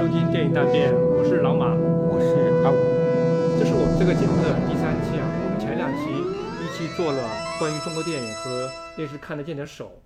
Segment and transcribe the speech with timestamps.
[0.00, 2.80] 收听电影大变，我是老马，我是阿五，
[3.58, 5.28] 这是我们这个节目的第三期啊。
[5.44, 6.08] 我们前两期
[6.56, 7.20] 一期做了
[7.58, 10.00] 关于中国电影和电视看得见的手，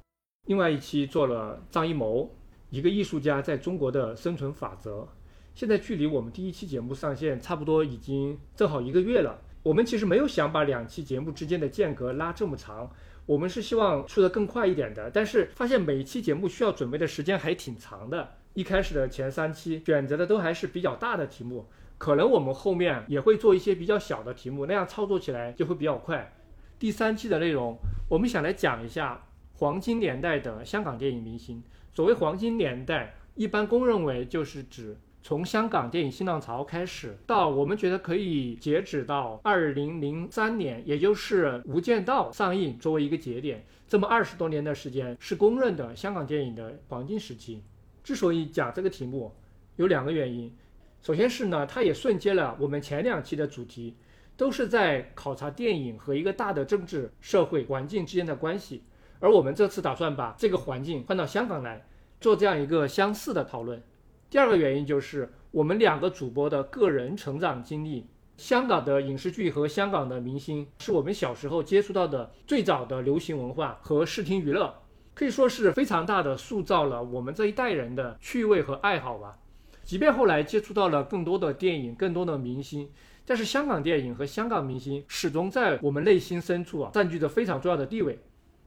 [0.49, 2.29] 另外一期做了张艺谋
[2.71, 5.07] 一个艺术家在中国的生存法则。
[5.55, 9.39] 现在距离我们第一期节目上线差不多已经正好一个月了。
[9.63, 12.91] 我们其实没有想把两期节目之间的间隔拉这么长，
[13.27, 15.09] 我们是希望出得更快一点的。
[15.15, 18.29] 但是发现每一期节目需要准备的时间还挺长的。
[18.55, 21.67] 一开始的前三期选择的都还是比较大的题目，
[21.99, 26.33] 可能我们后面也会做一些比较小的题目，那样操作起来就会比较快。
[26.79, 27.77] 第三期的内容，
[28.09, 31.63] 我们想来讲一下黄金年代的香港电影明星。
[31.93, 47.65] 所谓黄金年代，一般公认为就是指从香港电影新浪潮开始，到我们觉得可以截止到二零零三年，也就是《无间道》上映作为一个节点，这么二十多年的时间是公认的香港电影的黄金时期。
[48.05, 49.35] 之所以讲这个题目，
[49.77, 50.55] 有两个原因。
[51.01, 53.97] 首先是呢，它也顺接了我们前两期的主题，
[54.37, 58.85] 都是在考察电影和一个大的政治社会环境之间的关系。
[59.21, 61.87] 而我们这次打算把这个环境换到香港来，
[62.21, 63.83] 做这样一个相似的讨论。
[64.29, 74.75] 第二个原因就是我们两个主播的个人成长经历，香港的影视剧和香港的明星，是我们小时候接触到的最早的流行文化和视听娱乐。
[75.15, 79.39] 可以说是非常大的塑造了我们这一代人的趣味和爱好吧。
[79.85, 82.91] 即便后来接触到了更多的电影、更多的明星，
[83.25, 88.19] 但是香港电影和香港明星始终在我们内心深处啊占据着非常重要的地位。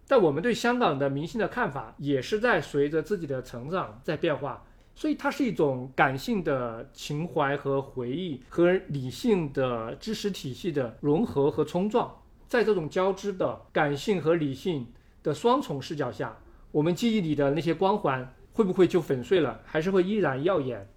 [0.08, 4.64] 但我们对香港的明星的看法也是在随着自己的成长在变化，
[4.96, 12.16] 所以它是一种感性的情怀和回忆和理性的知识体系的融合和冲撞，
[12.48, 14.88] 在这种交织的感性和理性。
[15.24, 16.38] 的双重视角下，
[16.72, 20.88] 我们记忆里的那些光环会不会就粉碎了，还是会依然耀眼？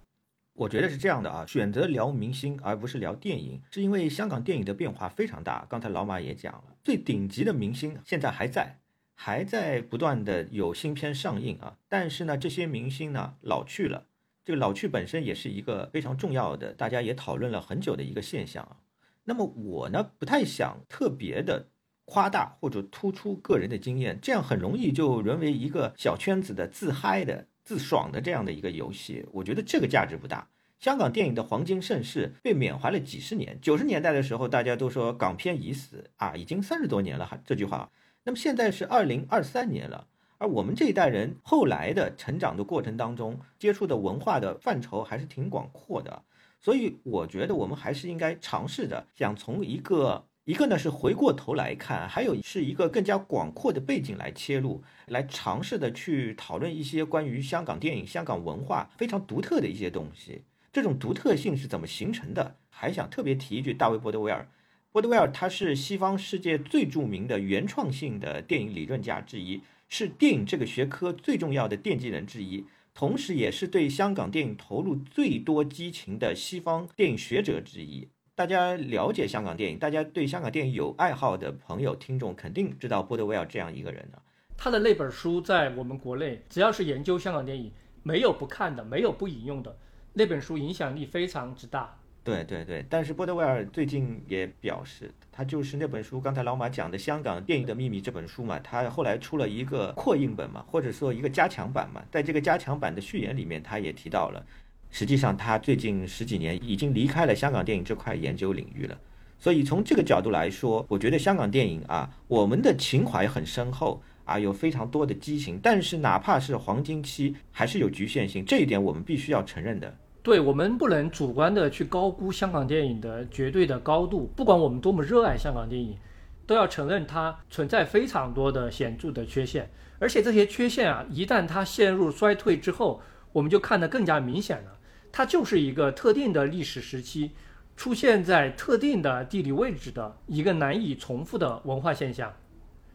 [0.53, 5.65] 我觉得是这样的啊，选择聊明星而不是聊电影，是因为香港电影的变化非常大。
[5.69, 8.79] 刚才老马也讲了，最顶级的明星现在还在，
[9.15, 11.77] 还在不断的有新片上映啊。
[11.87, 14.07] 但是呢，这些明星呢老去了，
[14.43, 18.77] 这个老去本身也是一个非常重要的，大家也讨论了很久的一个现象啊。
[19.23, 21.67] 那么我呢不太想特别的。
[22.11, 29.25] 夸大或者突出个人的经验，这样很容易就沦为一个小圈子的自嗨的、自爽的这样的一个游戏。
[29.31, 30.45] 我觉得这个价值不大。
[30.77, 37.89] 香港电影的黄金盛世被缅怀了几十年，九十年代的时候大家都说港片已死啊，已经三十多年了哈这句话。
[38.25, 40.05] 那么现在是二零二三年了，
[40.37, 46.21] 而我们这一代人后来的成长的过程当中，接触的文化的范畴还是挺广阔的，
[46.59, 50.25] 所以我觉得我们还是应该尝试着想从一个。
[50.45, 60.41] 一个呢是回过头来看，还有是一个更加广阔的背景来切入，来尝试的去讨论一些关于香港电影、香港文化非常独特的一些东西。
[60.73, 62.55] 这种独特性是怎么形成的？
[62.69, 64.47] 还想特别提一句，大卫·波德威尔。
[64.91, 72.65] 波德威尔他是西方世界最著名的原创性的电影理论家之一，是电影这个学科最重要的奠基人之一，
[72.95, 78.07] 同时也是对香港电影投入最多激情的西方电影学者之一。
[78.33, 84.21] 大家了解香港电影，大家对香港电影有爱好的朋友、听众肯定知道波德威尔这样一个人的。
[84.57, 87.71] 他的那本书在我们国内，只要是研究香港电影，
[88.03, 89.77] 没有不看的，没有不引用的。
[90.13, 91.97] 那本书影响力非常之大。
[92.23, 104.45] 对对对，但是波德威尔最近也表示，他就是那本书，刚才老马讲的《香港电影的秘密》这本书嘛，他后来出了一个扩印本嘛，或者说一个加强版嘛，在这个加强版的序言里面，他也提到了。
[104.91, 108.97] 实际上，他最近十几年已经离开了香港电影这块研究领域了。
[109.39, 115.59] 所以从这个角度来说，我觉得香港电影啊，我们的情怀很深厚啊，有非常多的激情。
[115.63, 119.95] 但是哪怕是黄金期，还是有局限性，这一点我们必须要承认的。
[120.21, 124.31] 对我们不能主观的去高估香港电影的绝对的高度。
[124.35, 125.97] 不管我们多么热爱香港电影，
[126.45, 129.67] 都要承认它存在非常多的显著的缺陷。
[129.97, 133.01] 而且这些缺陷啊，一旦它陷入衰退之后，
[133.31, 134.77] 我们就看得更加明显了。
[135.11, 137.31] 它就是一个特定的历史时期，
[137.75, 142.33] 出现在特定的地理位置的一个难以重复的文化现象。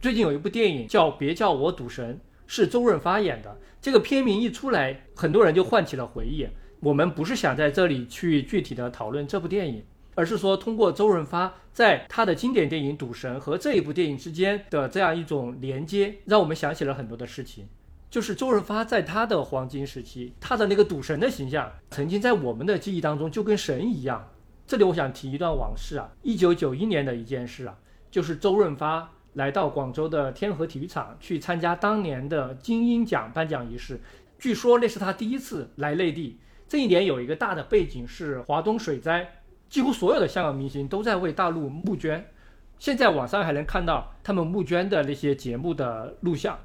[0.01, 2.15] 最近有一部电影叫《别叫我赌神》，
[2.47, 3.59] 是周润发演的。
[3.81, 6.47] 这个片名一出来，很多人就唤起了回忆。
[6.81, 9.83] 我们不是想在这里去具体的讨论这部电影，
[10.15, 17.67] 而是说通过周润发在他的经典电影《赌神》和这一部电影之间的这样一种连接，让我们想起了很多的事情。
[18.17, 24.27] 就是周润发在他的黄金时期，他的那个赌神的形象，曾经在我们的记忆当中就跟神一样。
[24.67, 27.77] 这里我想提一段往事啊，一九九一年的一件事啊，
[28.11, 34.01] 就是周润发来到广州的天河体育场去参加当年的金鹰奖颁奖仪式。
[34.39, 39.29] 据说那是他第一次来内地，这一年有一个大的背景是华东水灾，
[39.69, 42.27] 几乎所有的香港明星都在为大陆募捐。
[42.79, 46.59] 现在网上还能看到他们募捐的那些节目的录像，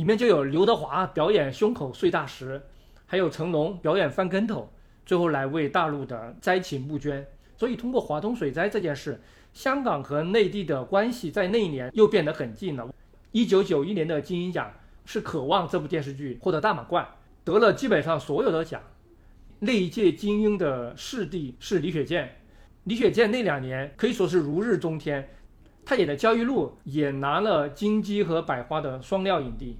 [0.00, 2.62] 里面就有刘德华表演胸口碎大石，
[3.04, 4.72] 还有成龙表演翻跟头，
[5.04, 7.26] 最后来为大陆的灾情募捐。
[7.54, 9.20] 所以通过华东水灾这件事，
[9.52, 12.88] 香港和内地的关系在那一年又变得很近了。
[13.32, 14.72] 一九九一年的金鹰奖
[15.04, 17.06] 是渴望这部电视剧获得大满贯，
[17.44, 18.80] 得了基本上所有的奖。
[19.58, 22.36] 那一届金鹰的视帝是李雪健，
[22.84, 25.28] 李雪健那两年可以说是如日中天。
[25.84, 29.76] 他演的《焦裕禄》也拿了金鸡和百花的双料影帝，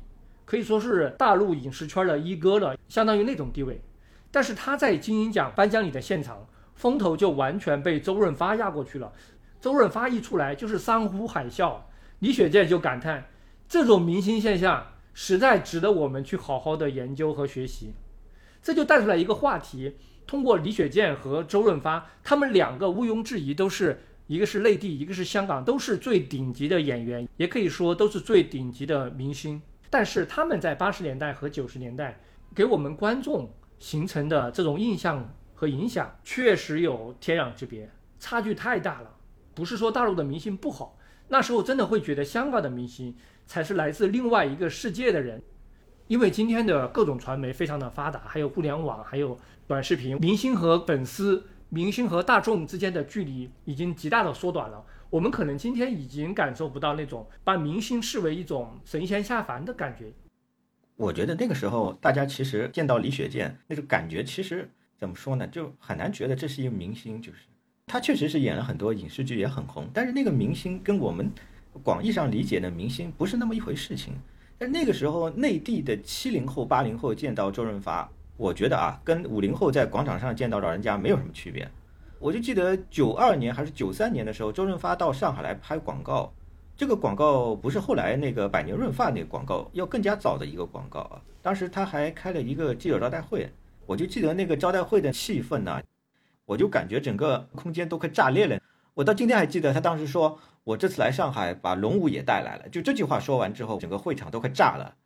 [0.51, 3.81] 可以说是大陆影视圈的一哥了，相当于那种地位。
[4.33, 6.45] 但是他在金鹰奖颁奖礼的现场，
[6.75, 9.13] 风头就完全被周润发压过去了。
[9.61, 11.77] 周润发一出来就是山呼海啸，
[12.19, 13.29] 李雪健就感叹：
[13.69, 17.93] 这种明星现象实在值得我们去好好的研究和学习。
[18.61, 19.95] 这就带出来一个话题：
[20.27, 24.01] 通过李雪健和周润发，他们两个毋庸置疑都是。
[24.27, 29.61] 一个是内地，一个是香港，都是最顶级的演员，也可以说都是最顶级的明星。
[29.91, 32.21] 但是他们在八十年代和九十年代
[32.55, 39.17] 给我们观众形成的这种印象和影响，确实有天壤之别，差距太大了。
[39.53, 40.97] 不是说大陆的明星不好，
[41.29, 43.15] 那时候真的会觉得香港的明星
[43.47, 45.43] 才是来自另外一个世界的人，
[46.07, 49.37] 因为今天的各种传媒非常的发达，还有互联网，还有
[49.67, 51.45] 短视频，明星和粉丝。
[51.73, 54.85] 明星和大众之间的距离已经极大的缩短了。
[55.11, 60.13] 我们可能今天已经感受不到那种把明星视为一种神仙下凡的感觉。
[60.95, 67.21] 我觉得那个时候大家其实见到李雪健那种感觉，其实怎么说呢，就很难觉得这是一个明星。
[67.21, 67.41] 就是
[67.87, 69.89] 他确实是演了很多影视剧，也很红。
[69.93, 71.29] 但是那个明星跟我们
[71.83, 74.15] 广义上理解的明星不是那么一回事情。
[74.59, 78.09] 但那个时候内地的七零后、八零后见到周润发。
[78.37, 81.69] 我觉得啊，跟五零后在广场上见到老人家没有什么区别。
[82.21, 86.31] 我就记得九二年还是九三年的时候，周润发到上海来拍广告，
[86.77, 91.23] 这个广告不是后来那个百年润发那个广告，要更加早的一个广告啊。
[91.41, 93.51] 当时他还开了一个记者招待会，
[93.87, 95.83] 我就记得那个招待会的气氛呢，
[96.45, 98.61] 我就感觉整个空间都快炸裂了。
[98.93, 104.97] 我到今天还记得他当时说：“我这次来上海，把龙武也带来了。”就这句话说完之后，整个会场都快炸了。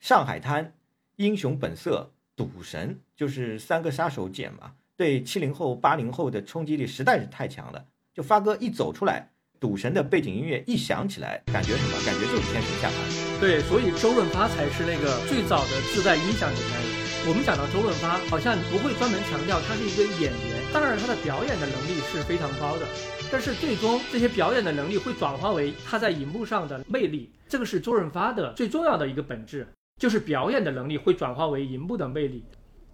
[0.00, 0.74] 上海滩，
[1.14, 2.10] 英雄本色。
[2.36, 7.84] 赌神就是三个杀手锏嘛，对七零后、八零后的冲击力实在是太强了。
[8.12, 9.30] 就发哥一走出来，
[9.60, 11.92] 赌神的背景音乐一响起来，感觉什么？
[12.04, 13.38] 感觉就是天神下凡。
[13.38, 16.90] 对，所以周润发才是那个最早的自带音响的男人。
[17.28, 22.86] 我们讲到周润发，好像不会专门强调他是一个演员，当然他的表演的能力是非常高的，
[23.30, 29.64] 但是最终这些表演的能力会转化为他在荧幕上的魅力，这个是周润发的最重要的一个本质。
[29.98, 32.44] 就是表演的能力会转化为荧幕的魅力。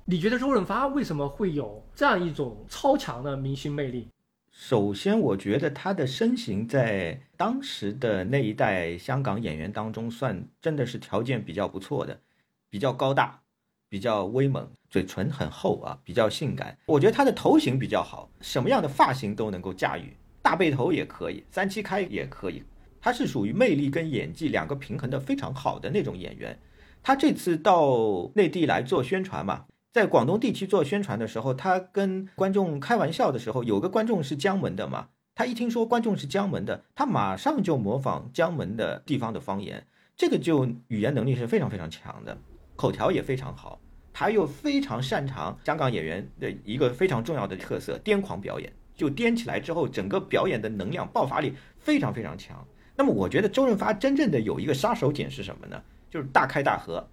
[0.06, 4.06] 你觉得周润发为什么会有这样一种超强的明星魅力？
[4.52, 12.20] 首先，我觉得他的身形在当时的那一代香港演员当中算真的是条件比较不错的，
[12.68, 13.40] 比较高大，
[13.88, 16.76] 比较威猛，嘴唇很厚啊，比较性感。
[16.84, 22.62] 我觉得他的头型比较好，什么样的发型都能够驾驭，大背头也可以，三七开也可以。
[23.00, 26.58] 他是属于魅力跟演技两个平衡的非常好的那种演员。
[27.02, 39.86] 他这次到内地来做宣传嘛，在广东地区做宣传的时候，他跟观众开玩笑的时候，有个观众是江门的嘛，他一听说观众是江门的，他马上就模仿江门的地方的方言，
[40.16, 42.36] 这个就语言能力是非常非常强的，
[42.74, 43.78] 口条也非常好，
[44.12, 52.66] 他又非常擅长香港演员的一个非常重要的特色——癫狂表演，就颠起来之后，整个表演的能量爆发力非常非常强。
[52.96, 55.80] 那么，我觉得周润发真正的有一个杀手锏是什么呢？
[56.10, 57.08] 就是大开大合，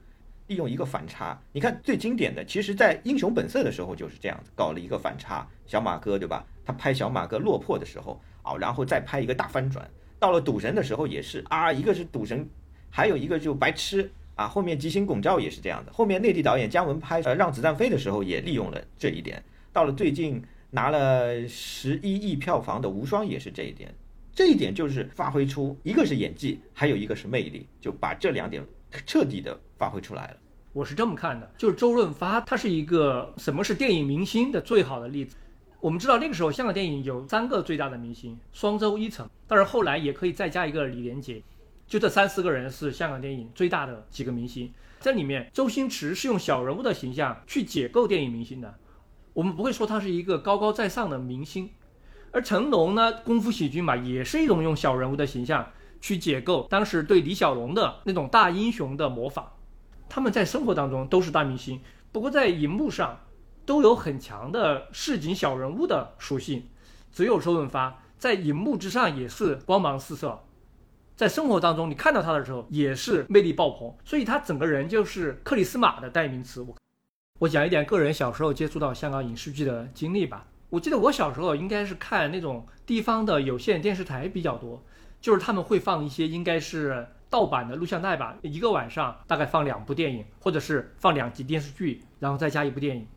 [0.51, 1.41] 利用一个反差。
[1.53, 5.48] 你看最经典的，其实，在《英雄本色》的时候就是这样子，搞了一个反差。
[5.65, 6.46] 小马哥对吧？
[6.65, 9.89] 他拍小马哥落魄的时候啊，然后再拍一个大翻转。
[10.20, 12.46] 到了赌神的时候也是啊，一个是赌神，
[12.89, 14.46] 还有一个就白痴啊。
[14.46, 15.93] 后面吉星拱照也是这样的。
[15.93, 19.41] 后面内地导演姜文拍呃《让子弹飞》的时候也利用了这一点。
[19.72, 23.89] 到了最近拿了十一亿票房的无双也是这一点。
[24.36, 28.62] 这一点就是发挥出一个是演技，还有一个是魅力，就把这两点。
[29.08, 30.38] 彻底的发挥出来了。
[30.73, 35.35] 我是这么看的，就是周润发，他是一个什么是电影明星的最好的例子。
[35.81, 41.43] 我们知道那个时候香港电影有三个最大的明星，双周一成，当然后来也可以再加一个李连杰，
[41.87, 44.71] 就这三四个人是香港电影最大的几个明星。
[45.01, 48.73] 这里面周星驰是用小人物的形象去解构电影明星的，
[49.33, 51.69] 我们不会说他是一个高高在上的明星。
[52.31, 55.67] 而成龙呢，功夫喜剧嘛，也是一种用小人物的形象。
[55.99, 59.45] 去解构当时对李小龙的那种大英雄的模仿，
[60.13, 61.80] 他们在生活当中都是大明星，
[62.12, 63.22] 不过在荧幕上，
[63.65, 66.68] 都有很强的市井小人物的属性，
[67.13, 70.41] 只有周润发在荧幕之上也是光芒四射，
[71.15, 76.60] 在生活当中你看到他的时候也是魅力爆棚，所以他整个人就是克里斯玛的代名词。
[76.60, 76.75] 我
[77.39, 80.46] 我讲一点个人小时候接触到香港影视剧的经历吧。
[80.72, 84.84] 我记得我小时候应该是看那种地方的有线电视台比较多，
[85.22, 93.07] 就是他们会放一些应该是盗版的录像带吧，一个晚上大概放两部电影，或者是放两集电视剧，然后再加一部电影。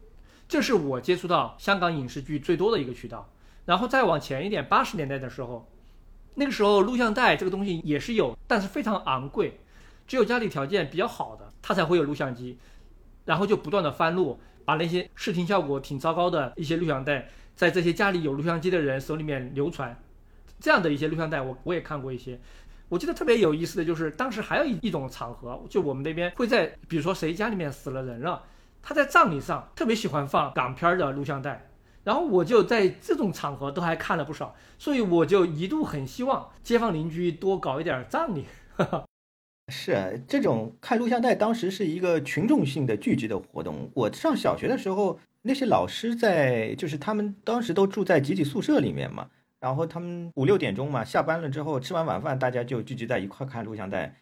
[0.46, 3.28] 这是我接触到香港影视剧最多的一个渠道，
[3.64, 5.68] 然后再往前一点，八十年代的时候，
[6.36, 9.58] 那个时候录像带这个东西也是有，但是非常昂贵，
[10.06, 12.56] 只有家里条件比较好的，他才会有录像机，
[13.24, 20.00] 然后就不断的翻录，把那些视听效果挺糟糕的一些录像带，在这些家里有录像机的人手里面流传，
[20.60, 22.38] 这样的一些录像带，我我也看过一些，
[22.88, 28.42] 我记得特别有意思的就是，当时还有一一种场合，就我们那边会在，比如说谁家里面死了人了。
[28.82, 31.70] 他在葬礼上特别喜欢放港片的录像带，
[32.04, 38.44] 然后我就在这种场合都还看了不少，所以我就一度很希望街坊邻居多搞一点葬礼。
[39.72, 43.90] 是这种看录像带，当时是一个群众性的聚集的活动。
[43.94, 49.30] 我上小学的时候，那些老师在就是他们当时都住在集体宿舍里面嘛，
[49.64, 54.14] 然后他们五六点钟嘛下班了之后，吃完晚饭大家就聚集在一块看录像带。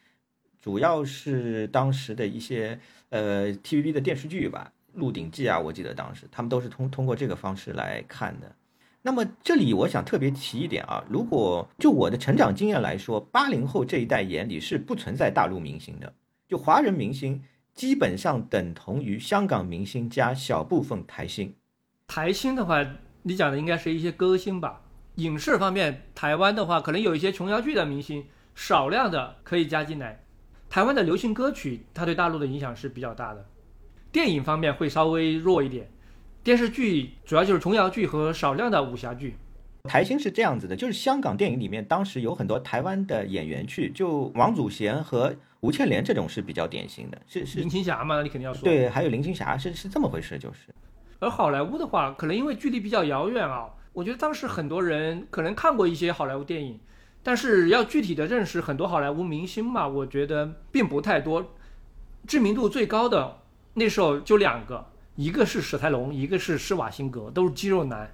[0.61, 8.55] 主要是当时的一些呃 TVB 的电视剧吧，《鹿鼎记》啊，我记得当时他们都是通通过这个方式来看的。
[9.01, 16.13] 那么这里我想特别提一点啊，如果就我的成长经验来说，八零后这一代眼里是不存在大陆明星的，
[16.47, 21.53] 就华人明星基本上等同于香港明星加小部分台星。
[22.07, 22.81] 台星的话，
[23.23, 24.82] 你讲的应该是一些歌星吧？
[25.15, 30.23] 影视方面，台湾的话可能有一些琼瑶剧的明星，少量的可以加进来。
[30.69, 33.45] 台湾的流行歌曲，它对大陆的影响是比较大的。
[34.11, 35.87] 电影方面会稍微弱一点，
[36.43, 39.35] 电视剧主要就是琼瑶剧和少量的武侠剧。
[39.89, 47.21] 台星是这样子的，就是香港电影里面当时有很多台湾的演员去，就王祖贤和吴倩莲这种是比较典型的。
[47.27, 48.21] 是是林青霞嘛？
[48.23, 48.63] 你肯定要说。
[48.63, 50.73] 对，还有林青霞，是是这么回事，就是。
[51.19, 56.79] 而好莱坞的话，可能因为距离比较遥远啊，我觉得当时很多人可能看过一些好莱坞电影。
[57.25, 61.53] 但是要具体的认识很多好莱坞明星嘛，我觉得并不太多。
[62.27, 63.39] 知名度最高的
[63.75, 64.85] 那时候就两个，
[65.15, 68.13] 一个是史泰龙，一个是施瓦辛格，都是肌肉男。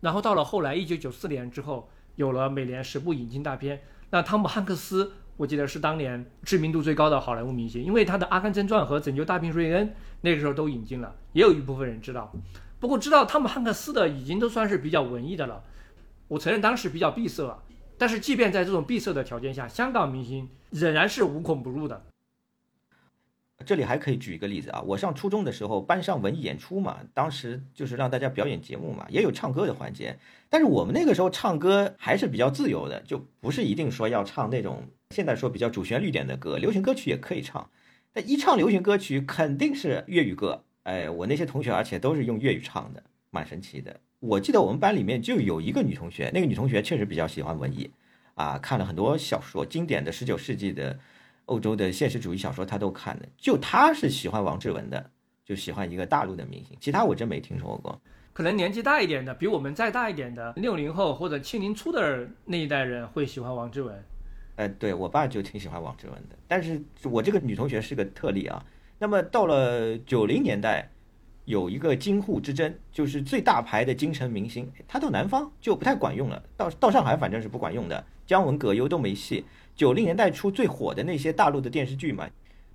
[0.00, 3.80] 然后到了后来，一九九四年之后，有了每年十部引进大片。
[4.10, 9.88] 那汤姆汉克斯，我记得是当年知名度最高的好莱坞明星，因为他的《阿甘正传》和《拯救大兵瑞恩》
[10.20, 12.30] 那个时候都引进了，也有一部分人知道。
[12.80, 15.62] 不过知道汤姆汉克斯的已经都算是比较文艺的了。
[16.26, 17.62] 我承认当时比较闭塞了。
[17.98, 22.02] 但是，即便在这种闭塞的条件下，香港明星仍然是无孔不入的。
[23.66, 30.18] 这里还可以举一个例子啊，我上初中的时候，班上文艺演出嘛，当时就是让大家表演节目嘛，也有唱歌的环节。
[30.48, 37.68] 但是我们那个时候唱歌还是比较自由的，就不是一定说要唱那种现在说比较主旋律点的歌，流行歌曲也可以唱。
[38.14, 40.64] 但一唱流行歌曲，肯定是粤语歌。
[40.90, 44.00] 哎，我那些同学，而且都是用粤语唱的，蛮神奇的。
[44.18, 47.88] 我记得我们班里面就有一个女同学，那个女同学确实比较喜欢文艺，
[48.34, 50.98] 啊，看了很多小说，经典的十九世纪的
[51.44, 53.28] 欧洲的现实主义小说她都看的。
[53.36, 55.10] 就她是喜欢王志文的，
[55.44, 58.00] 就喜欢一个大陆的明星，其他我真没听说过。
[58.32, 64.04] 可能年纪大一点的，比我们再大一点的六零后或者七零初的那一代人会喜欢王志文。
[64.56, 68.66] 哎，对我爸就挺喜欢王志文的，但是我这个女同学是个特例啊。
[69.02, 70.88] 那么到了九零年代。
[71.46, 79.44] 有一个京沪之争，就是最大牌的京城明星，他到南方就不太管用了，到到上海反正是不管用的，姜文、葛优都没戏。
[79.74, 82.28] 九零年代初最火的那些大陆的电视剧嘛，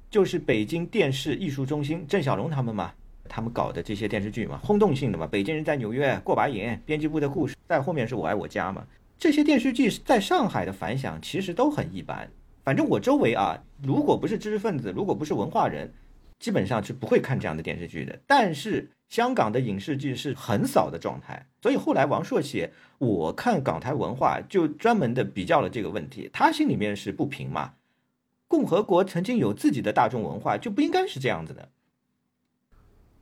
[0.10, 2.92] 就是北京电视艺术中心郑晓龙他们嘛，
[3.30, 8.84] 他们搞的这些电视剧嘛，轰动性的嘛，北京人在纽约过把瘾，编辑部的故事，在后面是我爱我家嘛，
[9.18, 12.30] 这些电视剧在上海的反响其实都很一般。
[12.62, 15.90] 反正我周围啊，如果不是知识分子，如果不是文化人。
[16.46, 27.74] 基本上是不会看这样的电视剧的，但是香港的影视剧是很少的状态，所以后来王朔写我看港台文化，就专门的比较了这个问题，他心里面是不平嘛。
[28.48, 31.70] 共和国曾经有自己的大众文化，就不应该是这样子的。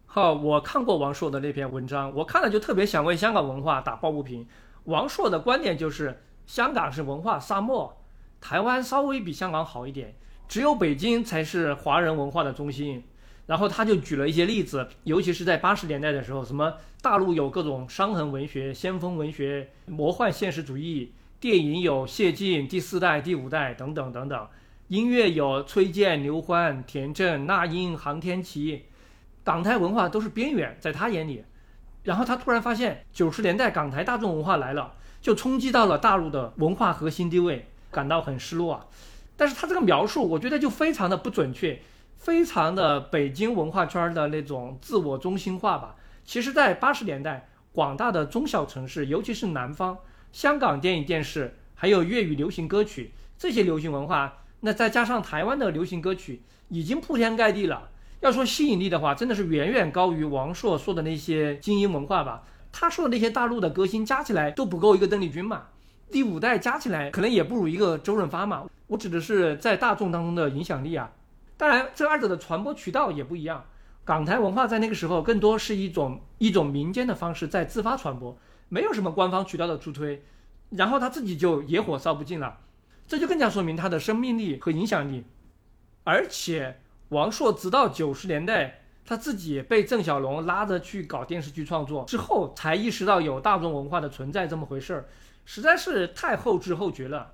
[0.06, 4.46] 好，我看过王朔的那篇文章，我看了就特别想为香港文化打抱不平。
[4.84, 8.04] 王朔的观点就是，香港是文化沙漠，
[8.42, 10.14] 台湾稍微比香港好一点。
[10.46, 13.06] 只有北京才是华人文化的中心，
[13.46, 24.48] 然后他就举了一些例子，尤其是在八十年代的时候，什么大陆有各种伤痕文学、先锋文学、魔幻现实主义，电影有谢晋第四代、第五代等等等等，
[24.88, 28.86] 音乐有崔健、刘欢、田震、那英、杭天琪，
[29.44, 31.44] 港台文化都是边缘，在他眼里，
[32.04, 38.90] 然后他突然发现九十年代港台大众文化来了，就冲击到了大陆的文化核心地位，感到很失落。
[39.36, 41.82] 但是他这个描述，我觉得就非常的不准确，
[42.24, 45.98] 非常的北京文化圈的那种自我中心化吧。
[46.24, 49.98] 其实，在八十年代，广大的中小城市，尤其是南方，
[50.32, 57.90] 香港电影、电视，还有粤语流行歌曲这些流行文化，那再加上台湾的流行歌曲，已经铺天盖地了。
[58.22, 62.44] 要说吸引力的话，真的是远远高于王朔说的那些精英文化吧。
[62.72, 65.64] 他说的那些大陆的歌星加起来都不够一个邓丽君嘛，
[66.10, 68.64] 第五代加起来可能也不如一个周润发嘛。
[68.88, 71.12] 我指的是在大众当中的影响力啊。
[71.58, 73.66] 当然，这二者的传播渠道也不一样。
[74.06, 80.24] 港台文化在那个时候更多是一种一种民间的方式在自发传播，没有什么官方渠道的助推，
[80.72, 82.58] 然后他自己就野火烧不尽了，
[83.08, 85.24] 这就更加说明他的生命力和影响力。
[86.04, 95.06] 而且王朔直到九十年代，他自己被郑晓龙拉着去搞电视剧创作之后，才意识到有大众文化的存在这么回事儿，
[95.46, 97.34] 实在是太后知后觉了。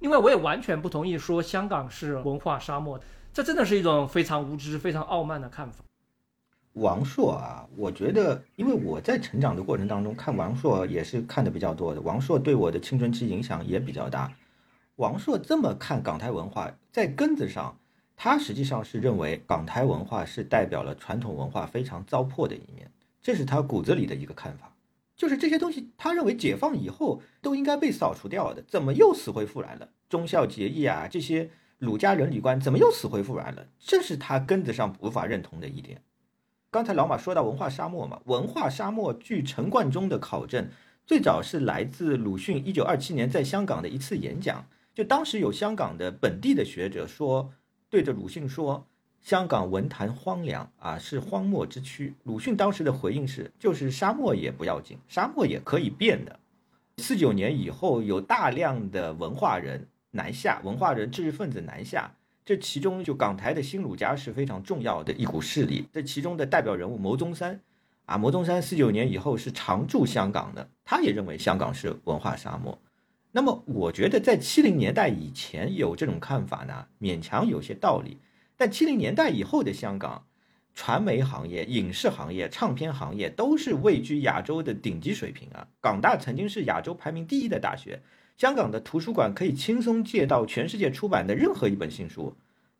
[0.00, 3.00] 另外，我也完全不同意说香港是文化沙漠，
[3.36, 5.84] 这真的是一种非常无知、非常傲慢的看法。
[6.72, 14.32] 王朔啊，我觉得，因为我在成长的过程当中看王朔也是看的比较多的，王朔对我的青春期影响也比较大。
[14.94, 17.78] 王朔这么看港台文化，在根子上，
[18.16, 22.90] 他实际上是认为港台文化是代表了传统文化非常糟粕的一面，
[23.20, 24.72] 这是他骨子里的一个看法。
[25.14, 29.90] 就是这些东西，他认为解放以后都应该被扫除掉的，怎么又死灰复燃了？
[30.08, 33.66] 忠孝节义啊，这些儒家伦理观怎么又死灰复燃了？
[33.78, 36.00] 这是他根子上无法认同的一点。
[36.70, 40.68] 刚才老马说到文化沙漠嘛，文化沙漠，据陈冠中的考证，
[41.06, 44.66] 最早是来自鲁迅一九二七年在香港的一次演讲。
[44.94, 47.52] 就当时有香港的本地的学者说，
[47.90, 48.86] 对着鲁迅说，
[49.20, 52.14] 香港文坛荒凉啊，是荒漠之区。
[52.24, 56.38] 鲁迅当时的回应是，就是沙漠也不要紧，沙漠也可以变的。
[56.98, 62.10] 四九年以后，有大量的文化人南下，文化人知识分子南下。
[62.44, 65.86] 这其中就港台的新儒家是非常重要的一股势力。
[65.92, 67.60] 这其中的代表人物牟宗三，
[68.04, 72.80] 啊，牟宗三四九年以后是常驻香港的，他也认为香港是文化沙漠。
[73.32, 78.18] 那么我觉得在七零年代以前有这种看法呢，勉强有些道理。
[78.56, 80.24] 但七零年代以后的香港，
[80.72, 85.66] 传媒行业、影视行业、唱片行业都是位居亚洲的顶级水平啊。
[85.80, 88.00] 港大曾经是亚洲排名第一的大学。
[88.36, 92.34] 香港的图书馆可以轻松借到全世界出版的任何一本新书，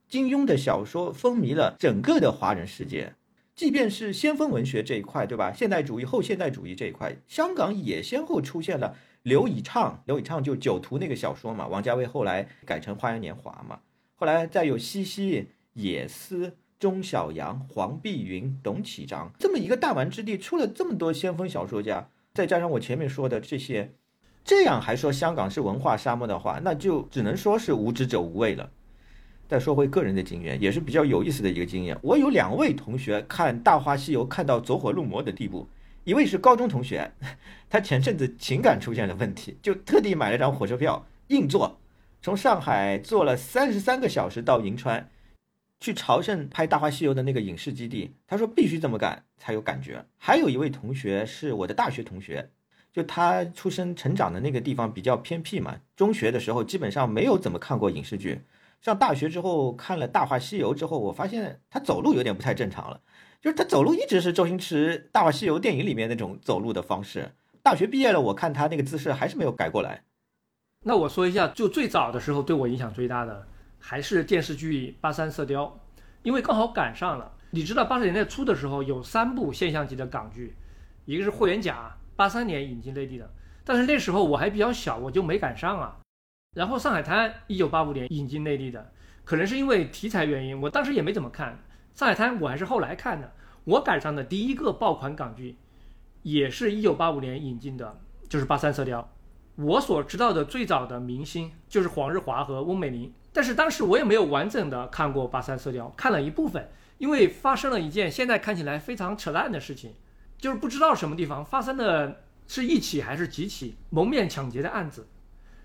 [0.07, 3.14] 金庸的小说风靡了整个的华人世界。
[3.55, 5.51] 即便是先锋文学这一块，对吧？
[5.51, 13.81] 现代主义、后现代主义这一块，香港也先后出现了刘以畅，刘以畅就《酒徒》那个小说嘛，王家卫后来改成《花样年华》嘛，
[14.14, 23.95] 后来再有西西、野思、钟晓阳、黄碧云、董启章，这么一个弹丸之地，出了这么多先锋小说家，再加上我前面说的这些。
[24.47, 28.71] 这样还说香港是文化沙漠的话，那就只能说是无知者无畏了。
[29.49, 31.99] 再说回个人的经验，也是比较有意思的一个经验。
[32.01, 35.69] 我有两位同学看《大话西游》看到走火入魔的地步，
[36.05, 37.11] 一位是高中同学，
[37.69, 41.81] 他前阵子情感出现了问题，就特地买了张火车票硬座，
[42.23, 45.11] 从上海坐了三十三个小时到银川，
[45.81, 48.15] 去朝圣拍《大话西游》的那个影视基地。
[48.29, 50.05] 他说必须这么干才有感觉。
[50.17, 52.51] 还有一位同学是我的大学同学。
[52.97, 58.41] 就他出生成长的那个地方比较偏僻嘛，中学的时候基本上没有怎么看过影视剧，
[58.81, 62.99] 上大学之后看了《大话西游》之后，我发现他走路有点不太正常了，
[63.39, 67.31] 就是他走路一直是周星驰《大话西游》电影里面那种走路的方式。
[67.63, 70.03] 大学毕业了，我看他那个姿势还是没有改过来。
[70.83, 73.47] 那我说一下，就最早的时候对我影响最大的
[73.79, 75.67] 还是电视剧《八三射雕》，
[76.23, 77.31] 因为刚好赶上了。
[77.51, 80.57] 你知道八十年代初的时候有三部现象级的港剧，
[81.05, 81.95] 一个是《霍元甲》。
[82.16, 83.31] 八三年引进内地的，
[83.62, 85.98] 但是那时候我还比较小，我就没赶上啊。
[86.55, 88.90] 然后《上海滩》一九八五年引进内地的，
[89.24, 91.59] 可能是因为题材原因，我当时也没怎么看
[91.98, 93.33] 《上海滩》，我还是后来看的。
[93.64, 95.59] 我赶上的第一个爆款港剧，
[96.22, 99.02] 也是一九八五年引进的，就是《八三色雕》。
[99.62, 109.94] 我所知道的最早的明星就是黄日华和翁美玲，但是当时我也没有完整的看过《八三色雕》，看了一部分，因为发生了一件现在看起来非常扯淡的事情。
[110.38, 115.07] 就是不知道什么地方发生的是一起还是几起蒙面抢劫的案子，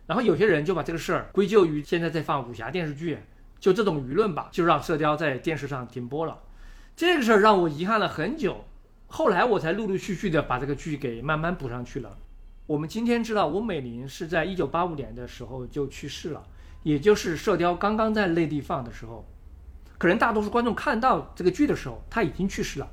[0.07, 3.17] 然后有些人就把这个事儿归咎于现在在放武侠电视剧，
[3.59, 6.39] 就这种舆论吧，就让《射雕》在电视上停播了。
[6.95, 8.65] 这个事儿让我遗憾了很久，
[9.07, 12.17] 后来我才陆陆续续的把这个剧给慢慢补上去了。
[12.67, 16.43] 我们今天知道翁美玲是在一九八五年的时候就去世了，
[16.83, 19.27] 也就是《射雕》刚刚在内地放的时候，
[19.97, 22.89] 可能大多数观众看到这个剧的时候，他已经去世了。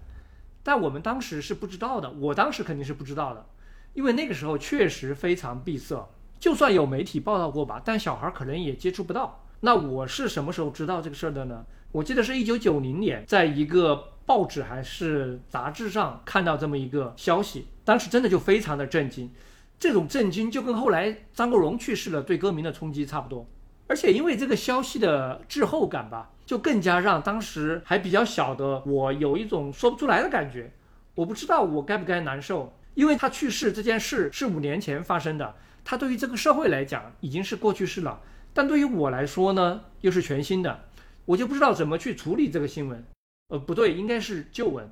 [0.68, 3.46] 但我们当时是不知道的，我当时肯定是不知道的，
[3.94, 6.07] 因为那个时候确实非常闭塞，
[6.38, 9.42] 就算有媒体报道过吧，但小孩可能也接触不到。
[9.61, 11.64] 那我是什么时候知道这个事儿的呢？
[11.90, 19.33] 我记得是一九九零年，在一个报纸还是杂志上看到这么一个消息，当时真的就非常的震惊。
[19.78, 23.46] 这种震惊就跟后来张国荣去世了对歌迷的冲击差不多，
[23.87, 30.72] 而且因为这个消息的滞后感吧，就更加让当时还比较小的我有一种说不出来的感觉。
[31.14, 38.22] 我不知道我该不该难受，因为他去世这件事是五年前发生的，他对于这个社会来讲已经是过去式了，
[38.54, 40.87] 但对于我来说呢，又是全新的，
[41.26, 43.04] 我就不知道怎么去处理这个新闻。
[43.48, 44.90] 呃，不对，应该是旧闻。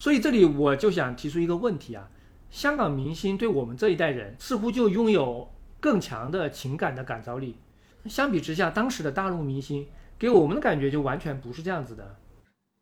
[0.00, 2.08] 所以这里我就想提出一个问题啊。
[2.50, 7.58] 香港明星对我们这一代人似乎就拥有更强的情感的感召力，
[8.06, 9.86] 相比之下，当时的大陆明星
[10.22, 12.14] 给我们的感觉就完全不是这样子的。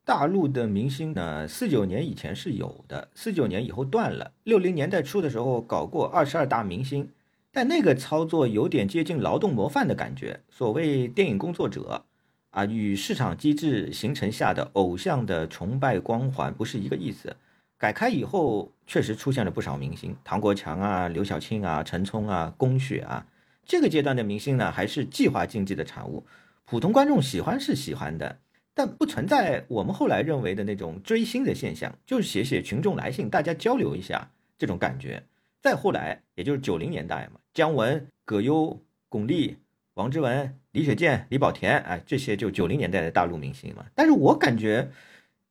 [0.04, 4.32] 大陆的明星呢，四九年以前是有的，四九年以后断了。
[4.44, 7.08] 六零年代初的时候搞过二十二大明星，
[7.50, 12.04] 但那个操作有点接近劳动模范的感觉，所谓电影工作者
[12.50, 17.34] 啊，与市场机制形成下的偶像的崇拜光环不是一个意思。
[17.78, 23.24] 改开以后，确实出现了不少明星，唐国强啊、刘晓庆啊、陈冲啊、龚雪啊。
[23.64, 26.22] 这个阶段的明星呢，还是计划经济的产物，
[26.70, 28.38] 普通观众喜欢是喜欢的，
[28.74, 35.20] 但不存在我们后来认为的那种追星的现象，就是写写群众来信，大家交流一下这种感觉。
[35.60, 39.56] 再后来，也就是九零年代嘛，姜文、葛优、巩俐、
[39.94, 43.86] 王志文、李雪健、李保田，哎，这些就九零年代的大陆明星嘛。
[43.96, 44.92] 但是我感觉。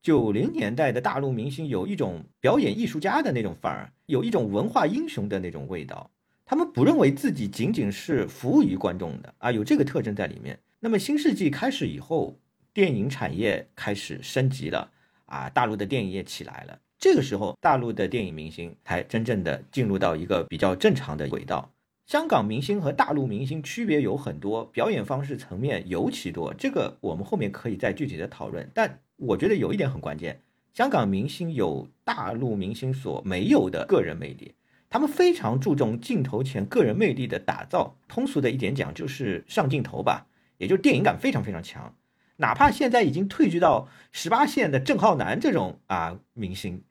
[0.01, 6.10] 九零年代的大陆明星有一种表演艺术家的那种范儿，有一种文化英雄的那种味道。
[6.45, 10.58] 他们不认为自己仅仅是服务于观众的啊，有这个特征在里面。
[10.82, 12.39] 那么新世纪开始以后，
[12.74, 14.89] 电影产业开始升级了
[15.26, 16.80] 啊，大陆的电影业起来了。
[16.98, 21.70] 这个时候，大陆的电影明星才真正的进入到一个比较正常的轨道。
[22.06, 28.70] 香港明星和大陆明星区别有很多，表演方式层面尤其多，这个我们后面可以再具体的讨论。
[28.74, 30.39] 但我觉得有一点很关键，
[30.74, 34.56] 香港明星有大陆明星所没有的个人魅力，
[34.89, 37.98] 他们非常注重镜头前个人魅力的打造。
[38.08, 40.26] 通俗的一点讲，就是上镜头吧，
[40.60, 41.95] 也就是电影感非常非常强。
[42.36, 46.84] 哪怕现在已经退居到十八线的郑浩南这种啊明星，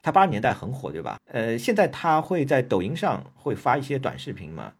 [0.00, 1.20] 他八十年代很火，对吧？
[1.26, 4.72] 呃，现在他会在抖音上会发一些短视频嘛？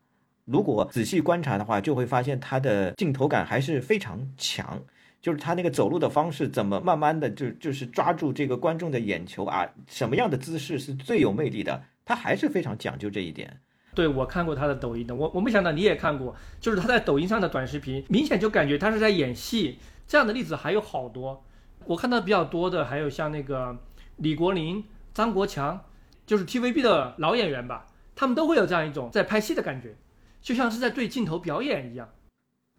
[0.46, 4.82] 如果仔细观察的话，就会发现他的镜头感还是非常强。
[5.22, 9.68] 就是他那个走路的方式，怎么慢慢的就就是抓住这个观众的眼球啊？
[9.88, 11.82] 什么样的姿势是最有魅力的？
[12.04, 13.60] 他还是非常讲究这一点。
[13.96, 19.78] 对我看过他的抖音的，我我没想到你也看过，就是他在抖音上的短视频，明显就感觉他是在演戏。
[20.06, 21.42] 这样的例子还有好多，
[21.86, 23.76] 我看到比较多的还有像那个
[24.18, 25.82] 李国林、张国强，
[26.26, 29.96] 就是 TVB 的老演员吧，他们都会有这样一种在拍戏的感觉，
[30.42, 32.10] 就像是在对镜头表演一样。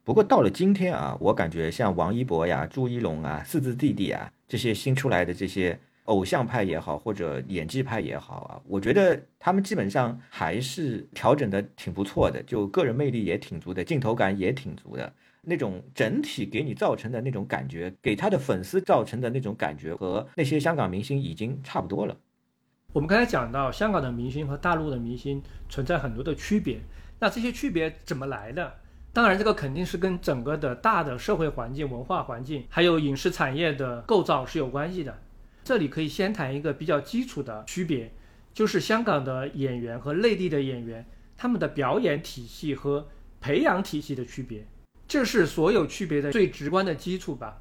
[0.06, 22.16] 不过到了今天啊，我感觉像王一博呀、朱一龙啊、四字弟弟啊这些新出来的这些偶像派也好，或者演技派也好啊，我觉得他们基本上还是调整的挺不错的，就个人魅力也挺足的，镜头感也挺足的，那种整体给你造成的那种感觉，给他的粉丝造成的那种感觉和那些香港明星已经差不多了。
[22.94, 26.80] 我们刚才讲到香港的明星和大陆的明星存在很多的区别，
[27.20, 28.74] 那这些区别怎么来的？
[29.14, 35.18] 当然，这个肯定是跟整个的大的社会环境、文化环境，还有影视产业的构造是有关系的。
[35.68, 38.14] 这里可以先谈一个比较基础的区别，
[38.54, 43.10] 就是香港的演员和内地的演员他们的表演体系和
[43.42, 44.66] 培养体系的区别，
[45.10, 47.60] 这是所有区别的最直观的基础吧。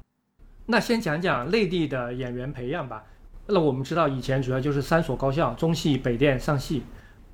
[0.67, 3.03] 那先讲讲内地的演员培养吧。
[3.47, 6.83] 那我们知道，以前主要就是三所高校：中戏、北电、上戏，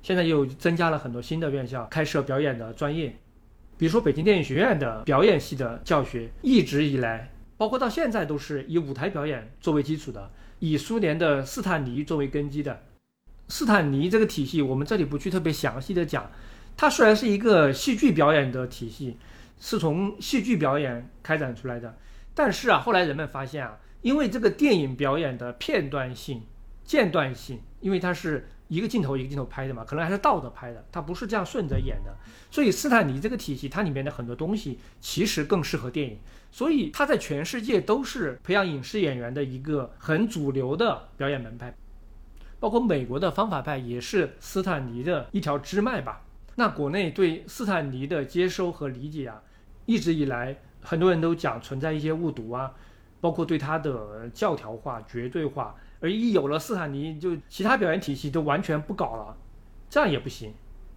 [0.02, 3.14] 现在又增加了很多新的院校，开设表演的专业。
[3.78, 12.82] 比如说，北京电影学院的表演系的教学一直以来，包括到现在，都是以舞台表演作为基础的，以苏联的斯坦尼作为根基的。
[13.48, 16.30] 斯坦尼这个体系，我们这里不去特别详细的讲。
[16.76, 19.16] 它虽然是一个戏剧表演的体系，
[19.60, 21.96] 是从戏剧表演开展出来的，
[22.34, 26.42] 但是啊，后来人们发现啊，因为这个电影表演的片段性、
[26.84, 28.48] 间断性，因为它是。
[28.74, 32.16] 一个镜头一个镜头拍的嘛，可能还是倒着拍的，它不是这样顺着演的。
[32.50, 36.18] 所以斯坦尼这个体系，它里面的很多东西其实更适合电影，
[36.50, 41.74] 所以它在全世界都是培养影视演员的一个很主流的表演门派。
[42.58, 46.22] 包括美国的方法派也是斯坦尼的一条支脉吧。
[46.56, 49.42] 那国内对斯坦尼的接收和理解啊，
[49.86, 52.72] 一直以来很多人都讲存在一些误读啊，
[53.20, 55.74] 包括对他的教条化、绝对化。
[56.00, 59.36] 而一有了斯坦尼，就其他表演体系都完全不搞了，
[59.88, 60.52] 这样也不行，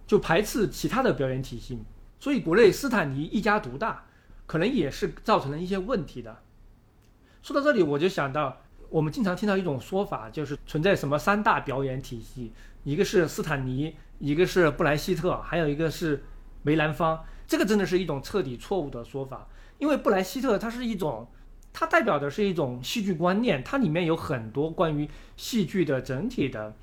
[0.06, 1.78] 就排斥其他的表演体系。
[2.20, 4.04] 所以国内斯坦尼一家独大，
[4.46, 6.42] 可能也是造成了一些问题的。
[7.42, 8.58] 说到这里，我就想到
[8.90, 12.52] 我们经常听到一种说法，就是存在什么三大表演体系，
[12.84, 16.22] 一个是斯坦尼，一个是布莱希特，还有一个是
[16.62, 17.24] 梅兰芳。
[17.46, 21.26] 这个真的是一种彻底错误的说法，因为布莱希特它是一种。
[21.80, 26.74] 它代表的是一种戏剧观念，它里面有很多关于戏剧的整体的，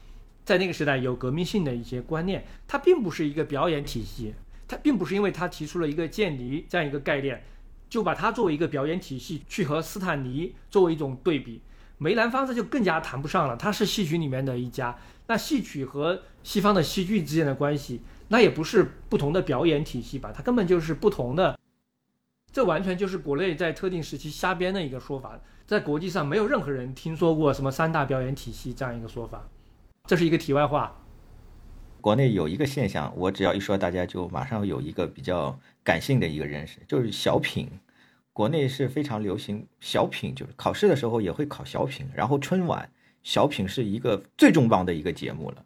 [0.46, 2.46] 在那个时代有革命性的一些观念。
[2.66, 4.34] 它并不是一个表演体系，
[4.66, 7.44] 它并不是因为它提出了一个渐离这样一个概念，
[7.90, 11.60] 就把它作为一个表演体系去和斯坦尼作为一种对比。
[11.98, 14.98] 梅兰芳这就更加谈不上了，它是戏曲里面的一家。
[15.28, 20.32] 那戏曲和西方的戏剧之间的关系，那也不是不同的表演体系吧？
[20.34, 21.60] 它根本就是不同的。
[22.56, 25.38] 这完全就是国内在特定时期瞎编的一个说法，
[25.68, 29.46] 在国际上没有任何人听说过什么三大表演体系这样一个说法。
[30.06, 30.96] 这是一个题外话。
[32.00, 37.70] 国内有一个现象，我只要一说，大家就马上有一个比较感性的一个认识，就是小品。
[38.32, 42.90] 国内是非常流行小品，就是考试的时候也会考小品，然后春晚
[43.22, 45.66] 小品是一个最重磅的一个节目了。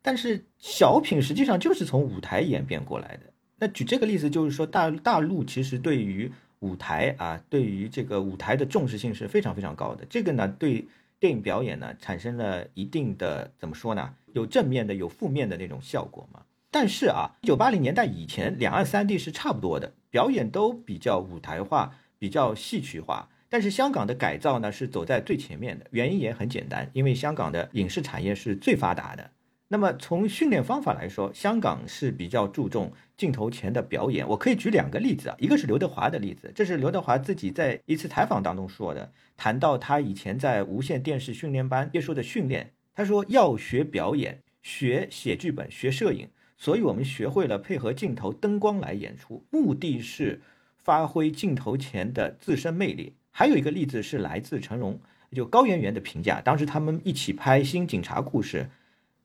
[0.00, 3.34] 但是小品实际上就是从舞台演变过来的。
[3.58, 10.04] 那举这个例子，就是说大大陆其实对于舞台啊，对于这个舞台的重视性是非常非常高的。
[10.10, 10.86] 这个呢，对
[11.18, 14.14] 电影表演呢产生了一定的怎么说呢？
[14.34, 16.42] 有正面的，有负面的那种效果嘛。
[16.70, 23.30] 但是啊，一九八零年代以前，两岸三地是差不多的，表演都比较舞台化，比较戏曲化。
[23.48, 29.30] 但是香港的改造呢，是走在最前面的，原因也很简单，因为香港的影视产业是最发达的。
[29.68, 34.26] 那么从训练方法来说，香港是比较注重镜头前的表演。
[34.28, 50.40] 我可以举两个例子啊，一个是刘德华的例子，这是刘德华自己在一次采访当中说的，谈到他以前在无线电视训练班接受的训练，他说要学表演，学写剧本，学摄影，所以我们学会了配合镜头灯光来演出，目的是
[50.78, 53.16] 发挥镜头前的自身魅力。
[53.32, 55.00] 还有一个例子是来自成龙，
[55.32, 58.58] 就高圆圆的评价，当时他们一起拍《新警察故事》。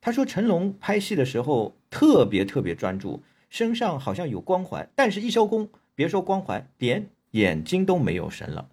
[0.03, 8.67] 他说成龙拍戏的时候特别特别专注，身上好像有光环，但是一收工，别说光环，连眼睛都没有神了。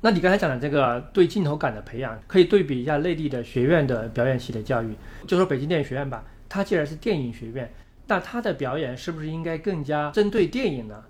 [0.00, 4.94] 那你刚才讲的这个对镜头感的培养，可以对比一下内地的学院的表演系的教育。
[5.26, 7.70] 就说北京电影学院吧，它既然是电影学院，
[8.06, 11.04] 那它的表演是不是应该更加针对电影呢？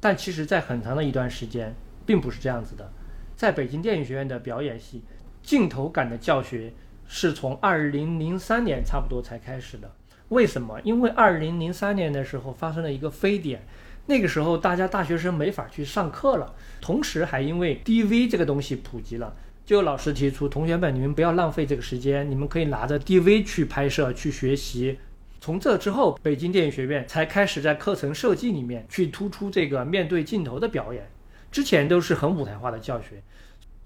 [0.00, 2.92] 但其实，在很长的一段时间，并不是这样子的。
[3.34, 5.02] 在北京电影学院的表演系，
[5.42, 6.70] 镜头感的教学。
[7.08, 9.90] 是从二零零三年差不多才开始的，
[10.28, 10.78] 为什么？
[10.84, 13.66] 因为二零零三年的时候发生了一个非典，
[14.06, 24.98] 那个时候大家大学生没法去上课了，同时还因为 DV 这个东西普及了，就老师提出，同学们你们不要浪费这个时间，你们可以拿着 DV 去拍摄去学习。
[25.40, 31.08] 从这之后，北京电影学院才开始在课程设计里面去突出这个面对镜头的表演，
[31.50, 33.22] 之前都是很舞台化的教学。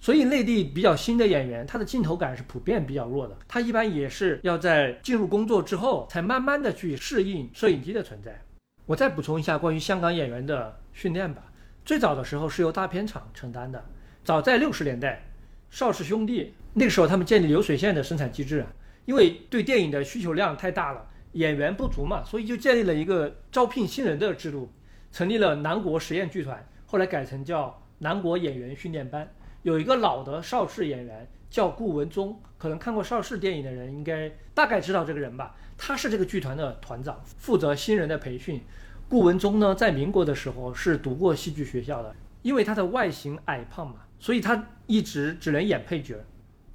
[0.03, 3.38] 所以内地比较新的演员，他的镜头感是普遍比较弱的。
[3.47, 8.37] 他一般也是要在进入工作之后，才慢慢的去适应摄影机的存在。
[8.85, 11.45] 我再补充一下关于香港演员的训练吧。
[11.85, 13.81] 最早的时候是由大片厂承担的。
[14.25, 15.23] 早在六十年代，
[15.71, 18.67] 邵氏兄弟那个时候他们建立流水线的生产机制，
[19.05, 24.69] 因为对电影的需求量太大了，演员不足嘛，所以就建立了一个招聘新人的制度，
[25.12, 29.33] 成立了南国实验剧团，后来改成叫南国演员训练班。
[29.62, 35.55] 有一个老的邵氏演员叫顾文忠，可能看过邵氏电影的人应该大概知道这个人吧。
[35.79, 38.61] 他是这个剧团的团长，负责新人的培训。
[39.09, 46.25] 顾文忠呢，在民国的时候是读过戏剧学校的，因为他的外形矮胖嘛，所以他一直只能演配角。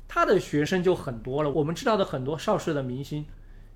[0.07, 3.25] 他的学生就很多了，我们知道的很多邵氏的明星，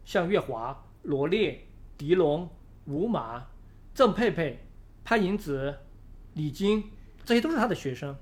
[0.05, 1.65] 像月华、罗烈、
[1.97, 2.49] 狄龙、
[2.85, 3.47] 吴马、
[3.93, 4.63] 郑佩佩、
[5.03, 5.75] 潘迎紫、
[6.33, 6.83] 李菁，
[7.25, 8.15] 这些都是他的学生。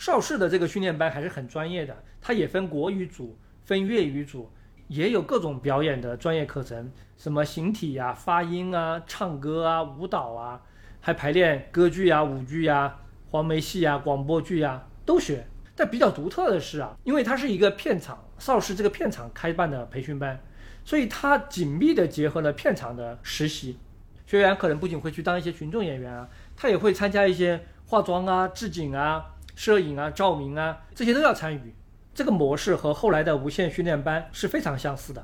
[0.00, 4.50] 邵氏的这个训练班还是很专业的，它也分国语组、分粤语组，
[4.88, 10.62] 也有各种表演的专业课程，什么形体呀、发音啊、唱歌啊、舞蹈啊，
[11.02, 12.96] 还排练歌剧呀、舞剧呀、
[13.30, 15.46] 黄梅戏呀、广播剧呀都学。
[15.76, 20.40] 但比较独特的是啊，因为它是一个片场，邵氏这个片场开办的培训班，
[20.82, 23.78] 所以它紧密的结合了片场的实习，
[24.24, 29.34] 学员可能不仅会去当一些群众演员啊，他也会参加一些化妆啊、置景啊。
[29.60, 31.74] 摄影啊、照明啊，这些都要参与。
[32.14, 35.22] 这个模式和后来的无线训练班是非常相似的。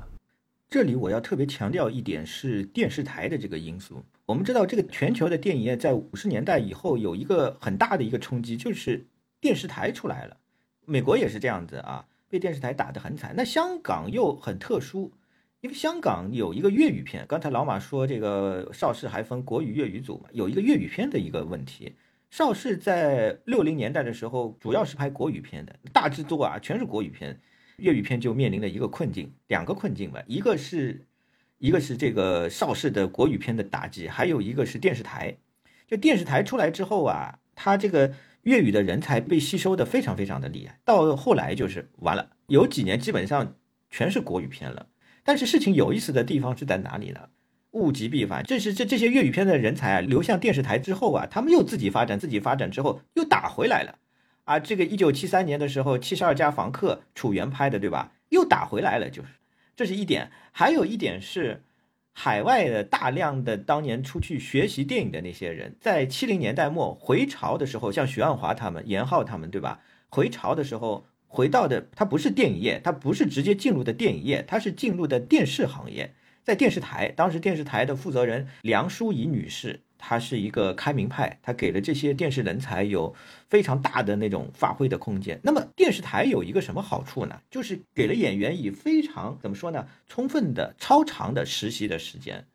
[0.69, 4.05] 这里我要特别强调一点是电视台的这个因素。
[4.27, 9.07] 我们知道，这个全球的电影业在五十年代以后有一个很大的一个冲击，就是
[9.41, 10.37] 电视台出来了。
[10.85, 12.05] 美国也是这样子啊。
[12.29, 13.33] 被电视台打得很惨。
[13.35, 15.11] 那香港又很特殊，
[15.61, 17.25] 因为香港有一个粤语片。
[17.27, 21.95] 刚才老马说这个邵氏还分国语、粤语组嘛，有一个粤语片的一个问题。
[22.29, 27.39] 邵氏在六零年代的时候，主要是拍国语片的，大制作啊，全是国语片，
[27.77, 31.05] 粤语片就面临了一个困境，两个困境吧，一个是，
[31.57, 35.37] 一个是这个邵氏的国语片的打击，还有一个是电视台，
[35.87, 38.13] 就电视台出来之后啊，它这个
[38.43, 43.55] 粤语的人才被吸收的非常非常的厉害，到后来就是完了，有几年基本上
[43.89, 44.87] 全是国语片了。
[45.23, 47.29] 但是事情有意思的地方是在哪里呢？
[47.71, 53.99] 物极必反，这是这这些粤语片的人才啊，流向电视台之后啊，他们又自己发展，自己发展之后又打回来了，
[54.45, 58.13] 啊，这个一九七三年的时候，《七十二家房客》楚原拍的，对吧？
[58.29, 59.29] 又打回来了，就是，
[59.75, 60.31] 这是一点。
[60.51, 61.63] 还有一点是，
[62.13, 69.81] 海外的大量的当年出去学习电影的那些人，在七零年代末回潮的时候，像徐岸华他们、严浩他们，对吧？
[70.09, 76.15] 回潮的时候回到的，他不是电影业，他不是直接进入的电影业，他是进入的电视行业。
[76.47, 83.13] 在电视台，当时电视台的负责人梁淑仪女士，她是一个开明派，她给了这些电视人才有
[83.49, 85.37] 非常大的那种发挥的空间。
[85.43, 87.41] 那么电视台有一个什么好处呢？
[87.51, 92.45] 就是给了演员以非常怎么说呢，充分的、超长的实习的时间。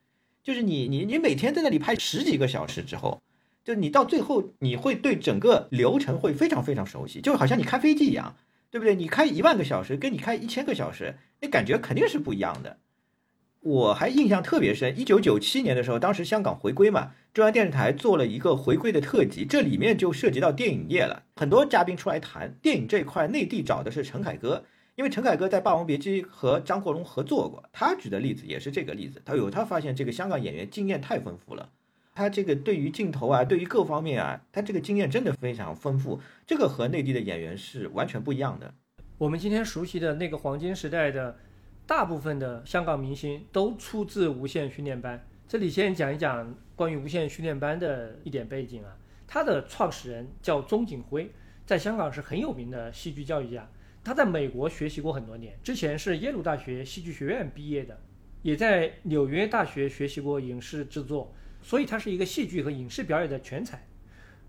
[0.43, 3.21] 就是你你你每天在那里拍十几个小时之后，
[3.63, 8.37] 就你到最后你会对整个流程会非常非常熟悉，就好像你开飞机一样，
[8.71, 8.95] 对不对？
[8.95, 12.79] 你开一万个小时跟你开一千个小时，那感觉肯定是不一样的。
[13.63, 21.23] 我还印象特别深，一九九七年的时候，当时香港回归嘛，中央电视台做了一个回归的特辑，这里面就涉及到电影业了。
[21.37, 24.65] 很多嘉宾出来谈电影这块，内地找的是陈凯歌，
[24.97, 29.23] 因为陈凯歌在《霸王别姬》和张国荣合作过，他举的例子也是这个例子。
[29.25, 31.69] 他有他发现这个香港演员经验太丰富了，
[32.17, 38.75] 他这个对于镜头啊，对于各方面啊，他这个经验真的非常丰富，这个和内地的演员是完全不一样的。
[39.19, 41.37] 我们今天熟悉的那个黄金时代的。
[41.87, 45.27] 大部分的香港明星都出自无线训练班。
[45.49, 48.97] 这里先讲一讲关于无线训练班的一点背景啊。
[49.27, 51.31] 它的创始人叫钟景辉，
[51.67, 53.69] 在香港是很有名的戏剧教育家。
[54.05, 57.99] 他在美国学习过很多年，之前是耶鲁大学戏剧学院毕业的，
[58.43, 63.87] 也在纽约大学学习过影视制作，所以他是一个戏剧和影视表演的全才。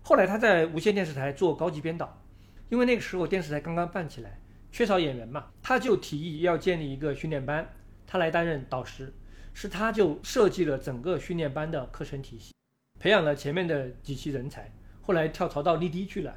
[0.02, 2.20] 后来他在无线电视台做高级编导，
[2.68, 4.38] 因为那个时候电视台刚刚办起来。
[4.74, 7.64] 缺少演员嘛，他就提议要建立一个训练班，
[8.08, 9.14] 他来担任导师，
[9.52, 12.52] 是他就设计了整个训练班的课程体系，
[12.98, 16.36] 培养了前面的几期人才，后来跳槽到丽的去了，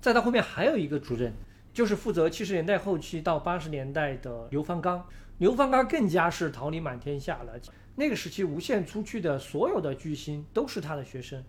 [0.00, 1.32] 再到后面还有一个主任，
[1.72, 5.06] 就是负责七十年代后期到八十年代的刘方刚，
[5.38, 7.52] 刘方刚更加是桃李满天下了，
[7.94, 11.44] 那个时期无线出去的所有的巨星都是他的学生，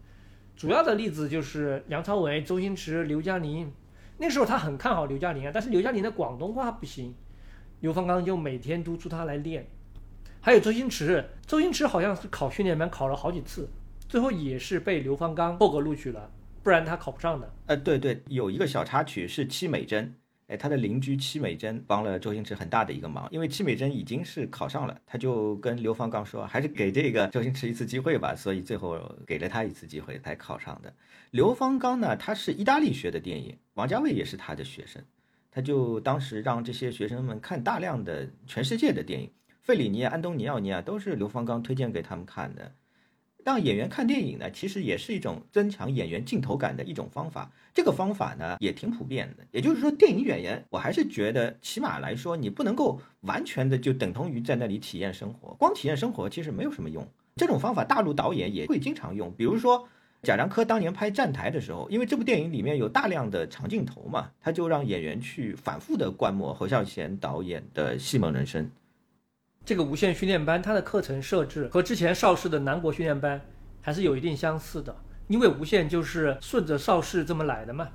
[0.56, 3.74] 主要的例子就是梁朝伟、周星驰、刘嘉玲。
[4.21, 7.15] 那时候他很看好刘嘉玲啊，但是刘嘉玲的广东话不行，
[7.79, 9.65] 刘方刚就每天督促她来练。
[10.41, 13.69] 还有周星驰，周星驰好像是考训练班考了好几次，
[14.10, 16.29] 最后也是被刘方刚破格录取了，
[16.62, 17.49] 不然他考不上的。
[17.67, 20.13] 呃，对对，有一个小插曲是戚美珍。
[20.49, 30.91] 哎，他的邻居戚美珍帮了周星驰很大的一个忙，因为戚美珍已经是考上了，他就跟刘方刚说，还是给这个周星驰一次机会吧，所以最后给了他一次机会才考上的。
[31.29, 34.99] 刘方刚呢，他是意大利学的电影，王家卫也是他的学生，
[35.51, 39.29] 他就当时让这些学生们看大量的全世界的电影，
[39.62, 42.71] 费里尼、安东尼奥尼啊，都是刘方刚推荐给他们看的。
[43.49, 47.51] 让演员看电影呢，其实也是一种增强演员镜头感的一种方法。
[47.73, 49.43] 这个方法呢，也挺普遍的。
[49.49, 55.55] 也就是说，电影演员，我还是觉得，起码来说，你不能够完全的就等同于在那里体验生活。
[55.55, 57.03] 光体验生活其实没有什么用。
[57.38, 59.33] 这种方法，大陆导演也会经常用。
[59.35, 59.89] 比如说，
[60.21, 68.63] 贾樟柯当年拍《站台》的时候，因为这部电影里面有大量的长镜头嘛，他就让演员去反复的观摩侯孝贤导演的《戏梦人生》。
[69.69, 73.39] 这个无线训练班，它的课程设置和之前邵氏的南国训练班
[73.83, 74.96] 还是有一定相似的，
[75.27, 77.87] 因为无线就是顺着邵氏这么来的嘛，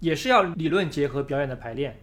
[0.00, 1.94] 也是要理论结合表演的排练，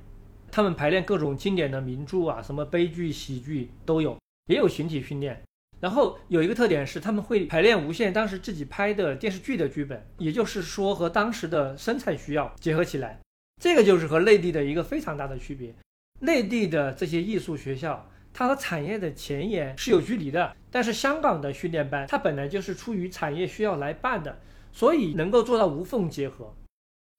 [0.51, 4.15] 他们排练各种经典的名著啊，什么悲剧、喜剧都有，
[4.45, 5.41] 也有形体训练。
[5.79, 13.19] 然后有一个特点是，他们会排练无线当时自己拍的电视剧的剧本，也就是说和当时的生产需要结合起来，
[13.59, 15.73] 这个就是和内地的一个非常大的区别。
[16.19, 18.07] 内地的这些艺术学校。
[18.33, 24.39] 它和产业的前沿是有距离的，但是香港的训练班，它本来就是出于产业需要来办的，
[24.71, 26.55] 所以能够做到无缝结合。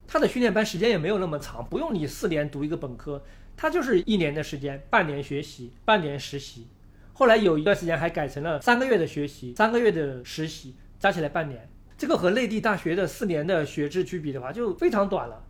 [0.07, 3.23] 它的训练班时间也没有那么长，不用你四年读一个本科，
[3.57, 6.67] 它就是一年的时间，半年学习，半年实习。
[7.13, 11.71] 后来有一段时间还改成了三个月的学习，三个月的实习，加起来半年。
[11.97, 15.47] 这个和内地大学的四年的学制去比的话，就非常短了，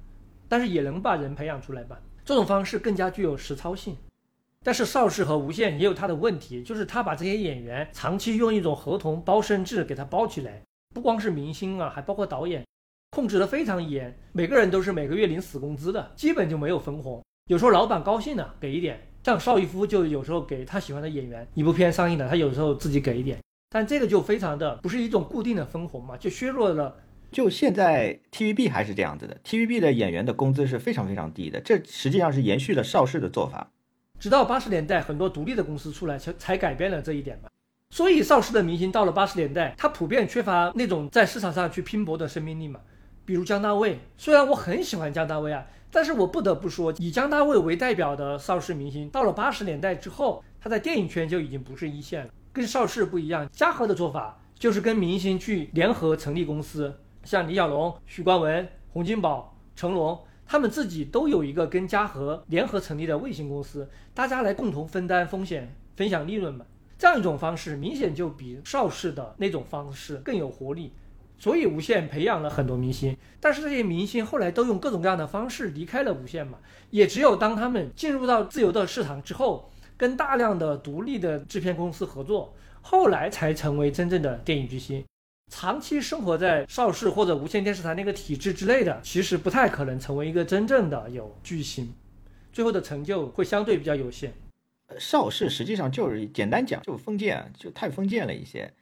[0.46, 1.98] 但是也能把人培养出来吧。
[2.22, 3.96] 这种方式更加具有实操性。
[4.64, 10.62] 但是邵氏和无线也有它的问题，就是他把这些演员长期用一种合同包身制给他包起来，
[10.94, 12.64] 不光是明星啊，还包括导演，
[13.10, 17.22] 控制的非常严，每个人都是每个月领死工资的，基本就没有分红。
[17.48, 23.38] 有时候老板高兴了给一点，像邵逸夫就有时候给他喜欢的演员，一部片上映了，他有时候自己给一点，
[23.68, 26.96] 但这个就非常的不是一种固定的分红嘛，就削弱了。
[27.30, 33.72] 就现在 TVB 还是这样子的，TVB 的演员的工资是非常非常低的，这实际上是延续了邵氏的做法。
[34.24, 37.50] 直到八十年代，很多独立的公司出来，才才改变了这一点嘛。
[37.90, 42.80] 所以邵氏的明星到了八十年代，他普遍缺乏那种在市场上去拼搏的生命力嘛。
[43.26, 52.32] 比如姜大卫，虽然我很喜欢姜大卫啊，但是我不得不说，以姜大卫为代表的邵氏明星，到了八十年代之后，他在电影圈就已经不是一线了。
[52.50, 60.18] 跟邵氏不一样，嘉禾的做法就是跟明星去联合成立公司，像李小龙、许冠文、洪金宝、成龙。
[60.46, 66.66] 他们自己都有一个跟嘉禾联合成立的卫星公司，大家来共同分担风险、分享利润嘛。
[66.98, 70.92] 这样一种方式明显就比邵氏的那种方式更有活力。
[71.36, 76.58] 所以无线培养了很多明星，但是这些明星后来都用各种各样的方式离开了无线嘛。
[76.90, 85.04] 也只有当他们进入到自由的市场之后，跟大量的独立的制片公司合作，后来才成为真正的电影巨星。
[85.56, 91.94] 长期生活在邵氏或者无线电视台那个体制之内的，其实不太可能成为一个真正的有巨星，
[92.52, 94.32] 最后的成就会相对比较有限。
[94.98, 98.74] 邵氏实际上就是简单讲，就封建，就太封建了一些。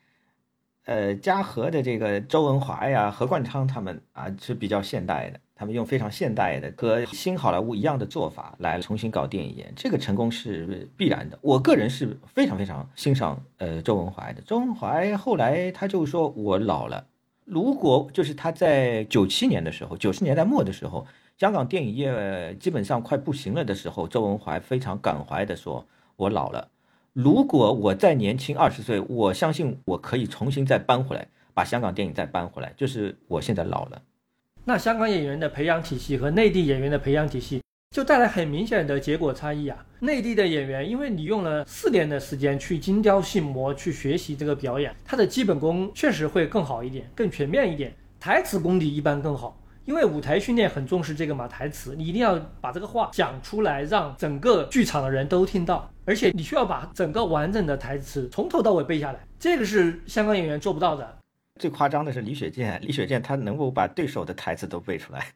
[0.86, 5.38] 呃，嘉禾的这个周文华呀、何冠昌他们啊是比较现代的。
[5.54, 11.38] 他们用非常现代的和新好莱坞一样的做法来重新搞电影业，这个成功是必然的。
[11.40, 14.42] 我个人是非常非常欣赏呃周文怀的。
[14.42, 17.06] 周文怀后来他就说我老了，
[17.44, 25.86] 如果就是他在九七年的时候，九十年代末的时候，香港电影业基本上快不行了的时候，周文怀非常感怀的说
[26.16, 26.68] ：“我老了，
[27.12, 32.72] 如果我再年轻二十岁，我相信我可以重新再搬回来，把香港电影再搬回来。
[32.76, 34.02] 就是我现在老了。”
[34.64, 37.60] 那香港演员的培养体系和内地演员的培养体系
[37.90, 39.84] 就带来很明显的结果差异啊！
[39.98, 49.58] 内地的演员，因为你用了四年的时间去精雕细磨去学习这个表演，他的基本功确实会更好一点，更全面一点，台词功底一般更好。
[49.84, 61.18] 因为舞台训练很重视这个嘛，台词你一定要把这个话讲出来，让整个剧场的人都听到，而且你需要把整个完整的台词从头到尾背下来，这个是香港演员做不到的。
[61.60, 65.26] 最夸张的是李雪健，李雪健他能够把对手的台词都背出来。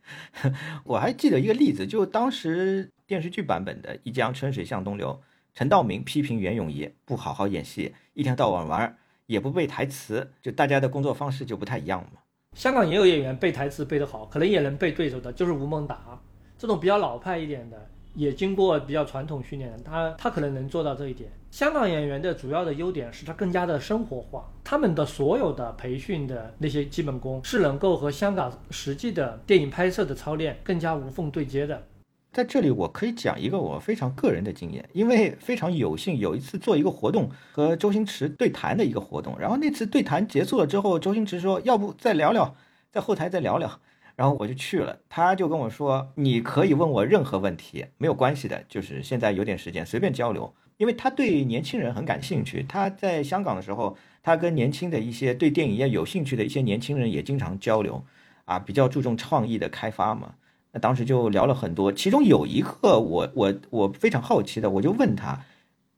[0.85, 5.21] 我还记得一个例子，就当时电视剧版本的《一江春水向东流》，
[5.55, 8.97] 陈道明批评袁咏仪不好好演戏，一天到晚玩，
[9.27, 12.21] 也不背台词，就大家的工作方式就不太一样嘛。
[12.57, 16.19] 香港也有演员背台词背得好，可能也能背对手的，就是吴孟达
[16.59, 17.91] 这种比较老派一点的。
[18.15, 21.31] 也经过比较传统训练，他他可能能做到这一点。
[21.57, 31.83] 香港演员的主要的优点是他更加的生活化，他们的所有的培训的那些基本功是能够和香港实际的电影拍摄的操练更加无缝对接的。
[32.31, 42.55] 在这里，我可以讲一个我非常个人的经验，因为非常有幸有一次做一个活动和周星驰对谈的一个活动，然后那次对谈结束了之后，周星驰说要不再聊聊，
[42.93, 43.81] 在后台再聊聊。
[44.15, 52.65] 然后我就去了，他就跟我说：“你可以问我任何问题，没有关系的，就是现在有点时间，随便交流。”因为他对年轻人很感兴趣。
[52.69, 58.05] 他在香港的时候，他跟年轻的一些对电影业有兴趣的一些年轻人也经常交流，
[58.45, 60.35] 啊，比较注重创意的开发嘛。
[60.73, 65.45] 那当时就聊了很多，其中有一个我我我非常好奇的，我就问他：“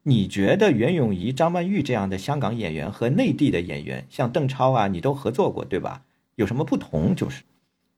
[0.05, 6.03] 你觉得袁咏仪、张曼玉这样的香港演员和内地的演员，像邓超啊，你都合作过对吧？
[6.37, 7.43] 有什么不同？”就是。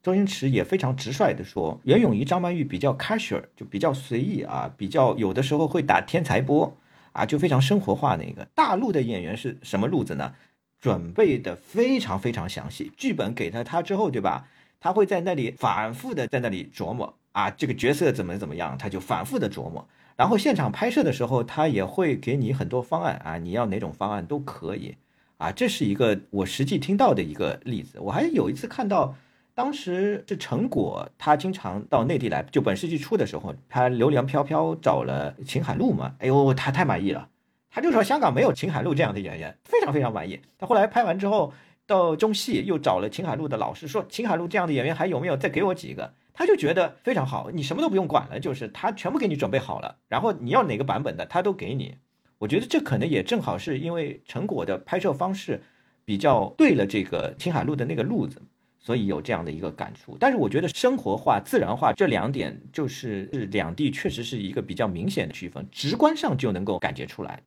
[0.02, 6.74] 周星驰也非常直率地说，袁咏仪、张曼玉比较 casual，就比较随意啊，比较有的时候会打天才波
[7.12, 8.16] 啊，就非常生活化。
[8.16, 10.32] 那个大陆的演员是什么路子呢？
[10.80, 14.48] 准备的非常非常详细，剧本给了他之后，对吧？
[14.80, 19.86] 他会在那里反复的在那里琢磨啊，这个角色怎么怎么样，他就反复的琢磨。
[20.16, 24.96] 然后现场拍摄的时候，他也会给你很多方案啊，你要哪种方案都可以
[25.36, 25.52] 啊。
[25.52, 28.00] 这是一个我实际听到的一个例子。
[28.00, 29.14] 我还有一次看到。
[29.60, 32.42] 当时是陈果，他经常到内地来。
[32.44, 36.14] 就本世纪初的时候，他流连飘飘找了秦海璐嘛。
[36.18, 37.28] 哎呦，他太满意了，
[37.70, 40.40] 他就说香港没有秦海璐这样的演员，非常非常满意。
[40.56, 41.52] 他后来拍完之后，
[41.84, 45.36] 到中戏又找了秦海璐的老师，说秦海璐这样的演员还有没有？
[45.36, 46.14] 再给我几个。
[46.32, 51.98] 他就觉得非常好，你什么都不用管了，就是他全部给你准备好了，然后你要哪个版本的，他都给你。
[52.38, 55.60] 我觉得这可能也正好是因为陈果的拍摄方式
[56.06, 58.40] 比较对了这个秦海璐的那个路子。
[58.80, 60.16] 所以有这样的一个感触。
[60.18, 67.40] 但是我觉得生活化、自然化这两点，就是是两地确实是一个比较明显的区分，直观上就能够感觉出来。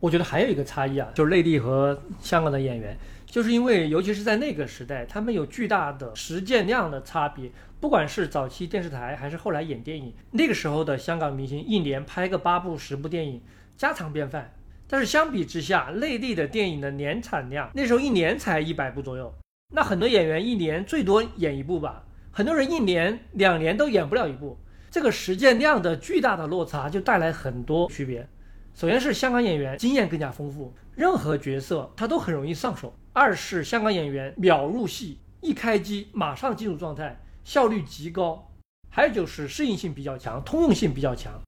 [0.00, 7.50] 我觉得还有一个差异啊，就是内地和香港的演员，就是因为尤其是在那个时代，他们有巨大的实践量的差别。
[7.78, 13.40] 不管是早期电视台，还是后来演电影，那个时候的香港明星一年拍个八部、十部电影，
[13.76, 14.52] 家常便饭。
[14.86, 19.32] 但是相比之下，内地的电影的年产量，那时候一年才一百部左右。
[19.70, 24.58] 那很多演员一年最多演一部吧，很多人一年、两年都演不了一部。
[24.90, 28.28] 这个实践量的巨大的落差，就带来很多区别。
[28.74, 38.50] 首先是香港演员经验更加丰富，任何角色他都很容易上手；二是香港演员秒入戏，一开机马上进入状态，效率极高；
[38.88, 41.40] 还有就是适应性比较强，通用性比较强。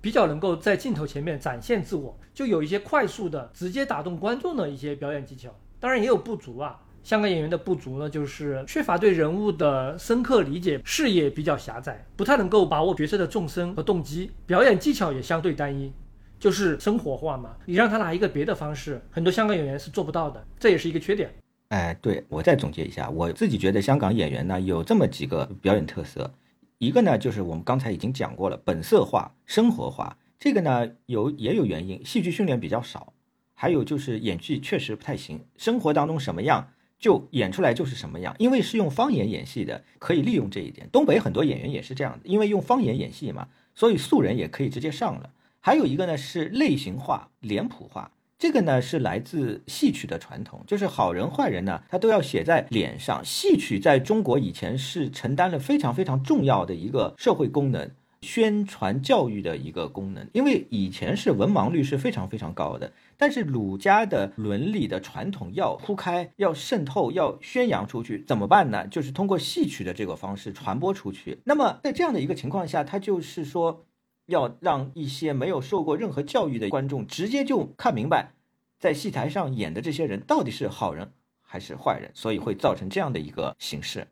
[0.00, 5.52] 比较能够在镜头前面展现自我，就有一些快速的、直接打动观众的一些表演技巧。
[5.80, 15.90] 当然也有不足啊，香港演员的不足呢，就是缺乏对人物的深刻理解，视野比较狭窄，不太能够把握角色的纵深和动机，表演技巧也相对单一，
[16.38, 17.56] 就是生活化嘛。
[17.64, 21.32] 你让他拿一个别的方式，很多香港演员是做不到的，这也是一个缺点。
[21.68, 26.30] 哎，对我再总结一下，我自己觉得香港演员呢有这么几个表演特色。
[26.76, 30.18] 一个呢，就是我们刚才已经讲过了，本色化、生活化。
[30.38, 33.14] 这个呢，有也有原因，戏剧训练比较少，
[33.54, 35.40] 还有就是演技确实不太行。
[35.56, 36.68] 生活当中什么样
[36.98, 40.88] 就演出来就是什么样，因为是用方言演戏的，可以利用这一点。
[40.90, 45.30] 东北很多演员也是这样的，因为用方言演戏嘛，所以素人也可以直接上了。
[45.60, 48.10] 还有一个呢是类型化、脸谱化。
[48.38, 53.20] 这个呢是来自戏曲的传统，就是好人坏人呢，他都要写在脸上。
[53.24, 57.90] 戏曲在中国以前是承担了非常非常重要的一个社会功能，
[58.20, 60.28] 宣传教育的一个功能。
[60.32, 68.86] 因为以前是文盲率是非常非常高的，但是儒家的伦理的传统要铺开、要渗透、要宣扬出去，怎么办呢？
[68.86, 71.40] 就是通过戏曲的这个方式传播出去。
[71.44, 73.84] 那么在这样的一个情况下，他就是说。
[74.28, 78.34] 要让一些没有受过任何教育的观众直接就看明白，
[78.78, 84.06] 在戏台上演的这些人到底是好人还是坏人，所以会造成这样的一个形式。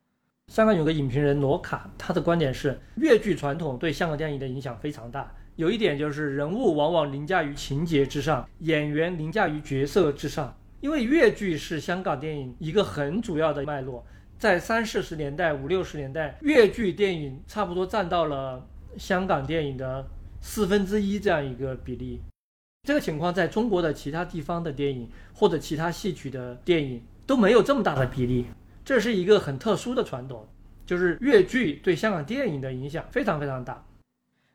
[0.52, 5.34] 香港有个影评人罗卡，他的观点是粤剧传统对香港电影的影响非常大。
[5.56, 10.56] 有一点就是人物往往凌驾于情节之上，演员凌驾于角色之上。
[10.80, 14.06] 因为粤剧是香港电影一个很主要的脉络，
[14.38, 18.66] 在三四十年代、五六十年代，粤剧电影差不多占到了。
[18.96, 20.08] 香港电影的
[20.40, 22.18] 四分之一这样一个比例，
[22.84, 28.46] 这个情况在中国的其他地方的电影或者其他戏曲的电影都没有这么大的比例，
[28.86, 30.46] 这是一个很特殊的传统，
[30.86, 33.84] 就是粤剧对香港电影的影响非常非常大。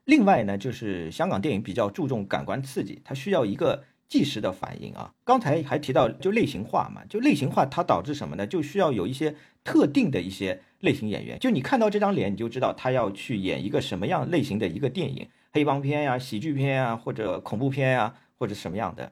[0.05, 5.11] 另外呢，就是香港电影比较注重感官刺激，它需要一个即时的反应啊。
[5.25, 8.47] 刚才还提到就类型化嘛，就类型化它导致什么呢？
[8.47, 10.61] 就需要有一些特定的一些。
[10.81, 19.11] 类型演员，就你看到这张脸，你就知道他要去演一个什么样类型的一个电影，黑帮片呀、喜剧片呀，或者恐怖片呀，或者什么样的。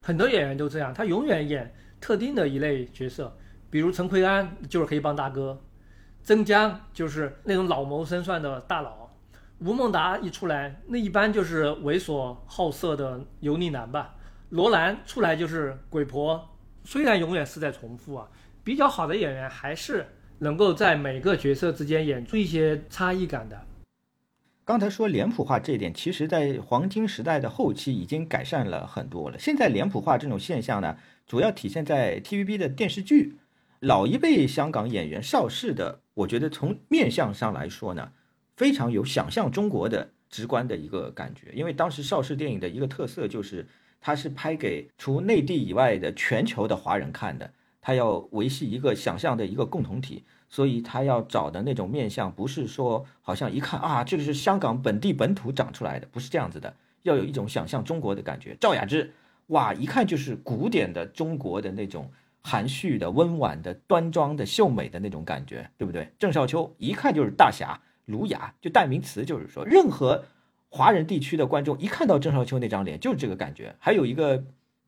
[0.00, 3.36] 很多演员都这样，他永远演特定的一类角色，
[3.70, 5.62] 比如陈奎安就是黑帮大哥，
[6.22, 9.10] 曾江就是那种老谋深算的大佬，
[9.60, 14.16] 吴孟达一出来，那一般就是猥琐好色的油腻男吧。
[14.50, 16.48] 罗兰出来就是鬼婆，
[16.84, 18.28] 虽然永远是在重复啊，
[18.62, 20.06] 比较好的演员还是。
[20.42, 23.60] 能够在每个角色之间演出一些差异感的。
[24.64, 29.38] 刚才说脸谱化这一点，其实在黄金时代的后期已经改善了很多了。
[29.38, 30.96] 现在脸谱化这种现象呢，
[31.26, 33.36] 主要体现在 TVB 的电视剧。
[33.80, 38.12] 老一辈香港演员邵氏的，我觉得从面相上来说呢，
[38.54, 41.50] 非常有想象中国的直观的一个感觉。
[41.54, 43.66] 因为当时邵氏电影的一个特色就是，
[43.98, 47.50] 它是拍给除内地以外的全球的华人看的。
[47.82, 58.54] 他要维系一个想象的一个共同体，所以他要找的那种面相，不是说好像一看啊，这个是香港本地本土长出来的，不是这样子的，要有一种想象中国的感觉。
[58.60, 59.14] 赵雅芝，
[59.46, 62.12] 哇，一看就是古典的中国的那种
[62.42, 66.10] 含蓄的、温婉的、端庄的、秀美的那种感觉，对不对？
[66.18, 70.24] 郑少秋一看就是大侠，儒雅，就代名词，就是说，任何
[70.68, 73.74] 华人地区的观众一看到郑少秋那张脸，就是这个感觉。
[73.78, 74.38] 还有一个，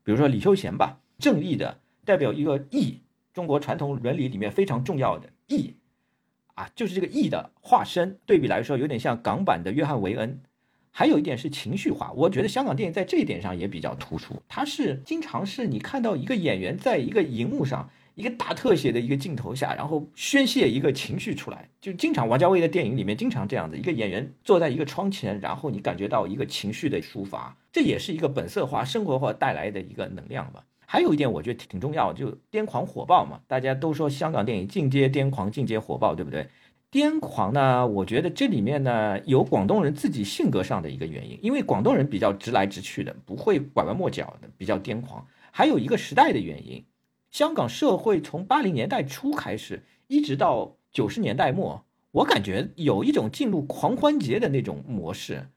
[0.02, 1.78] 比如说李修贤吧，正义的。
[2.04, 3.00] 代表一个义，
[3.32, 5.76] 中国传统伦理里面非常重要的义，
[6.54, 8.18] 啊，就是这个义的化身。
[8.26, 10.40] 对比来说，有点像港版的约翰维恩。
[10.94, 14.34] 还有一点是情绪化，我觉得香港电影在这一点上也比较突出。
[14.46, 30.62] 它是经常是你看到一个演员在一个荧幕上一个大特写的一个镜头下，然后宣泄一个情绪出来，就经常王家卫的电影里面经常这样子，一个演员坐在一个窗前，然后你感觉到一个情绪的抒发，这也是一个本色化、生活化带来的一个能量吧。
[30.84, 36.46] 还有一点我觉得挺重要，就癫狂火爆嘛，大家都说香港电影进阶癫狂、进阶火爆，对不对？
[36.92, 45.26] 癫狂呢，我觉得这里面呢有广东人自己性格上的一个原因，因为广东人比较直来直去的，不会拐弯抹角的，比较癫狂。
[45.50, 46.84] 还有一个时代的原因，
[47.30, 55.48] 香港社会从八零年代初开始，一直到九十年代末，我感觉有一种进入狂欢节的那种模式，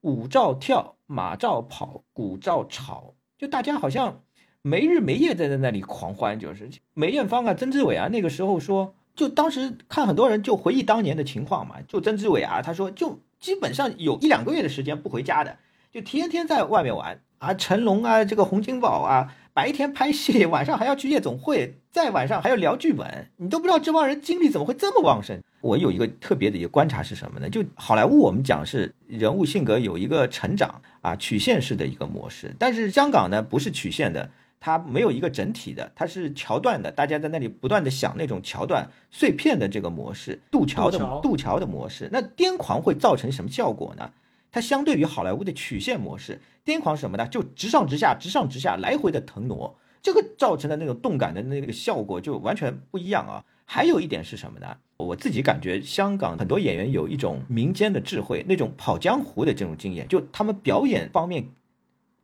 [0.00, 4.24] 舞照跳，马照跑，鼓照吵，就大家好像
[4.62, 8.96] 没日没夜在在那里狂欢，就是梅艳芳啊、曾志伟啊，那个时候说。
[9.14, 15.56] 就当时看很多人就回忆当年的情况嘛，就曾志伟啊，他说就基本上有一两个月的时间不回家的，
[15.92, 25.38] 就天天在外面玩啊，成龙啊，这个洪金宝啊，白天拍戏，晚上还要去夜总会，再晚上还要聊剧本，你都不知道这帮人精力怎么会这么旺盛。
[25.60, 27.50] 我有一个特别的一个观察是什么呢？
[27.50, 34.30] 就好莱坞我们讲是人物性格有一个成长啊曲线式的一个模式，但是香港呢不是曲线的。
[34.64, 42.08] 它没有一个整体的，它是桥段的，大家在那里不断的想那种桥段碎片的这个模式，渡桥的渡桥的模式。
[42.12, 44.12] 那癫狂会造成什么效果呢？
[44.52, 47.26] 它相对于好莱坞的曲线模式，癫狂什么呢？
[47.26, 53.44] 就直上直下，直上直下，来回的腾挪，这个造成的那种动感的那个效果就完全不一样啊。
[53.64, 54.76] 还有一点是什么呢？
[54.98, 61.48] 我自己感觉香港很多演员有一种民间的智慧，那种跑江湖的这种经验，就他们表演方面，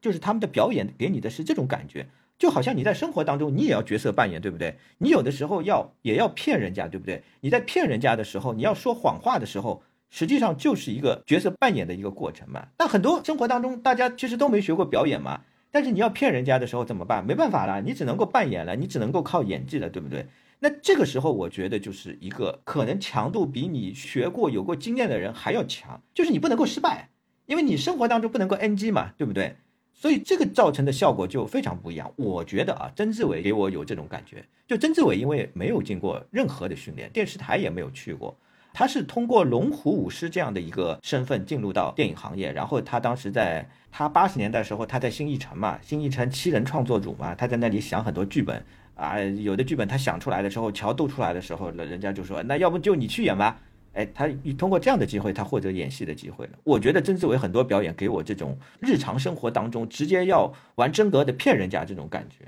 [0.01, 2.07] 就是他们的表演给你的是这种感觉。
[2.39, 4.78] 就好像你在生活当中，你也要角色扮演，对不对？
[4.99, 7.24] 你有的时候要也要骗人家，对不对？
[7.41, 12.68] 你在骗人家的时候，你要说谎话的时候，实际上就是一个角色扮演的一个过程嘛。
[12.78, 15.41] 那很多生活当中，大家其实都没学过表演嘛，
[15.72, 17.26] 但是你要骗人家的时候怎么办？
[17.26, 20.26] 没办法了，你只能够扮演了，你只能够靠演技了，对不对？
[20.61, 27.11] 那这个时候，我觉得就是一个可能强度比你学过、有过经验的人还要强，就是你不能够失败，
[27.47, 29.57] 因为你生活当中不能够 NG 嘛，对不对？
[30.01, 32.09] 所以这个造成的效果就非常不一样。
[32.14, 34.44] 我觉得啊，曾志伟给我有这种感觉。
[34.68, 38.38] 就曾志伟因为没有经过任何的训练，电视台也没有去过，
[38.72, 42.53] 他是通过龙虎舞狮这样的一个身份进入到电影行业。
[42.53, 53.59] 然后他当时在他八十年代时候，他在新艺城嘛，新艺城七人创作组嘛，他在那里想很多剧本啊，有的剧本他想出来的时候，桥渡出来的时候，人家就说，那要不就你去演吧。
[53.99, 56.53] 哎，他通过这样的机会，他获得演戏的机会了。
[56.62, 62.46] 我觉得曾志伟很多表演给我这种日常生活当中直接要玩真格的骗人家这种感觉。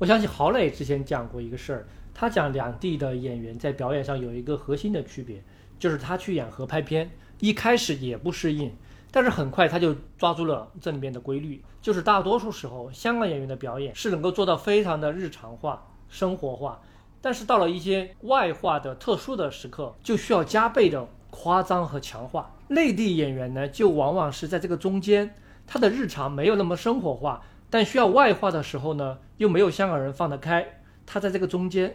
[0.00, 5.40] 我想起郝蕾之前讲过一个事儿，他讲两地的演员在表演上有一个核心的区别，
[5.78, 7.08] 就是他去演合拍片，
[7.38, 8.72] 一开始也不适应，
[9.12, 16.82] 但是很快他就抓住了这里面的规律，就是大多数时候香港演员的表演是能够做到非常的日常化、生活化。
[17.22, 22.54] 但是到了一些外化的特殊的时刻，就需要加倍的夸张和强化。
[22.68, 25.34] 内地演员呢，就往往是在这个中间，
[25.66, 30.66] 他的日常没有那么生活化，但需要外化的时候呢，又没有香港人放得开。
[31.06, 31.94] 他在这个中间。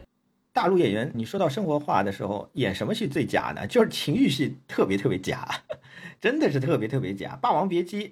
[0.53, 3.67] 大陆演员，你说到生活化的时候，演什么戏最假呢？
[3.67, 5.47] 就是情欲戏，特别特别假，
[6.21, 7.33] 真的是特别特别假。
[7.39, 8.07] 《霸王别姬》，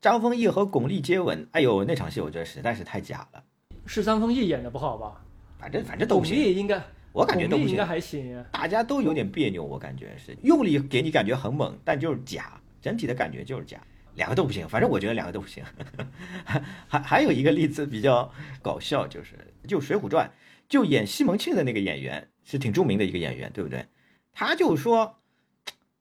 [0.00, 3.42] 张丰毅和巩俐接吻，哎呦，那场戏我觉得实在是太假了。
[3.86, 5.22] 是张丰毅演的不好吧？
[5.58, 6.80] 反正反正都不行，应该，
[7.12, 8.44] 我感觉都不行，应该还行。
[8.52, 13.80] 大家都有点别扭，我感觉是用力给你感觉很猛，但就是假，整体的感觉就是假，
[14.14, 14.68] 两个都不行。
[14.68, 15.64] 反正我觉得两个都不行。
[16.86, 18.32] 还还有一个例子比较
[18.62, 19.34] 搞笑，就是
[19.66, 20.28] 就《水浒传》，
[20.68, 23.84] 就演西门庆的那个演员是挺著名的一个演员，对不对？
[24.32, 25.18] 他就说：“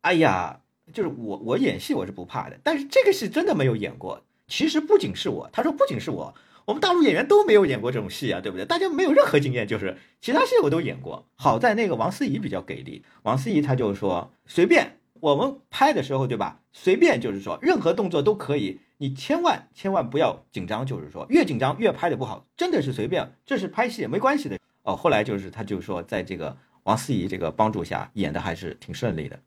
[0.01, 0.61] 哎呀，
[0.93, 4.23] 就是我我演戏我是不怕的，但是这个戏真的没有演过。
[4.47, 6.33] 其实不仅是我，他说不仅是我。”
[6.67, 8.65] 我们大陆演员都没有演过这种戏啊，对不对？
[8.65, 11.25] 大家没有任何经验，就是其他戏我都演过。
[11.35, 16.59] 好在那个王思怡比较给力，王思怡她就说随便我们拍的时候，对吧？
[16.73, 24.93] 随便就是说任何动作都可以，你千万千万不要紧张，就是说越紧张越拍的不好，真的是随便，这是拍戏没关系的哦。
[24.93, 29.39] 后来就是他就说在这个王思怡这个帮助下演的还是挺顺利的。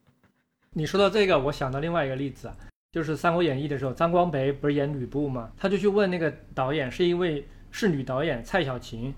[0.72, 2.50] 你说到这个，我想到另外一个例子。
[2.92, 5.52] 就是《三国演义》的时候，张光北不是演吕布吗？
[5.56, 9.14] 他就去问那个导演，是因为是女导演蔡小琴，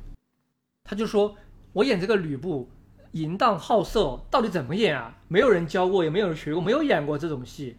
[0.84, 1.34] 他就说
[1.72, 2.68] ：“我演这个吕布，
[3.12, 5.16] 淫荡好色，到底怎么演啊？
[5.26, 7.76] 没有人教过，也没有人学过，没有演过这种戏。”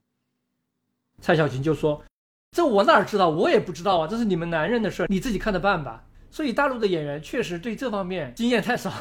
[1.21, 2.03] 蔡小琴就说
[2.51, 3.29] ：“这我哪知道？
[3.29, 8.91] 我也不知道啊，这是你们男人的事儿，你自己看着办吧。”所以大陆的演员确实对这方面经验太少，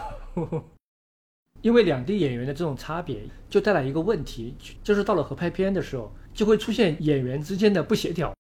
[1.62, 6.12] 因为两地演员的这种差别，就带来一个问题，就是到了合拍片的时候。
[6.35, 8.35] 就会出现演员之间的不协调，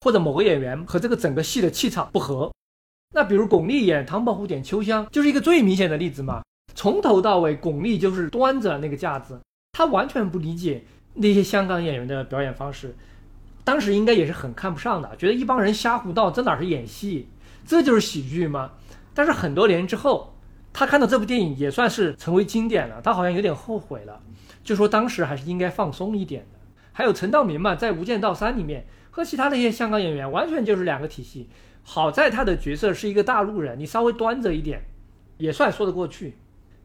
[0.00, 2.52] 或者某个演员和这个整个戏的气场不合。
[3.14, 6.42] 那比如巩俐演唐伯虎点秋香，就是一个最明显的例子嘛。
[6.74, 9.38] 从头到尾，巩俐就是端着那个架子，
[9.72, 10.84] 她完全不理解
[11.14, 12.96] 那些香港演员的表演方式。
[13.64, 17.28] 当时应该也是很看不上的，觉得一帮人瞎胡闹，这哪是演戏？
[17.66, 18.72] 这就是喜剧吗？
[19.14, 20.34] 但是很多年之后，
[20.72, 24.20] 他看到这部电影也算是成为经典了，他好像有点后悔了，
[24.64, 26.46] 就说当时还是应该放松一点。
[26.92, 31.48] 还有陈道明嘛，在《无间道三》里面和其他的一些香港演员完全就是两个体系。
[31.82, 34.82] 好在他的角色是一个大陆人，你稍微端着一点，
[35.38, 36.36] 也算说得过去。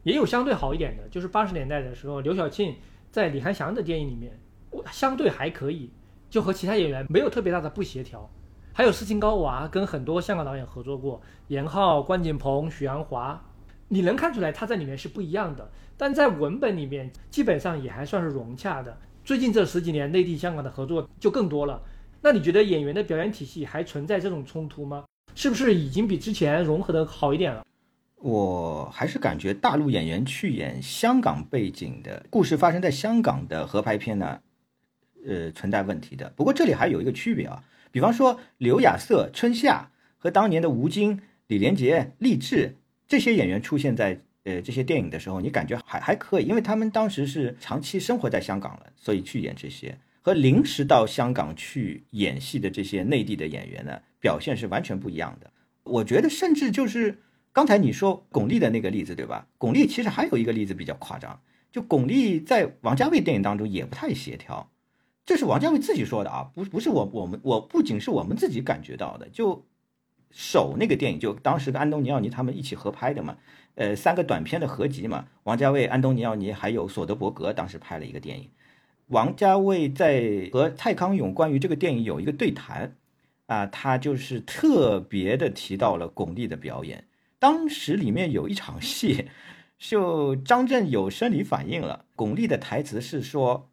[0.03, 2.75] 也有相对好一点的，就是八十年代的时候，刘晓庆
[3.11, 4.39] 在李翰祥的电影里面，
[4.89, 5.91] 相对还可以，
[6.29, 8.29] 就和其他演员没有特别大的不协调。
[8.71, 13.43] 还有斯琴高娃跟很多香港导演合作过，严浩、关锦鹏、许鞍华，
[13.89, 18.97] 你能看出来他在里面是不一样的，但在文本里面基本上也还算是融洽的。
[19.27, 21.83] 最近这十几年内地香港的合作就更多了。
[22.21, 25.03] 那你觉得演员的表演体系还存在这种冲突吗？
[25.35, 27.65] 是不是已经比之前融合的好一点了？
[28.19, 34.39] 我还是感觉大陆演员去演香港背景的故事发生在香港的合拍片呢，
[35.27, 36.31] 呃，存在问题的。
[36.37, 49.97] 不过这里还有一个区别啊，比方说刘亚瑟、春夏和当年的吴京、李连杰、励志这些演员出现在呃这些电影的时候，你感觉还还可以，因为他们当时是长期生活在香港了，所以去演这些。
[50.21, 55.49] 和临时到香港去演戏的这些内地的演员呢，表现是完全不一样的。
[55.83, 57.19] 我觉得，甚至就是
[57.53, 59.47] 刚才你说巩俐的那个例子，对吧？
[59.57, 61.39] 巩俐其实还有一个例子比较夸张，
[61.71, 64.69] 就巩俐在王家卫电影当中也不太协调，
[65.25, 69.29] 这是王家卫自己说的啊，不不是我我们我不仅是我们自己感觉到的。
[69.29, 69.65] 就
[70.31, 73.37] 手那个电影，就当时跟安东尼奥尼他们一起合拍的嘛，
[73.75, 78.49] 呃，三个短片的合集嘛，王家卫、安东尼奥尼还有索德伯格当时拍了一个电影。
[79.07, 82.95] 王家卫在和蔡康永关于这个电影有一个对谈，
[83.45, 87.05] 啊，他就是特别的提到了巩俐的表演。
[87.39, 89.29] 当时里面有一场戏，
[89.77, 92.05] 就张震有生理反应了。
[92.15, 93.69] 巩俐的台词是说：“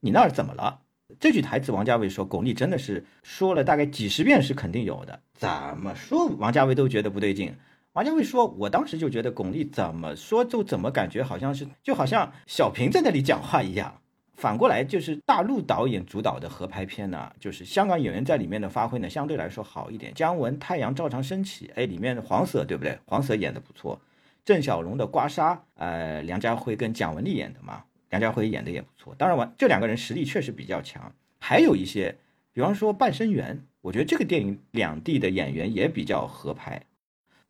[0.00, 0.82] 你那儿怎么了？”
[1.18, 5.20] 这句台词王家卫说，巩俐真的是说了大概几十遍，是肯定有的。
[5.34, 5.48] 怎
[5.78, 7.54] 么说王家卫都觉得不对劲。
[7.92, 14.00] 王家卫说：“我当时就觉得巩俐怎么说就怎么感觉好像是就好像小平在那里讲话一样。”
[14.36, 20.12] 反过来就是大陆导演主导的合拍片呢，就是香港演员在里面的发挥呢，相对来说好一点。
[20.14, 22.98] 姜文《太阳照常升起》，哎，里面的黄色对不对？
[23.06, 23.98] 黄色演的不错。
[24.44, 29.14] 郑晓龙的《刮痧》，呃，梁家辉跟蒋雯丽演的嘛，梁家辉演的也不错。
[29.16, 31.12] 当然，完这两个人实力确实比较强。
[31.38, 32.16] 还有一些，
[32.52, 36.80] 比方说《半生缘》，我觉得这个电影两地的演员也比较合拍。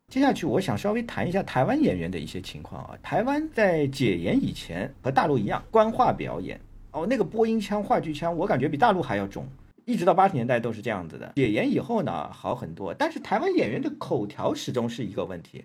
[0.09, 2.97] 接下去我想稍微谈一下台湾演员的一些情况啊。
[3.03, 6.61] 台湾在解严以前和大陆一样，官话表演。
[6.93, 9.47] 哦，那个播音腔、话剧腔，我感觉比大陆还要重，
[9.85, 11.33] 一直到八十年代都是这样子的。
[11.37, 12.95] 解严以后呢，好很多。
[12.95, 15.65] 但是台湾演员的口条始终是一个问题。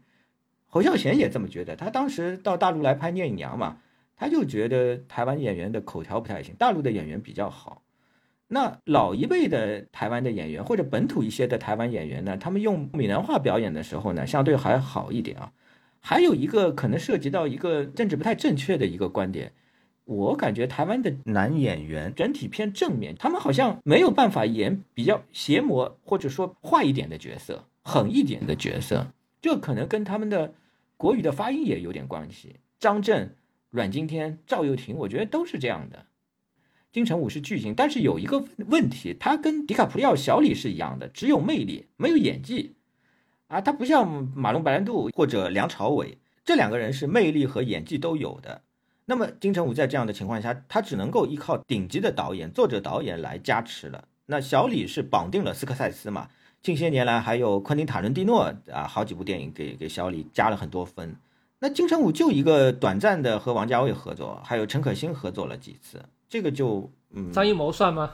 [0.68, 3.78] 侯孝贤也这么觉得，他当时到大陆来拍《聂隐娘》嘛，
[4.22, 7.82] 他就觉得台湾演员的口条不太行，大陆的演员比较好。
[8.48, 15.52] 那老一辈的台湾的演员或者本土一些的台湾演员呢，他们用闽南话表演的时候呢，相对还好一点啊。
[16.02, 19.54] 还有一个可能涉及到一个政治不太正确的一个观点。
[20.06, 29.08] 我感觉台湾的男演员整体偏正面，他们好像没有办法演比较邪魔或者说坏一点的角色、狠一点的角色，
[29.42, 30.54] 这可能跟他们的
[30.96, 32.58] 国语的发音也有点关系。
[32.80, 33.36] 张震、
[33.72, 36.06] 阮经天、赵又廷，我觉得都是这样的。
[36.92, 42.76] 金城武是巨星，但是有一个问题，他跟迪卡普里奥、小李是一样的，只有魅力，没有演技
[43.48, 43.62] 啊。
[43.62, 48.62] 他不像马龙白兰度或者梁朝伟这两个人是魅力和演技都有的。
[49.06, 54.10] 那么金城武在这样的情况下，他只能够依靠顶级的导演、作者导演来加持了。
[54.26, 56.28] 那小李是绑定了斯科塞斯嘛？
[56.62, 61.16] 近些年来还有昆汀塔伦蒂诺啊，好几部电影给给小李加了很多分。
[61.64, 68.14] 那金城武就一个短暂的和王家卫合作，还有陈可辛合作了几次，这个就嗯，张艺谋算吗？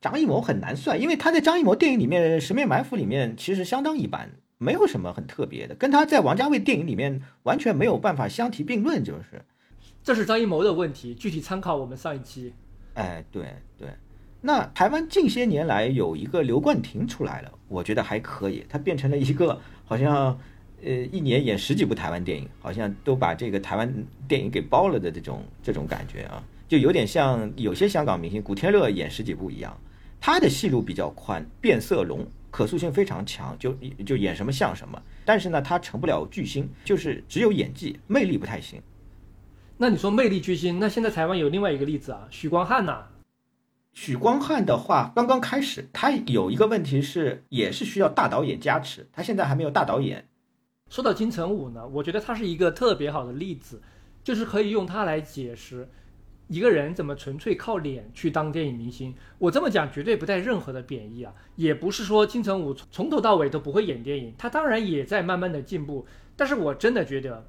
[0.00, 9.44] 张艺谋很难算，因为他在张艺谋电影里面《十面埋伏》里面其实相当一般，没有什么很特别的，跟他在王家卫电影里面完全没有办法相提并论，就是。
[10.02, 12.52] 这是张艺谋的问题，具体参考我们上一期。
[12.94, 13.88] 哎，对对，
[14.40, 20.36] 那台湾近些年来有一个刘冠廷出来了，我觉得还可以，他变成了一个好像
[20.84, 23.92] 呃一年演十几部台湾电影，好像都把这个台湾
[24.26, 29.76] 电影给包了的这种这种感觉啊，就有点像有些香港明星古天乐演十几部一样，
[30.20, 33.72] 他的戏路比较宽，变色龙可塑性非常强，就
[34.06, 38.80] 就演什么像什么，但是呢，他成不了巨星，就是只有演技魅力不太行。
[39.76, 43.06] 那你说魅力巨星，那现在台湾有另外一个例子啊，许光汉呐。
[43.92, 50.28] 许光汉的话刚刚开始，他有一个问题是，也是需要大导演加持，他现在还没有大导演。
[50.88, 53.82] 说到金城武呢，我觉得他是一个特别好的例子，
[54.24, 55.88] 就是可以用他来解释
[56.48, 59.14] 一个人怎么纯粹靠脸去当电影明星？
[59.38, 66.06] 我这么讲绝对不带任何的贬义啊，也不是说金城武从头到尾都不会演电影，他当然也在慢慢的进步。
[66.36, 67.46] 但是我真的觉得，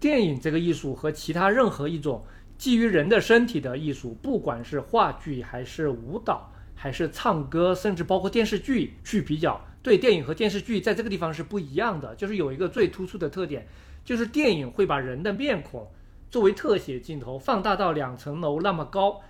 [0.00, 2.24] 电影这个艺术和其他任何一种
[2.56, 13.68] 基于人的身体的艺术，不管是话剧还是舞蹈，还是唱歌，甚至包括电视剧去比较，对电影和电视剧在这个地方是不一样的，就是有一个最突出的特点，
[14.04, 15.88] 就是电影会把人的面孔。
[16.28, 19.20] 作为特写镜头放大到两层楼那么高，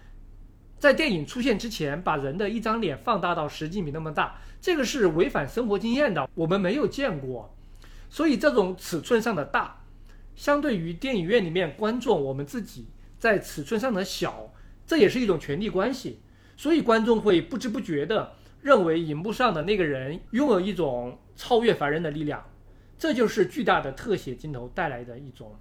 [0.79, 7.55] 在电影出现之前，把人的一张脸放大到十几米那么大，这个是违反生活经验的，我们没有见过。
[8.09, 9.85] 所以这种尺寸上的大，
[10.35, 12.87] 相对于电影院里面观众我们自己
[13.19, 14.55] 在尺寸上的小，
[14.87, 16.21] 这也是一种权力关系。
[16.57, 18.33] 所以观众会不知不觉的
[18.67, 22.43] 认为荧幕上的那个人拥有一种超越凡人的力量，
[22.99, 25.55] 这就是巨大的特写镜头带来的一种。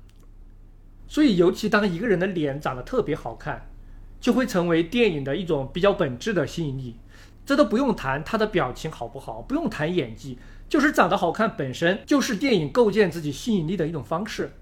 [1.08, 3.70] 所以，尤其当一个人的脸长得特别好看，
[4.20, 6.96] 就会成为电影的一种比较本质的吸引力。
[7.46, 14.54] 这都不用谈他的表情好不好，不用谈演技，就是长得好看本身就是电影构建自己吸引力的一种方式。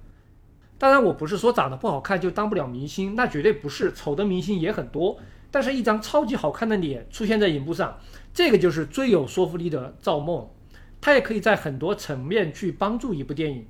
[0.77, 5.17] 当然，我不是说长得不好看就当不了明星，那绝对不是，丑的明星也很多。
[5.49, 7.99] 但是，一张超级好看的脸出现在荧幕上，
[8.33, 10.49] 这个就是最有说服力的造梦。
[10.99, 13.67] 它也可以在很多层面去帮助一部电影，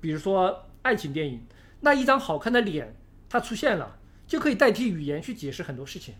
[0.00, 1.42] 比如说爱情电影。
[1.80, 2.94] 那一张好看的脸，
[3.28, 6.14] 它出现了，就可以代替语言去解释很多事情。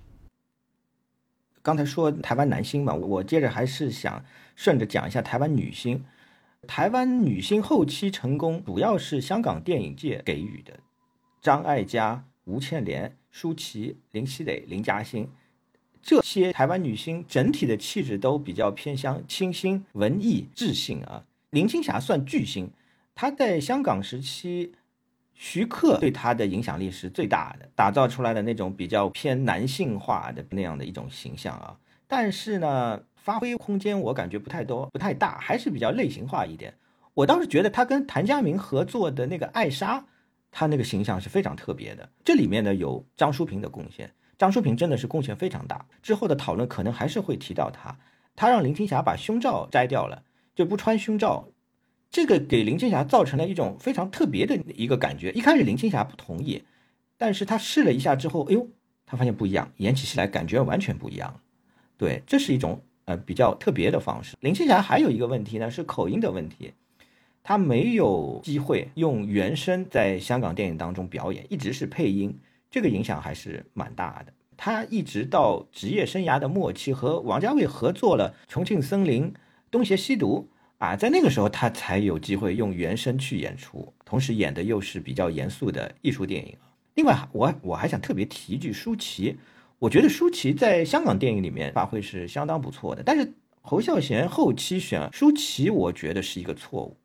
[1.62, 4.24] 刚才说台湾男星嘛，我接着还是想
[4.56, 6.04] 顺着讲一下台湾女星。
[6.66, 10.80] 台湾女星后期成功，主要是香港电影界给予的。
[11.40, 15.28] 张艾嘉、吴倩莲、舒淇、林熙蕾、林嘉欣，
[16.02, 21.24] 这些台湾女星整体的气质都比较偏向清新、文艺、智性啊。
[21.50, 22.70] 林青霞算巨星，
[23.14, 24.74] 她在香港时期。
[25.34, 31.76] 徐克对她的影响力是最大的，打造出来的那种比较偏男性化的那样的一种形象啊。
[32.06, 36.74] 但是呢，发挥空间我感觉不太多，不太大，还是比较类型化一点。
[37.14, 40.04] 我倒是觉得他跟谭家明合作的那个艾莎，
[40.52, 42.08] 她那个形象是非常特别的。
[42.22, 44.12] 这里面呢有张淑平的贡献，
[44.42, 45.86] 张淑平真的是贡献非常大。
[46.02, 47.96] 之后的讨论可能还是会提到他，
[48.34, 51.50] 他让林青霞把胸罩摘掉了，就不穿胸罩。
[52.10, 55.30] 这个给林青霞造成了一种非常特别的一个感觉。
[55.30, 56.64] 一开始林青霞不同意，
[57.16, 58.66] 但是她试了一下之后，哎呦，
[59.06, 61.38] 她发现不一样，演起戏来感觉完全不一样。
[61.96, 64.36] 对，这是一种呃比较特别的方式。
[64.40, 66.72] 林青霞还有一个问题呢，是口音的问题，
[67.44, 72.36] 她没有机会用原声在香港电影当中表演，一直是配音，
[72.72, 74.32] 这个影响还是蛮大的。
[74.56, 79.24] 她一直到职业生涯的末期，和王家卫合作了《重庆森林》
[79.70, 80.48] 《东邪西毒》。
[80.82, 86.56] 啊，在那个时候他才有机会用原声去演出，同时演的又是比较严肃的艺术电影。
[86.94, 89.36] 另外，我我还想特别提一句舒淇，
[89.78, 93.02] 我觉得舒淇在香港电影里面发挥是相当不错的。
[93.04, 96.96] 但是侯孝贤后期选舒淇，我觉得是一个错误，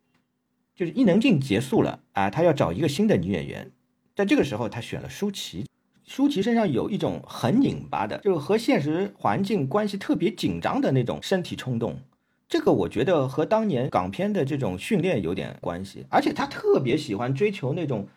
[0.75, 3.69] 就是伊能静结束了啊，他要找一个新的女演员，
[4.17, 5.67] 在这个时候他选了舒淇。
[6.03, 11.99] 舒淇身上有一种很拧巴的，就是和现实环境关系特别紧张的那种身体冲动。
[12.49, 18.07] 这个我觉得和当年港片的这种训练有点关系，而且他特别喜欢追求那种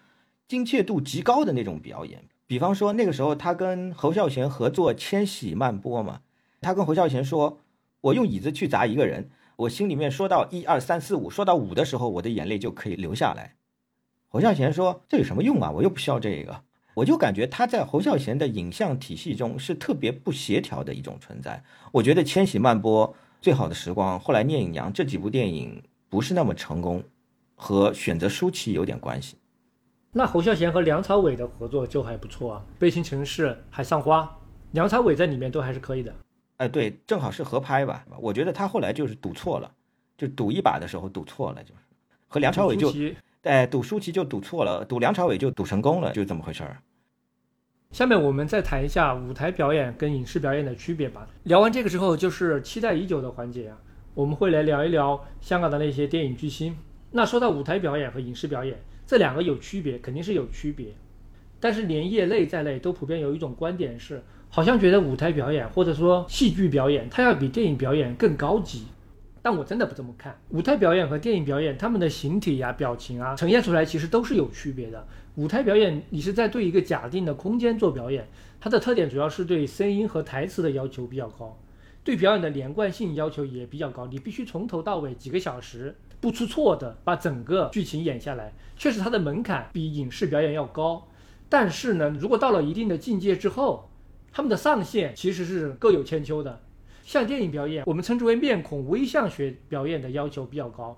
[0.48, 2.24] 精确度极高的那种表演。
[2.46, 6.20] 比方说那个时候他跟侯孝贤合作《千禧慢播》嘛，
[6.62, 7.60] 他跟侯孝贤说
[8.00, 13.56] ：“我用椅子去砸一个人，我心里面说到一二三四五，说到五的时候，我的眼泪就可以流下来。”
[14.32, 15.72] 侯孝贤说：“这有什么用啊？
[15.72, 16.62] 我又不需要这个。”
[16.94, 21.62] 我就感觉他在侯孝贤的影像体系中是特别不协调的一种存在。
[21.92, 23.08] 我觉得《千禧慢播》。
[23.40, 27.02] 最好的时光，后来聂隐娘这几部电影不是那么成功，
[27.54, 29.36] 和选择舒淇有点关系。
[30.12, 34.22] 那侯孝贤和梁朝伟的合作就还不错啊，《悲情城市》《海上花》，
[34.72, 36.14] 梁朝伟在里面都还是可以的。
[36.58, 38.04] 哎，对，正好是合拍吧。
[38.20, 39.72] 我觉得他后来就是赌错了，
[40.18, 41.80] 就赌一把的时候赌错了，就是
[42.28, 42.92] 和梁朝伟就
[43.42, 46.82] 哎赌舒淇就赌错了，赌梁朝伟就赌成功了，就这么回事儿。
[47.90, 51.26] 下面我们再谈一下舞台表演跟影视表演的区别吧。
[51.44, 53.78] 聊完这个之后，就是期待已久的环节啊，
[54.14, 56.76] 我们会来聊一聊香港的那些电影巨星。
[57.12, 60.94] 那说到舞台表演和影视表演，这两个有区别，肯定是有区别。
[61.58, 68.84] 但是连业内在内都普遍有一种观点是，好像觉得舞台表演或者说戏剧表演，它要比电影表演更高级。
[69.42, 75.06] 但我真的不这么看，舞台表演和电影表演，他们的形体呀、表情啊，呈现出来其实都是有区别的。
[75.36, 78.28] 舞台表演，你是在对一个假定的空间做表演，
[78.60, 81.58] 它的特点主要是对声音和台词的要求比较高，
[82.04, 91.06] 对表演的连贯性要求也比较高，你必须从头到尾几个小时不出错的把整个剧情演下来，确实它的门槛比影视表演要高。
[91.48, 93.88] 但是呢，如果到了一定的境界之后，
[94.30, 96.60] 他们的上限其实是各有千秋的。
[97.10, 100.96] 像电影表演，我们称之为面孔微像学表演的要求比较高。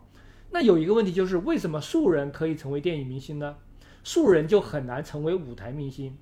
[0.50, 3.56] 那有一个问题就是，为什么素人可以成为电影明星呢？
[4.04, 6.14] 素人就很难成为舞台明星，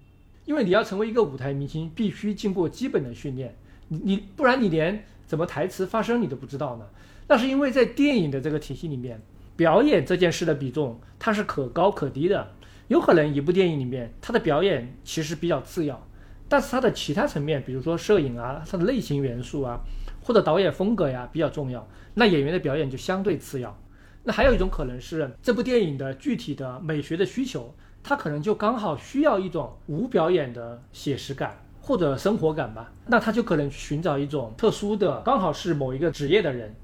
[0.44, 3.56] 因为你要成为一个舞台明星，必须经过基本的训练。
[3.88, 6.86] 你你不然你连怎么台词发声你都不知道呢？
[7.26, 9.20] 那是因为在电影的这个体系里面，
[9.56, 12.52] 表演这件事的比重它是可高可低的。
[12.86, 16.06] 有可能一部电影里面，它的表演其实比较次要。
[16.50, 19.78] 但是它的其他层面，比如说摄影啊，它的类型元素啊，
[20.20, 23.78] 或者导演风格呀比较重要，那演员的表演就相对次要。
[24.24, 27.72] 那还有一种可能是这部电影的具体的美学的需求，
[28.02, 32.92] 它可能就刚好需要一种无表演的写实感或者生活感吧。
[33.06, 36.74] 那他就可能寻找一种特殊的，刚好是某一个职业的人。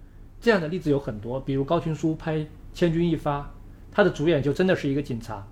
[0.41, 2.37] 这样的例子有很多，比如高群书拍
[2.73, 3.41] 《千钧一发》，
[3.91, 5.45] 他的主演就真的是一个警察。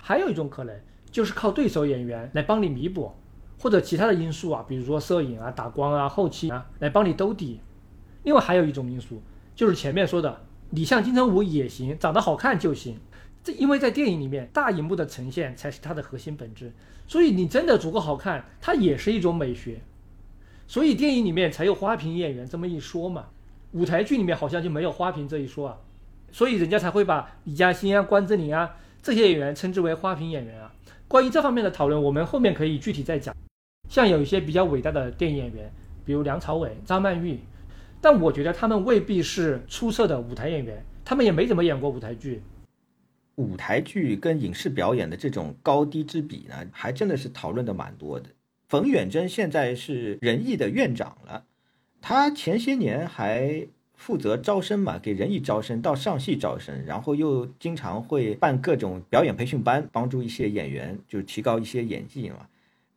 [0.00, 0.80] 还有一种可能
[1.10, 3.12] 就是靠对手演员来帮你弥补。
[3.60, 7.60] 或者其他的因素啊，比如说摄影啊、打光啊、后期啊，来帮你兜底。
[8.24, 9.22] 另外还有一种因素，
[9.54, 12.98] 就是前面说的，你像金城武也行，长得好看就行。
[13.42, 16.72] 这因为在电影里面，大荧幕的呈现才是它的核心本质。
[17.06, 19.80] 所以你真的足够好看，它也是一种美学。
[20.66, 23.26] 所以电影里面才有花瓶演员这么一说嘛。
[23.72, 25.78] 舞台剧里面好像就没有花瓶这一说啊。
[26.30, 30.70] 所以人家才会把李嘉欣啊、关之琳啊这些演员称之为花瓶演员啊。
[31.06, 33.34] 关于这方面的讨论，我们后面可以具体再讲。
[33.88, 35.72] 像有一些比较伟大的电影演员，
[36.04, 37.38] 比如梁朝伟、张曼玉，
[38.00, 42.42] 但我觉得他们未必是出色的舞台演员，他们也没怎么演过舞台剧。
[43.36, 48.28] 舞台剧跟影视表演的这种高低之比呢，还真的是讨论的蛮多的。
[48.68, 51.44] 冯远征现在是仁义的院长了，
[52.00, 62.46] 他前些年还负责招生嘛，给仁义招生，到上戏招生，然后又经常会办各种表演培训班，帮助一些演员，就是提高一些演技嘛。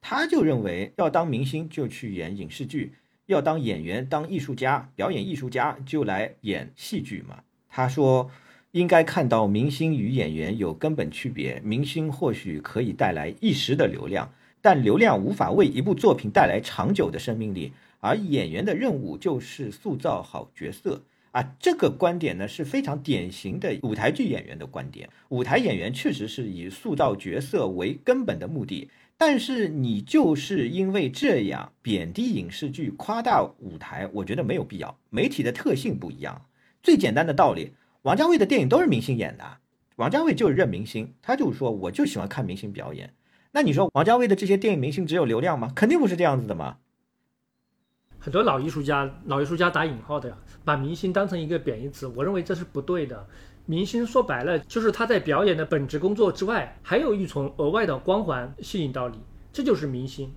[0.01, 2.93] 他就认为，要当明星就去演影视剧，
[3.27, 7.43] 要当演员、当艺术家、表演艺术家就来演戏剧嘛。
[7.69, 8.29] 他说，
[8.71, 11.61] 应该看到明星与演员有根本区别。
[11.63, 17.71] 明星或许可以带来一时的流量，但流量无法为一部作品带来长久的生命力。
[17.99, 21.53] 而演员的任务就是塑造好角色啊。
[21.59, 25.07] 这个观点呢是非常典型的舞台剧演员的观点。
[25.29, 28.89] 舞台演员确实是以塑造角色为根本的目的。
[29.23, 34.97] 但是你就是因为这样贬低影视剧、夸大舞台，我觉得没有必要。
[35.11, 36.47] 媒体的特性不一样，
[36.81, 39.59] 最简单的道理，王家卫的电影都是明星演的，
[39.97, 43.13] 王家卫就是认明星，他就是说我就喜欢看明星表演。
[43.51, 45.71] 那你说王家卫的这些电影明星只有流量吗？
[45.75, 46.77] 肯定不是这样子的嘛。
[48.17, 53.27] 很多老艺术家，老艺术家打引号的呀，把明星当成一个贬义词，我认为这是不对的。
[53.71, 59.17] 明星说白了，就是他在表演的本职工作之外，还有一重额外的光环吸引到你，
[59.53, 60.29] 这就是明星。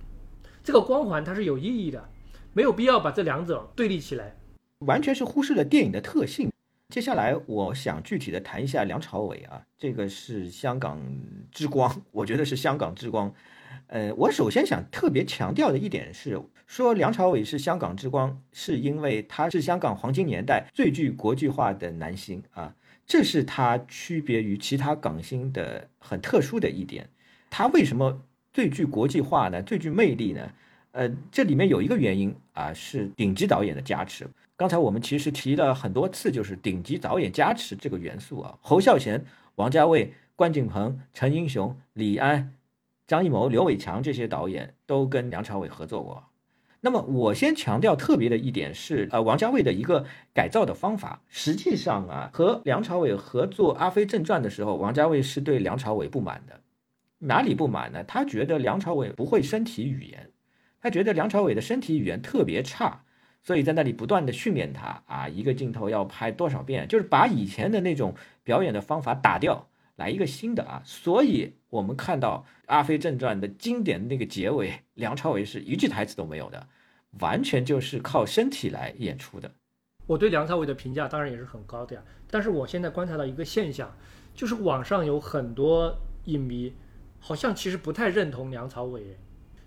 [0.63, 2.07] 这个光环它是有意义的，
[2.53, 4.37] 没有必要把这两者对立起来，
[4.85, 6.49] 完全是忽视了电影的特性。
[6.87, 10.97] 接下来我想具体的谈一下梁朝伟啊，这个是香港
[11.51, 13.33] 之光，我觉得是香港之光。
[13.87, 22.73] 呃，我首先想特别强调的一点是，说梁朝伟是香港之光，是因为他是香港黄金年代最具国际化的男星啊。
[23.05, 27.09] 这是他区别于其他港星的很特殊的一点。
[27.49, 29.61] 他为什么最具国际化呢？
[29.61, 30.51] 最具魅力呢？
[30.91, 34.27] 呃，这里面有一个原因啊，是顶级导演的加持。
[34.57, 38.57] 刚才我们其实提了很多次，就是顶级导演加持这个元素啊。
[38.61, 39.25] 侯孝贤、
[39.55, 42.53] 王家卫、关锦鹏、陈英雄、李安、
[43.05, 46.23] 张艺谋、刘伟强这些导演都跟梁朝伟合作过。
[46.85, 50.05] 那么我先强调特别的一点是，呃，王家卫的一个
[50.35, 51.19] 改造的方法。
[51.29, 56.61] 实际上啊，和梁朝伟合作《阿飞正传》的时候，王家卫是对梁朝伟不满的。
[57.17, 58.03] 哪里不满呢？
[58.03, 60.29] 他觉得梁朝伟不会身体语言，
[60.79, 63.01] 他觉得梁朝伟的身体语言特别差，
[63.41, 68.13] 所以在那里不断的训练他啊，一个镜头要拍多少遍，就是把以前的那种
[68.43, 70.83] 表演的方法打掉，来一个新的啊。
[70.85, 76.67] 所以我们看到《阿飞正传》的经典那个结尾，梁朝伟是一句台词都没有的。
[77.19, 79.51] 完全就是靠身体来演出的。
[80.07, 82.03] 我对梁朝伟的评价当然也是很高的呀。
[82.29, 83.95] 但是我现在观察到一个现象，
[84.33, 86.73] 就是网上有很多影迷，
[87.19, 89.17] 好像其实不太认同梁朝伟，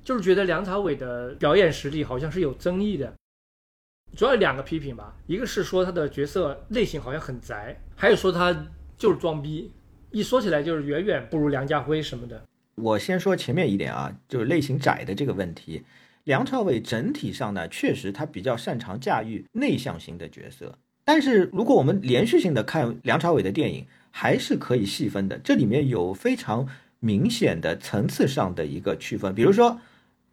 [0.04, 3.12] 就是觉得梁朝伟的表演实力好像是有争议的。
[4.16, 9.72] 主要有两个批评吧，一个是说他的角色类型好像很宅，还有说他就是装逼，
[10.10, 12.42] 一说起来就是远远不如梁家辉什么的。
[12.76, 15.84] 我先说前面一点啊，就是类型窄的这个问题。
[16.28, 25.38] 梁朝伟整体上呢，确实他比较擅长驾驭内向型的角色，但是如果我们连续性的看梁朝伟的电影，还是可以细分的。
[25.38, 26.68] 这里面有非常
[27.00, 29.34] 明显的层次上的一个区分。
[29.34, 29.70] 比如说《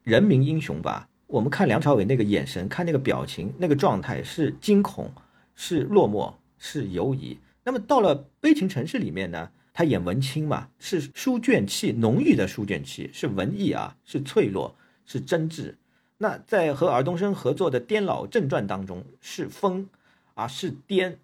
[0.04, 5.10] 人民英雄》吧，我们看梁朝伟那个眼神，看那个表情，那个状态是惊恐，
[5.56, 7.40] 是落寞，是犹疑。
[7.64, 14.76] 那么到了《悲情城市》里面呢，他演文清嘛，是书卷气，浓郁的书卷气，是文艺啊，是脆弱，
[15.06, 15.76] 是真挚。
[16.18, 19.90] 那在和尔冬升合作的《颠老正传》当中，是疯
[20.34, 21.16] 啊，是癫。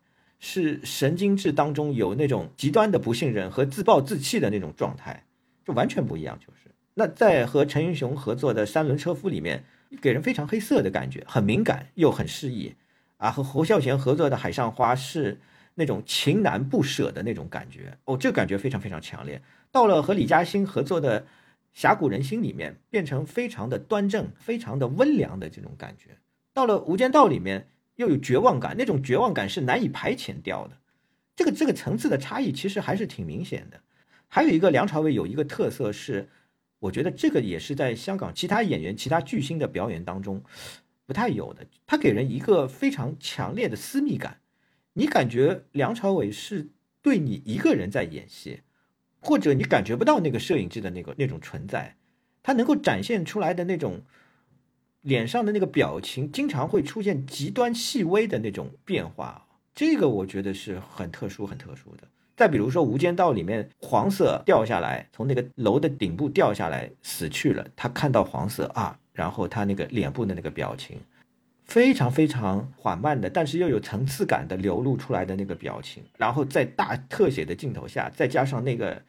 [0.44, 5.24] 是神经质当中有那种极端的不信任和自暴自弃的那种状态，
[5.64, 6.36] 就完全不一样。
[6.39, 9.64] 就是那在和陈云雄合作的《三轮车夫》里面，
[10.02, 12.74] 给人非常黑色的感觉，很敏感又很诗意
[13.18, 13.30] 啊。
[13.30, 15.39] 和侯孝贤合作的《海上花》是
[15.76, 19.39] 那种情难不舍的那种感觉，哦，这感觉非常非常强烈。
[19.72, 21.22] 到了和李嘉欣合作的
[21.74, 26.17] 《侠骨人心》里面，变成非常的端正、非常的温良的这种感觉。
[26.53, 27.67] 到了《无间道》里面。
[27.97, 30.78] 又有绝望感，那种绝望感是难以排遣掉的。
[31.36, 33.80] 这个这个层次的差异其实还是挺明显的。
[34.28, 36.28] 还有一个梁朝伟有一个特色是，
[36.80, 40.41] 我觉得这个也是在香港其他演员、其他巨星的表演当中
[41.05, 41.67] 不太有的。
[41.86, 44.39] 他给人一个非常强烈的私密感，
[44.93, 46.69] 你感觉梁朝伟是
[47.03, 48.61] 对你一个人在演戏，
[49.22, 51.95] 或者你感觉不到那个摄影机的那个那种存在，
[52.43, 54.01] 他能够展现出来的那种。
[55.03, 59.43] 脸上的那个表情经常会出现极端细微的那种变化，
[59.74, 62.03] 这个我觉得是很特殊、很特殊的。
[62.38, 70.99] 再比如说《无间道》里面，黄色掉下来，从那个楼的顶部掉下来死去了，他看到黄色啊，然后他那个脸部的那个表情，
[71.72, 79.01] 非常非常缓慢的，但是又有层次感的流露出来的那个表情，然后在大特写的镜头下，再加上那个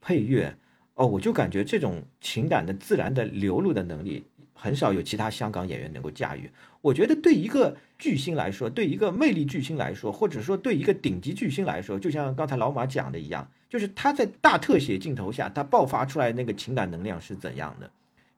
[0.00, 0.52] 配乐，
[0.94, 4.24] 哦，我就感觉这种情感的自然的流露的能力。
[4.52, 6.50] 很少有其他香港演员能够驾驭。
[6.80, 17.88] 我觉得对一个巨星来说，对一个魅力巨星来说，或者说对一个顶级巨星来说，就像刚才老马讲的一样，就是他在大特写镜头下，他爆发出来那个情感能量是怎样的，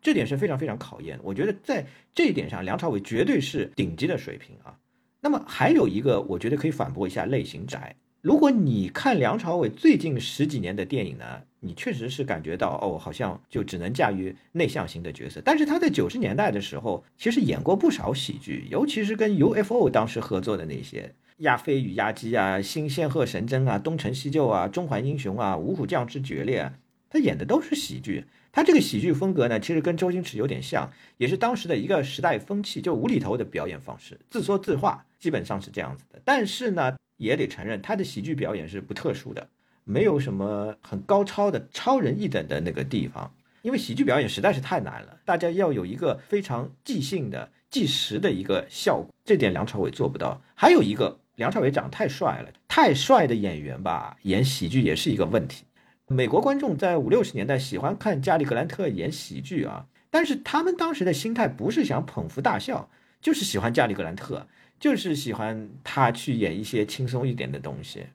[0.01, 1.19] 这点是非常非常考验。
[1.23, 4.79] 我觉得在这一点上，梁朝伟绝对是顶级的水平啊。
[5.21, 7.97] 那么还有一个，我觉得可以反驳一下类型宅。
[8.23, 15.41] 如果你看梁朝伟最近十几年的电影呢，你确实是感觉到哦，好像就只能驾驭内向型的角色。
[15.43, 26.63] 但是他在九十年代的时候，其实演过不少喜剧，尤其是跟 UFO 当时合作的那些《亚飞与亚基》啊，《新仙鹤神针》啊，《东成西就》啊，《中环英雄》啊，《五虎将之决裂》，
[27.09, 28.25] 他演的都是喜剧。
[28.53, 36.21] 他这个喜剧风格呢，其实跟周星驰有点像，也是当时的一个时代风气，就无厘头的表演方式，自说自话，基本上是这样子的。
[36.25, 36.97] 但是呢。
[37.21, 39.47] 也得承认，他的喜剧表演是不特殊的，
[39.85, 43.31] 没有什么很高超的超人一等的那个地方。
[43.61, 50.41] 因为喜剧表演实在是太难了，大家要有一个非常即兴的、即时的一个效果，这点梁朝伟做不到。
[50.55, 55.65] 还有一个，梁朝伟长得太帅了，太帅的演员吧，演喜剧也是一个问题。
[56.13, 62.91] 美国观众在五六十年代喜欢看加里·格兰特演喜剧啊，但是他们当时的心态不是想捧腹大笑，
[63.21, 64.45] 就是喜欢加里·格兰特。
[64.81, 68.07] 就是喜欢他去演一些轻松一点的东西，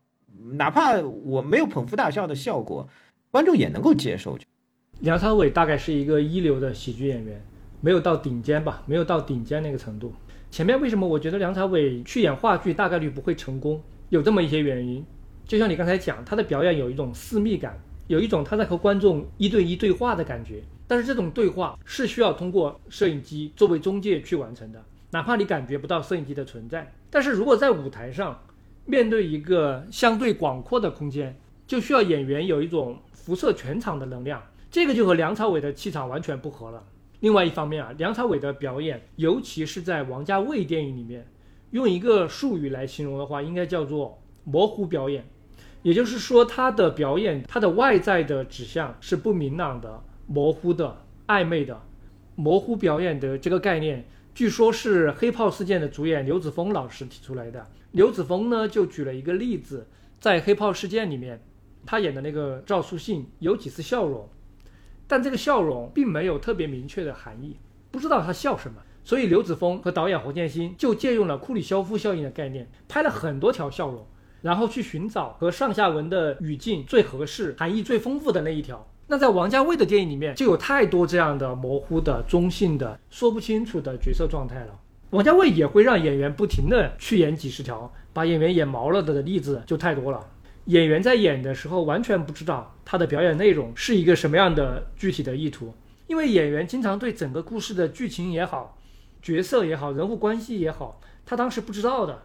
[0.56, 2.90] 哪怕我没有捧腹大笑的效果，
[3.32, 4.38] 观众也能够接受。
[5.00, 7.42] 梁朝伟大概是一个一流的喜剧演员，
[7.80, 10.12] 没有到顶尖吧，没有到顶尖那个程度。
[10.52, 13.82] 前面为什么我觉得梁朝伟去演话剧大概率不会成功？
[14.10, 15.06] 有这么一些原因，
[15.48, 24.84] 就像你刚才讲，他的表演有一种私密感，有一种他在和观众一对一对话的感觉，但是这种对话是需要通过摄影机作为中介去完成的。
[25.12, 28.40] 哪怕你感觉不到摄影机的存在，但是如果在舞台上，
[28.86, 31.38] 面对一个相对广阔的空间，
[31.68, 34.42] 就需要演员有一种辐射全场的能量，
[34.72, 36.84] 这个就和梁朝伟的气场完全不合了。
[37.22, 41.26] 另外一方面啊，梁朝伟的表演，尤其是在王家卫电影里面，
[41.72, 45.26] 用一个术语来形容的话，应该叫做模糊表演。
[45.86, 51.80] 也就是说，他的表演，他的外在的指向是不明朗的、模糊的、暧昧的。
[52.34, 54.04] 模糊表演的这个概念。
[54.34, 57.68] 据说，是黑炮事件的主演刘子峰老师提出来的。
[57.92, 59.86] 刘子峰呢，就举了一个例子，
[60.20, 61.40] 在黑炮事件里面，
[61.86, 64.28] 他演的那个赵书信有几次笑容，
[65.06, 67.58] 但这个笑容并没有特别明确的含义，
[67.92, 68.82] 不知道他笑什么。
[69.04, 74.04] 所以刘子峰和导演侯建新就借用了库里肖夫效应的概念，拍了很多条笑容，
[74.46, 78.88] 然后去寻找和上下文的语境最合适、含义最丰富的那一条。
[79.08, 84.80] 那在王家卫的电影里面，就有太多这样的模糊的、中性的、说不清楚的角色状态了。
[85.10, 90.24] 王家卫也会让演员不停的去演几十条，把演员演毛了的例子就太多了。
[90.66, 95.74] 演员在演的时候，完全不知道他的表演内容是一个什么样的具体的意图，
[96.06, 98.78] 因为演员经常对整个故事的剧情也好、
[99.24, 102.22] 角色也好、人物关系也好，他当时不知道的。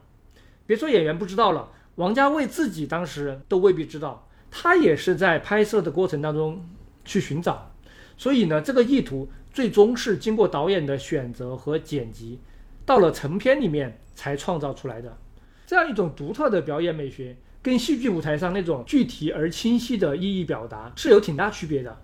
[0.67, 1.71] 别说演员不知道了，
[2.01, 4.27] 王家卫自己当时都未必知道。
[4.51, 6.67] 他也是在拍摄的过程当中
[7.05, 7.71] 去寻找。
[8.17, 12.41] 所以呢，这个意图最终是经过导演的选择和剪辑，
[12.87, 15.15] 到了成片里面才创造出来的。
[15.67, 22.01] 这样一种独特的表演美学，跟戏剧舞台上那种具体而清晰的意义表达是有挺大区别的。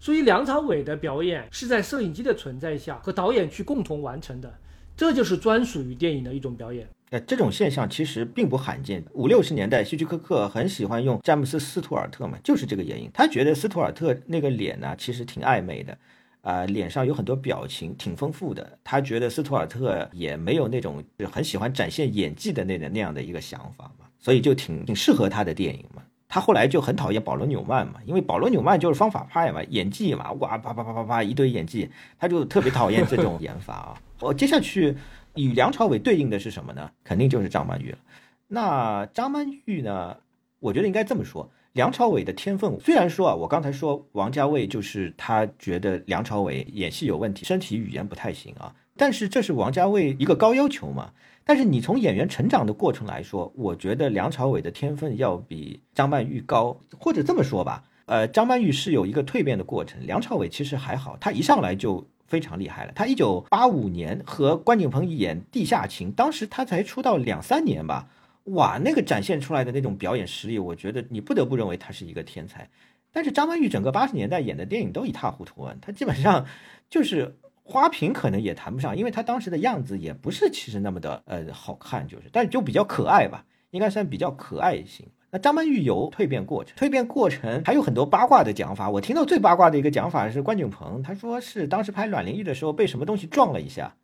[0.00, 4.58] 所以梁朝伟的表演是在摄影机的存在下和导演去共同完成的，
[4.96, 6.88] 这就是专属于电影的一种表演。
[7.10, 9.04] 呃，这种现象其实并不罕见。
[9.12, 13.08] 五六十年代，希区柯克很喜欢用詹姆斯·斯图尔特嘛，就是这个原因。
[13.14, 15.96] 他觉得斯图尔特那个脸呢，其实挺暧昧的，
[16.40, 18.78] 啊，脸上有很多表情，挺丰富的。
[18.82, 26.02] 他觉得斯图尔特也没有那种很喜欢展现演技的那那样的一个想法嘛，所以就挺挺适合他的电影嘛。
[26.26, 33.94] 他后来就很讨厌保罗纽曼嘛，因为保罗纽曼就是方法派嘛，演技嘛，哇啪啪啪啪啪一堆演技，他就特别讨厌这种 演法啊。
[34.18, 34.96] 我接下去
[35.34, 36.90] 与梁朝伟对应的是什么呢？
[37.02, 37.98] 肯定就是张曼玉了。
[38.46, 40.16] 那张曼玉呢？
[40.60, 51.12] 我觉得应该这么说，梁朝伟的天分虽然说啊，我刚才说王家卫就是他觉得梁朝伟演戏有问题，身体语言不太行啊，但是这是王家卫一个高要求嘛。
[51.44, 62.92] 但是你从演员成长的过程来说，我觉得梁朝伟的天分要比张曼玉高，或者这么说吧，呃，张曼玉是有一个蜕变的过程，梁朝伟其实还好，他一上来就非常厉害了。
[62.94, 68.08] 他一九八五年和关锦鹏演《地下情》，当时他才出道两三年吧，
[68.44, 72.68] 哇，那个展现出来的那种表演实力，我觉得你不得不认为他是一个天才。
[73.12, 76.46] 但是张曼玉整个八十年代演的电影都一塌糊涂啊，他基本上
[76.90, 77.36] 就是。
[77.66, 85.06] 花瓶可能也谈不上，因为她当时的样子也不是其实那么的呃好看，就是，但就比较可爱吧，应该算比较可爱型。
[85.34, 88.88] 那张曼玉有蜕变过程，蜕变过程还有很多八卦的讲法。
[88.88, 93.96] 我听到最八卦的一个讲法是关锦鹏，他说是当时拍阮玲玉的时候被什么东西撞了一下，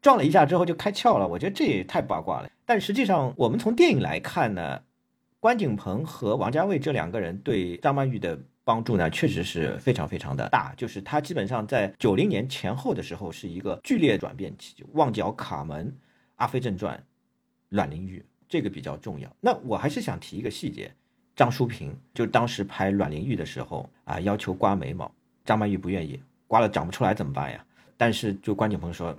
[0.00, 1.28] 撞了一下之后就开窍了。
[1.28, 2.48] 我觉得这也太八卦了。
[2.64, 4.80] 但实际上我们从电影来看呢，
[5.40, 8.38] 关锦鹏和王家卫这两个人对张曼玉的。
[8.64, 10.74] 帮助呢，确实是非常非常的大。
[10.76, 15.86] 就是他基本上在九零年前后的时候是一个剧烈转变期，《旺角卡门》
[16.36, 16.94] 《阿飞正传》
[17.70, 19.28] 《阮玲玉》这个比较重要。
[19.40, 20.90] 那我还是想提一个细节，
[21.36, 25.10] 张淑平就当时拍阮玲玉的时候啊，要求刮眉毛，
[25.44, 27.64] 张曼玉不愿意，刮了长不出来怎么办呀？
[27.96, 29.16] 但是就关锦鹏说。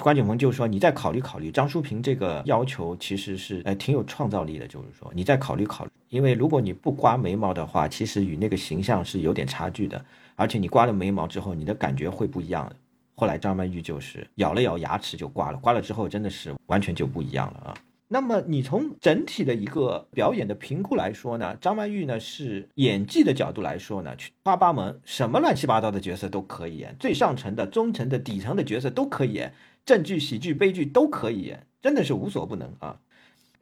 [0.00, 10.02] 关锦鹏就说：“你再考虑考虑，张淑平这个要求其实是呃挺有创造力的，就是说你再考虑考虑，因为如果你不刮眉毛的话，其实与那个形象是有点差距的，
[10.36, 12.76] 而且你刮了眉毛之后，你的感觉会不一样的。”
[13.14, 17.74] 后来张曼玉就是咬了咬牙齿就刮了，刮了之后真的是完全就不一样了啊。
[18.14, 29.52] 那么你从整体的一个表演的评估来说呢，张曼玉呢是演技的角度来说呢，花八门，什么乱七八糟的角色都可以演，最上层的、中层的、底层的角色都可以演。
[29.84, 33.00] 正剧、喜剧、悲剧都可以演，真的是无所不能啊！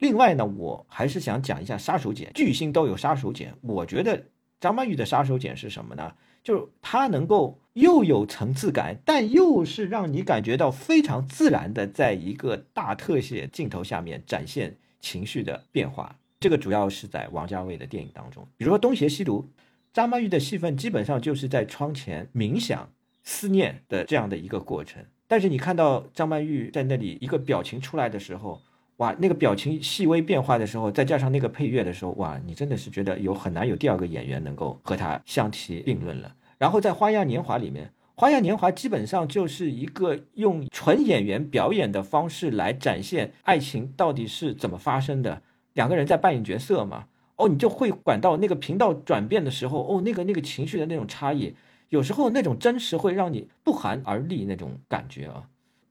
[0.01, 3.49] 另外呢，我还是想讲一下杀手锏，巨星都有杀手锏。
[3.62, 4.23] 我觉得
[4.61, 6.12] 张曼玉的杀手锏是什么呢？
[6.43, 16.19] 就是她能够又有层次感，但又是让你感觉到非常自然的，在一个大特写镜头下面展现情绪的变化。
[16.40, 19.48] 这个主要是在王家卫的电影当中，比如说《东邪西毒》，
[19.93, 22.90] 张曼玉的戏份基本上就是在窗前冥想、
[23.23, 25.05] 思念的这样的一个过程。
[25.28, 28.60] 但是你看到张曼玉在那里一个表情出来的时候，
[29.03, 36.33] 哇，那个表情细微变化的时候，再加上那个配乐的时候，哇，你真的是觉得有很难有第二个演员能够和他相提并论了。
[36.57, 45.43] 然后在《花样年华》里面，《花样年华》基本上就是一个用纯演员表演的方式来展现爱情到底是怎么发生的，
[45.73, 47.07] 两个人在扮演角色嘛。
[47.35, 51.57] 哦，你就会感到那个频道转变的时候，哦，那个那个情绪的那种差异。
[51.89, 55.43] 有时候那种真实会让你不寒而栗那种感觉啊，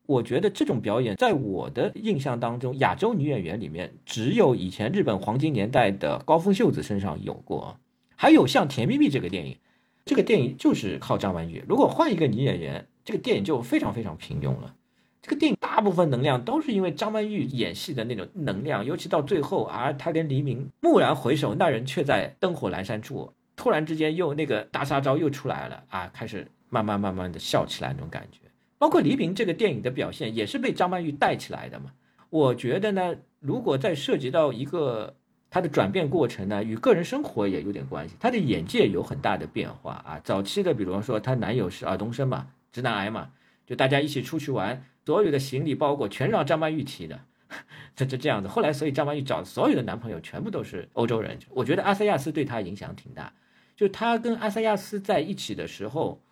[0.05, 7.77] 我觉得这种表演在我的印象当中，亚洲女演员里面只有以前日本黄金年代的高峰秀子身上有过，
[8.15, 9.57] 还有像《甜蜜蜜》这个电影，
[10.05, 11.63] 这个电影就是靠张曼玉。
[11.67, 14.75] 如果换一个女演员，这个电影就非常非常平庸了。
[15.21, 23.31] 这个电影大部分能量都是因为张曼玉演戏的那种能量，尤其到最后啊，她跟黎明蓦然回首，那人却在灯火阑珊处。
[23.55, 26.09] 突然之间又那个大杀招又出来了啊！
[26.11, 28.39] 开始慢慢慢慢的笑起来那种感觉，
[28.81, 31.91] 包括黎明这个电影的表现也是被张曼玉带起来的嘛。
[32.31, 35.17] 我觉得呢，如果再涉及到一个
[35.51, 38.15] 他的转变过程呢，与个人生活也有点关系。
[38.19, 40.19] 他的眼界有很大的变化啊。
[40.23, 43.29] 早期的，比如说她男友是尔冬升嘛，直男癌嘛，
[43.67, 47.19] 就大家一起出去玩，所有的行李包裹全让张曼玉提的，
[47.95, 48.47] 这这这样子。
[48.47, 51.37] 后来，所以张曼玉找所有的男朋友全部都是欧洲人。
[51.51, 53.31] 我觉得阿塞亚斯对她影响挺大。
[53.75, 56.23] 就她跟阿塞亚斯在一起的时候，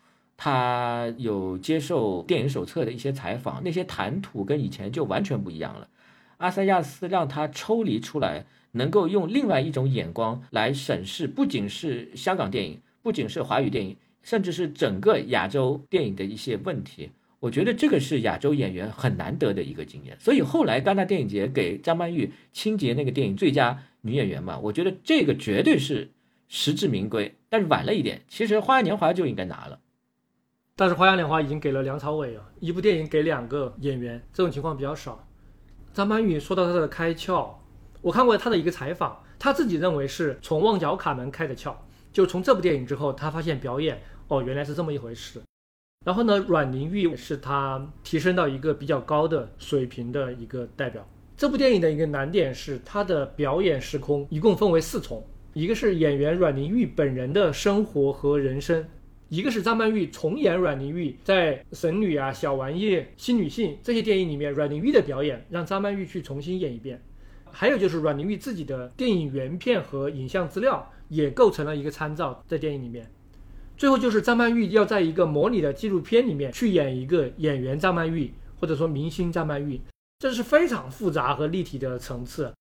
[0.41, 5.90] 他有接受电影手册的一些采访，那些谈吐跟以前就完全不一样了。
[6.38, 17.10] 阿塞亚斯让他抽离出来，能够用另外一种眼光来审视，不仅是香港电影，不仅是华语电影，甚至是整个亚洲电影的一些问题。
[17.41, 20.16] 我觉得这个是亚洲演员很难得的一个经验。
[20.22, 26.10] 所以后来戛纳电影节给张曼玉清洁那个电影最佳女演员嘛，我觉得这个绝对是
[26.48, 27.36] 实至名归。
[27.49, 29.80] 但是晚了一点，其实《花样年华》就应该拿了。
[30.80, 35.27] 但是《花样年华》已经给了梁朝伟啊，一部电影给两个演员，这种情况比较少。
[35.93, 37.49] 张曼玉说到她的开窍，
[37.99, 41.73] 我看过她的一个采访，她自己认为是从《旺角卡门》开的窍，
[42.14, 45.41] 就从这部电影之后，她发现表演哦原来是这么一回事。
[46.06, 51.06] 然后呢，阮玲玉是她提升到一个比较高的水平的一个代表。
[51.35, 58.85] 这部电影的一个难点是她的表演时空一共分为四重，一个是演员阮玲玉本人的生活和人生。
[59.30, 66.99] 一个是张曼玉重演阮玲玉在《神女》啊、《小玩意》、《新女性》这些电影里面阮玲玉的表演，让张曼玉去重新演一遍。
[67.51, 73.07] 还有就是阮玲玉自己的电影原片和影像资料也构成了一个参照，在电影里面。
[73.77, 79.80] 最后就是张曼玉要在一个模拟的纪录片里面去演一个演员张曼玉，或者说明星张曼玉，
[80.18, 82.51] 这是非常复杂和立体的层次。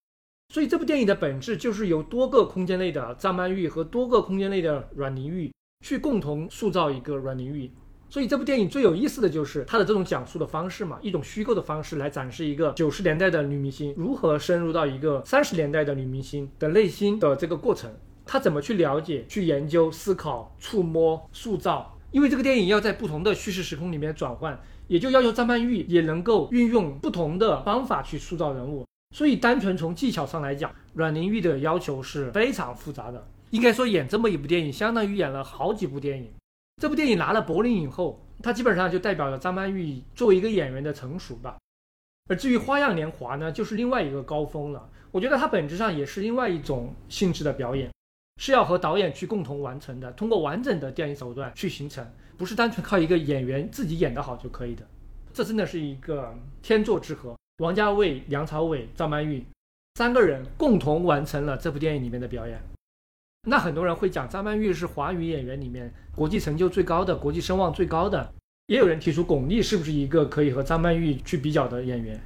[0.53, 5.51] 所以这部电影的本质就是由多个空间内的张曼玉和多个空间内的阮玲玉。
[5.81, 7.71] 去共同塑造一个阮玲玉，
[8.11, 17.91] 所以这部电影最有意思的就是它的这种讲述的方式嘛，一种虚构的方式来展示一个九十年代的女明星如何深入到一个三十年代的女明星的内心的这个过程，
[18.27, 21.95] 她怎么去了解、去研究、思考、触摸、塑造。
[22.11, 28.85] 因为这个电影要在不同的叙事时空里面转换，也就要求张曼玉也能够运用不同的方法去塑造人物。
[29.15, 33.27] 所以单纯从技巧上来讲，阮玲玉的要求是非常复杂的。
[33.51, 36.31] 应该说，演这么一部电影，相当于演了好几部电影。
[36.81, 41.57] 这部电影拿了柏林影后，它基本上就代表了张曼玉作为一个演员的成熟吧。
[42.29, 44.89] 而至于《花样年华》呢，就是另外一个高峰了。
[45.11, 47.91] 我觉得它本质上也是另外一种性质的表演，
[48.37, 52.07] 是要和导演去共同完成的，通过完整的电影手段去形成，
[52.37, 54.87] 不是单纯靠一个演员自己演得好就可以的。
[55.33, 59.43] 这真的是一个天作之合，王家卫、梁朝伟、张曼玉
[59.95, 62.61] 三个人共同完成了这部电影里面的表演。
[63.47, 68.33] 那很多人会讲张曼玉是华语演员里面国际成就最高的、国际声望最高的，
[68.67, 72.21] 也有人提出巩俐是不是一个可以和张曼玉去比较的演员。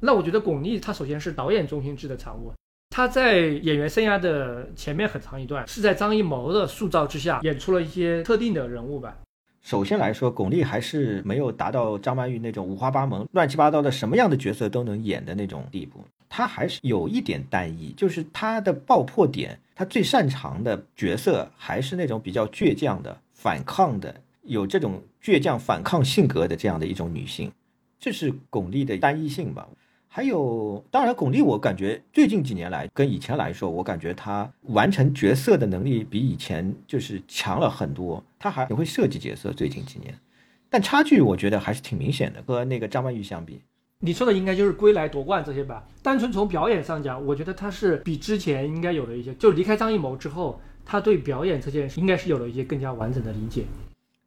[0.00, 2.52] 那我觉得巩俐她首先是导演中心制的产物，
[2.88, 9.16] 她在演员生涯的前面很长一段是在张艺谋的塑造之下演出了一些特定的人物吧。
[9.60, 16.02] 首先来说，巩俐还是没有达到张曼玉那种五花八门、乱七八糟的什么样的角色都能演的那种地步。
[16.30, 27.52] 她还是有一点单一，就是她的爆破点，她最擅长的角色还是那种比较倔强的、反抗的，有这种倔强反抗性格的这样的一种女性，
[27.98, 29.68] 这是巩俐的单一性吧。
[30.12, 38.24] 还有，当然，巩俐，我感觉最近几年来跟以前来说，我感觉她完成角色的能力比以前就是强了很多。
[38.38, 40.12] 她还也会设计角色，最近几年，
[40.68, 43.60] 但差距我觉得还是挺明显的，和那个张曼玉相比。
[44.02, 45.86] 你说的应该就是归来夺冠这些吧？
[46.02, 53.64] 单纯从表演上讲，我觉得他是比之前应该有了一些，就离开张艺谋之后，他对表演这件事应该是有了一些更加完整的理解。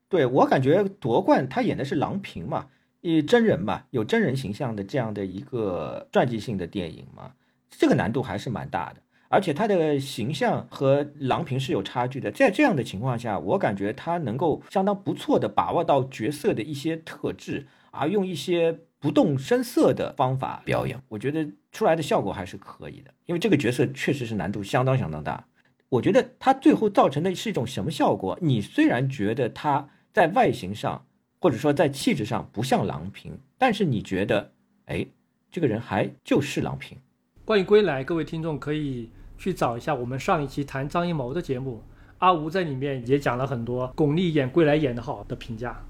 [0.08, 2.68] 对我感觉夺冠，他演的是郎平嘛。
[3.02, 7.34] 以真人嘛，有真人形象的这样的一个传记性的电影嘛，
[7.70, 9.02] 这个难度还是蛮大的。
[9.28, 23.14] 而且他的形象和郎平是有差距的，在这样的情况下，我感觉他能够相当不错的把握到角色的一些特质，而用一些不动声色的方法表演，我觉得出来的效果还是可以的。
[23.26, 25.46] 因为这个角色确实是难度相当相当大。
[25.90, 28.40] 我觉得他最后造成的是一种什么效果？
[28.42, 31.06] 你虽然觉得他在外形上，
[31.42, 34.54] 或者说在气质上不像郎平，但是你觉得，
[34.86, 35.06] 哎，
[35.52, 36.98] 这个人还就是郎平。
[37.44, 41.84] 关于归来，各位听众可以去找一下我们上一期谈张艺谋的节目，
[42.20, 45.84] 阿吴在里面也讲了很多巩俐演归来演得好的评价。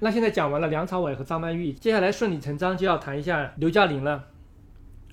[0.00, 4.28] 那现在讲完了梁朝伟和张曼玉，接下来顺理成章就要谈一下刘嘉玲了。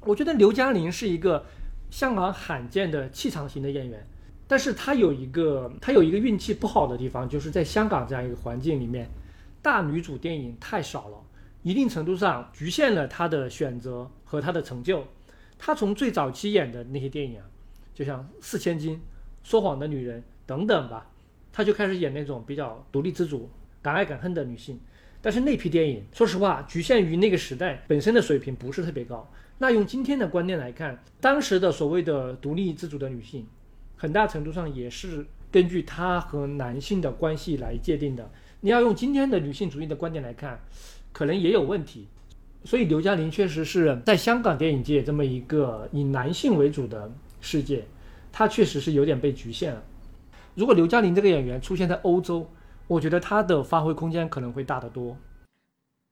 [0.02, 1.44] 我觉得刘嘉玲是一个
[1.90, 4.07] 香港罕见的气场型的演员，
[4.48, 9.10] 但是她有一个她有一个运气不好的地方，就是在香港这样一个环境里面。
[9.64, 11.18] 大女主电影太少了，
[11.64, 15.03] 一定程度上局限了她的选择和她的成就。
[15.57, 17.45] 她从最早期演的那些电影啊，
[17.91, 18.94] 就像《四千金》
[19.41, 21.10] 《说谎的女人》等等吧，
[21.52, 23.49] 她就开始演那种比较独立自主、
[23.86, 24.80] 敢爱敢恨的女性。
[25.22, 29.32] 但是那批电影，说实话，局限于那个时代本身的水平不是特别高。
[29.60, 33.45] 那用今天的观念来看，当时的所谓的独立自主的女性，
[33.95, 38.28] 很大程度上也是根据她和男性的关系来界定的。
[38.62, 40.60] 你要用今天的女性主义的观点来看，
[41.12, 42.07] 可能也有问题。
[42.64, 47.86] 所以刘嘉玲确实是在香港电影界这么一个以男性为主的世界，
[48.32, 49.84] 她确实是有点被局限了。
[50.56, 52.49] 如果刘嘉玲这个演员出现在欧洲，
[52.88, 55.18] 我觉得她的发挥空间可能会大得多。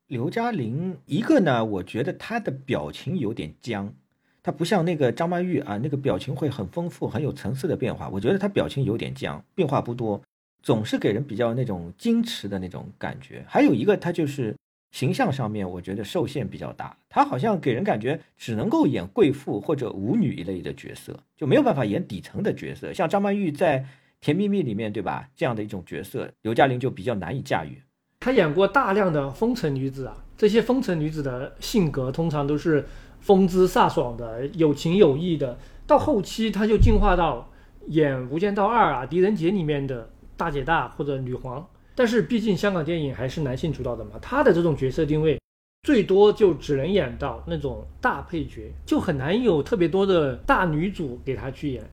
[0.07, 3.93] 刘嘉玲一个呢，我觉得她的表情有点僵，
[4.41, 8.09] 她不像那个张曼玉啊，那个表情会很丰富、很有层次的变化。
[8.09, 10.21] 我觉得她表情有点僵，变化不多，
[10.61, 13.45] 总是给人比较那种矜持的那种感觉。
[13.47, 14.55] 还有一个，她就是
[14.91, 22.91] 形象上面，我觉得受限比较大，她好像给人感觉只能够演贵妇或者舞女一类的角色，就没有办法演底层的角色。
[22.93, 23.79] 像张曼玉在
[24.23, 25.27] 《甜蜜蜜》里面，对吧？
[25.35, 27.83] 这样的一种角色，刘嘉玲就比较难以驾驭。
[28.21, 32.85] 她演过大量的风尘女子啊，这些风尘女子的性格通常都是
[33.19, 35.59] 风姿飒爽的、有情有义的。
[35.85, 37.51] 到后期，她就进化到
[37.87, 41.67] 演《无间道二》啊、《狄仁杰》里面的大姐大或者女皇。
[41.93, 45.37] 但是，毕竟香港电影还是男性主导的嘛，她的这种角色定位
[45.81, 51.83] 最多就只能演到那种大配角，就很难有特别多的大女主给她去演。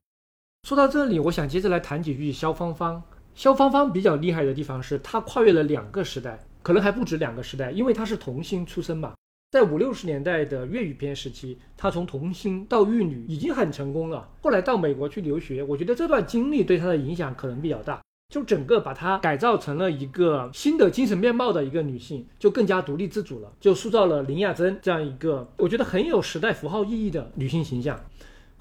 [0.71, 3.03] 说到这里，我想接着来谈几句萧芳芳。
[3.35, 9.13] 萧芳芳比较厉害的地方是，她跨越了两个时代，可能还不止两个时代，因为她是童星出身嘛。
[9.49, 14.29] 在五六十年代的粤语片时期，她从童星到玉女已经很成功了。
[14.41, 17.99] 后来到美国去留学，我觉得这段经历对她的影响可能比较大，
[18.33, 27.99] 就整个把她改造成了一个新的精神面貌的一个女性，就更加独立自主了，就塑造了林亚珍这样一个我觉得很有时代符号意义的女性形象。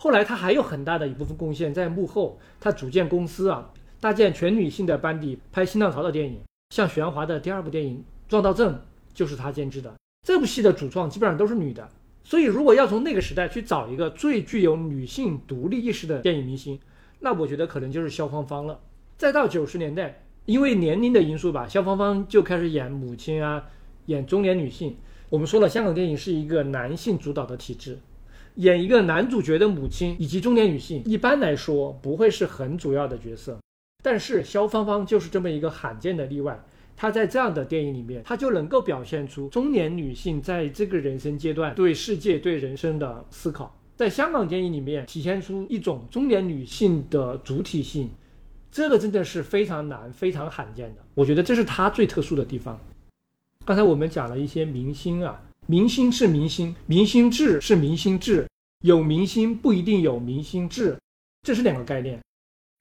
[0.03, 3.71] 后来她还有很大的一部分贡献在幕后，她组建公司啊。
[4.01, 6.41] 搭建全女性的班底拍新浪潮的电影，
[6.71, 7.99] 像许鞍华的第二部电影
[8.31, 8.73] 《撞到正》
[9.13, 9.95] 就是她监制的。
[10.27, 11.87] 这部戏的主创基本上都是女的，
[12.25, 16.81] 所以如果要从那个时代去找一个最具有女性独立意识的电影明星，
[17.19, 18.81] 那我觉得可能就是萧芳芳了。
[19.19, 23.63] 再到九十年代，因为年龄的因素吧，萧芳芳就开始演母亲啊，
[24.07, 24.97] 演中年女性。
[25.29, 27.99] 我们说了，香港电影是一个男性主导的体制，
[28.61, 33.59] 演一个男主角的母亲以及中年女性，一般来说不会是很主要的角色。
[34.03, 36.63] 但是萧芳芳就是这么一个罕见的例外，
[36.95, 43.75] 她在这样的电影里面，她就能够表现出中年女性在这个人生阶段对世界、对人生的思考。
[43.97, 48.11] 在香港电影里面体现出一种中年女性的主体性，
[48.71, 51.03] 这个真的是非常难、非常罕见的。
[51.15, 52.79] 我觉得这是她最特殊的地方。
[53.65, 58.47] 刚才我们讲了一些明星啊，明星是明星，明星志是明星志，
[58.81, 60.97] 有明星不一定有明星志，
[61.43, 62.19] 这是两个概念。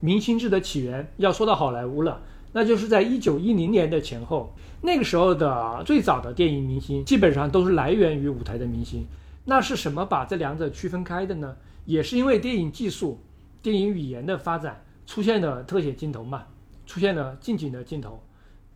[0.02, 2.22] 明星制的起源要说到好莱坞了，
[2.52, 9.04] 那就是在一九一零年的前后，那个时候的最早的电影明星基本上都是来源于舞台的明星。
[9.44, 11.54] 那是什么把这两者区分开的呢？
[11.84, 13.20] 也是因为电影技术、
[13.60, 16.44] 电影语言的发展，出现了特写镜头嘛，
[16.86, 18.22] 出现了近景的镜头，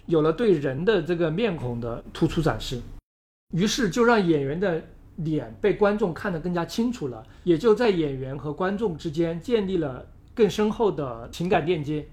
[0.05, 2.83] 有了对人的这个面孔的突出展示，
[3.55, 4.83] 于是就让演员的
[5.17, 10.07] 脸被观众看得更加清楚了，也就在演员和观众之间建立了。
[10.37, 12.09] 更深厚的情感链接，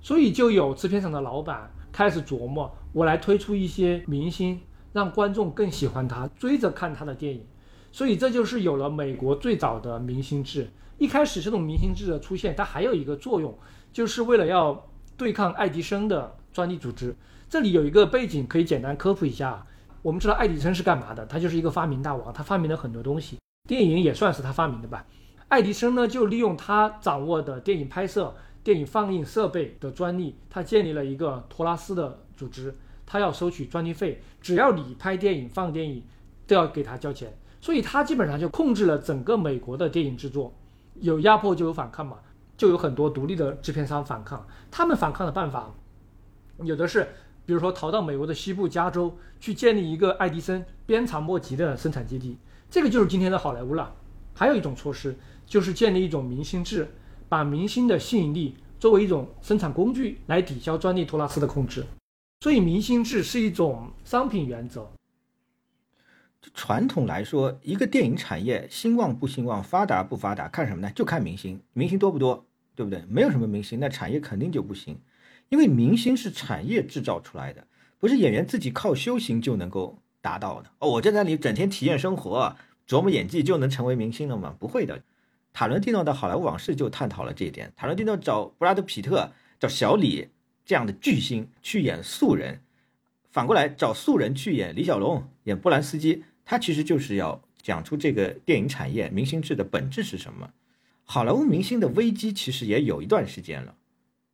[0.00, 4.58] 所以就有制片厂的老板开始琢磨，我来推出一些明星，
[4.94, 7.44] 让观众更喜欢他，追着看他的电影。
[7.92, 10.70] 所以这就是有了美国最早的明星制。
[10.96, 13.54] 一开始这种明星制的出现，它还有一个作用，
[13.92, 17.14] 就是为了要对抗爱迪生的专利组织。
[17.50, 19.66] 这里有一个背景可以简单科普一下。
[20.02, 21.26] 我们知道爱迪生是干嘛的？
[21.26, 23.38] 他就是一个发明大王，他发明了很多东西，
[23.68, 25.04] 电影也算是他发明的吧。
[25.48, 32.74] 爱迪生呢，就利用他掌握的电影拍摄、电影放映设备的专利，他建立了一个托拉斯的组织，
[33.06, 36.02] 他要收取专利费，只要你拍电影、放电影，
[36.46, 37.36] 都要给他交钱。
[37.60, 40.54] 所以，他基本上就控制了整个美国的电影制作。
[41.00, 42.18] 有压迫就有反抗嘛，
[42.56, 44.46] 就有很多独立的制片商反抗。
[44.70, 45.74] 他们反抗的办法，
[46.62, 47.08] 有的是，
[47.48, 52.36] 比如说逃到美国的西部加州去建立一个爱迪生鞭长莫及的生产基地，
[52.68, 53.90] 这个就是今天的好莱坞了。
[54.34, 55.16] 还有一种措施。
[55.46, 56.86] 就是建立一种明星制，
[57.26, 61.86] 把明星的吸引力作为一种生产工具来抵消专利托拉斯的控制，
[62.42, 64.90] 所以明星制是一种商品原则。
[66.52, 70.92] 传统来说，一个电影产业兴旺不兴旺、发达不发达，看什么呢？
[70.94, 72.44] 就看明星，明星多不多，
[72.74, 73.02] 对不对？
[73.08, 75.00] 没有什么明星，那产业肯定就不行，
[75.48, 77.66] 因为明星是产业制造出来的，
[77.98, 80.70] 不是演员自己靠修行就能够达到的。
[80.78, 82.56] 哦，我在那里整天体验生活、
[82.86, 84.54] 琢磨演技就能成为明星了吗？
[84.58, 85.02] 不会的。
[85.52, 87.72] 塔伦蒂诺的《好莱坞往事》就探讨了这一点。
[87.74, 90.28] 塔伦蒂诺找布拉德·皮特、找小李
[90.64, 92.60] 这样的巨星去演素人，
[93.30, 100.50] 反过来找素人去演李小龙、演波兰斯基，他其实就是要讲出这个电影产业明星制的本质是什么。
[101.04, 103.74] 好莱坞明星的危机其实也有一段时间了。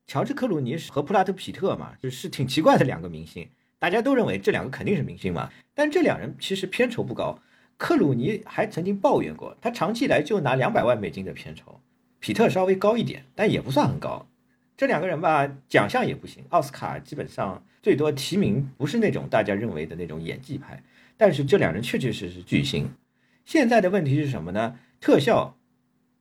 [0.06, 3.48] 乔治·克鲁尼和布拉德·皮特嘛，就是挺奇怪的两个明星，
[3.78, 7.38] 大家都认为这两个肯定是明星嘛，但这两人其实片酬不高。
[7.76, 11.80] 克鲁尼还曾经抱怨过，他长期以来就拿两百万美金的片酬，
[12.20, 14.28] 皮特稍微高一点，但也不算很高。
[14.76, 20.82] 这两个人吧，奖项也不行，奥斯卡基本上最多提名不是那种大家认为的那种演技派，
[21.16, 22.88] 但是这两人确确实实巨星。
[23.44, 24.78] 现在的问题是什么呢？
[25.00, 25.56] 特效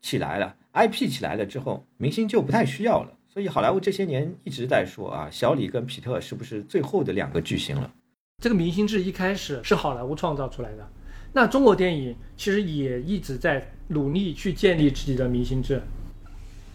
[0.01, 3.17] 起来了，IP 起来了之后，明星就不太需要了。
[3.33, 7.91] 所以好莱坞这些年一直在说啊，小李跟皮特是不是最后的两个巨星了？
[8.43, 10.87] 这个明星制一开始是好莱坞创造出来的，
[11.33, 15.81] 那中国电影其实也一直在努力去建立自己的明星制。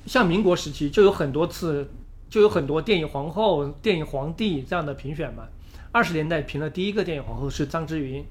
[0.05, 1.89] 像民国时期就有很多次，
[2.29, 5.47] 就有很多电影皇后、电影皇帝这样的评选嘛。
[5.93, 8.25] 二十年代评的第一个电影皇后是张之云。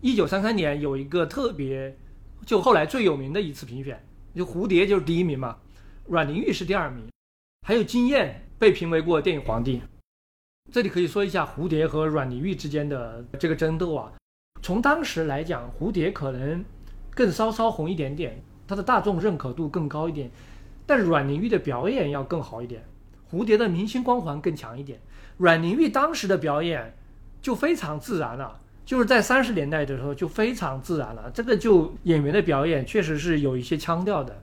[0.00, 1.96] 一九三三年有一个特别，
[2.46, 4.00] 就后来最有名的一次评选，
[4.36, 5.56] 就蝴蝶就是第一名嘛，
[6.06, 7.02] 阮玲玉是第二名，
[7.68, 9.82] 还有金燕被评为过电影皇帝。
[10.70, 14.12] 这里可以说一下蝴蝶和阮玲玉之间的这个争斗啊。
[14.62, 16.64] 从当时来讲，蝴蝶可能
[17.10, 20.30] 更稍稍红一点点，它的大众认可度更高一点。
[20.86, 22.84] 但阮玲玉的表演要更好一点，
[23.28, 25.00] 蝴蝶的明星光环更强一点。
[25.36, 26.96] 阮玲玉当时的表演
[27.42, 31.28] 就非常自然了，就是在三十年代的时候就非常自然了。
[31.34, 34.40] 这个就演员的表演确实是有一些腔调的，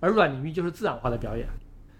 [0.00, 1.46] 而阮玲玉就是自然化的表演。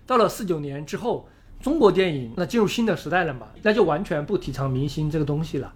[0.07, 1.29] 到了四九年之后，
[1.61, 5.73] 中国电影那进入新的时代了嘛，那就完全不提倡明星这个东西了。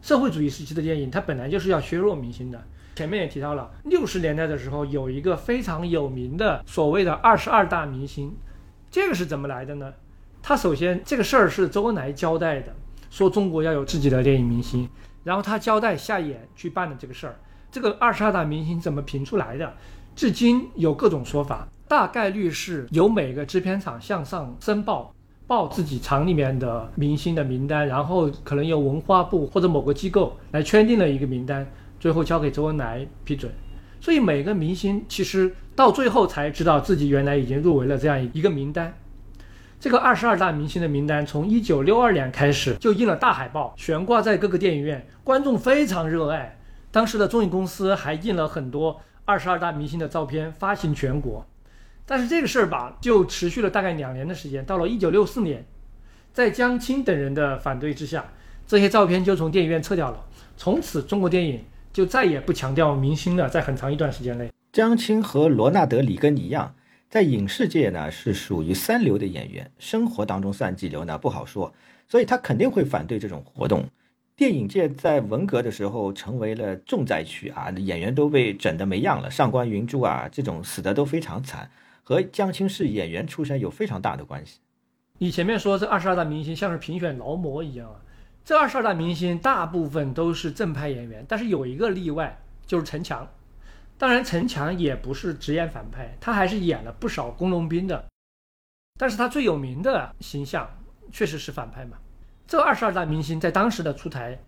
[0.00, 2.62] 社会主义时期的电影它本来就是要削弱明星的。
[2.94, 8.34] 前面也提到了，六十年代的时候有一个非常有名的所谓的二十二大明星，
[8.90, 9.92] 这个是怎么来的呢？
[10.42, 12.72] 他首先这个事儿是周恩来交代的，
[13.10, 14.88] 说中国要有自己的电影明星，
[15.24, 17.36] 然后他交代夏衍去办的这个事儿。
[17.72, 19.74] 这个二十二大明星怎么评出来的？
[20.14, 25.14] 至今有各种说法，大概率是由每个制片厂向上申报，
[25.46, 31.66] 报自己厂里面的明星的名单，然后可能由文化部或者某个机构来圈定了一个名单。
[32.00, 33.50] 最后交给周恩来批准，
[33.98, 38.92] 所以每个明星其实到最后才知道自己原来已经入围了这样一个名单。
[39.80, 46.58] 这个二十二大明星的名单从一九六二年开始就印了大海报，悬挂在各个电影院，观众非常热爱。
[46.90, 51.46] 当时的综艺公司还印了很多二十二大明星的照片发行全国。
[52.06, 54.64] 但是这个事儿吧，就持续了大概两年的时间。
[54.64, 55.64] 到了一九六四年，
[56.32, 58.32] 在江青等人的反对之下，
[58.66, 60.24] 这些照片就从电影院撤掉了。
[60.56, 61.64] 从此，中国电影。
[61.94, 66.74] 就再也不强调明星了，在很长一段时间内，江青和罗纳德·里根一样，
[67.08, 71.16] 在影视界呢是属于三流的演员，生活当中算几流呢？
[71.16, 71.72] 不好说，
[72.08, 73.88] 所以他肯定会反对这种活动。
[74.34, 81.70] 电影界在文革的时候成为了重灾区啊，演员都被整得没样了，上官云珠啊这种死的都非常惨，
[82.04, 84.60] 和江青是演员出身有非常大的关系。
[85.18, 88.00] 你前面说这二十二大明星像是评选劳模一样啊。
[88.44, 93.26] 这二十二大明星大部分都是正派演员，但是有一个例外，就是陈强。
[93.96, 98.04] 当然，陈强也不是直演反派，他还是演了不少工农兵的。
[98.98, 100.68] 但是他最有名的形象
[101.10, 101.96] 确实是反派嘛。
[102.46, 104.38] 这二十二大明星在当时的出台，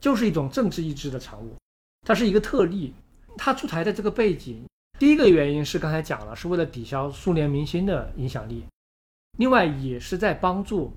[0.00, 1.54] 就是一种政治意志的产物，
[2.04, 2.92] 它是一个特例。
[3.36, 4.64] 他出台的这个背景，
[4.98, 8.64] 第一个原因是刚才讲了，是为了抵消苏联明星的影响力，
[9.38, 10.92] 另外也是在帮助。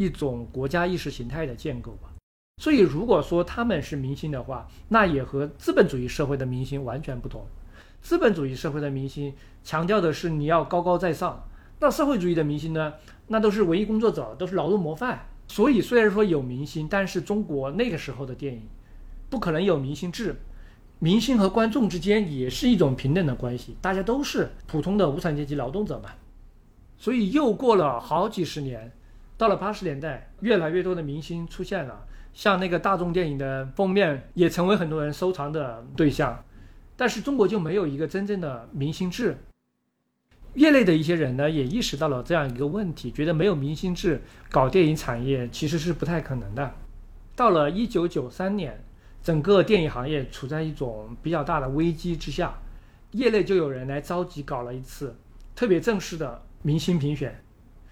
[0.00, 2.08] 一种国家意识形态的建构吧，
[2.62, 7.44] 所以如果说他们是明星的话，那也和资本主义社会的明星完全不同。
[8.00, 9.34] 资本主义社会的明星
[9.64, 11.48] 强调的是你要高高在上，
[11.80, 12.94] 那社会主义的明星呢，
[13.26, 15.26] 那都是文艺工作者，都是劳动模范。
[15.48, 18.62] 所以虽然说有明星，但是中国那个时候的电影
[19.28, 20.36] 不可能有明星制，
[20.98, 26.10] 明星和观众之间也是一种平等的关系，大家都是普通的无产阶级劳动者嘛。
[26.96, 28.92] 所以又过了好几十年。
[29.36, 32.04] 到了八十年代，越来越多的明星出现了，
[32.34, 36.42] 像那个大众电影的封面也成为很多人收藏的对象。
[36.96, 39.38] 但是中国就没有一个真正的明星制。
[40.54, 44.20] 业内的一些人呢，也意识到了这样一个问题，觉得没有明星制
[44.50, 46.74] 搞电影产业其实是不太可能的。
[47.36, 48.82] 到了一九九三年，
[49.22, 52.58] 整个电影行业处在一种比较大的危机之下，
[53.12, 55.16] 业内就有人来召集搞了一次
[55.54, 57.42] 特别正式的明星评选。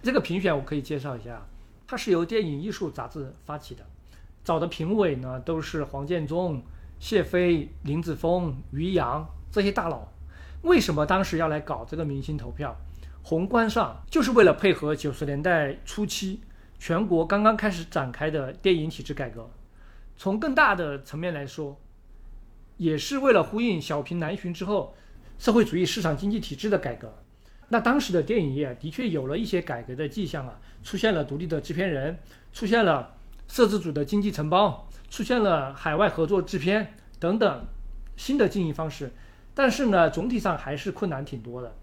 [0.03, 1.47] 这个评选我可以介绍一下，
[1.86, 3.85] 它是由电影艺术杂志发起的，
[4.44, 6.62] 找的评委呢都是黄建中、
[6.98, 10.09] 谢飞、林子峰、于洋这些大佬。
[10.62, 12.77] 为什么当时要来搞这个明星投票？
[13.23, 16.40] 宏观上就是为了配合九十年代初期
[16.78, 19.43] 全国刚刚开始展开的电影体制改革；
[20.16, 21.78] 从更大的层面来说，
[22.76, 24.94] 也是为了呼应小平南巡之后
[25.38, 27.12] 社会主义市场经济体制的改革。
[27.68, 32.16] 那当时的电影业的确有了一些改革的迹象啊，出现了独立的制片人，
[32.52, 33.14] 出现了
[33.48, 37.66] 摄制组的经济承包，出现了海外合作制片等等
[38.16, 39.12] 新的经营方式。
[39.52, 41.74] 但是呢，总体上还是困难挺多的，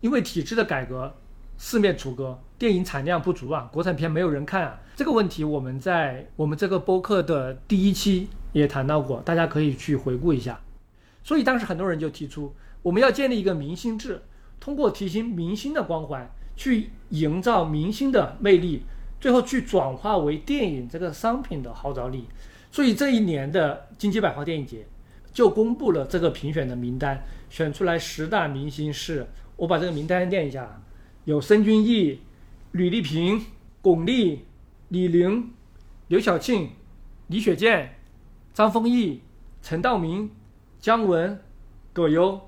[0.00, 1.14] 因为体制的改革
[1.56, 4.78] 四面楚歌，电影产量不足啊，国产片没有人看啊。
[4.94, 10.60] 这个问题我们在我们这个播客的第一期也谈到过，大家可以去回顾一下。
[11.24, 14.22] 所以当时很多人就提出，我们要建立一个明星制，
[14.60, 18.84] 通过提升明星的光环，去营造明星的魅力，
[19.20, 22.28] 最后去转化为电影这个商品的号召力。
[22.70, 24.86] 所以这一年的金鸡百花电影节
[25.32, 29.26] 就公布了这个评选的名单，选出来十大明星是，
[29.56, 30.80] 我把这个名单念一下，
[31.24, 32.20] 有申军毅、
[32.72, 33.44] 吕丽萍、
[33.82, 34.40] 巩俐。
[34.88, 35.50] 李玲、
[36.08, 36.70] 刘晓庆、
[37.28, 37.94] 李雪健、
[38.52, 39.22] 张丰毅、
[39.62, 40.30] 陈道明、
[40.78, 41.40] 姜文、
[41.94, 42.38] 葛优，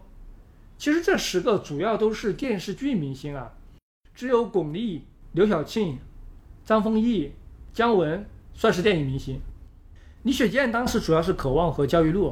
[0.77, 3.53] 其实这十个主要都是电视剧明星啊，
[4.15, 5.01] 只有巩俐、
[5.33, 5.99] 刘晓庆、
[6.67, 7.33] 张丰毅、
[7.73, 9.41] 姜文算是电影明星。
[10.23, 12.29] 李雪健当时主要是《渴望》和《焦裕禄》，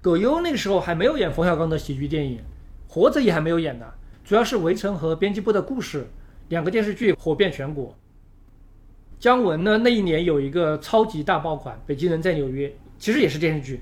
[0.00, 2.38] 葛优那个时候还没有演冯小刚的喜剧电影，
[2.88, 3.86] 《活着》也还没有演呢，
[4.24, 6.02] 主要是《围城》和《编辑部的故事》
[6.48, 7.94] 两个电视剧火遍全国。
[9.18, 9.76] 姜文呢？
[9.78, 12.68] 那一年有一个超级大爆款《北京人在纽约》，
[12.98, 13.80] 其实也是电视剧。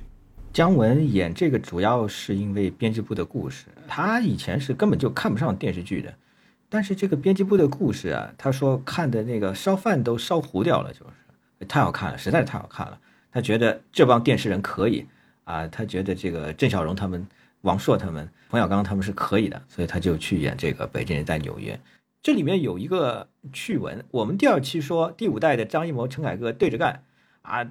[0.52, 6.12] 姜文演这个主要是因为编辑部的故事，他以前是根本就看不上电视剧的。
[6.68, 11.06] 但是这个编辑部的故事啊，他说看的那个烧饭都烧糊掉了，就
[11.60, 12.98] 是太好看了，实在是太好看了。
[13.30, 15.06] 他觉得这帮电视人可以
[15.44, 17.24] 啊，他觉得这个郑晓荣他们、
[17.60, 21.74] 王朔他们、冯小刚他们是可以的，所以他就去演这个《北京人在纽约》。
[22.26, 27.04] 这里面有一个趣闻，我们第二期说第五代的张艺谋、陈凯歌对着干，
[27.42, 27.64] 啊，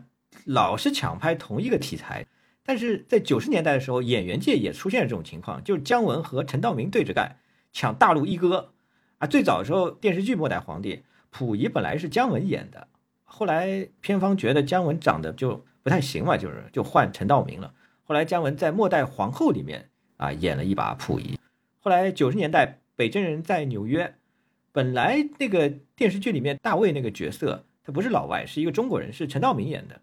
[0.45, 2.25] 老是抢拍同一个题材。
[2.63, 7.35] 但是在九十年代的时候，演员界也出现了这种情况，就是姜文和陈道明对着干，
[7.73, 8.71] 抢大陆一哥。
[9.17, 10.95] 啊，最早的时候电视剧《末代皇帝》，
[11.31, 12.87] 溥仪本来是姜文演的，
[13.25, 17.73] 后来片方觉得姜文长得就不太行嘛，就是就换陈道明了。
[18.05, 21.37] 后来姜文在《末代皇后》里面啊演了一把溥仪。
[21.81, 22.65] 后来九十年代
[22.95, 24.05] 《北京人在纽约》。
[24.75, 30.01] 本来那个电视剧里面大卫那个角色，他不是老外，是一个中国人，是陈道明演的。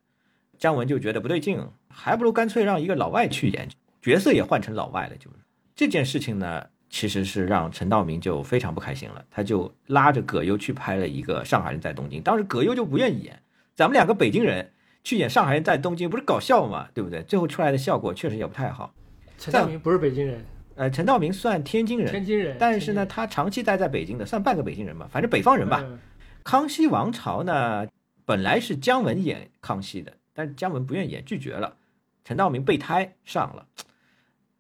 [0.57, 3.69] 姜文就觉得不对劲，还不如干脆让一个老外去演，
[4.01, 5.17] 角色也换成老外了。
[5.19, 5.29] 就
[5.77, 13.43] 这件事情呢，其实是让陈道明就非常不开心了，他就拉着葛优去拍了一个《上海人在东京》，当时葛优就不愿意演，
[13.75, 14.73] 咱们两个北京人
[15.05, 17.23] 去演《上海人在东京》，不是搞笑嘛，对不对？
[17.25, 18.95] 最后出来的效果确实也不太好。
[19.37, 20.43] 陈道明不是北京人。
[20.75, 25.85] 呃，陈道明算天津人，天津人，但是呢，他长期待在北京的，算半个北京人吧，反正北方人吧。
[26.43, 27.87] 康熙王朝呢，
[28.25, 31.77] 本来是姜文演康熙的，但是姜文不愿意演，拒绝了。
[32.25, 33.67] 陈道明备胎上了，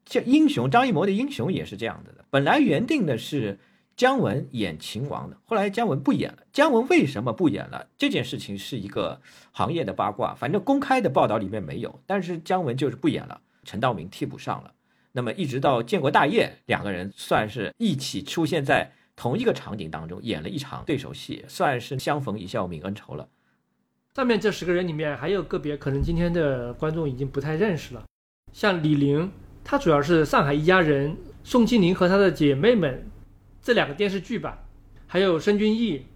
[0.04, 2.24] 这英雄张艺谋的英雄也是这样子的。
[2.28, 3.58] 本来原定的是
[3.96, 6.38] 姜文演秦王的，后来姜文不演了。
[6.52, 7.86] 姜文为什么不演了？
[7.96, 9.20] 这件事情是一个
[9.52, 12.00] 行业的八卦，反正公开的报道里面没有。
[12.06, 14.72] 但是姜文就是不演了，陈道明替补上了。
[15.12, 23.28] 那么一直到建国大业，两个人算是一起出现在同一个场景当中，演了一场对手戏，算是相逢一笑泯恩仇了。
[24.14, 28.04] 上面这十个人里面，还有个别可能今天的观众已经不太认识了，
[28.52, 29.30] 像李玲，
[29.64, 31.10] 她主要是《上海一家人》
[31.44, 32.94] 《宋庆龄和她的姐妹们》
[33.62, 34.64] 这两个电视剧吧，
[35.06, 36.06] 还有申军义，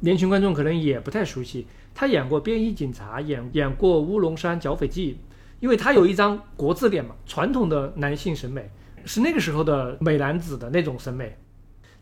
[0.00, 5.14] 年轻观众可能也不太熟悉，他演过《便衣警察》，演演过《乌龙山剿匪记》。
[5.62, 8.68] 因为他有一张国字脸嘛，传统的男性审美
[9.04, 11.38] 是那个时候的美男子的那种审美。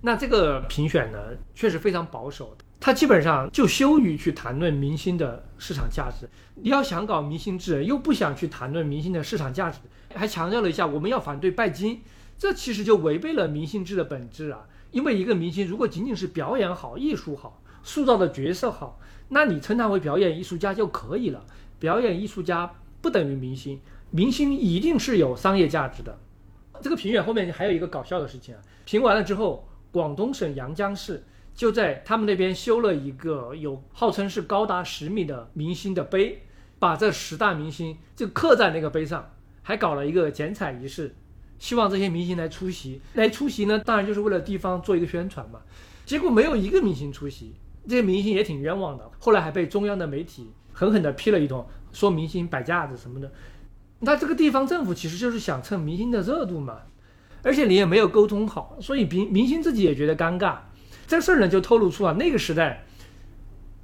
[0.00, 1.18] 那这个评选呢，
[1.54, 6.26] 确实非常保守，他基本上就羞于去谈论明星的市场价值。
[6.54, 9.80] 你要想搞明星制，又不想去谈论明星的市场价值，
[10.14, 12.00] 还强调了一下我们要反对拜金，
[12.38, 14.60] 这其实就违背了明星制的本质啊。
[14.90, 21.44] 因为一个明星如果仅仅是表演好、艺术好、塑造的角色好，那你称他为表演艺术家就可以了。
[21.78, 22.72] 表演艺术家。
[23.00, 26.18] 不等于明星，明星一定是有商业价值的。
[26.82, 31.24] 这个评选后面还有一个搞笑的事情啊，评完了之后，广东省阳江市
[31.54, 36.42] 就在他们那边修了一个有号称是高达十米的明星的碑，
[36.78, 39.30] 把这十大明星就刻在那个碑上，
[39.62, 41.14] 还搞了一个剪彩仪式，
[41.58, 43.00] 希望这些明星来出席。
[43.14, 45.60] 来出席呢，当然就是为了地方做一个宣传嘛。
[46.06, 47.54] 结果没有一个明星出席，
[47.86, 51.66] 这些明星也挺冤枉的，后来还被中央的媒体狠狠地批了一通。
[51.92, 53.30] 说明星摆架子什么的，
[54.00, 56.78] 那这个地方政府其实就是想蹭明星的热度嘛，
[57.42, 60.58] 而且你也没有沟通好，所以明明星自己也觉得尴尬。
[61.06, 62.84] 这事儿呢就透露出啊，那个时代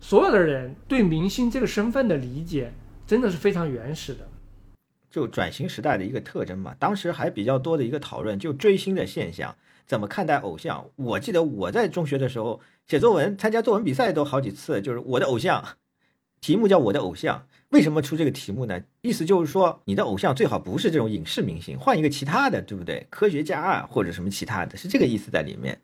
[0.01, 2.73] 所有的人对明星这个身份的理解
[3.07, 4.29] 真的是非常原始的，
[5.11, 6.75] 就转型时代的一个特征嘛。
[6.79, 9.57] 当时还比较多的一个讨论，就追星的现象，
[9.87, 10.87] 怎么看待偶像？
[10.95, 15.65] 我记得我在中学的时候写作文，参加作文比赛都好几次，就是我的偶像，
[16.41, 17.47] 题目叫我的偶像。
[17.71, 18.81] 为什么出这个题目呢？
[19.03, 23.07] 意思就是说，你的偶像最好不是这种影视明星，换一个其他的，对不对？
[23.11, 25.81] 科学家啊，或者什么其他的，是这个意思在里面。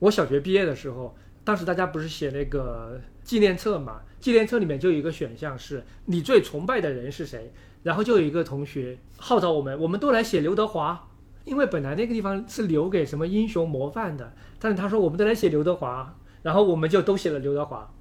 [0.00, 4.02] 我小学毕业的时候，当时大家不是写那个纪念册嘛？
[4.20, 7.52] 纪念册里面就有一个选项是你最崇拜的人是谁，
[7.82, 11.08] 然后就有一个同学号召我们，我们都来写刘德华，
[11.44, 17.94] 因为本来那个地方是留给什么英雄模范的，但是他说我们都来写刘德华，然后我们就都写了刘德华。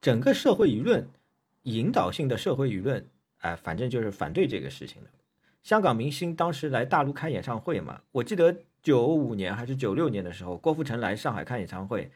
[0.00, 1.08] 整个社会舆论，
[1.68, 3.06] 引导性的社会舆论，
[3.38, 5.10] 哎，反正就是反对这个事情的。
[5.62, 12.10] 香港明星当时来大陆开演唱会嘛，我记得九五年还是九六年的时候，郭富城来上海开演唱会，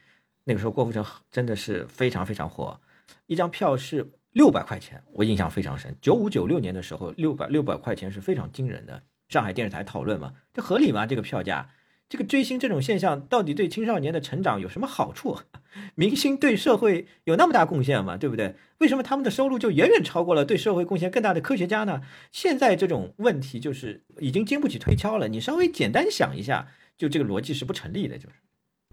[0.44, 2.80] 那个时候郭富城真的是非常非常火，
[3.26, 5.94] 一张票是六百块钱，我印象非常深。
[6.00, 9.02] 九五九六年的时候，六百六百块钱是非常惊人的。
[9.28, 11.04] 上海电视台讨论嘛，这合理吗？
[11.04, 11.68] 这个票价？
[12.12, 15.38] 这个追星这种现象到底对青少年的成长有什么好处？
[15.96, 18.18] 明星对社会有那么大贡献吗？
[18.18, 18.54] 对不对？
[18.80, 22.02] 为什么他们的收入就远远超过了对社会贡献更大的科学家呢？
[22.30, 25.26] 现在这种问题就是已经经不起推敲了。
[25.26, 26.68] 你稍微简单想一下，
[26.98, 28.18] 就这个逻辑是不成立的。
[28.18, 28.34] 就是，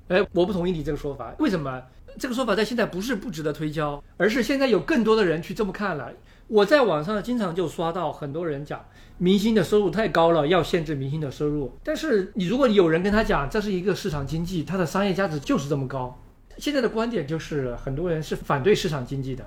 [0.07, 1.35] 哎，我不同意你这个说法。
[1.39, 1.83] 为什么？
[2.17, 6.13] 这个说法在现在不是不值得推敲，而是现在有更多的人去这么看了。
[6.49, 8.85] 我在网上经常就刷到很多人讲。
[9.21, 11.77] 明星的收入太高了，要限制明星的收入。
[11.83, 16.17] 但是你如果有人跟他讲这是一个市场经济，它的商业价值就是这么高。
[16.57, 19.45] 现在的观点就是很多人是反对市场经济的。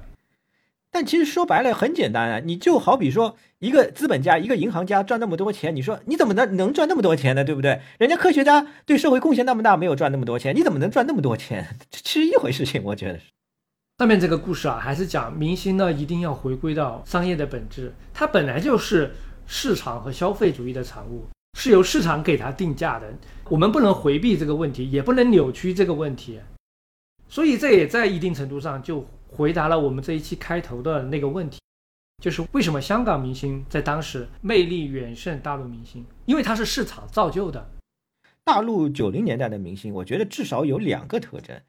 [0.90, 7.42] 但其实说白了很简单啊，你就好比说一个资本家、一个银行家赚那么多钱，你说你怎么能能赚那么多钱呢？
[7.42, 7.80] 对不对？
[7.98, 11.78] 人家科学家对社会贡献那么大，没有赚那么多钱，你怎么能赚那么多钱？
[11.90, 13.31] 这其实一回事情，我觉得是。
[14.02, 19.14] 上面这个故事啊，还是讲明星呢一定要回归到商业的本质，它本来就是。
[19.46, 21.26] 市场和消费主义的产物
[21.58, 23.12] 是由市场给它定价的，
[23.48, 26.40] 我们不能回避这个问题，也不能扭曲这个问题，
[27.28, 31.60] 所以这也在一定程度上就回答了我们这一期开头的那个问题，
[32.22, 36.04] 就是为什么香港明星在当时魅力远胜大陆明星？
[36.24, 37.70] 因为它是市场造就的。
[38.44, 41.60] 大陆九零年代的明星，我觉得至少有两个特征，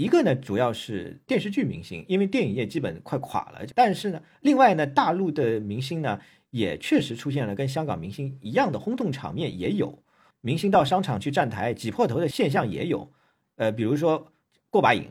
[0.00, 6.20] 一个呢主要是电视剧明星，因为电影业基本快垮了，但是呢，另外呢大陆的明星呢。
[6.52, 9.96] 也确实出现了跟香港明星一样的轰动场面，也有
[10.40, 13.08] 明星到商场去站台挤破头的现象，也有。
[13.54, 14.32] 呃，比如说
[14.68, 15.04] 过把瘾，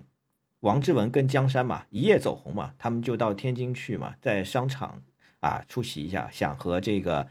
[0.60, 5.02] 王志文跟江山嘛，一夜走红嘛，他们就到天津去嘛，在商场
[5.40, 7.26] 啊出席一下，想和这个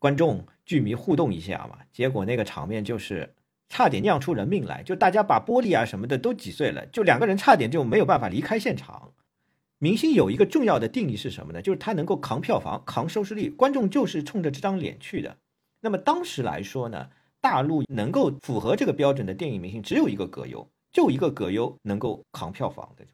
[0.00, 3.32] 观众剧迷互动一下嘛，结果那个场面就是
[3.72, 9.14] 差点酿出人命来，就大家把玻璃啊什么的都挤碎了，就两个人差点就没有办法离开现场。
[9.78, 11.62] 明星有一个重要的定义是什么呢？
[11.62, 15.38] 就是他能够扛票房、扛收视率，观众就是冲着这张脸去的。
[15.80, 17.08] 那么当时来说呢，
[17.40, 23.06] 大陆能够符合这个标准的电影明星只有一个葛优，就一个葛优能够扛票房的。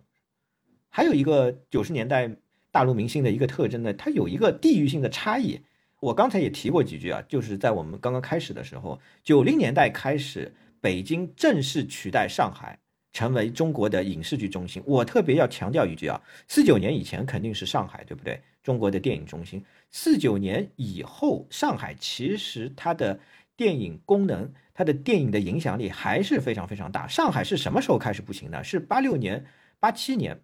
[0.89, 2.29] 还有一个九十年代
[2.73, 5.61] 大陆明星的一个特征呢，它有一个地域性的差异。
[6.01, 12.79] 我刚才也提过几句啊，就是在我们刚刚开始的时候，九零年代开始，北京正式取代上海。
[13.11, 18.41] 成为中国的影视剧中心，我特别要强调一句啊，四九年以前肯定是上海，对不对？
[18.63, 19.65] 中国的电影中心。
[19.91, 23.19] 四九年以后，上海其实它的
[23.57, 27.09] 电影功能、它的电影的影响力还是非常非常大。
[27.09, 28.63] 上海是什么时候开始不行的？
[28.63, 29.45] 是八六年、
[29.81, 30.39] 八七年，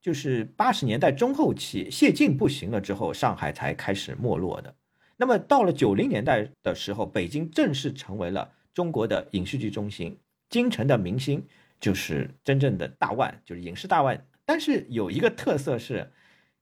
[0.00, 4.72] 就是八十年代中后期，谢晋不行了之后，上海才开始没落的。
[5.20, 10.18] 那么到了九零年代的时候，北京正式成为了中国的影视剧中心，
[10.48, 11.46] 京城的明星。
[11.78, 14.26] 就是真正的大腕，就是影视大腕。
[14.44, 16.12] 但是有一个特色是，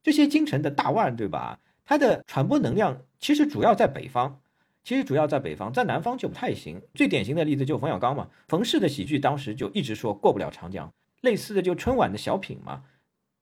[0.00, 1.58] 这些京城的大腕，对吧？
[1.84, 4.40] 它的传播能量其实主要在北方，
[4.84, 6.80] 其实主要在北方，在南方就不太行。
[6.94, 10.88] 最典型的例子就冯小刚嘛，冯氏的喜剧当时就一直说过不了长江。
[11.22, 12.84] 类似的就春晚的小品嘛，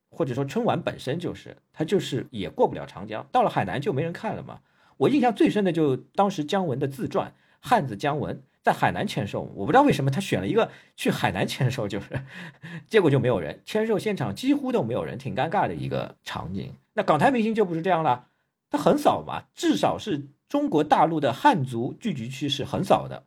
[0.08, 3.28] 或者说春晚本身就是，它就是也过不了长江。
[3.30, 4.60] 到了海南就没人看了嘛。
[4.98, 7.28] 我印象最深的就当时姜文的自传
[7.60, 8.36] 《汉子姜文》。
[8.62, 12.20] 在海南签售，我不知道为什么他选了一个去海南签售，就是
[12.88, 16.74] 结果就没有人签售，现场几乎都没有人，挺尴尬的一个场景。
[16.94, 18.26] 那港台明星就不是这样了，
[18.68, 23.22] 他很少嘛，至少是中国大陆的汉族聚集区是很少的。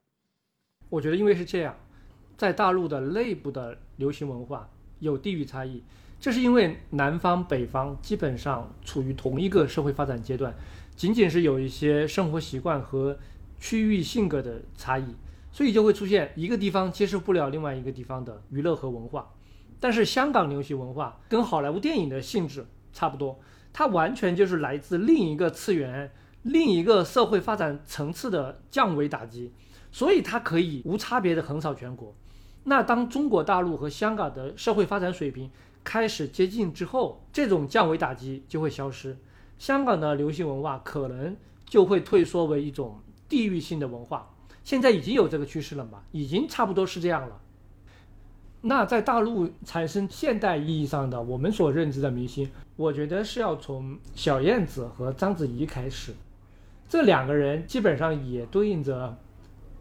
[0.90, 1.74] 我觉得因为是这样，
[2.36, 4.70] 在大陆的内部的流行文化
[5.00, 5.82] 有地域差异，
[6.20, 10.54] 这是因为南方北方基本上处于同一个社会发展阶段，
[11.00, 13.18] 仅仅是有一些生活习惯和
[13.58, 15.06] 区域性格的差异。
[15.52, 19.34] 所以就会出现一个地方接受不了另外一个地方的娱乐和文化，
[19.80, 23.40] 但是香港流行文化跟好莱坞电影的性质差不多，
[23.74, 26.12] 它完全就是来自另一个次元、
[26.44, 29.52] 另一个社会发展层次的降维打击，
[29.92, 32.14] 所以它可以无差别的横扫全国。
[32.66, 35.50] 那当中国大陆和香港的社会发展水平
[35.84, 39.18] 开始接近之后，这种降维打击就会消失，
[39.60, 44.28] 香港的流行文化可能就会退缩为一种地域性的文化。
[44.64, 46.02] 现在已经有这个趋势了嘛？
[46.12, 47.40] 已经差不多是这样了。
[48.62, 56.14] 那在大陆产生现代意义上的我们所认知的明星，我觉得是要从小燕子和章子怡开始。
[56.88, 59.18] 这两个人基本上也对应着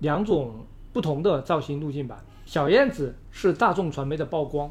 [0.00, 2.24] 两种不同的造型路径吧。
[2.44, 4.70] 小燕子是大众传媒的曝光，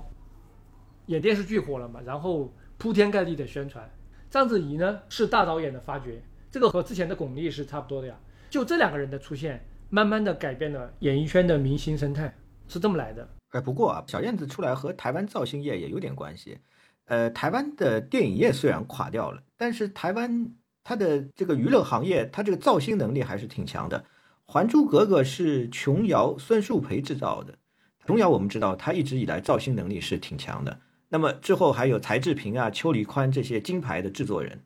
[1.08, 3.90] 演电视剧火了嘛，然后铺天盖地的宣传。
[4.30, 6.22] 章子怡呢是大导演的发掘，
[6.52, 8.16] 这个和之前的巩俐是差不多的呀。
[8.50, 12.34] 就这两个人的出现，慢慢的改变了演艺圈的明星生态，
[12.68, 13.28] 是这么来的。
[13.52, 16.60] 哎，不过啊，小燕子出来和台湾造星业也有点关系。
[17.06, 24.00] 呃，台湾的电影业虽然垮掉了，但是台湾它的这个娱乐行业，它这个造星能力还是挺强的。
[24.46, 27.58] 《还珠格格》是琼瑶、孙树培制造的，
[28.06, 30.80] 琼瑶我们知道，她一直以来造星能力是挺强的。
[31.10, 34.62] 那么之后还有柴智屏啊、邱黎宽这些金牌的制作人。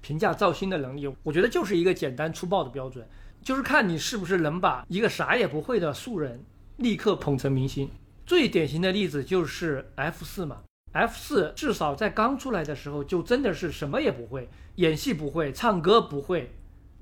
[0.00, 3.06] 评价造星的能力，我觉得就是一个简单粗暴的标准，
[3.42, 6.44] 就是看你是不是能把一个啥也不会的素人
[6.76, 7.90] 立刻捧成明星。
[8.24, 10.62] 最典型的例子就是 F 四嘛
[10.92, 16.52] ，F 四至少在刚出来的时候就真的是什么也不会，演戏不会，唱歌不会，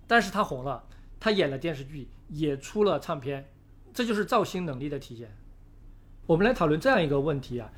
[0.06, 0.84] 但是他红了，
[1.18, 3.44] 他演了电视剧，也出了唱片，
[3.92, 5.36] 这就是造星能力的体现。
[6.26, 7.70] 我们来讨论这样一个问题啊，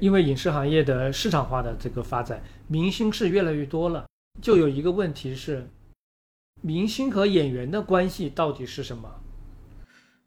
[0.00, 4.06] 因为影视行业的市场化的这个发展，明星是越来越多了。
[4.42, 5.68] 就有一个问题是，
[6.60, 9.08] 明星和演员的关系到底是什么？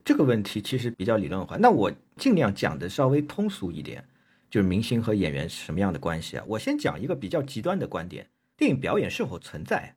[0.05, 4.07] 这个问题其实比较理论化，那我尽量讲的稍微通俗一点，
[4.49, 6.43] 就是明星和演员是什么样的关系啊？
[6.47, 8.25] 我先讲一个比较极端的观点：
[8.55, 9.95] 电影表演是否存在？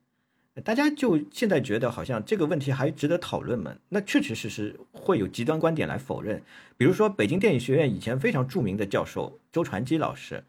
[0.65, 3.73] 大家就现在觉得好像这个问题还值得讨论吗？
[3.87, 6.41] 那确确实实会有极端观点来否认，
[6.75, 10.43] 比如说北京电影学院以前非常著名的教授周传基老师。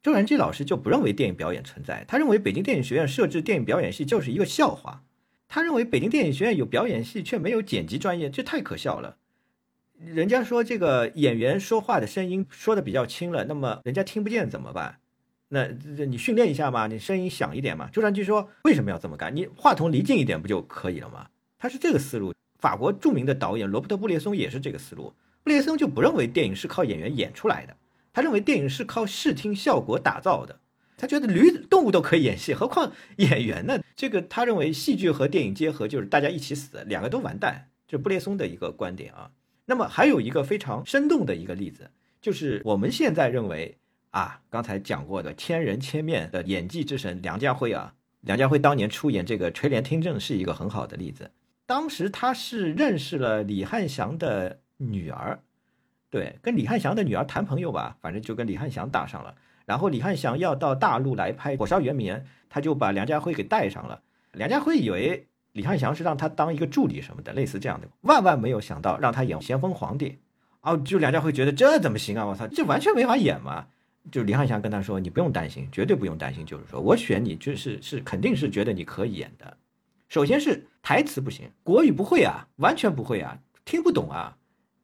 [0.00, 5.02] 周传基老师就不认为电影表演存在，他认为北京电影学院设置电影表演系就是一个笑话。
[5.48, 9.16] 他认为北京电影学院有表演系却没有剪辑专业，这太可笑了。
[9.98, 15.00] 人家说这个演员说话的声音说的比较轻了，那么人家听不见怎么办？
[15.48, 15.66] 那
[16.04, 17.88] 你训练一下嘛，你声音响一点嘛。
[17.90, 19.34] 周传基说为什么要这么干？
[19.34, 21.28] 你话筒离近一点不就可以了吗？
[21.58, 22.34] 他是这个思路。
[22.58, 25.14] 法国著名的导演罗伯特布列松也是这个思路。
[25.42, 27.76] 布列松就不认为电影是靠演员演出来的。
[28.12, 30.58] 他认为电影是靠视听效果打造的，
[30.96, 33.80] 他觉得驴动物都可以演戏，何况演员呢？
[33.94, 39.30] 这个他认为戏剧和电影结合就是大家一起死，两个都完蛋，这是布列松的一个观点啊。
[39.66, 43.78] 那么还有一个非常生动的一个例子，就是我们现在认为
[44.10, 51.30] 啊，刚才讲过的千人千面的演技之神梁家辉啊，梁家辉当年出演这个垂帘听政是一个很好的例子。
[51.66, 55.40] 当时他是认识了李汉祥的女儿。
[56.10, 59.34] 对，跟李汉祥的女儿谈朋友吧，反正就跟李汉祥搭上了。
[59.66, 64.00] 然后李汉祥要到大陆来拍《火烧圆明园》，他就把梁家辉给带上了。
[64.32, 70.16] 梁家辉以为李汉祥是让他当一个助理什么的，类似这样的，万万没有想到让他演咸丰皇帝。
[70.62, 72.24] 哦，就梁家辉觉得这怎么行啊？
[72.24, 73.66] 我操，这完全没法演嘛！
[74.10, 79.56] 就李汉祥跟他说：“你不用担心，绝对不用担心，就是说我选你，就是是肯定是觉得你可以演的。
[80.08, 84.36] 首先是台词不行，国语不会啊，完全不会啊，听不懂啊。”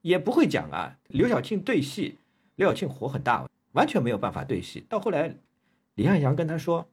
[0.02, 2.18] 也不会讲啊，刘晓庆对戏，
[2.56, 4.84] 刘晓庆火很大，完全没有办法对戏。
[4.86, 5.34] 到后来，
[5.94, 6.86] 李汉祥跟他说：“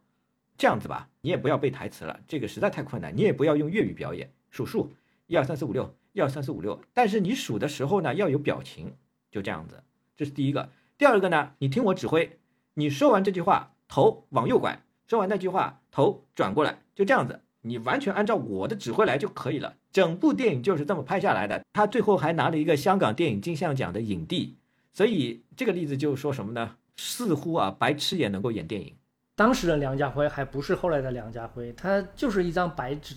[0.58, 3.14] 这样子吧，你也不要背台词了，这个实在太困难。
[3.14, 4.90] 你也不要用粤语表演，数数，
[5.28, 6.82] 一二三四五六，一二三四五六。
[6.94, 8.94] 但是你数的时候呢，要有表情，
[9.30, 9.84] 就这样子。
[10.16, 10.70] 这是第一个。
[11.02, 12.38] 第二个呢，你听我指挥，
[12.76, 19.74] 你说完这句话，头往右拐；说完那句话，头转过来，就这样子。”你完全按照我的指挥来就可以了。
[19.92, 21.66] 整部电影就是这么拍下来的。
[21.74, 24.56] 他最后还拿了一个香港电影金像奖的影帝。
[24.94, 26.76] 所以这个例子就是说什么呢？
[26.98, 28.96] 似乎啊，白痴也能够演电影。
[29.36, 33.16] 当时的梁家辉还不是后来的梁家辉，他就是一张白纸。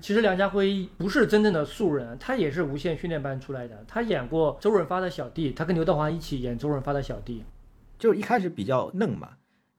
[0.00, 3.84] 其实梁家辉不是真正的素人，他也是无线训练班出来的。
[3.88, 7.44] 他演过周润发的小弟，他跟刘德华一起演周润发的小弟，
[7.98, 9.30] 就一开始比较嫩嘛。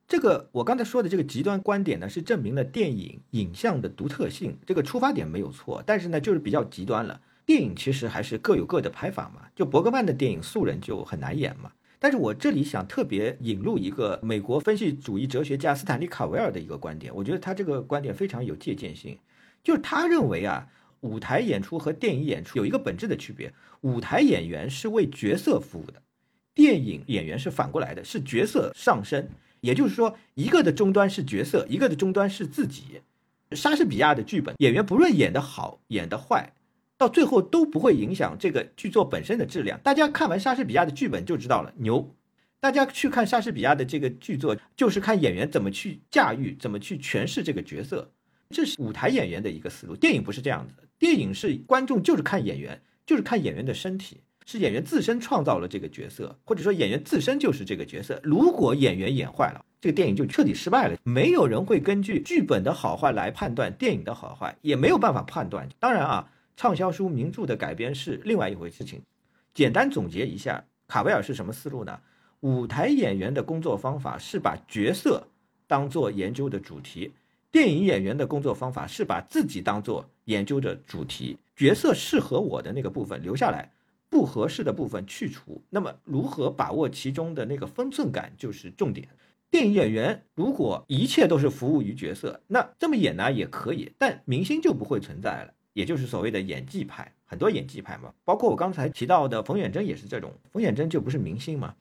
[0.08, 7.20] 这个我刚才说的这个极端观点呢，是证明了电影影像的独特性，这个出发点没有错，但是呢，就是比较极端了。
[7.46, 11.72] 电影其实还是各有各的拍法嘛，就伯格曼的电影素人就很难演嘛。
[12.00, 19.18] 但是我这里想特别引入一个美国分析主义哲学家斯坦利·卡维尔的一个观点，我觉得他这个观点非常有借鉴性，
[19.64, 20.68] 就是他认为啊，
[21.02, 26.02] 舞台演出和电影演出有一个本质的区别，舞台演员是为角色服务的，
[26.54, 29.30] 电影演员是反过来的，是角色上身。
[29.62, 33.02] 也就是说，一个的终端是角色，一个的终端是自己。
[33.54, 36.54] 莎士比亚的剧本，演员不论演得好演得坏，
[36.96, 39.80] 到最后都不会影响这个剧作本身的质量。
[39.82, 42.16] 大家看完莎士比亚的剧本就知道了，牛。
[42.60, 48.12] 大家去看莎士比亚的这个剧作，就是看演员怎么去驾驭，怎么去诠释这个角色。
[48.50, 49.96] 这是舞台演员的一个思路。
[49.96, 54.22] 电影不是这样子，电影是观众就是看演员，就是看演员的身体。
[54.50, 58.18] 是演员自身创造了这个角色，或者说演员自身就是这个角色。
[58.24, 60.98] 如果演员演坏了，这个电影就彻底失败了。
[61.04, 65.68] 没有人会根据剧本的好坏来判断电影的好坏，也没有办法判断。
[65.80, 69.02] 当然啊，畅销书名著的改编是另外一回事情。
[69.54, 72.00] 简单总结一下，卡维尔是什么思路呢？
[72.40, 75.28] 舞台演员的工作方法是把角色
[75.68, 77.12] 当做研究的主题，
[77.52, 81.38] 电影演员的工作方法是把自己当做研究的主题。
[81.56, 83.72] 角色适合我的那个部分留下来，
[84.10, 85.62] 不合适的部分去除。
[85.70, 89.08] 那么，如何把握其中的那个分寸感就是重点。
[89.50, 97.12] 电影演员如果一切都是服务于角色，那这么演呢也可以，但明星就不会存在了，也就是所谓的演技派。
[97.26, 100.32] 很多演技派嘛，包括我刚才提到的冯远征也是这种。
[100.52, 101.74] 冯远征就不是明星嘛。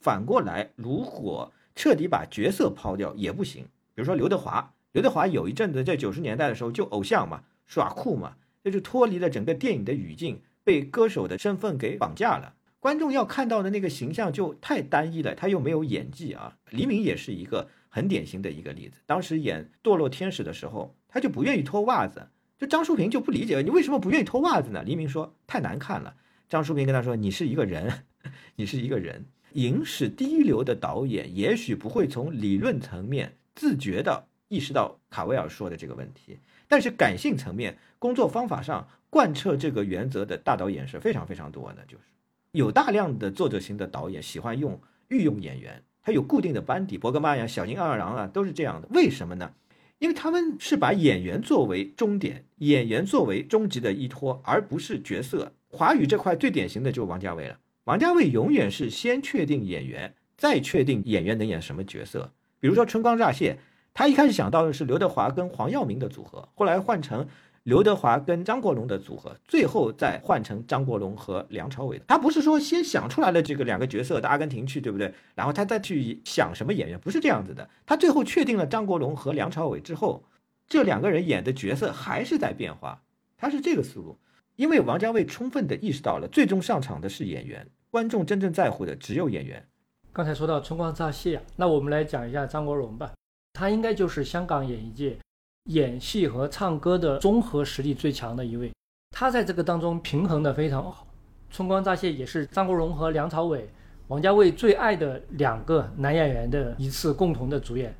[0.00, 3.62] 反过来，如果彻底把角色抛掉也不行。
[3.94, 8.36] 比如说刘德华，刘德华有一阵子在九十年代的时候就偶像嘛，耍酷嘛。
[8.62, 12.54] 这就脱离了整个电影的语境，被歌手的身份给绑架了。
[12.78, 16.56] 观众要看到的那个形象就太单一了，他又没有演技啊。
[16.70, 19.00] 黎明也是一个很典型的一个例子。
[19.06, 24.82] 当时演《堕落天使》的时候，他就不愿意脱袜子，就张淑平就不理解你为什么不愿意脱袜子呢？
[24.82, 26.16] 黎明说太难看了。
[26.48, 28.04] 张淑平跟他说：“你是一个人，
[28.56, 29.24] 你是一个人。
[29.52, 42.04] 影史第一流的导演也许不会从理论层面自觉地意识到卡维尔说的这个问题。”但是感性层面工作方法上贯彻这个原则的大导演是非常非常多的，就是
[42.52, 48.86] 有大量的作者型的导演喜欢用御用演员，他有固定的班底，伯格曼呀、小津二郎啊都是这样的。
[48.92, 49.52] 为什么呢？
[49.98, 55.52] 因为他们是把演员作为终点，演员作为终极的依托，而不是角色。
[55.68, 62.32] 华语这块最典型的就是王家卫了，王家卫永远是先确定演员，再确定演员能演什么角色。
[62.60, 63.54] 比如说《春光乍泄》。
[63.92, 67.26] 他一开始想到的是刘德华跟黄耀明的组合，后来换成
[67.64, 72.00] 刘德华跟张国荣的组合，最后再换成张国荣和梁朝伟。
[72.06, 75.12] 他不是说先想出来了这个两个角色到阿根廷去，对不对？
[75.34, 77.68] 然后他再去想什么演员，不是这样子的。
[77.84, 80.24] 他最后确定了张国荣和梁朝伟之后，
[80.66, 83.02] 这两个人演的角色还是在变化。
[83.36, 84.18] 他是这个思路，
[84.56, 89.66] 因为王家卫充分的意识到了，最终上场的是演员，观众真正在乎的只有演员。
[90.12, 93.12] 刚才说到春光乍泄，那我们来讲一下张国荣吧。
[93.52, 95.18] 他应该就是香港演艺界
[95.64, 98.70] 演戏和唱歌的综合实力最强的一位。
[99.10, 101.06] 他在这个当中平衡的非常好。
[101.54, 103.68] 《春光乍泄》也是张国荣和梁朝伟、
[104.08, 107.94] 王家卫最爱的两个男演员的一次共同的主演，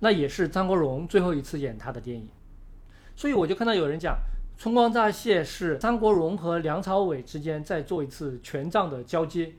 [0.00, 2.28] 那也是张国荣最后一次演他的电影。
[3.14, 4.16] 所以我就看到有人讲，
[4.60, 9.52] 《春光乍泄》是张国荣和梁朝伟之间在做一次权杖的交接。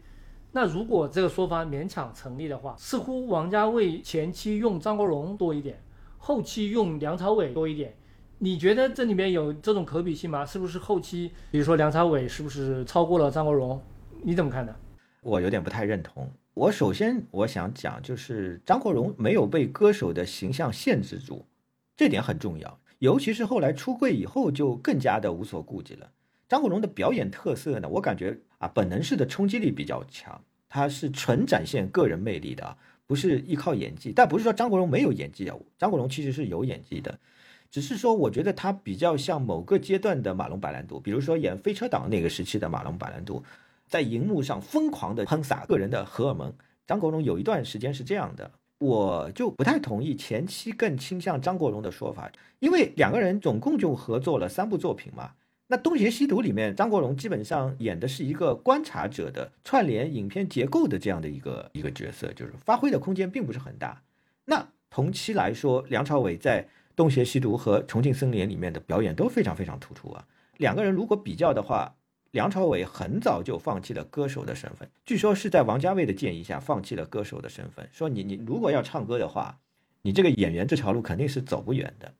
[0.51, 5.79] 那如果这个说法勉强成立的话，似乎王家卫前期用张国荣多一点，
[6.17, 7.95] 后期用梁朝伟多一点。
[8.39, 10.45] 你觉得这里面有这种可比性吗？
[10.45, 13.79] 是不是后期，比如说梁朝伟是不是超过了张国荣？
[14.23, 14.73] 你怎么看呢？
[15.21, 16.27] 我有点不太认同。
[16.53, 21.45] 我首先我想讲，就是张国荣没有被歌手的形象限制住，
[21.95, 22.79] 这点很重要。
[22.99, 26.09] 尤其是后来出柜以后，就更加的无所顾忌了。
[26.49, 28.37] 张国荣的表演特色呢，我感觉。
[28.59, 32.75] 啊，本能式的冲击力比较强，他是纯展现个人魅力的，
[33.07, 34.11] 不是依靠演技。
[34.13, 37.17] 但不是说张国荣没有演技啊，张国荣其实是有演技的，
[37.71, 43.41] 只是说我觉得他比较像某个阶段的马龙白兰度，比如说演《飞车党》那个时期的马龙白兰度，
[43.87, 46.53] 在荧幕上疯狂的喷洒个人的荷尔蒙。
[46.85, 55.31] 张国荣有一段时间是这样的，我就不太同意前期更倾向张国荣的说法，因为两个人总共就合作了三部作品嘛。
[55.71, 64.01] 那《东邪西毒》里面，张国荣基本上演的是一个观察者的串联影片结构的这样的一个一个角色，就是发挥的空间并不是很大。
[64.45, 66.63] 那同期来说，梁朝伟在
[66.95, 70.25] 《东邪西毒》和《重庆森林》里面的表演都非常非常突出啊。
[70.57, 71.95] 两个人如果比较的话，
[72.31, 79.59] 梁朝伟很早就放弃了歌手的身份，据说是在王家卫的建议下放弃了歌手的身份，说你你如果要唱歌的话，
[80.01, 82.11] 你这个演员这条路肯定是走不远的。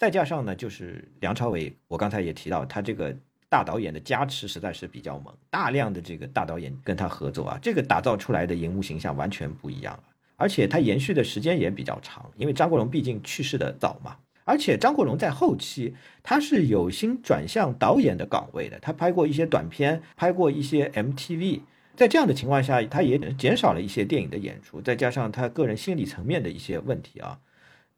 [0.00, 3.14] 再加上呢，就是梁朝伟，我刚才也提到，他这个
[3.50, 10.04] 大导演的加持实在是比较猛，大量的这个大导演跟他合作啊，这个打造出来的荧幕形象完全不一样了，
[10.36, 14.16] 而且他延续的时间也比较长，因为张国荣毕竟去世的早嘛，
[14.46, 21.60] 而且张国荣在后期他是有心转向导演的岗位的，他拍过一些短片，拍过一些 MTV，
[21.94, 27.38] 在这样的情况下，他也减少了一些电影的演出，再加上他个人心理层面的一些问题啊。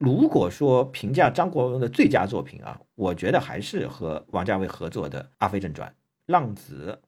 [0.04, 5.88] 如果说评价张国荣的最佳作品啊，我觉得还是和王家卫合作的《阿飞正传》
[6.26, 6.98] 《浪子》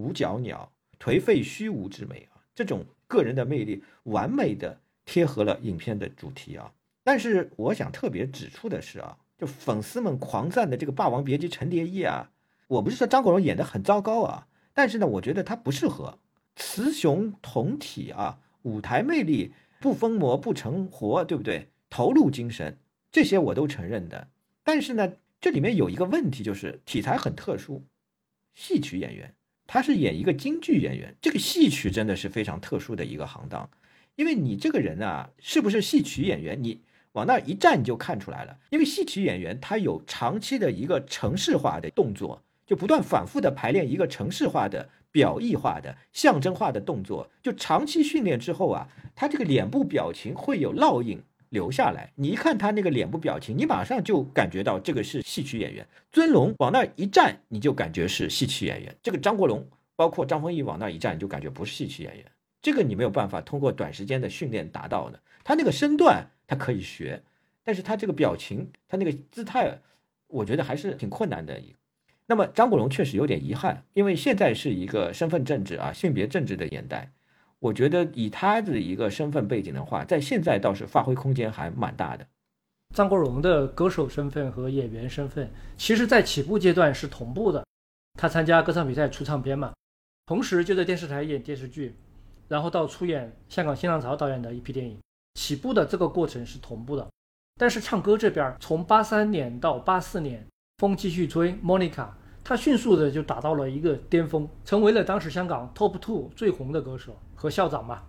[0.02, 6.72] 《五角鸟》颓废虚无之美啊，这种个人的魅力完美的贴合了影片的主题啊。
[7.04, 12.30] 但是我想特别指出的是啊，就粉丝们狂赞的这个《霸王别姬》陈蝶衣啊，
[12.68, 14.46] 我不是说张国荣演的很糟糕啊。
[14.72, 16.18] 但是呢，我觉得他不适合
[16.56, 19.52] 雌雄同体啊，舞台魅力
[19.82, 21.68] 不疯魔不成活，对不对？
[21.90, 22.78] 投入精神
[23.10, 24.28] 这些我都承认的。
[24.62, 27.84] 但是呢，这里面有一个问题，就是题材很特殊，
[28.54, 29.34] 戏曲演员，
[29.66, 33.70] 他是演一个京剧演员，这个戏曲真的是非常特殊的一个行当，
[34.16, 36.82] 因为你这个人啊，是不是戏曲演员，你。
[37.12, 52.12] 往那一站就看出来了，因为戏曲演员他有长期的一个程式化的动作，就不断反复的排练一个程式化的表意化的象征化的动作，就长期训练之后啊，他这个脸部表情会有烙印留下来。
[52.14, 55.86] 你一看他那个脸部表情，你马上就感觉到这个是戏曲演员。
[56.10, 58.94] 尊龙往那一站，你就感觉是戏曲演员。
[59.02, 59.66] 这个张国荣，
[59.96, 62.24] 包括张丰毅往那一站，你就感觉不是戏曲演员。
[62.60, 65.20] 这个你没有办法通过短时间的训练达到的。
[65.44, 66.30] 他那个身段。
[66.50, 67.22] 他可以学，
[67.62, 69.80] 但是他这个表情，他那个姿态，
[70.28, 71.60] 我觉得还是挺困难的。
[72.24, 77.12] 那么张国荣确实有点遗憾，因为现在是一个身份政治啊、性别政治的年代，
[77.60, 82.26] 我觉得以他的一个身份背景的话，在现在倒是发挥空间还蛮大的。
[82.94, 87.64] 张国荣的歌手身份和演员身份，其实在起步阶段是同步的。
[88.18, 89.72] 他参加歌唱比赛出唱片嘛，
[90.26, 91.94] 同时就在电视台演电视剧，
[92.48, 94.98] 然后到出演香港新浪潮导演的一批电影。
[95.34, 97.08] 起步的这个过程是同步的，
[97.56, 100.44] 但是唱歌这边从八三年到八四年，
[100.78, 102.08] 风继续吹，Monica，
[102.48, 108.04] 他迅速的就达到了一个巅峰，成为了当时香港 Top Two 最红的歌手和校长嘛。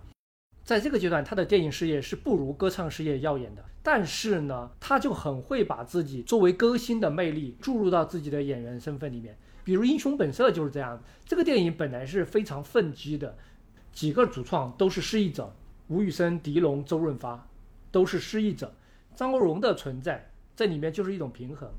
[0.64, 9.36] 在这个阶段，他的电影事业是不如歌唱事业耀眼的，但是呢，他就很会把自己作为歌星的魅力注入到自己的演员身份里面。
[9.62, 13.36] 比如《英雄本色》就是这样，这个电影本来是非常愤激的，
[13.92, 15.54] 几个主创都是失意者。
[15.88, 17.46] 吴宇森、狄龙、周润发
[17.92, 18.72] 都是失意者，
[19.14, 21.70] 张国荣的存在在里面就是一种平衡。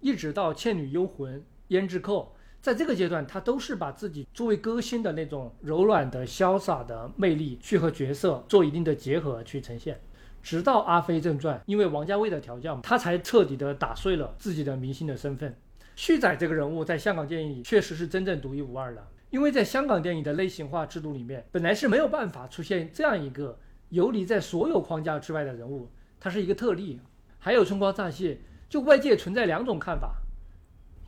[0.00, 10.00] 一直到《倩女幽魂》、胭脂扣，在这个阶段，他都是把自己作为歌星的那种柔软的、潇洒的魅力去和角色做一定的结合去呈现。
[10.42, 15.54] 直到《阿飞正传》，因为王家卫的调教，他才彻底的打碎了自己的明星的身份。
[15.96, 19.06] 旭仔这个人物在香港电影里确实是真正独一无二的。
[19.30, 23.58] 因为在香港电影的类型化制度里面，本来是没有办法出现这样一个
[23.90, 26.98] 游离在所有框架之外的人物，他是一个特例。
[27.38, 28.34] 还有《春光乍泄》，
[28.70, 30.14] 就外界存在两种看法，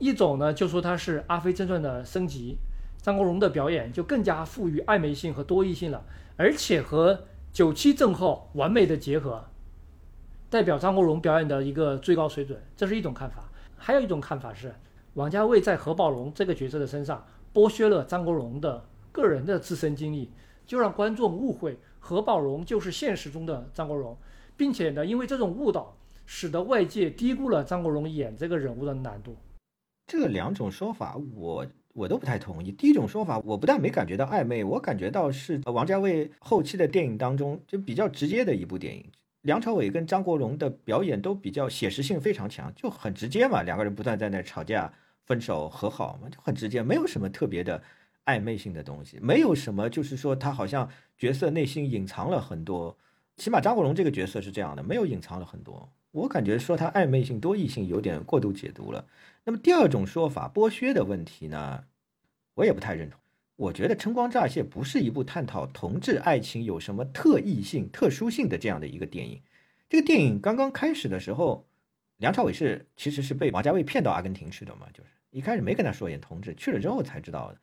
[0.01, 2.57] 一种呢就说它是《阿飞正传》的升级，
[3.01, 6.05] 张国荣的表演就更加富于暧昧性和多义性了，
[6.37, 9.45] 而且和九七正后完美的结合，
[10.49, 13.49] 代表张国荣表演的一个最高水准，这是一种看法。
[13.77, 14.75] 还有一种看法是，
[15.15, 17.25] 王家卫在何宝荣这个角色的身上。
[17.53, 20.31] 剥削了张国荣的个人的自身经历，
[20.69, 24.17] 就让观众误会何宝荣就是现实中的张国荣，
[24.57, 25.97] 并且呢，因为这种误导，
[26.27, 29.37] 使得外界低估了张国荣演这个人物的难度。
[30.11, 32.73] 这两种说法，我我都不太同意。
[32.73, 39.05] 第一种说法，我不但没感觉到暧昧，我感觉到是王家卫后期的电影当中就比较直接的一部电影。
[39.43, 44.93] 梁朝伟跟张国荣的表演都比较写实性非常强，就很直接嘛，两个人不断在那吵架。
[45.27, 47.81] 分手和好嘛，就很直接，没有什么特别的
[48.25, 52.99] 暧昧性的东西，没有什么，就是说他好像角色内心隐藏了很多，
[53.37, 55.89] 起码张国荣这个角色是这样的，没有隐藏了很多。
[56.11, 59.05] 我感觉说他暧昧性、多异性有点过度解读了。
[59.45, 61.85] 那么第二种说法，剥削的问题呢，
[62.55, 63.19] 我也不太认同。
[63.57, 69.43] 我觉得《春光乍泄》不是一部探讨同志爱情有什么特异性、特殊性的这样的一个电影。
[69.89, 71.67] 这个电影刚刚开始的时候，
[72.19, 75.11] 梁朝伟是其实是被王家卫骗到阿根廷去的嘛，就是。
[75.31, 77.59] 一开始没跟他说演同志，去了之后才知道的。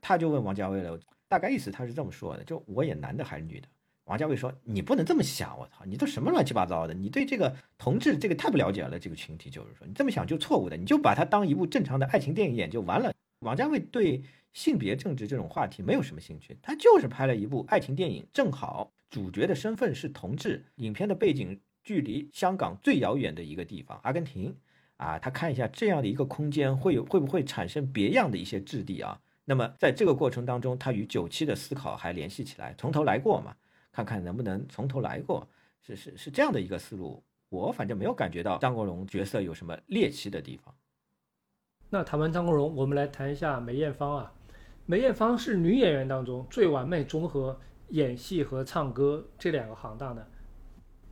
[0.00, 0.98] 他就问王家卫了，
[1.28, 3.68] 大概意思他是这么说的：就我演男的还是女的？
[4.10, 6.92] 王家卫说：“你不能这么想，我操，你都什么乱七八糟的？
[6.92, 8.98] 你对这个同志这个太不了解了。
[8.98, 10.76] 这个群体就是说，你这么想就错误的。
[10.76, 13.12] 你就把它当一部正常的爱情电影演就完了。”
[13.46, 14.20] 王家卫对
[14.52, 24.56] 性别政治这种话题没有什么兴趣，他就是拍了一部爱情电影，正好主角的身份是同志，影片的背景距离香港最遥远的一个地方——阿根廷。
[24.96, 29.20] 啊，他看一下这样的一个空间会有会不会产生别样的一些质地啊？
[29.44, 33.54] 那么在这个过程当中，他与九七的思考还联系起来，从头来过嘛？
[33.92, 35.48] 看看能不能从头来过，
[35.80, 37.22] 是是是这样的一个思路。
[37.48, 40.74] 我反正没有感觉到张国荣角色有什么猎奇的地方。
[41.88, 44.32] 那谈完张国荣，我们来谈一下梅艳芳啊。
[44.86, 47.58] 梅艳芳是女演员当中最完美综合
[47.88, 50.26] 演戏和唱歌这两个行当的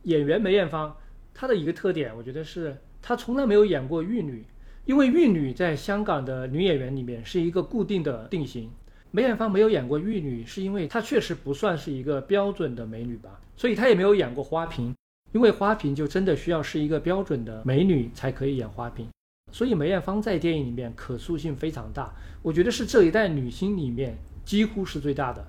[0.03, 0.41] 演员。
[0.41, 0.95] 梅艳芳
[1.33, 2.77] 她的一个特点，我觉得是。
[3.01, 4.45] 她从来没有演过玉女，
[4.85, 8.69] 因为玉女在香港的女演员里面是一个固定的定型。
[9.11, 14.95] 梅艳芳没有演过玉女，是因为她确实不算是一个标准的美女吧，所以她也没有演过花瓶，
[15.31, 19.07] 因为花瓶就真的需要是一个标准的美女才可以演花瓶。
[19.51, 22.13] 所以梅艳芳在电影里面可塑性非常大，
[22.43, 24.15] 我觉得是这一代女星里面
[24.45, 25.43] 几乎是最大的。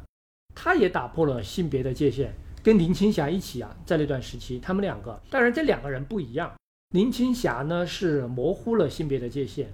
[0.54, 2.32] 她也打破了性别的界限，
[2.62, 6.50] 跟林青霞一起啊，在那段时期，他们两个，当然这两个人不一样。
[6.90, 9.70] 林青霞呢是模糊了性别的界限，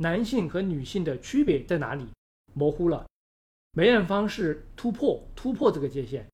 [0.00, 2.04] 男性和女性的区别在哪里？
[2.54, 3.06] 模糊了。
[3.72, 6.26] 梅艳芳是突破突破这个界限，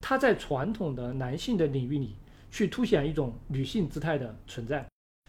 [0.00, 2.16] 她在传统的男性的领域里
[2.50, 4.84] 去凸显一种女性姿态的存在。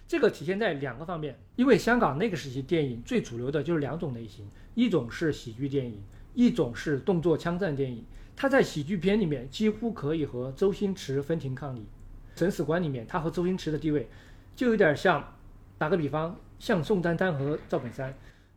[0.08, 6.02] 这个体现在两个方面，因为香港那个时期电影最主流的就是两种类型，一种是喜剧电影，
[6.34, 8.04] 一种是动作枪战电影。
[8.36, 11.82] 他在喜剧片里面几乎可以和周星驰分庭抗礼，
[12.40, 14.10] 《审死官》里面他和周星驰的地位
[14.56, 15.36] 就有点像，
[15.78, 18.12] 打个比方，像宋丹丹和赵本山。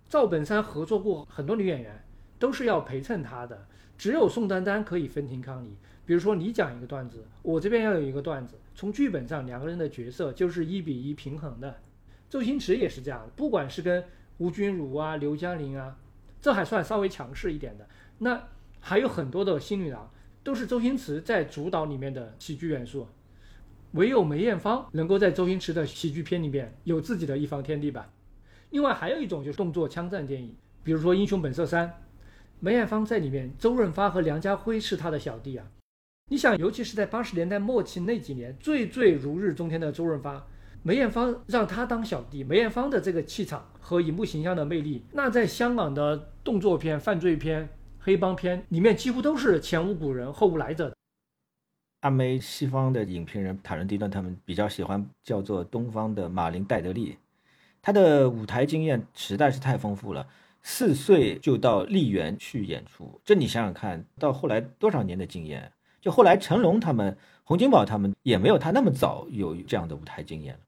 [0.09, 2.02] 赵本山合作过很多女演员，
[2.38, 5.76] 都是要陪衬他的，只有宋丹丹可以分庭抗礼。
[6.04, 8.56] 比如说你讲一个段子，我这边要有一个段子。
[8.74, 11.80] 从剧本上，两个人的角色就是一比一平衡的。
[12.28, 14.04] 周星驰也是这样，不管是跟
[14.38, 15.96] 吴君如啊、刘嘉玲啊，
[16.40, 17.88] 这还算稍微强势一点的。
[18.18, 18.48] 那
[18.80, 20.10] 还有很多的新女郎，
[20.44, 23.08] 都是周星驰在主导里面的喜剧元素。
[23.92, 28.12] 唯有梅艳芳能够在周星驰的喜剧片里面有自己的一方天地吧。
[28.70, 30.54] 另外还有一种就是动作枪战电影，
[30.84, 31.88] 比如说《英雄本色三》，
[32.58, 35.66] 梅艳芳在里面，周润发和梁家辉是他的小弟啊。
[36.28, 40.44] 你想，尤其是在八十年代末期那几年，最最如日中天的周润发，
[40.82, 47.68] 梅艳芳让他当小弟，梅艳芳的这个气场和荧幕形象的魅力，那在香港的动作片、犯罪片、
[47.98, 50.92] 黑帮片里面，几乎都是前无古人后无来者。
[52.00, 57.16] 阿梅西方的影评人塔伦蒂诺他们比较喜欢叫做东方的马林戴德利，
[57.80, 60.26] 他的舞台经验实在是太丰富了，
[60.68, 65.72] 四岁就到丽园去演出，这你想想看到后来多少年的经验。
[66.01, 70.59] 就后来成龙他们、洪金宝他们也没有他那么早有这样的舞台经验。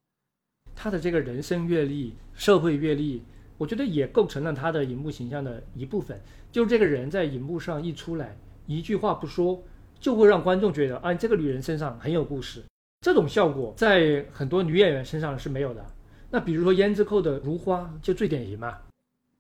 [0.77, 3.25] 他的这个人生阅历、社会阅历，
[3.59, 6.19] 我觉得也构成了他的荧幕形象的一部分。
[6.53, 9.61] 就是这个人在荧幕上一出来，一句话不说，
[9.99, 12.63] 就会让观众觉得，啊，这个女人身上很有故事。
[13.01, 15.85] 这种效果在很多女演员身上是没有的。
[16.31, 18.79] 那比如说胭脂扣的如花就最典型嘛。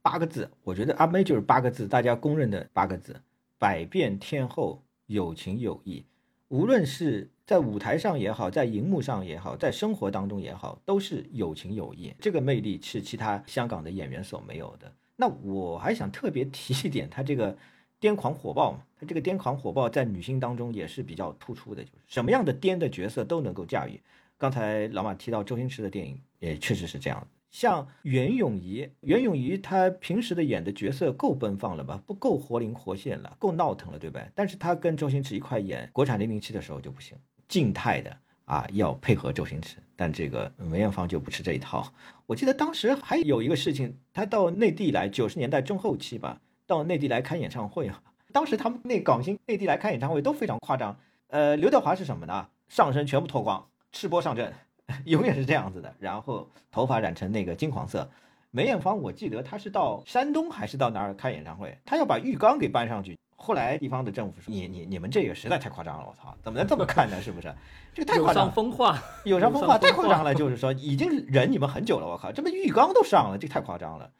[0.02, 3.20] 八个字，我觉得阿妹就是八个字，大家公认的八个字：
[3.58, 4.82] 百变天后。
[5.08, 6.04] 有情有义，
[6.48, 12.12] 无论是在舞台上也好，在荧幕上也好，在生活当中也好，都是有情有义。
[12.20, 14.92] 这个魅力是其他香港的演员所没有的。
[15.16, 17.56] 那我还想特别提一点，他这个
[17.98, 23.98] 癫狂火爆嘛，他这个癫狂火爆在女星当中也是比较突出的，就是什么样的癫的角色都能够驾驭。
[24.36, 27.26] 刚才老马提到周星驰的电影，也确实是这样。
[27.50, 32.00] 像袁咏仪，袁咏仪她平时的演的角色够奔放了吧？
[32.06, 34.30] 不够活灵活现了，够闹腾了，对呗？
[34.34, 37.16] 但是她跟周星驰一块演国产零零七的时候就不行，
[37.48, 39.78] 静态的啊，要配合周星驰。
[39.96, 41.92] 但这个梅艳芳就不吃这一套。
[42.26, 48.02] 我记得当时还有一个事情，她到内地来，九十年代中后期吧，到内地来开演唱会啊。
[48.30, 50.98] 当时他们那港星内地来开演唱会都非常夸张。
[51.28, 52.48] 呃，刘德华是什么呢？
[52.68, 54.52] 上身全部脱光，赤膊上阵。
[55.04, 58.08] 永远是这样子的，然后头发染成那个金黄色。
[58.50, 63.18] 梅艳芳，我记得她是到山东还是到哪儿开演唱会，她要把浴缸给搬上去。
[63.36, 67.20] 后来地方的政府说：“你你你们这个实在太夸张了，我操，怎么能这么看呢？
[67.20, 67.54] 是不是？
[67.94, 70.34] 这个太 夸张。”有伤风化，有伤风化，太夸张了。
[70.34, 74.10] 就是说，已经忍你们很久了，我靠，这么浴缸都上了，这太夸张了。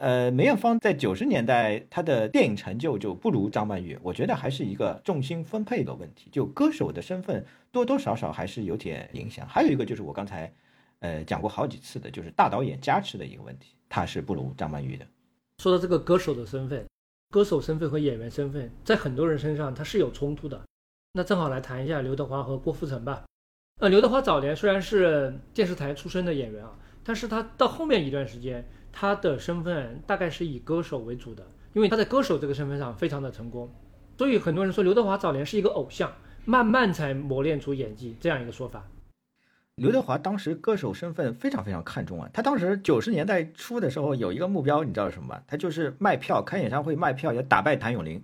[0.00, 9.46] 呃，梅艳芳在九十年代她的电影成就就不如张曼玉，我觉得还是一个重心分配的问题，就歌手的身份多多少少还是有点影响。
[9.46, 10.50] 还有一个就是我刚才，
[11.00, 15.06] 呃，讲过好几次的，就是大导演加持的一个问题，她是不如张曼玉的。
[15.58, 16.86] 说到这个歌手的身份，
[17.28, 20.58] 歌手身份和演员身份在很多人身上它是有冲突的。
[21.12, 23.22] 那正好来谈一下刘德华和郭富城吧。
[23.80, 26.72] 呃，刘德华早年虽然是电视台出身的演员啊，
[27.04, 28.64] 但是他到后面一段时间。
[28.92, 33.70] 他的身份大概是以歌手为主的，因为他在歌手这个身份上非常的成功，
[34.18, 36.12] 所以很多人说刘德华早年是一个偶像，
[36.44, 38.88] 慢慢才磨练出演技这样一个说法。
[39.76, 45.40] 刘德华当时歌手身份非常非常看重啊，他当时九十年代初的时候有一个目标，你知道是什么吗？
[45.46, 48.20] 他就是卖票开演唱会卖票要打败谭咏麟，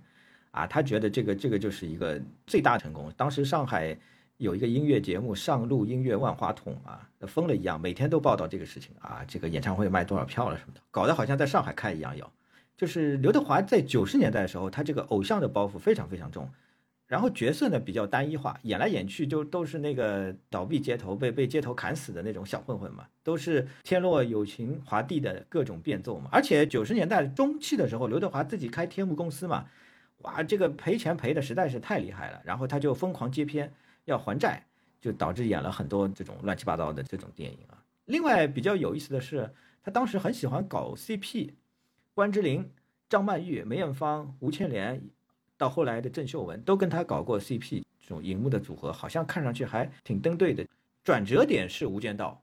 [0.51, 3.09] 啊，他觉得这个这个就是一个最大成功。
[3.15, 3.97] 当时上海。
[4.37, 12.15] 有一个音乐节目《上路音乐万花筒》啊，疯了一样，每天都报道这个事情啊，这个演唱会卖多少票了什么的，搞得好像在上海开一样。
[12.15, 12.31] 有，
[12.77, 16.47] 就是刘德华在九十年代的时候，他这个偶像的包袱非常非常重，
[17.07, 26.29] 然后角色呢比较单一化，演来演去就都是那个倒闭街头被被街头砍死的那种小混混嘛，都是天落有情华地的各种变奏嘛。
[26.31, 29.65] 而且九十年代中期的时候，刘德华自己开天幕公司嘛，
[30.19, 33.73] 哇，这个赔钱赔的实在是太厉害了，然后他就疯狂接片。
[34.07, 34.65] 要还债，
[34.99, 37.77] 就导致演了很多这种乱七八糟的这种电影啊。
[38.05, 39.53] 另外比较有意思的是，
[39.83, 41.51] 他当时很喜欢搞 CP，
[42.13, 42.71] 关之琳、
[43.09, 45.01] 张曼玉、梅艳芳、吴倩莲，
[45.57, 50.65] 到后来的郑秀文都跟他搞过 CP 这种荧幕的组合，好像看上去还挺登对的。
[51.03, 52.41] 转折点是《无间道》，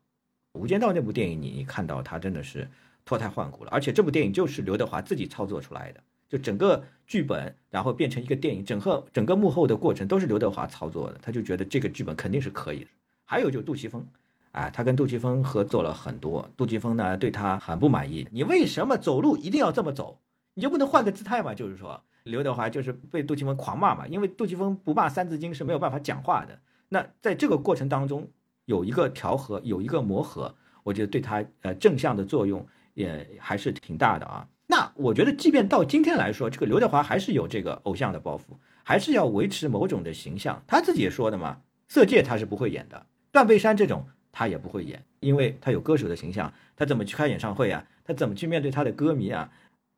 [0.61, 2.69] 《无间道》那部电影你看到他真的是
[3.07, 6.03] 脱胎换骨了，而且这部电影就是刘德华自己操作出来的，
[6.35, 12.87] 就整个剧本然后变成一个电影，整个整个幕后的过程都是刘德华操作的，他就觉得这个剧本肯定是可以的。
[13.25, 14.05] 还有就是杜琪峰。
[14.51, 18.27] 啊，他跟杜琪峰合作了很多，杜琪峰呢对他很不满意。
[18.33, 20.19] 你为什么走路一定要这么走？
[20.55, 21.55] 你就不能换个姿态吗？
[21.55, 26.59] 就是说，刘德华就是被杜琪峰狂骂嘛，因为杜琪峰不骂三字经是没有办法讲话的。
[26.89, 28.29] 那在这个过程当中，
[28.65, 30.55] 有一个调和，有一个磨合，
[30.85, 34.49] 我觉得对他呃正向的作用也还是挺大的啊。
[34.67, 40.63] 那我觉得，即便到今天来说，这个刘德华还是有这个偶像的包袱，还是要维持某种的形象。
[40.67, 41.59] 他自己也说的嘛，
[41.89, 44.07] 色戒他是不会演的，断背山这种。
[44.37, 47.87] 他也不会演，因为他有歌手的形象，他怎么去开演唱会啊？
[48.05, 49.49] 他怎么去面对他的歌迷啊？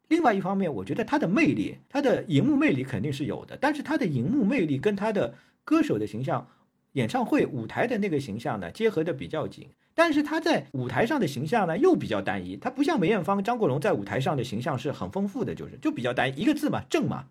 [0.09, 5.32] 另外一方面，我觉得他的魅力，他的荧幕魅力肯定是有的，但是他的荧幕魅力跟他的
[5.64, 6.47] 歌手的形象、
[6.93, 9.70] 演唱会舞台的那个形象呢，结合的比较紧。
[9.97, 12.55] 但是他在舞台上的形象呢，又比较单一。
[12.56, 17.24] 他不像梅艳芳、张国荣在舞台上的形象是很丰富的，就是就比较单一，一个字嘛，正嘛。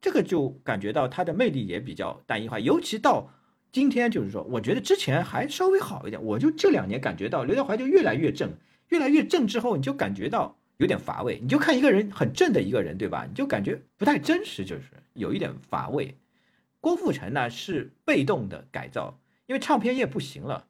[0.00, 3.28] 这个就感觉到他的魅力也比较单一化，尤其到。
[3.72, 8.52] 今天就是说，我觉得之前还稍微好一点，我就这两年感觉到刘德华就越来越正，
[8.90, 11.40] 越来越正之后，你就感觉到有点乏味。
[11.42, 13.26] 你就看一个人很正的一个人，对吧？
[13.26, 14.82] 你就感觉不太真实，就是
[15.14, 16.14] 有一点乏味。
[16.80, 20.66] 郭富城呢是被动的改造，因为唱片业不行了。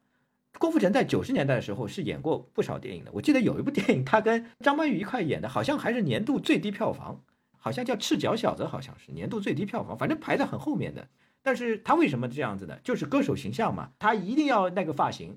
[0.63, 7.21] 郭富城在九十年代的时候是演过不少电影的，我记得有一部电影他跟张曼玉一块演的，好像还是年度最低票房，
[7.59, 11.09] 好像叫《赤脚小子》，好像是年度最低票房，反正排在很后面的。
[11.43, 12.79] 但是他为什么这样子呢？
[12.85, 15.37] 就是歌手形象嘛，他一定要那个发型，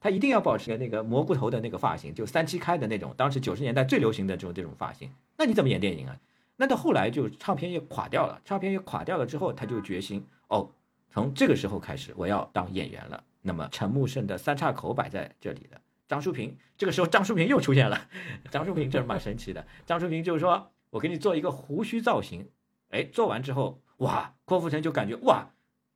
[0.00, 5.10] 他一定要保持那个蘑菇头的那个发型，就三七开的那种，当时九十年代最流行的这种这种发型。
[5.36, 6.16] 那你怎么演电影啊？
[6.56, 10.70] 那到后来就唱片业垮掉了，唱片业垮掉了之后，他就决心哦，
[11.10, 13.22] 从这个时候开始我要当演员了。
[13.42, 18.08] 那么陈木胜的三岔口摆在这里的，张淑平这个时候张淑平又出现了，
[18.50, 19.66] 张淑平这是蛮神奇的。
[19.84, 22.48] 张淑平就是说我给你做一个胡须造型，
[22.88, 23.80] 哎，做完之后。
[23.98, 25.52] 哇，郭富城就感觉哇，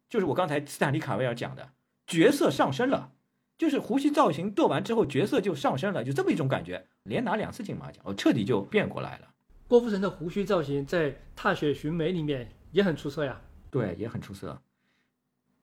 [0.08, 1.72] 就是我刚才斯坦利卡维尔讲的
[2.06, 3.10] 角色上升了，
[3.58, 9.28] 就是胡须造型做完之后角色就上升了，就这么一种感觉，连拿两次金马奖，我彻底就变过来了。
[9.66, 13.40] 郭富城的胡须造型在《踏雪寻梅》里面也很出色呀，
[13.72, 14.62] 对，也很出色。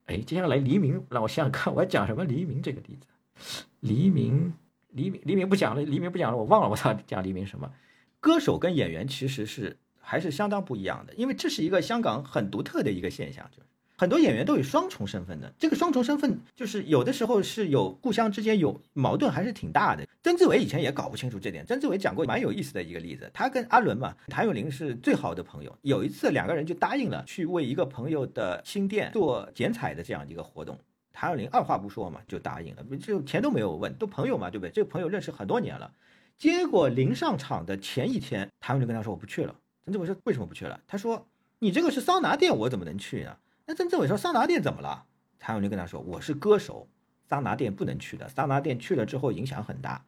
[0.06, 3.64] 哎，接下来黎明，让我想想看，我要讲什么黎明这个例子？
[3.80, 4.54] 黎明，
[4.90, 7.72] 黎明，黎明不讲了，黎明不讲了，我忘了我操讲黎明什么？
[8.20, 9.78] 歌手跟演员其实是。
[10.06, 15.54] 还是相当不一样的，因为这是一个香港很独特的一个现象，就是很多演员都有双重身份的。
[15.58, 20.06] 这个双重身份就是有的时候是有互相之间有矛盾，还是挺大的。
[20.22, 21.66] 曾志伟以前也搞不清楚这点。
[21.66, 25.78] 曾志伟讲过蛮有意思的一个例子，他跟阿伦嘛，谭咏麟是最好的朋友。
[25.82, 30.80] 有一次两个人就答应了去为一个朋友的新店做剪彩的这样一个活动，
[31.12, 34.72] 谭咏麟二话不说嘛就答应了，就钱都没有问，都朋友嘛，对不对？
[34.72, 35.92] 这个朋友认识很多年了。
[36.36, 39.56] 结果临上场的前一天，谭咏麟跟他说我不去了。
[39.86, 41.28] 曾志伟说：“为什么不去了？”他说
[41.60, 43.36] ：“你这个是桑拿店，我怎么能去呢？”
[43.66, 45.06] 那曾志伟说：“桑拿店怎么了？”
[45.40, 46.88] 谭咏麟跟他说：“我是歌手，
[47.30, 48.28] 桑拿店不能去的。
[48.28, 50.04] 桑拿店去了之后影响很大。”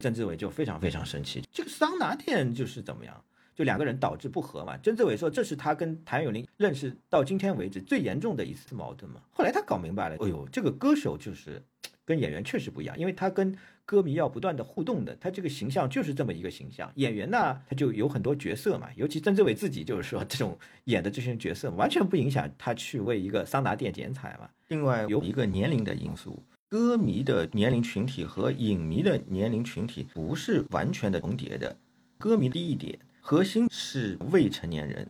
[0.00, 1.42] 曾志伟就非常非常生气。
[1.52, 3.24] 这个桑拿店就是怎么样？
[3.54, 4.76] 就两个人导致不和嘛。
[4.82, 11.62] 曾志伟说：“这是他跟谭咏麟认识到今天为止最严重的一次矛盾嘛。”后来他搞明白了，哎呦，这个歌手就是
[12.04, 13.56] 跟演员确实不一样，因为他跟。
[13.86, 16.90] 歌迷要不断的互动的，他这个形象就是这么一个形象。
[16.96, 24.50] 演员呢，他就有很多角色嘛，尤其曾志伟自己就是说，这种演的这些角色完全不影响他去为一个桑拿店剪彩嘛。
[24.66, 31.76] 另外有一个年龄的因素，歌迷的年龄群体和影迷的年龄群体不是完全的重叠的。
[32.18, 35.06] 歌迷低一点，核心是未成年人；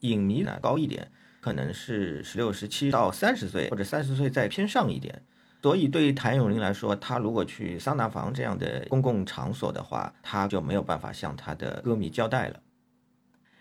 [0.00, 5.20] 影迷呢高一点，可能是十六、十七到三十岁，或者三十岁再偏上一点。
[5.62, 12.62] 所以，对于谭咏麟来说，他如果去桑拿房这样的公共场所的话，他就没有办法向他的歌迷交代了。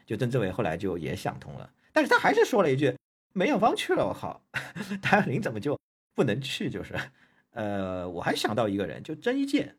[0.05, 2.95] 就曾志伟后来就也想通了，但是他还是说了一句
[3.33, 4.41] ：“梅艳芳去了，我靠，
[5.01, 5.77] 谭咏麟怎么就
[6.15, 6.97] 不能去？”就是，
[7.51, 9.75] 呃，我还想到一个人，就郑伊健。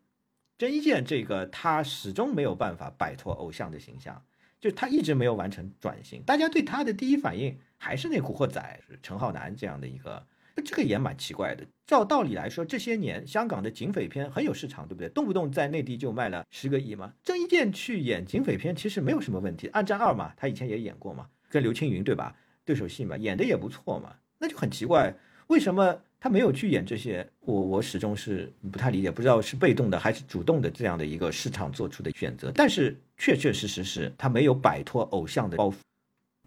[0.58, 4.22] 郑伊健这个他始终没有办法摆脱偶像的形象，
[4.60, 6.22] 就他一直没有完成转型。
[6.24, 10.22] 大家对他的第一反应还是那古惑仔，陈浩南这样的一个。
[10.64, 11.64] 这个也蛮奇怪的。
[11.86, 15.08] 照道理来说，这些年香港的警匪片很有市场，对不对？
[15.08, 17.12] 动不动在内地就卖了十个亿嘛。
[17.24, 22.34] 郑伊健去演警匪片其实没有什么问题，《暗战二》嘛，他以前也演过嘛，跟刘青云对吧？
[22.64, 24.14] 对手戏嘛，演的也不错嘛。
[24.38, 25.12] 那就很奇怪，
[25.48, 32.52] 为什么他没有去演这些，我我始终是不太理解，不知道是被动的还是主动的这样的一个市场做出的选择。
[32.54, 35.74] 但是确确实实是他没有摆脱偶像的包袱。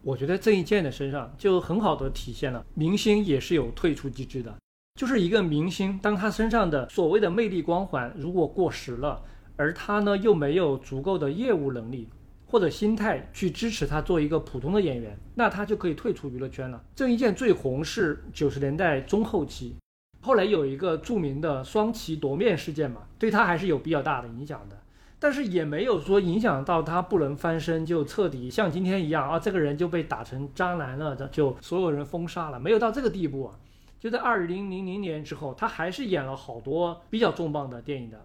[0.04, 4.54] 我觉得郑伊健的身上就很好的体现了，明星也是有退出机制的。
[5.00, 9.22] 就是一个明星，当他身上的所谓的魅力光环如果过时了，
[9.56, 12.08] 而他呢又没有足够的业务能力。
[12.46, 16.80] 或者心态去支持他做一个普通的演员，那他就可以退出娱乐圈了。
[16.94, 19.74] 郑伊健最红是九十年代中后期，
[20.20, 24.78] 后来有一个著名的双旗夺面事件嘛，对他还是有比较大的影响的，
[25.18, 33.58] 但是也没有说影响到他不能翻身，就彻底像今天一样啊，这个人就被打成渣男了，就所有人封杀了，没有到这个地步啊。
[33.98, 38.18] 就在二零零零年之后，他还是演了好多比较重磅的电影的，《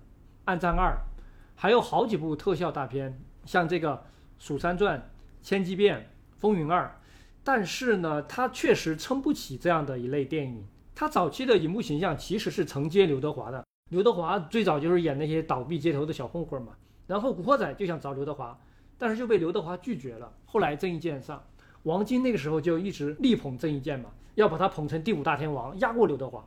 [0.46, 0.92] 暗战二》，
[1.56, 4.04] 还有好几部特效大片，像这个。
[4.48, 4.98] 《蜀山传》
[5.42, 5.98] 《千机变》
[6.38, 6.86] 《风云二》，
[7.44, 10.66] 但是呢，他确实撑不起这样的一类电影。
[10.96, 16.74] 他早期的荧幕形象其实是承接刘德华的，刘德华最早就是演那些倒闭街头的小混混嘛。
[17.08, 18.58] 然后《古惑仔》就想找刘德华，
[18.98, 20.32] 但是就被刘德华拒绝了。
[20.46, 21.44] 后来郑伊健上，
[21.84, 26.46] 王晶那个时候就一直力捧郑伊健嘛，要把他捧成第五大天王，压过刘德华。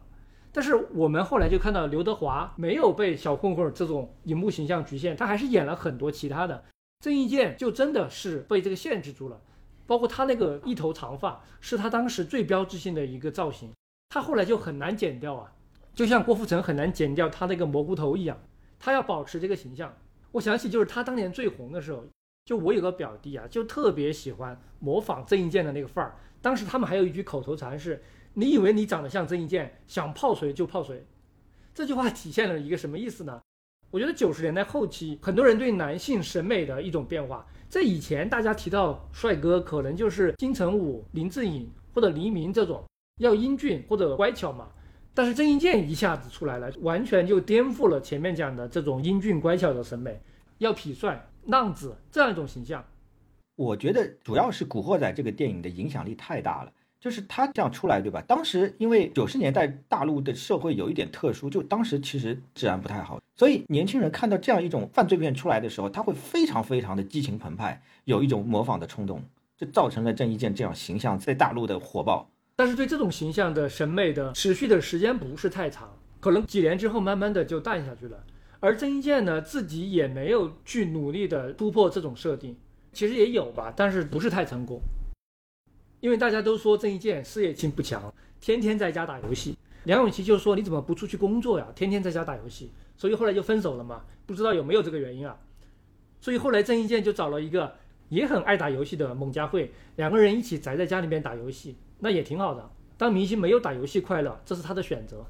[0.52, 6.62] 但是我们后来就看到刘德华没有被小混混这种荧幕形象局限，他还是演了很多其他的。
[7.01, 9.40] 郑伊健就真的是被这个限制住了，
[9.86, 13.73] 包括他那个一头长发是他当时最标志性的一个造型，
[14.10, 15.52] 他后来就很难剪掉啊，
[15.94, 18.39] 就像郭富城很难剪掉他那个蘑菇头一样，
[18.78, 19.94] 他要保持这个形象。
[20.32, 22.05] 我想起就是他当年最红的时候，
[22.47, 26.16] 就我有个表弟啊，就特别喜欢模仿郑伊健的那个范儿。
[26.40, 28.02] 当时他们还有一句口头禅是
[28.35, 31.05] ：“你以为你长得像郑伊健，想泡谁就泡谁。”
[31.74, 33.40] 这句话体现了一个什么意思呢？
[33.90, 37.47] 我觉得九十年代后期，很多人对男性审美的一种变化。
[37.69, 42.82] 在以前，大家提到帅哥，可能就是金城武、林志颖或者黎明这种，
[43.20, 44.69] 要英俊或者乖巧嘛。
[45.14, 50.20] 但是郑伊健一下子出来了，完全就颠覆了前面讲的这种英俊乖巧的审美，
[50.59, 52.84] 要痞帅、浪子这样一种形象。
[53.56, 56.72] 我觉得主要是《古惑仔》这个电影的影响力太大了。
[56.98, 58.22] 就是他这样出来，对吧？
[58.28, 69.20] 当时因为九十年代大陆的社会有一点特殊，就当时其实治安不太好，所以年轻人看到这样一种犯罪片出来的时候，他会非常非常的激情澎湃，有一种模仿的冲动，
[69.56, 72.30] 就造成了郑伊健这样形象在大陆的火爆。
[72.56, 78.24] 但是对这种形象的审美的持续的时间不是太长，可能几年之后慢慢的就淡下去了。
[78.60, 82.56] 而郑伊健呢，自己也没有去努力的突破这种设定，
[82.92, 84.80] 其实也有吧，但是不是太成功。
[86.00, 89.56] 因为大家都说郑伊健事业心不强，天天在家打游戏。
[89.84, 91.66] 梁咏琪就说：“你怎么不出去工作呀？
[91.74, 94.04] 天天在家打游戏。”所以后来就分手了嘛。
[94.26, 95.36] 不知道有没有这个原因啊？
[96.20, 97.74] 所以后来郑伊健就找了一个
[98.12, 102.70] 也很爱打游戏的蒙嘉慧，两个人一起宅在家里面打游戏，那也挺好的。
[102.98, 105.24] 当明星没有打游戏快乐，这是他的选择。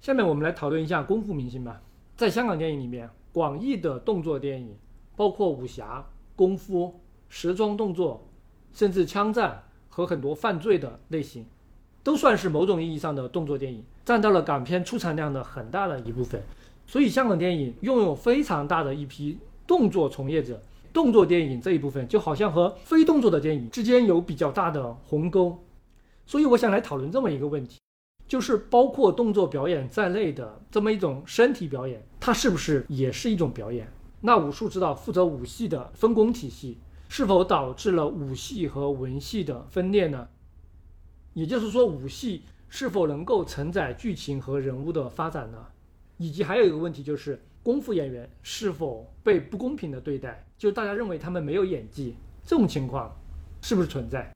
[0.00, 1.82] 下面我们来讨论一下功夫明星吧。
[2.16, 4.74] 在香港电影里面，广义的动作电影，
[5.14, 6.98] 包括武侠、功夫、
[7.28, 8.26] 时装动作，
[8.72, 9.62] 甚至枪战。
[9.96, 11.46] 和很多犯罪的类型，
[12.02, 16.42] 都算是某种意义上的动作电影，占到了港片出产量的很大的一部分。
[16.84, 19.38] 所以香港电影拥有非常大的一批
[19.68, 20.60] 动作从业者，
[20.94, 25.62] 动作电影这一部分就好像和非动作的电影之间有比较大的鸿沟。
[26.24, 27.78] 所以我想来讨论这么一个问题，
[28.26, 33.92] 就是包括动作表演在内的这么一种身体表演，它是不是也是一种表演？
[34.22, 36.78] 那武术指导负责武戏的分工体系。
[37.06, 40.26] 是否导致了武戏和文戏的分裂呢？
[41.34, 45.66] 也就是说，武戏是否能够承载剧情和人物的发展呢？
[46.16, 50.44] 以及还有一个问题就是，功夫演员是否被不公平的对待？
[50.58, 52.14] 就大家认为他们没有演技，
[52.44, 53.14] 这种情况
[53.60, 54.32] 是不是存在？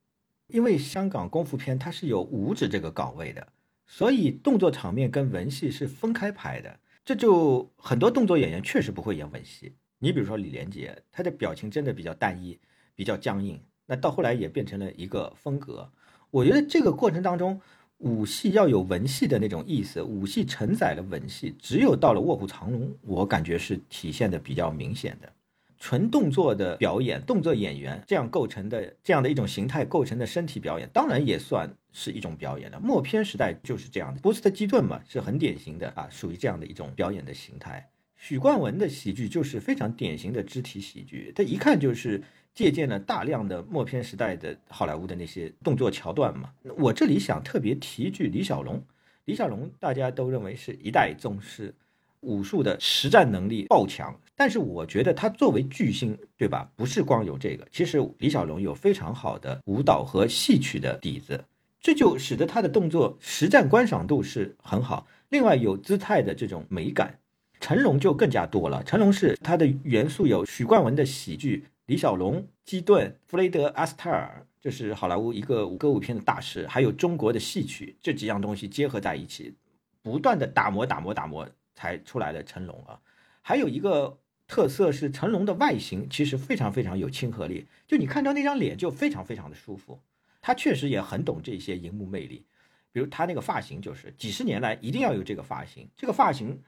[0.49, 3.47] 因为香港功夫片它是有武指这个岗位的，
[3.87, 9.75] 所以动作场面跟文戏是分开拍的，这就很多动作演员确实不会演文戏。
[9.99, 12.59] 你比如说李连杰，他的表情真的比较单一。
[12.99, 15.89] 比较僵硬，那到后来也变成了一个风格。
[16.33, 17.61] 我觉得这个过程当中，
[17.99, 21.55] 武戏要有文戏的那种意思，武戏承载了文戏。
[21.61, 25.33] 只有到了《卧虎藏龙》，我感觉是体现的比较明显的。
[25.79, 32.79] 纯动作的表演，动作演员这样构成的这样的一种形态构成的身体表演，当然也算是一种表演了。
[32.81, 37.89] 默片时代就是这样的，波斯特基顿嘛，是很典型的啊，属于这样的一种表演的形态。
[38.17, 42.23] 许冠文的喜剧就是非常典型的肢体喜剧，他一看就是。
[42.55, 46.51] 借鉴了大量的默片时代的好莱坞的那些动作桥段嘛。
[46.77, 48.83] 我这里想特别提一句李小龙，
[49.27, 51.73] 李小龙大家都认为是一代宗师，
[52.19, 54.13] 武术的实战能力爆强。
[54.39, 56.71] 但是我觉得他作为巨星，对吧？
[56.77, 61.45] 不是光有这个，其实李小龙有非常好的舞蹈和戏曲的底子。
[61.81, 67.19] 这就使得他的动作实战观赏度是很好，另外有姿态的这种美感。
[67.59, 79.53] 成龙就更加多了，成龙是他的元素有许冠文的喜剧，李小龙、基顿、弗雷德·阿斯泰尔，这是好莱坞一个歌舞片的大师，还有中国的戏曲，这几样东西结合在一起，
[80.01, 83.01] 不断的打磨、打磨、打磨，才出来的成龙啊。
[83.43, 84.17] 还有一个
[84.49, 90.01] 特色是成龙的外形其实非常非常有亲和力，就你看到那张脸就非常非常的舒服。
[90.41, 92.47] 他确实也很懂这些荧幕魅力，
[92.91, 95.87] 比如他那个发型，就是几十年来一定要有这个发型。
[95.97, 96.63] 这个发型，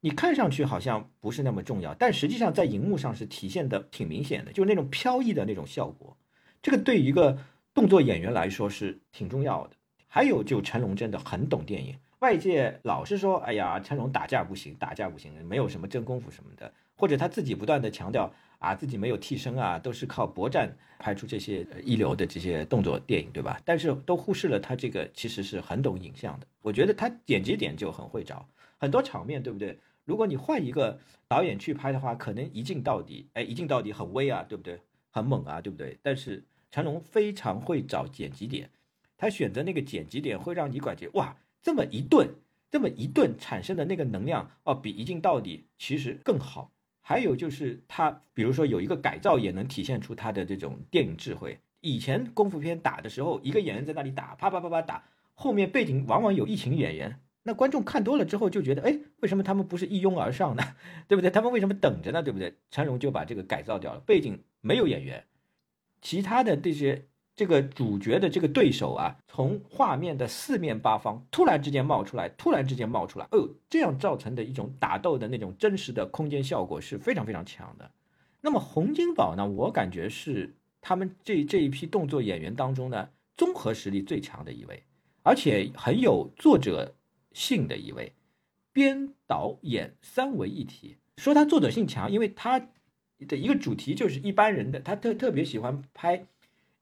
[0.00, 6.16] 你看上去好像不是那么重要，但实际上在荧幕上是体现的挺明显的，就是那种飘逸的那种效果。
[6.60, 7.38] 这个对于一个
[7.72, 9.76] 动作演员来说是挺重要的。
[10.08, 11.96] 还有，就成龙真的很懂电影。
[12.22, 18.32] 外界老是说，哎呀，成龙打架不行，打架不行，没有什么真功夫什么的，或者他自己不断的强调。
[18.60, 23.60] 啊，自己没有替身啊，都是靠搏战拍出这些一流的这些动作电影，对吧？
[23.64, 26.46] 但是都忽视了他这个其实是很懂影像的。
[26.60, 29.76] 我觉得他剪辑点就很会找，很多场面，对不对？
[30.04, 30.96] 如果你换一个
[31.26, 34.78] 导演去拍的话，可能一镜到底，哎，一镜到底很威啊，对不对？
[35.10, 35.98] 很猛啊，对不对？
[36.00, 38.70] 但是成龙非常会找剪辑点，
[39.16, 42.28] 他选择那个剪辑点会让你感觉哇，这么一顿，
[42.70, 46.72] 这么一顿产生的那个能量哦，比一镜到底其实更好。
[47.00, 51.58] 还有就是他，比如说有一个改造，也能体现出他的这种电影智慧。
[51.80, 60.62] 以前功夫片打的时候，一个演员在那里打，啪啪啪啪打，后面背景往往有一群演员，那观众看多了之后就觉得，哎，为什么他们不是一拥而上呢？
[61.08, 61.30] 对不对？
[61.30, 62.22] 他们为什么等着呢？
[62.22, 62.54] 对不对？
[62.70, 65.24] 成龙就把这个改造掉了，背景没有演员，
[66.00, 67.06] 其他的这些。
[67.34, 77.90] 这个主角的这个对手啊，从画面的四面八方突然之间冒出来，突然之间冒出来，哦，这样造成的一种打斗的那种真实的空间效果是非常非常强的。
[78.42, 84.82] 那么洪金宝呢，我感觉是他们这这一批动作演员当中呢，综合实力最强的一位，
[85.22, 86.94] 而且很有作者
[87.32, 88.12] 性的一位，
[88.74, 90.96] 编导演三为一体。
[91.16, 92.58] 说他作者性强，因为他
[93.26, 96.26] 的一个主题就是一般人的，他特特别喜欢拍。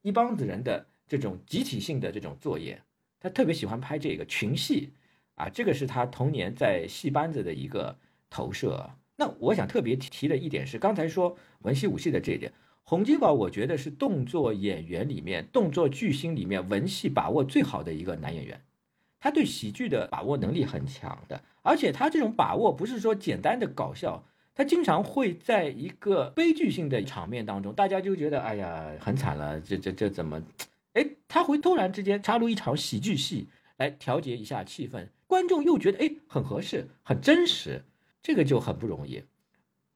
[0.02, 2.82] 一帮子人的这种集体性的这种作业，
[3.18, 4.92] 他特别喜欢拍这个群戏
[5.34, 7.98] 啊，这个是他童年在戏班子的一个
[8.28, 8.90] 投射。
[9.16, 12.52] 那我想特别提的一点是，刚才说文戏武戏的这一点，
[12.84, 18.62] 洪金宝我觉得是动作演员里面、动作巨星里面文戏把握最好的一个男演员，
[19.18, 24.24] 他对喜剧的把握能力很强的，而且他这种把握不是说简单的搞笑。
[24.60, 30.38] 他经常会在一个悲剧性的场面当中，大家就觉得哎呀很惨了，这这这怎么？
[30.92, 37.82] 哎，他会突然之间插入一场喜剧戏来调节一下气氛，观众又觉得哎很合适、很真实，
[38.22, 39.22] 这个就很不容易。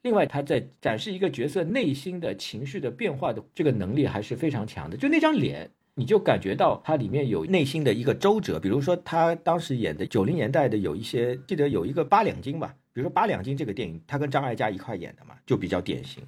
[0.01, 4.97] 另外，他在展示一个角色内心的情绪的变化的这个能力还是非常强的。
[4.97, 8.59] 就那张脸，你就感觉到他里面有内心的一个周折。
[8.59, 12.75] 比如说他当时演的九零年代的有一些，记得有一个八两金吧。
[12.95, 16.23] 比如说《八两金》这个电影，他跟张艾嘉一块演的嘛，就比较典型。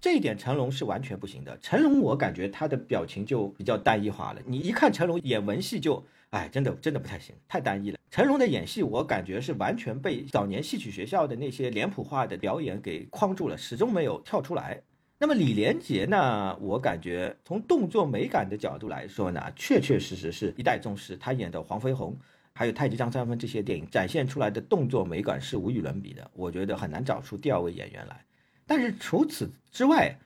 [0.00, 1.58] 这一点成龙是完全不行的。
[1.58, 4.40] 成龙我感觉他的表情就比较单一化了。
[4.46, 7.98] 你一看成龙演文戏就，哎，真的真的不太行，太单一了。
[8.10, 14.80] 成龙的演戏我感觉是完全被早年戏曲学校的那些脸谱化的表演给框住了，始终没有跳出来。
[15.18, 16.56] 那么李连杰呢？
[16.62, 21.14] 我感觉从动作美感的角度来说呢，确确实实是一代宗师。
[21.18, 22.16] 他演的黄飞鸿。
[22.56, 28.24] 还有《太极张三丰》这些电影展现出来的动作美感是无与伦比的，我觉得很难找出第二位演员来。
[28.66, 30.18] 但是除此之外，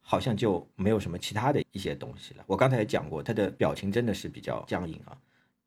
[0.00, 2.42] 好像就没有什么其他的一些东西了。
[2.48, 5.16] 我刚才也讲过，他的表情真的是比较僵硬啊。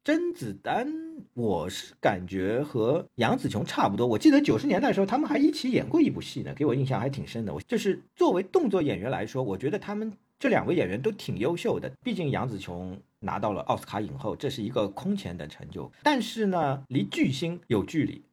[0.04, 0.94] 甄子丹，
[1.34, 4.06] 我是感觉和杨紫琼差不多。
[4.06, 7.54] 我记得九十年代的时候，他们还一起演过一部戏呢，给我印象还挺深的。
[7.54, 11.91] 我就是作为动作演员来说，我觉得他们这两位演员都挺优秀的。
[12.02, 12.99] 毕竟杨紫琼。
[13.22, 15.91] 拿到了奥斯卡影后，这是一个空前的成就。
[16.03, 18.24] 但是呢，离巨星有距离。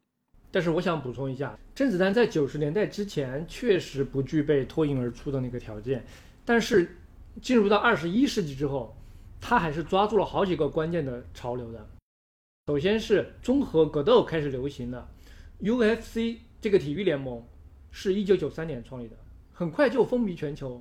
[0.52, 6.06] 但是我想补充一下，甄子丹在九十年代之前确实不具备脱颖而出的那个条件，
[6.44, 6.96] 但是
[7.42, 8.96] 进入到二十一世纪之后，
[9.40, 11.84] 他还是抓住了好几个关键的潮流的。
[12.68, 15.10] 首先是综合格斗开始流行了
[15.60, 17.44] ，UFC 这个体育联盟
[17.90, 19.16] 是一九九三年创立的，
[19.52, 20.80] 很快就风靡全球，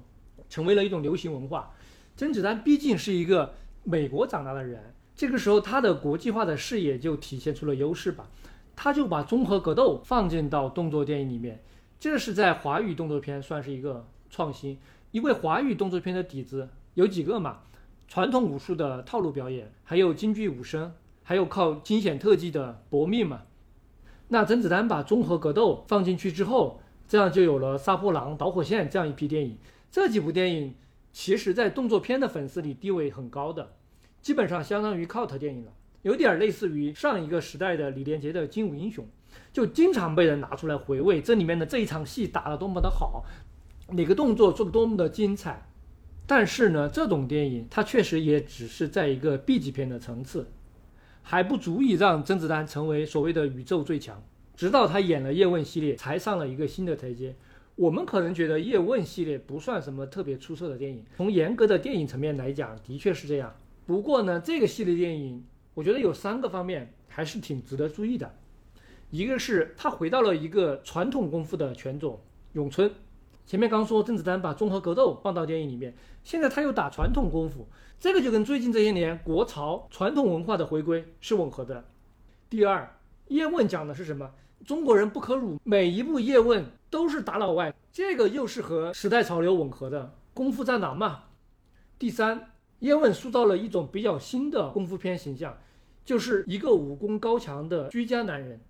[0.49, 1.71] 成为了一种流行文化。
[2.15, 3.53] 甄子丹毕竟是一个。
[3.87, 8.27] 美国长大的人，这个时候他的国际化的视野就体现出了优势吧，
[8.75, 11.61] 他就把综合格斗放进到动作电影里面，
[11.99, 14.79] 这是在华语动作片算是一个创新，
[15.11, 17.59] 因为华语动作片的底子有几个嘛，
[18.07, 20.91] 传统武术的套路表演，还有京剧武生，
[21.21, 23.43] 还有靠惊险特技的搏命嘛，
[24.29, 29.55] 那甄子丹把综合格斗放进去之后，这样就有了杀破狼、导火线这样一批电影，
[29.91, 30.75] 这几部电影。
[31.17, 33.77] 其实，在动作片的粉丝里地位很高的，
[34.21, 35.71] 基本上相当于 cult 电影了，
[36.01, 39.05] 有点类似于上一个时代的李连杰的《精武英雄》，
[39.53, 43.23] 就经常被人拿出来回味这里面的这一场戏打得多么的好，
[43.93, 45.69] 哪个动作做得多么的精彩。
[46.27, 50.49] 但是呢，这种电影它确实也只是在一个 B 级片的层次，
[51.21, 54.21] 还不足以让甄子丹成为所谓的宇宙最强。
[54.53, 57.35] 直到他演了《叶问》系列，才上了一个新的台阶。
[57.75, 63.53] 我们可能觉得《叶问》系列不算什么特别出色的电影，从严格的电影层面来讲，的确是这样。
[63.85, 65.43] 不过呢，这个系列电影，
[65.73, 68.33] 我觉得有三个方面还是挺值得注意的。
[69.11, 72.19] 一个是他回到了一个传统功夫的拳种
[72.53, 72.89] 咏春。
[73.45, 75.93] 前面刚说甄子丹把综合格斗放到电影里面，
[76.23, 77.67] 现在他又打传统功夫，
[77.99, 81.83] 这个就跟最近这些年国潮传统文化的回归是吻合的。
[82.49, 82.97] 第二，
[83.27, 84.31] 叶问讲的是什么？
[84.63, 91.23] 中国人不可辱，每一部叶问都是打老外，这个又是和时代潮流吻合的功夫战狼嘛。
[91.99, 95.57] 第三，叶问塑造了一种比较新的功夫片形象，
[96.03, 98.61] 就是一个武功高强的居家男人。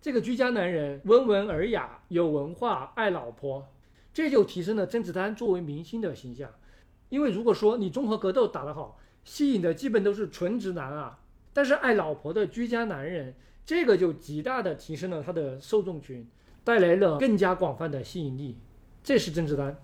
[0.00, 3.68] 这个居家男人温文尔雅，有文化，爱老婆。
[4.12, 6.50] 这就提升了甄子丹作为明星的形象，
[7.10, 11.20] 因为如果说你综合格斗打得好，吸引的基本都是纯直男啊，
[11.52, 13.36] 但是爱老婆的居家男人，
[13.70, 16.26] 这个就极大的提升了他的受众群，
[16.64, 18.58] 带来了更加广泛的吸引力。
[19.00, 19.78] 这是甄子丹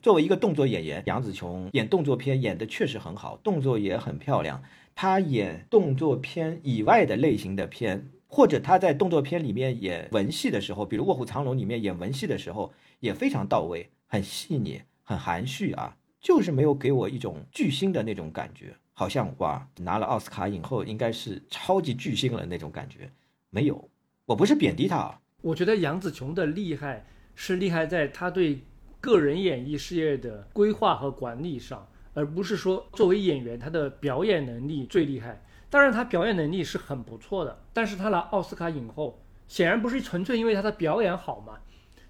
[0.00, 4.62] 作为一个动作演员，杨紫琼演动作片演的确实很好，动作也很漂亮。
[4.94, 12.72] 她演动作片以外的类型的片，或者她在动作片里面演文戏的时候，比如《卧虎藏龙》里面演文戏的时候。
[13.00, 23.10] 也非常到位，很细腻，很含蓄啊，就是没有给我一种巨星的那种感觉，好像哇拿了奥斯卡影后应该是超级巨星了那种感觉，
[23.48, 23.88] 没有，
[24.26, 28.62] 我不是贬低他，我觉得杨紫琼的厉害是厉害在她对
[29.00, 35.42] 个人演艺事业的规划和管理上，而不是说作为演员她的表演能力最厉害。
[35.70, 39.18] 当然她表演能力是很不错的，但是她拿奥斯卡影后
[39.48, 41.54] 显然不是纯粹因为她的表演好嘛。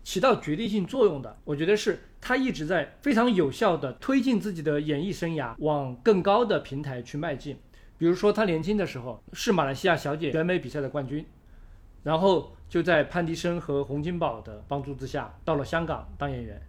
[0.02, 7.58] 起到决定性作用的，我觉得是他一直在非常有效的推进自己的演艺生涯往更高的平台去迈进。
[7.99, 11.25] 比如说，他年轻的时候是马来西亚小姐选美比赛的冠军，
[12.02, 16.60] 然后就在潘迪生和洪金宝的帮助之下，到了香港当演员。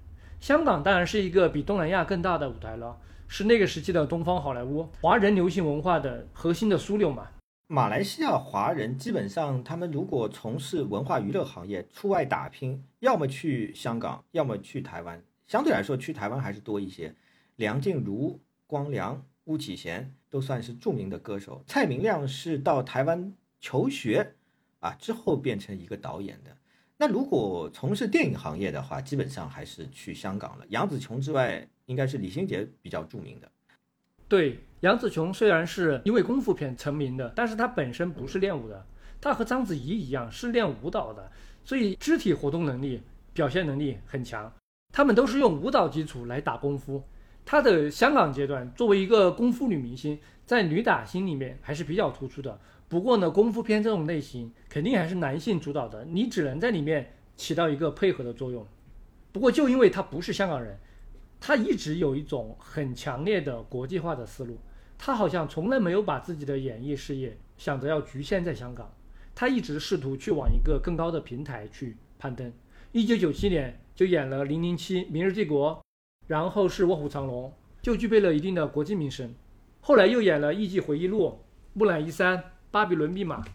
[0.42, 2.98] 香港当然是一个比东南亚更大的舞台了，
[3.30, 7.30] 是那个时期的东方好莱坞华人流行文化的核心的枢纽嘛。
[7.72, 15.24] 马来西亚华人基本上，他们如果从事文化娱乐行业出外打拼，要么去香港，要么去台湾。
[15.48, 17.16] 相对来说，去台湾还是多一些。
[17.56, 21.64] 梁静茹、光良、巫启贤都算是著名的歌手。
[21.66, 24.34] 蔡明亮是到台湾求学，
[24.82, 26.58] 啊之后变成一个导演的。
[26.98, 30.66] 那如果从事电影行业的话，基本上还是去香港了。
[30.68, 33.50] 杨紫琼之外，应该是李心洁比较著名的。
[34.28, 34.60] 对。
[34.82, 38.84] 杨紫琼虽然是因为功夫片成名的，但是她本身不是练武的，
[39.22, 41.32] 她和章子怡一样是练舞蹈的，
[41.64, 44.52] 所以肢体活动能力、表现能力很强。
[44.92, 47.04] 他们都是用舞蹈基础来打功夫。
[47.46, 52.60] 她的香港阶段作为一个功夫女明星，在女打星里面还是比较突出的。
[52.90, 58.66] 不过呢，功夫片这种类型肯定还是男性主导的，你只能在里面起到一个配合的作用。
[59.32, 60.80] 不过就因为她不是香港人，
[61.40, 64.58] 她一直有一种很强烈的国际化的思路。
[65.04, 68.94] 他好像从来没有把自己的演艺事业想着要局限在香港，
[69.34, 72.54] 他一直试图去往一个更高的平台去攀登。
[72.92, 75.76] 一九九七年就演了《零零七》《明日帝国》，
[76.28, 77.50] 然后是《卧虎藏龙》，
[77.82, 79.34] 就具备了一定的国际名声。
[79.80, 81.26] 后来又演了《艺伎回忆录》
[81.74, 82.38] 《木兰伊山》
[82.70, 83.42] 《巴比伦密码》《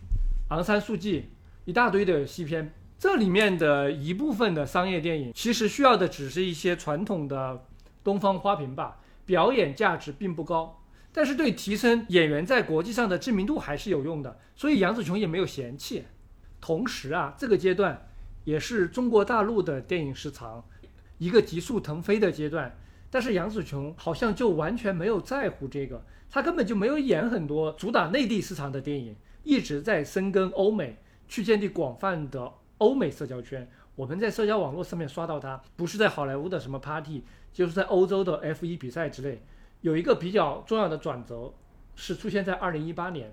[0.49, 1.21] 昂山素季》，
[1.65, 2.73] 一大堆的西片。
[2.99, 7.65] 这里面的一部分的商业电影，其实需要的只是一些传统的
[8.03, 10.83] 东方花瓶吧，表演价值并不高。
[11.17, 16.05] 但是对提升演员在国际上的知名度还是有用的，所以杨紫琼也没有嫌弃。
[16.61, 18.07] 同时啊，这个阶段
[18.45, 20.63] 也是中国大陆的电影市场
[21.17, 22.77] 一个急速腾飞的阶段。
[23.09, 33.67] 但是杨紫琼好像就完全没有在乎这个，她根本就没有演很多主打内地市场的电影，一直在深耕欧美，去建立广泛的欧美社交圈。
[33.95, 39.43] 我们在社交网络上面刷到她，不是在好莱坞的什么 party，就是在欧洲的 F1 比赛之类。
[39.81, 41.53] 有一个比较重要的转折，
[41.95, 43.33] 是出现在二零一八年，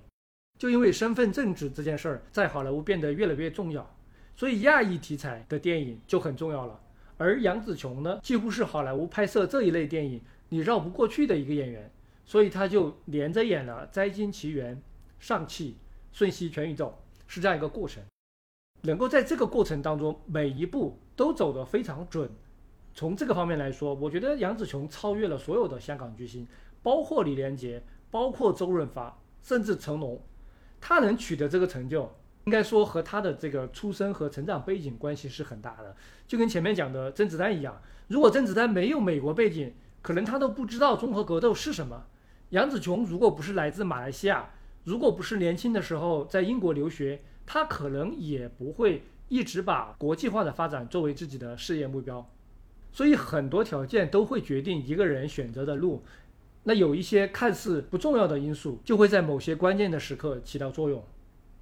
[0.60, 3.96] 就因为身份政治这件事儿在好莱坞变得越来越重要，
[4.36, 6.80] 所以亚裔题材的电影就很重要了。
[7.18, 11.92] 而杨紫琼呢，几乎是好莱坞拍摄这一类电影你绕不过去的一个演员，
[12.26, 14.76] 所以他就连着演了《摘金奇缘》
[15.20, 15.70] 《上汽》
[16.12, 16.88] 《瞬息全宇宙》，
[17.28, 18.04] 是这样一个过程。
[18.82, 22.30] 能够在这个过程当中每一步都走得非常准。
[22.94, 26.48] 从这个方面来说，我觉得杨紫琼超越了所有的香港巨星，
[26.84, 27.82] 包括李连杰，
[28.12, 30.22] 包括周润发，甚至成龙，
[30.80, 32.12] 他能取得这个成就，
[32.46, 35.96] 应该说和他的这个出身和成长背景关系是很大的。
[36.28, 39.74] 就跟前面讲的甄子丹一样，如果甄子丹没有美国背景，
[40.04, 42.06] 可能他都不知道综合格斗是什么。
[42.50, 44.52] 杨紫琼如果不是来自马来西亚，
[44.84, 52.30] 如果不是年轻的时候在英国留学，他可能也不会一直把国际化的发展作为自己的事业目标。
[52.94, 56.02] 所以很多条件都会决定一个人选择的路。
[56.64, 61.04] 那有一些看似不重要的因素，就会在某些关键的时刻起到作用。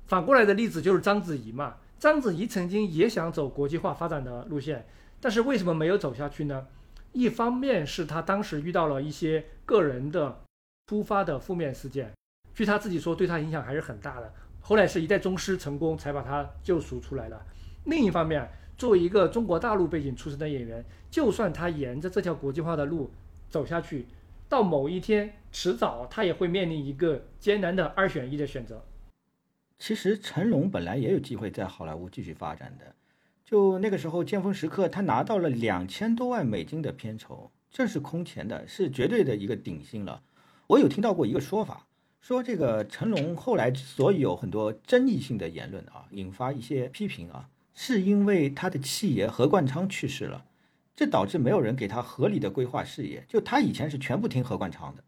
[0.06, 4.86] 反过来的例子就是章子怡嘛，章子怡曾经也想走国际化发展的路线，
[5.20, 6.68] 但是为什么没有走下去呢？
[7.14, 10.42] 一方面是她当时遇到了一些个人的
[10.86, 12.12] 突发的负面事件，
[12.54, 14.32] 据她自己说，对她影响还是很大的。
[14.60, 17.42] 后来是一代宗师成功才把她救赎出来的。
[17.86, 18.48] 另一方面，
[18.82, 23.12] 作为一个中国大陆背景出身的演员，就算他沿着这条国际化的路
[23.48, 24.08] 走下去，
[24.50, 28.84] 到某一天，迟早他也会面临一个艰难的二选一的选择。
[29.78, 32.96] 其实成龙本来也有机会在好莱坞继续发展的，
[33.46, 40.24] 就那个时候尖峰时刻，他拿到了两千多万美金的片酬，这是空前的，是绝对的一个顶薪了。
[40.66, 41.86] 我有听到过一个说法，
[42.20, 50.46] 说这个成龙后来之所以有很多争议性的言论啊，引发一些批评啊，是因为他的七爷何冠昌去世了。
[50.94, 55.04] 这导致没有人给他合理的规划事业，就他以前是全部听何冠昌的。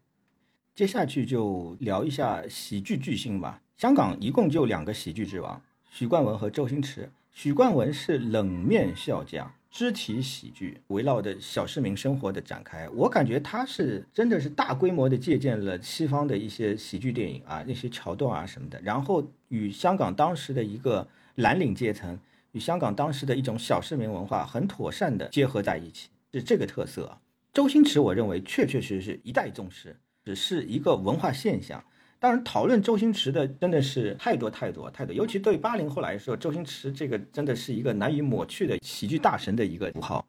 [0.74, 3.60] 接下去就聊一下喜剧巨星吧。
[3.76, 7.08] 香港一共就两个喜剧之王，许冠文和周星驰。
[7.32, 12.88] 许冠文是冷面笑匠，肢体喜剧围绕着小市民生活的展开。
[12.88, 22.18] 我感觉他是真的是大规模的借鉴了西方的一些喜剧电影啊，那些桥段啊什么的，然后与香港当时的一个蓝领阶层。
[22.54, 27.18] 与香港当时的一种小市民文化很妥善的结合在一起，是这个特色。
[27.52, 31.82] 周星驰，我认为确确实实是一代宗师，只是一个文化现象。
[32.20, 40.24] 当然，讨论周星驰的真的是太多太多太多，尤其对八零后来说，周星驰这个真的是一个难以抹去的喜剧大神的一个符号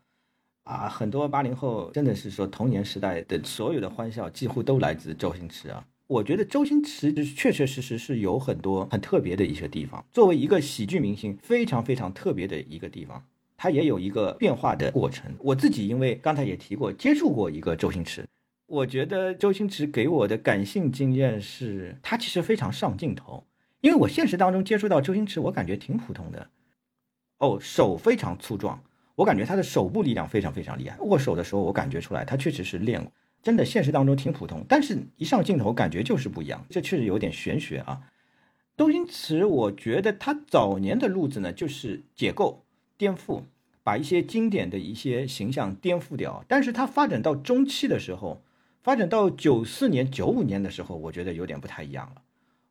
[0.64, 0.90] 啊！
[0.90, 5.86] 很多八零后真的是说童年时代的所有的欢笑几乎都来自周星驰啊。
[6.08, 10.06] 我觉得周星驰确确实实是有很多很特别的一些地方。
[10.12, 13.26] 作为一个喜剧明星，非常非常特别的一个地方，
[13.58, 15.34] 他也有一个变化的过程。
[15.40, 18.24] 我自己因为刚才也提过，接触过一个周星驰，
[18.68, 23.44] 我觉得周星驰给我的感性经验是，他其实非常上镜头。
[23.82, 26.50] 因为我现实当中接触到周星驰，我感觉挺普通的。
[27.40, 28.80] 哦，手非常粗壮，
[29.16, 31.00] 我感觉他的手部力量非常非常厉害。
[31.00, 33.12] 握手的时候，我感觉出来他确实是练过。
[33.46, 38.02] 真的，现实当中挺普通，但是一上镜头感觉就是不一样，这确实有点玄学啊。
[38.76, 42.66] 周星驰，我觉得他早年的路子呢，就是解构、
[42.98, 43.44] 颠覆，
[43.84, 46.44] 把一些经典的一些形象颠覆掉。
[46.48, 48.42] 但是他发展到中期的时候，
[48.82, 52.24] 发展到九四年、九五年的时候，我觉得有点不太一样了。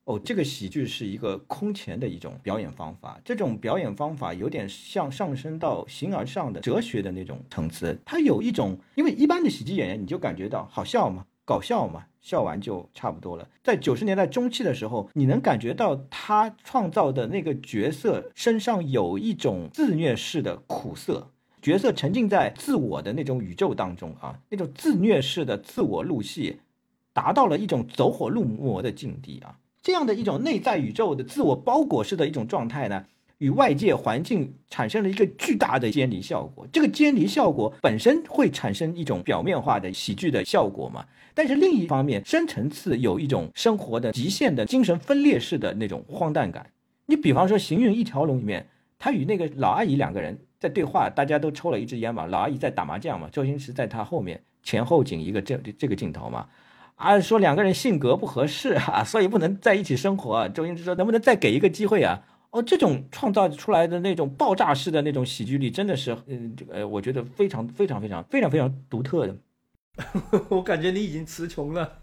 [0.05, 7.99] 哦，这个喜剧是一个空前的一种表演方法，这种表演方法有点像上升到形而上的哲学的那种层次。
[8.05, 13.49] 它有一种，因为一般的喜剧演员，你就感觉到好笑嘛，搞笑嘛，笑完就差不多了。
[13.63, 21.31] 在九十年代中期的时候，你能感觉到他创造的那个角色身上有一种自虐式的苦涩，
[21.63, 26.61] 角色沉浸在自我的那种宇宙当中啊，那种自虐式的自我入戏，
[27.15, 29.57] 达到了一种走火入魔的境地啊。
[29.85, 33.05] 这样的一种内在宇宙的自我包裹式的一种状态呢，
[33.37, 36.67] 与外界环境产生了一个巨大的间离效果。
[36.73, 41.05] 这个间离效果本身会产生一种表面化的喜剧的效果嘛？
[41.35, 46.67] 但是另一方面，深层次有一种生活的极限的精神分裂式的那种荒诞感。
[47.05, 48.67] 你比方说《行运一条龙》里面，
[48.99, 56.49] 他与那个老阿姨两个人在对话，大家都抽了一支烟嘛，老阿姨在打麻将嘛，周星驰在他后面前后景一个这这个镜头嘛。
[56.97, 60.49] 啊，说两个人性格不合适啊， 所以不能在一起生活。
[60.49, 69.37] 周星驰说：“能不能再给一个机会啊？”哦，这种创造出来的那种爆炸式的那种喜剧力，真的是，嗯，这个我觉得非常非常非常非常非常独特的。
[70.49, 71.99] 我感觉你已经词穷了。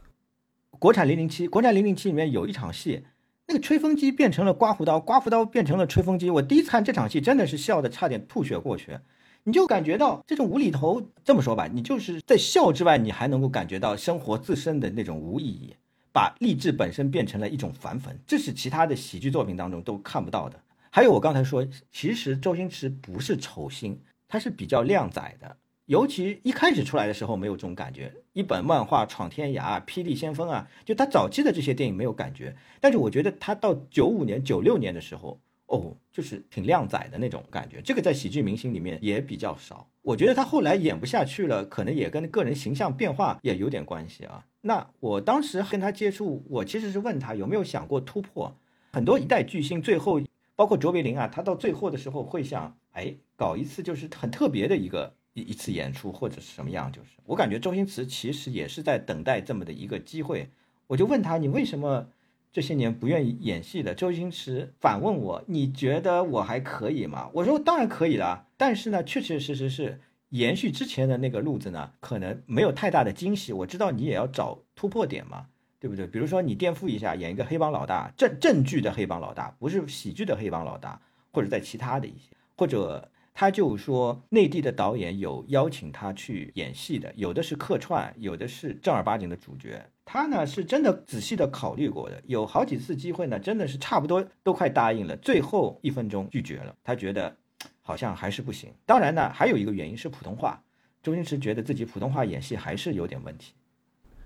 [0.77, 3.05] 国产零零七，国产零零七里面有一场戏，
[3.47, 6.29] 那个吹风机变成了刮胡刀，刮胡刀变成了吹风机。
[6.29, 8.99] 我第一次看这场戏，真的是笑的差点吐血过去。
[9.43, 15.75] 你就感觉到这种无厘头，这么说吧，你就是在笑之外，你还能够感觉到生活自身的那种无意义，
[16.13, 20.61] 把励志本身变成了一种反讽，这是其他的喜剧作品当中都看不到的。
[20.91, 35.39] 还有我刚才说，其实周星驰不是丑星，他是比较靓仔的，尤其一开始出来的时候没有这种感觉，一本漫画闯天涯、霹雳先锋啊，就他早期的这些电影没有感觉，但是我觉得他到九五年、九六年的时候。
[35.72, 37.82] 哦，就是挺靓仔的那种感觉。
[37.82, 39.88] 这个在喜剧明星里面也比较少。
[40.01, 44.45] 我觉得他后来演不下去了，可能也跟个人形象变化也有点关系啊。
[44.59, 48.53] 那我当时跟他接触，我其实是问他有没有想过突破。
[48.91, 50.19] 很多一代巨星最后，
[50.58, 56.91] 包括卓别林啊，他到最后的时候会想，哎，搞一次就是很特别的一个一一次演出或者是什么样。
[56.91, 60.50] 就是我感觉周星驰其实也是在等待这么的一个机会。
[60.88, 62.09] 我就问他，你为什么
[62.51, 63.93] 这些年不愿意演戏的？
[63.93, 67.30] 周星驰反问我，你觉得我还可以吗？
[67.33, 73.53] 我说当然可以了，但是呢，确确实实是延续之前的那个路子呢，可能没有太大的惊喜。
[73.53, 75.47] 我知道你也要找突破点嘛。
[75.81, 76.05] 对不对？
[76.05, 81.01] 比如说你垫付一下，演一个黑帮老大，正正剧的黑帮老大，不是喜剧的黑帮老大，
[81.33, 83.09] 或者在其他的一些，或者
[83.41, 89.83] 他就说内地的导演有邀请他去演戏的，有的是客串，有的是正儿八经的主角。
[90.05, 96.75] 他呢是真的仔细的考虑过的，有好几次机会呢，真的是差不多都快答应了，最后一分钟拒绝了。
[96.83, 97.35] 他觉得
[97.81, 98.71] 好像还是不行。
[98.85, 100.61] 当然呢，还有一个原因是普通话，
[101.01, 103.55] 周星驰觉得自己普通话演戏还是有点问题。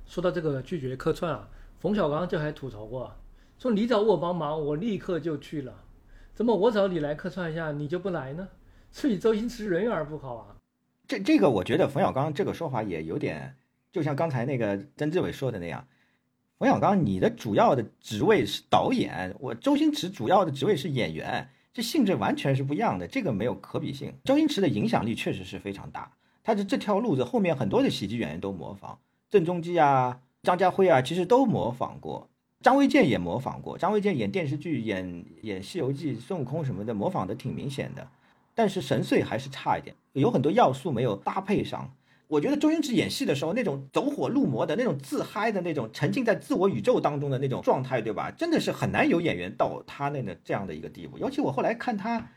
[0.06, 1.48] 说到这个拒绝客串啊，
[1.80, 3.16] 冯小刚就还吐槽过，
[3.58, 5.74] 说你找我帮忙，我立刻就去了，
[6.34, 8.46] 怎么我找你来客串一下，你就不来呢？
[8.96, 10.56] 所以周星驰人缘不好啊。
[11.06, 13.58] 这这个我觉得冯小刚这个说法也有点，
[13.92, 15.86] 就像刚才那个曾志伟说的那样，
[16.58, 24.14] 冯小刚你的主要的职位是导演，我周星驰主要的职位是演员，这性质完全是不一样的，这个没有可比性。
[24.24, 28.98] 周星驰的影响力确实是非常大，他的这条路子后面很多的喜剧演员都模仿。
[29.30, 32.30] 郑中基啊，张家辉啊，其实都模仿过，
[32.62, 33.78] 张卫健也模仿过。
[33.78, 38.08] 张卫健演电视剧、演演《西游记》孙悟空什么的，模仿的挺明显的。
[38.56, 41.94] 但是神髓还是差一点，有很多要素没有搭配上。
[42.28, 48.32] 我觉得周星驰演戏的时候，那种走火入魔的那种自嗨的那种，沉浸在自我宇宙当中的那种状态，对吧？
[48.32, 51.20] 真的是很难有演员到他那个这样的一个地步。
[51.20, 52.28] 尤其我后来看他，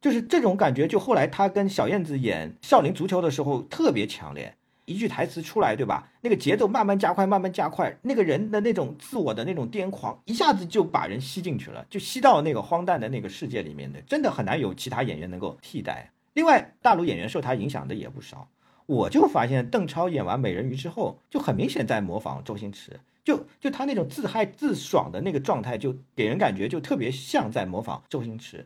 [0.00, 4.56] 就是这种感觉，就后来他跟小燕子演《少林足球》的时候特别强烈。
[4.86, 6.08] 一句台词出来，对吧？
[6.22, 16.10] 那个节奏慢慢加快，慢慢加快，那个人的那种自我的那种癫狂，一下子就把人吸进去了，就吸到那个荒诞的那个世界里面的，真的很难有其他演员能够替代。
[16.34, 18.48] 另外，大陆演员受他影响的也不少。
[18.86, 28.64] 我就发现邓超演完美人鱼之后，就很明显在模仿周星驰，就就他那种自嗨自爽的那个状态，就给人感觉就特别像在模仿周星驰。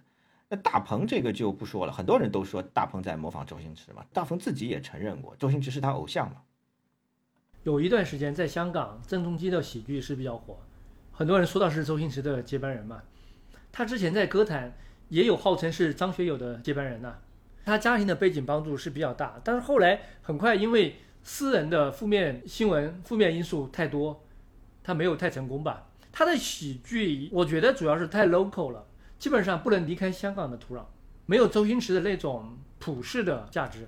[0.53, 6.39] 那大鹏这个就不说了，很多人都说大鹏在模仿周星驰嘛，大鹏自己也承认过，周星驰是他偶像嘛。
[7.63, 10.59] 有一段时间在香港，郑中基的喜剧是比较火，
[11.13, 13.01] 很多人说到是周星驰的接班人嘛。
[13.71, 14.77] 他之前在歌坛
[15.09, 17.19] 也有号称是张学友的接班人呐。
[17.65, 24.25] 他家庭的背景帮助是比较大，但是后来很快因为私人的负面新闻、负面因素太多，
[24.83, 25.87] 他没有太成功吧。
[26.11, 28.87] 他的喜剧我觉得主要是太 local 了。
[29.21, 30.83] 基本上不能离开香港的土壤，
[31.27, 33.87] 没有周星驰的那种普世的价值，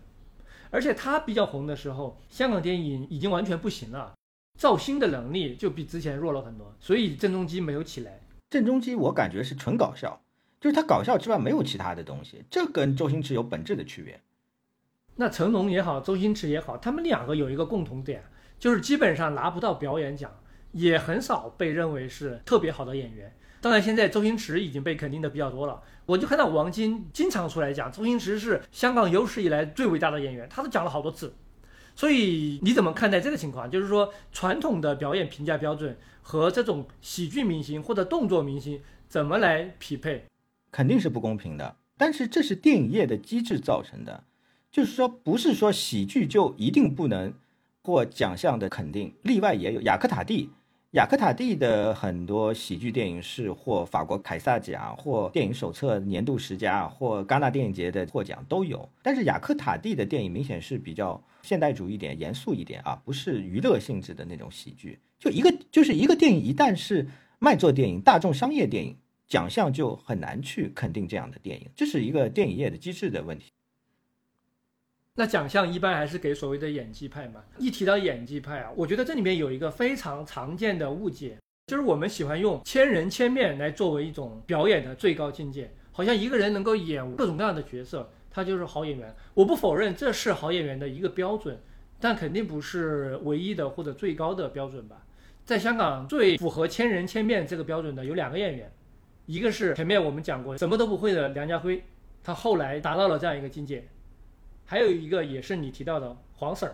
[0.70, 4.12] 而且他比较红的时候，香港电影已经完全不行了，
[4.58, 8.20] 造星的能力就比之前弱了很多，所以郑中基没有起来。
[8.50, 10.20] 郑中基我感觉是纯搞笑，
[10.60, 14.20] 就是他搞笑之外没有其他的东西，这跟周星驰有本质的区别。
[15.16, 18.22] 那成龙也好，周星驰也好，他们两个有一个共同点，
[18.58, 20.30] 就是基本上拿不到表演奖，
[20.72, 23.34] 也很少被认为是特别好的演员。
[23.62, 25.80] 当然，现在周星驰已经被肯定的比较多了。
[26.04, 31.32] 我就看到王晶经常出来讲，周星驰是香港有史以来最伟大的演员，他都讲了好多次。
[31.94, 33.70] 所以你怎么看待这个情况？
[33.70, 40.24] 就是说，传统的表演评价标准和这种喜剧明星或者动作明星怎么来匹配？
[40.72, 41.76] 肯定是不公平的。
[41.96, 44.24] 但是这是电影业的机制造成的，
[44.72, 47.32] 就是说，不是说喜剧就一定不能
[47.84, 49.80] 获奖项的肯定，例外也有。
[49.82, 50.50] 雅克塔蒂。
[50.92, 58.86] 雅克塔蒂的很多喜剧电影是获法国凯撒奖、或电影手册年度十佳、或戛纳电影节的获奖都有。
[59.02, 64.98] 但是雅克塔蒂的电影明显是比较现代主义一点、严肃一点啊，不是娱乐性质的那种喜剧。
[65.18, 68.94] 就一个就是一个电影，一旦是卖座电影、大众商业电影，
[69.26, 73.46] 奖项就很难去肯定这样的电影，这是一个电影业的机制的问题。
[75.14, 77.42] 那奖项一般还是给所谓的演技派嘛。
[77.58, 89.14] 一提到演技派啊，我觉得这里面有一个非常常见的误解，就是我们喜欢用千人千面来作为一种表演的最高境界，好像一个人能够演各种各样的角色，他就是好演员。
[89.34, 91.60] 我不否认这是好演员的一个标准，
[92.00, 95.04] 但肯定不是唯一的或者最高的标准吧。
[95.44, 98.72] 在香港最符合千人千面这个标准的有两个演员，
[99.26, 101.84] 一个是前面我们讲过什么都不会的梁家辉，
[102.24, 103.86] 他后来达到了这样一个境界。
[104.64, 106.72] 还有一个也是你提到的黄 Sir，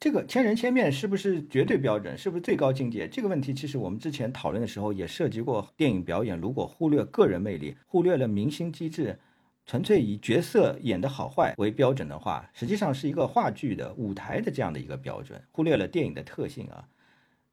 [0.00, 2.18] 这个千人千面是不是绝对标准？
[2.18, 3.06] 是不是最高境界？
[3.06, 5.72] 这个问题其实我们之前讨论的时候也涉及过。
[5.76, 9.18] 电影表演如果忽略个人魅力，忽略了明星机制，
[9.64, 16.88] 纯粹以角色演的好坏为标准的话，实际上是一个话剧的舞台的这样的一个标准，忽略了电影的特性啊。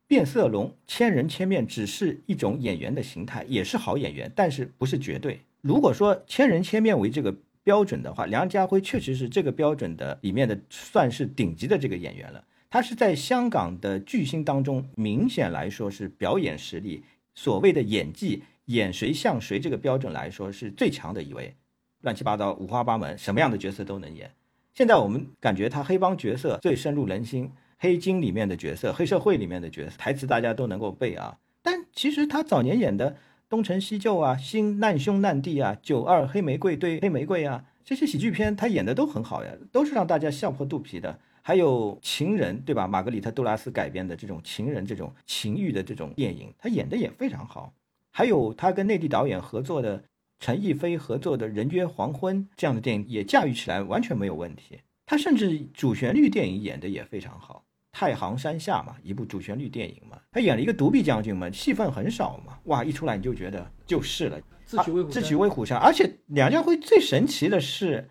[0.08, 5.42] 变色龙千人千面只是一种演员的形态，也是好演员，但是不是绝对。
[5.62, 7.36] 如果说千人千面为这个。
[7.64, 12.44] 标准的话，梁家辉确实是这个标准的里面的算是顶级的这个演员了。
[12.70, 17.04] 他是在香港的巨星当中，明显来说是表演实力，
[17.36, 21.56] 所谓的演技演谁像谁这个标准来说是最强的一位。
[22.02, 24.30] 乱七八糟、五花八门，什么样的角色都能演。
[24.74, 31.38] 现在我们感觉他黑帮角色最深入人心，黑金里面的角色、黑社会里面的角色，台词大家都能够背啊。
[31.62, 33.16] 但其实他早年演的。
[33.54, 41.20] 东成西就啊，新难兄难弟啊，九二黑玫瑰对黑玫瑰啊，这些喜剧片他演的都很好呀，都是让大家笑破肚皮的。
[41.44, 42.88] 还有情人对吧？
[42.88, 47.72] 玛格丽特杜拉斯改编的这种情人这种情欲的这种电影，他演的也非常好。
[48.10, 50.04] 还有他跟内地导演合作的
[50.40, 54.80] 陈逸飞合作的《人约黄昏》这样的电影，也驾驭起来完全没有问题。
[55.06, 57.64] 他甚至主旋律电影演的也非常好。
[57.94, 65.78] 太行山下嘛，一部主旋律电影嘛，他演了一个独臂将军嘛，戏份很少嘛，哇，一出来你就觉得就是了，自取威虎，自取威虎山。
[65.78, 68.10] 而且梁家辉最神奇的是，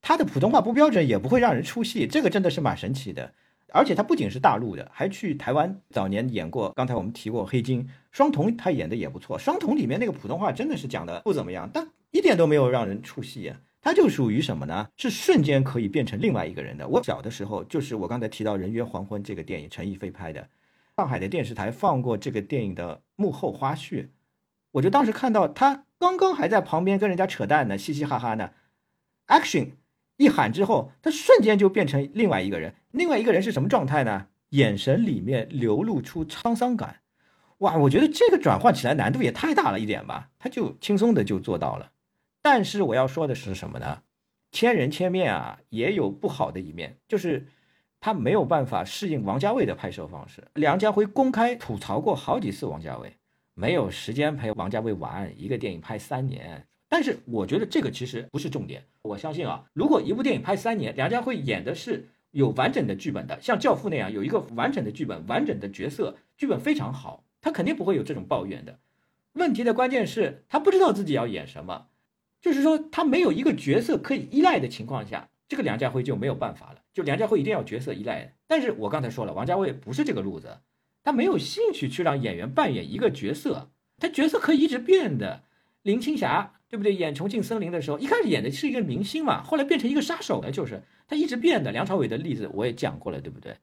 [0.00, 3.34] 他的普通话不标准也不会让人出戏，这个真的是蛮神奇的。
[3.70, 6.72] 而且他不仅是大陆的，还去台湾早年演过。
[6.72, 13.60] 刚才我们提过《黑金》，双瞳他演的也不错，双瞳里面那个普通话真的是讲的不怎么样，但一点都没有让人出戏啊。
[13.88, 14.86] 他就属于什么呢？
[14.98, 16.86] 是瞬间可以变成另外一个人的。
[16.86, 20.46] 我小的时候，就是我刚才提到《人约黄昏》这个电影，陈逸飞拍的，
[20.98, 24.08] 上海的电视台放过这个电影的幕后花絮，
[24.72, 28.50] 我就当时看到他刚刚还在旁边跟人家扯淡呢，嘻嘻哈哈呢
[29.28, 29.70] ，action
[30.18, 32.74] 一喊之后，他瞬间就变成另外一个人。
[32.90, 34.26] 另外一个人是什么状态呢？
[34.50, 36.96] 眼神里面流露出沧桑感，
[37.60, 41.92] 哇，我觉得这个转换起来难度也太大了一点吧，他就轻松的就做到了。
[42.50, 44.04] 但是我要说的是什么呢？
[44.52, 47.46] 千人千面啊，也有不好的一面，就是
[48.00, 50.42] 他没有办法适应王家卫的拍摄方式。
[50.54, 53.12] 梁家辉公开吐槽过好几次王家卫，
[53.52, 56.66] 没有时间陪王家卫玩，一个电影拍三年。
[56.88, 58.82] 但是我觉得这个其实不是重点。
[59.02, 68.78] 我相信啊，如果一部电影拍三年，梁家辉演的是有完整的剧本的，像《教父》那样有一个完整的剧本、完整的角色，剧本非常好，他肯定不会有这种抱怨的。
[69.34, 71.88] 问题的关键是他不知道自己要演什么。
[72.40, 76.82] 就是说，他没有一个角色可以依赖的情况下，这个梁家辉就没有办法了。
[76.92, 78.34] 就梁家辉一定要角色依赖。
[78.46, 80.58] 但是我刚才说了，王家卫不是这个路子，
[81.02, 85.44] 他没有兴趣去让演员扮演一个角色，他角色可以一直变的。
[85.82, 86.94] 林青霞对不对？
[86.94, 91.72] 演《重庆森林》的时候，一开始演的是一个明星嘛，后来变成一个杀手了，就是他一直变的。
[91.72, 93.56] 梁朝伟的例子我也讲过了，对不对？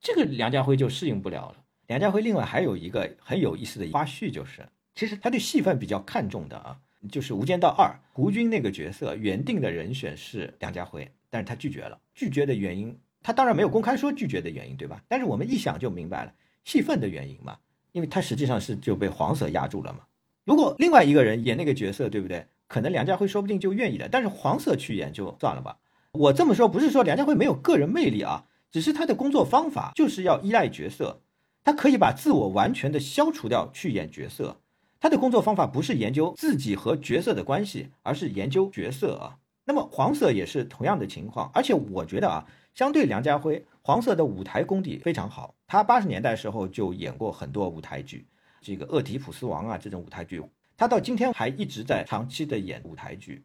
[0.00, 1.56] 这个梁家辉就适应不了了。
[1.86, 6.78] 梁家辉另外还有一个很有意思的花絮，就是其实他对戏份比较看重的啊。
[7.10, 11.98] 就是《无间道二》，胡军那个角色原定的人选是梁家辉，但是他拒绝了。
[12.14, 15.02] 拒绝的原因，他当然没有公开说拒绝的原因，对吧？
[15.08, 16.32] 但是我们一想就明白了，
[16.64, 17.58] 戏份的原因嘛，
[17.92, 20.00] 因为他实际上是就被黄色压住了嘛。
[20.44, 22.46] 如果另外一个人演那个角色，对不对？
[22.68, 25.78] 可能梁家辉说不定就愿意了，但是黄色去演就算了吧。
[26.12, 31.20] 我这么说不是说梁家辉没有个人魅力啊，只是他的工作方法就是要依赖角色，
[31.62, 34.60] 他可以把自我完全的消除掉去演角色。
[34.98, 39.38] 他的工作方法不是研究自己和角色的关系，而是研究角色啊。
[39.66, 45.54] 那么黄色也是同样的情况，而且我觉得啊，相对梁家辉，黄色的舞台功底非常好。
[45.66, 48.26] 他八十年代时候就演过很多舞台剧，
[48.62, 50.40] 这个《厄狄普斯王》啊这种舞台剧，
[50.76, 53.44] 他到今天还一直在长期的演舞台剧。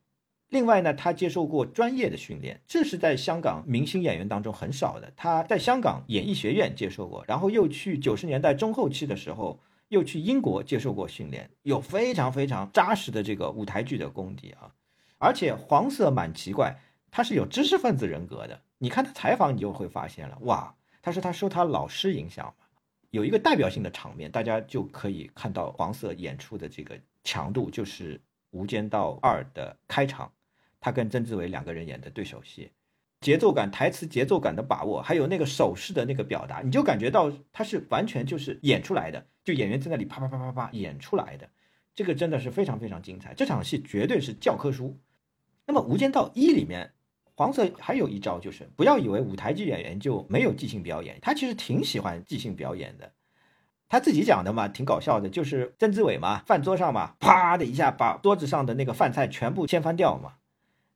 [0.50, 5.12] 另外呢，他接受过专业的训练，这是在香港明星演员当中很少的。
[5.18, 9.60] 他在香港演艺学院接受过，然后又去九十年代中后期的时候。
[9.92, 14.74] 又去英国接受过训练，有非常非常扎实的这个舞台剧的功底啊！
[15.18, 16.80] 而且黄色蛮奇怪，
[17.12, 18.62] 他是有知识分子人格的。
[18.78, 22.54] 你看他采访，你就会发现了，哇，他说他受他老师影响。
[23.10, 28.16] 有一个代表性的场面，大家就可以看到黄色演出的这个强度，就是
[28.52, 30.32] 《无间道二》的开场，
[30.80, 32.72] 他跟曾志伟两个人演的对手戏。
[33.20, 41.50] 节奏感、台词节奏感的把握，还有那个手势的那个表达，你就感觉到他是完全就是演出来的，就演员在那里啪啪啪啪啪演出来的，
[41.96, 43.34] 这个真的是非常非常精彩。
[43.34, 45.00] 这场戏绝对是教科书。
[45.66, 46.92] 那么《无间道一》里面，
[47.36, 53.12] 黄色还有一招，就是不要以为舞台剧演员就没有即兴表演，他其实挺喜欢即兴表演的。
[53.88, 60.36] 他自己讲的嘛，挺搞笑的，就是曾志伟嘛，饭桌上嘛，啪的一下把桌子上的那个饭菜全部掀翻掉嘛。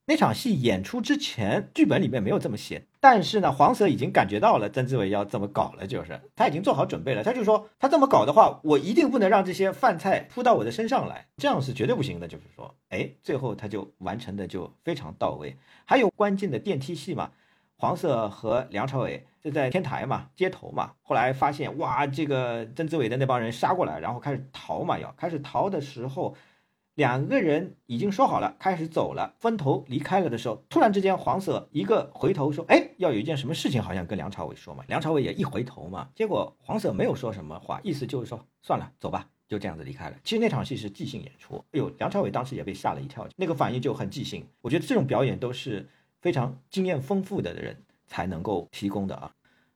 [0.07, 7.23] 那场戏演出之前，剧本里面没有这么写，但是呢，黄色已经感觉到了曾志伟要这么搞了，就是他已经做好准备了。
[7.23, 12.27] 他就说，他这么搞的话，我一定不能让这些饭菜扑到我的身上来，这样是绝对不行的。
[12.27, 15.57] 就是说，哎，最后他就完成的就非常到位。
[15.85, 17.31] 还有关键的电梯戏嘛，
[17.75, 26.35] 黄色和梁朝伟就在天台嘛，街头嘛，后来发现哇，这个曾志伟的那帮人杀过来，然后开始逃嘛，要开始逃的时候。
[26.95, 40.15] 两个人已经说好了，开始走了，分头离开了的时候，突然之间，黄色一个回头说：“哎，要有一件什么事情，好像跟梁朝伟说嘛。”梁朝伟也一回头嘛，结果黄色没有说什么话，意思就是说算了，走吧，就这样子离开了。
[40.23, 44.47] 其实那场戏是即兴演出，哎呦，梁朝伟当时也被吓了一跳，那个反应就很即兴。
[44.61, 45.89] 我觉得这种表演都是
[46.21, 49.33] 非常经验丰富的人才能够提供的啊，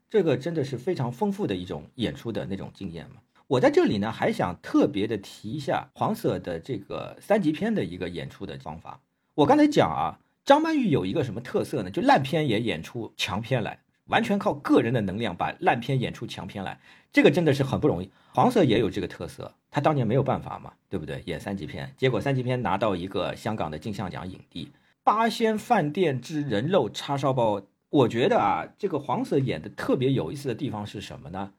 [0.09, 3.17] 这个真的是非常丰富的一种演出的那种经验嘛。
[3.49, 9.01] 我在这里呢，还想特别的提一下黄色的这个三级片的一个演出的方法。
[9.33, 11.89] 我刚才讲啊，张曼玉有一个什么特色呢？
[11.89, 16.79] 就烂片也演出强片来，完全靠个人的能量把烂片演出强片来，
[17.11, 18.11] 这个真的是很不容易。
[18.35, 21.23] 黄色也有这个特色，他当年没有办法嘛，对不对？
[21.25, 24.71] 演三级片，结果三级片拿到一个香港的金像奖影帝。
[25.03, 31.53] 八仙饭店之人肉叉烧包，我觉得啊，这个黄色演的特别有意思的地方是什么呢？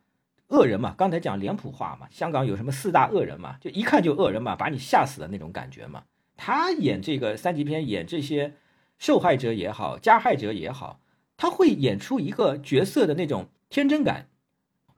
[0.50, 6.04] 恶人嘛，刚才讲脸谱化嘛，香港有什么四大恶人嘛，就一看就恶人嘛，把你吓死的那种感觉嘛。
[6.36, 8.54] 他演这个三级片，演这些
[8.98, 11.00] 受害者也好，加害者也好，
[11.36, 14.26] 他会演出一个角色的那种天真感。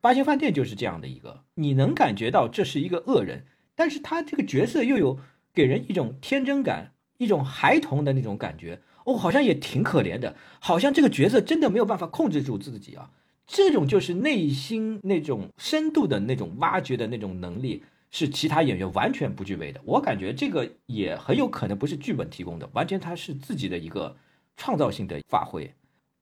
[0.01, 5.19] 八仙饭店就是这样的一个，你能感觉到这是一个恶人，但是他这个角色又有
[5.53, 8.81] 给人一种天真感，一种孩童的那种感觉。
[9.05, 13.11] 哦，好像也挺可怜的，好像这个角色真的没有办法控制住自己啊。
[13.47, 19.81] 这种就是内心那种深度的那种挖掘的那种能力，是其他演员完全不具备的。
[19.85, 24.17] 我感觉这个也很有可能不是剧本提供的，完全他是自己的一个
[24.57, 25.75] 创造性的发挥。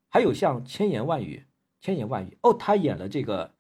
[0.09, 1.45] 还有像千言万语，
[1.81, 3.53] 千言万语哦，他演了这个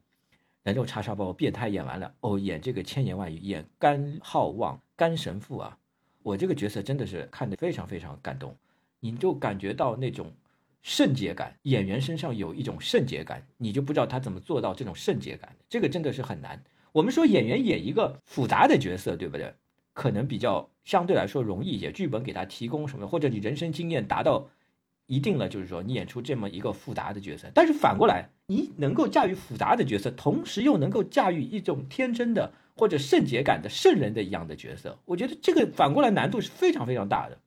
[0.65, 5.79] 人肉叉烧包变态，演完了哦，演这个千言万语，演甘浩望甘神父啊，
[6.23, 8.57] 我这个角色真的是看得非常非常感动，
[8.99, 10.33] 你就感觉到那种。
[10.83, 16.63] 圣洁感，演员身上有一种圣洁感，你就不知道他怎么做到这种圣洁感这个真的是很难。
[16.93, 19.55] 我们说演员演一个复杂的角色，对不对？
[19.93, 24.49] 可能比较相对来说容易一些，剧本给他提供什么，或者你人生经验达到
[25.07, 27.51] 一定了，就是说你演出这么一个复杂的角色。
[27.53, 37.39] 但是反过来，你能够驾驭复杂的角色，同时又能够驾驭一种天真的或者圣洁感的圣人的一样的角色，我觉得这个反过来难度是非常非常大的。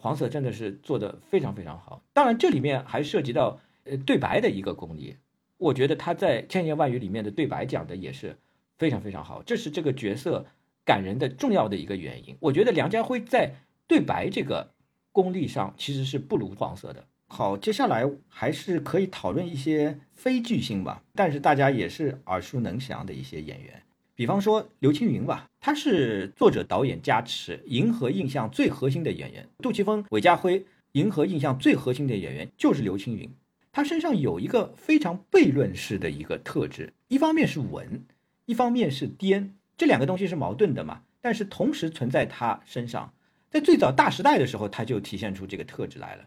[0.00, 5.16] 黄色真的是做的非常非常好，当然这里面还涉及到呃对白的一个功力，
[5.56, 8.38] 我觉得他在千言万语里面的对白讲的也是
[8.76, 10.46] 非常非常好，这是这个角色
[10.84, 12.36] 感人的重要的一个原因。
[12.38, 13.52] 我觉得梁家辉在
[13.88, 14.70] 对白这个
[15.10, 17.04] 功力上其实是不如黄色的。
[17.26, 23.82] 好，接下来还是可以讨论一些非巨星吧，但是大家也是耳熟能详的一些演员。
[24.18, 29.48] 比方说刘青云吧，他是作者导演加持，银河印象最核心的演员。
[29.58, 33.32] 杜琪峰、韦家辉，银河印象最核心的演员就是刘青云。
[33.70, 38.04] 他身上有一个非常悖论式的一个特质，一方面是稳，
[38.46, 41.02] 一方面是颠，这两个东西是矛盾的嘛？
[41.20, 43.12] 但是同时存在他身上，
[43.48, 46.24] 在最早大时代的时候，他就体现出这个特质来了。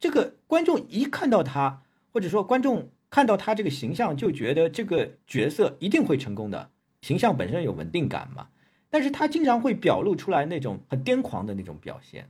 [0.00, 1.82] 这个观众一看到他，
[2.14, 6.70] 或者说观众看到他这个形象，就觉得这个角色一定会成功的。
[7.00, 8.48] 形象本身有稳定感嘛，
[8.90, 12.28] 但是他经常会表露出来那种很癫狂的那种表现，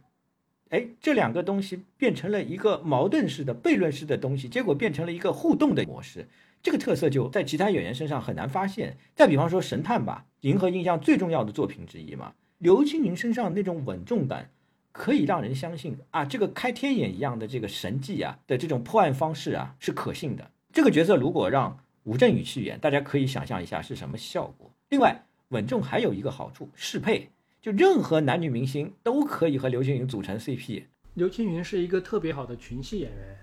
[0.70, 6.28] 哎，这两个东西变成了一个矛盾式的悖论式的东西，结果变成了一个互动的模式，
[6.62, 8.97] 这个特色就在其他演员身上很难发现。
[9.15, 14.51] 再比方说神探吧，银河印象最重要的作品之一嘛，刘青云身上那种稳重感，
[14.91, 20.51] 可以让人相信啊，这个开天眼一样的这个神迹啊的这种破案方式啊是可信的。
[20.73, 24.70] 这个角色如果让吴镇宇去演，大家可以想象一下是什么效果。
[24.91, 30.85] 另外，稳重还有一个好处，适配，就任何男女明星都可以和刘青云组成 CP。
[31.15, 33.36] 刘青云是一个特别好的群戏演员，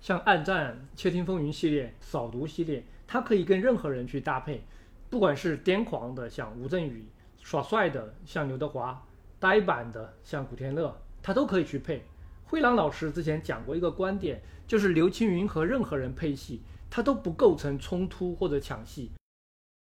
[0.00, 4.60] 像《暗战》《窃听风云》系列、《扫毒》系列，他可以跟任何人去搭配，
[5.08, 7.04] 不管是癫狂的像吴镇宇，
[7.40, 9.00] 耍帅的像刘德华，
[9.38, 12.02] 呆板的像古天乐，他都可以去配。
[12.44, 16.60] 灰狼老师之前讲过一个观点，就是刘青云和任何人配戏。
[16.90, 19.12] 它都不构成冲突或者抢戏，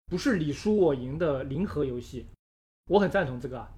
[0.07, 2.25] 不是你输我赢的零和游戏。
[2.89, 3.71] 我很赞同这个啊。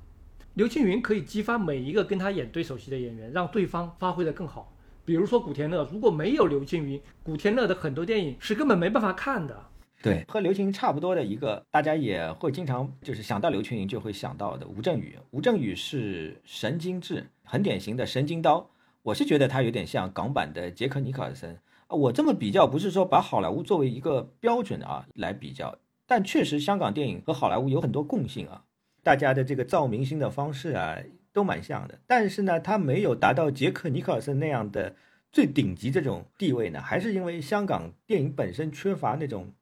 [0.53, 4.73] 刘青云可以激发每一个跟他演对手戏的演员，让对方发挥的更好。
[5.05, 9.65] 比如说古天乐，如果没有刘青云，古天乐的很多电影是根本没办法看的。
[10.01, 15.15] 对，和刘青云差不多的一个，大家也会经常就是想到刘青云就会想到的吴镇宇。
[15.31, 18.69] 吴镇宇是神经质，很典型的神经刀。
[19.03, 21.59] 我是觉得他有点像港版的杰克尼克尔森啊。
[21.89, 28.65] 我这么比较不是说把好莱坞作为一个标准啊来比较，但确实香港电影和好莱坞有很多共性啊，
[29.03, 30.97] 大家的这个造明星的方式啊
[31.31, 31.99] 都蛮像的。
[32.05, 34.95] 但是呢，他没有达到杰克尼克尔森那样的
[35.31, 39.53] 最顶级这种地位呢，还是因为香港电影本身缺乏那种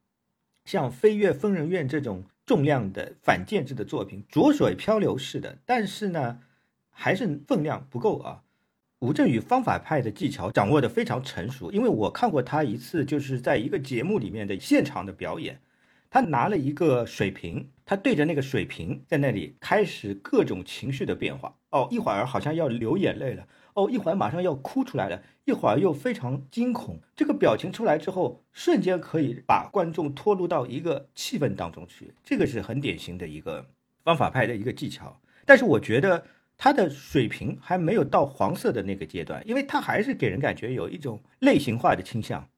[0.64, 6.40] 像《飞越疯人院》这种重量的反建制的作品，浊水漂流式的，但是呢。
[6.98, 8.42] 还是分量不够啊！
[9.00, 15.60] 吴镇宇方法派的技巧掌握的非常成熟，因为我看过他一次，就是在一个节目里面的现场的表演，
[16.08, 21.54] 他拿了一个水瓶，他对着那个水瓶在那里开始各种情绪的变化。
[21.72, 26.98] 哦，一会儿好像要流眼泪了，哦，一会儿马上要哭出来了，一会儿又非常惊恐。
[27.14, 33.66] 这个表情出来之后，瞬间可以把观众拖入到一个气氛当中去，这个是很典型的一个
[34.02, 35.20] 方法派的一个技巧。
[35.44, 36.24] 但是我觉得。
[36.58, 42.48] 他的水平还没有到黄色的那个阶段，因为他还是给人感觉有一种类型化的倾向。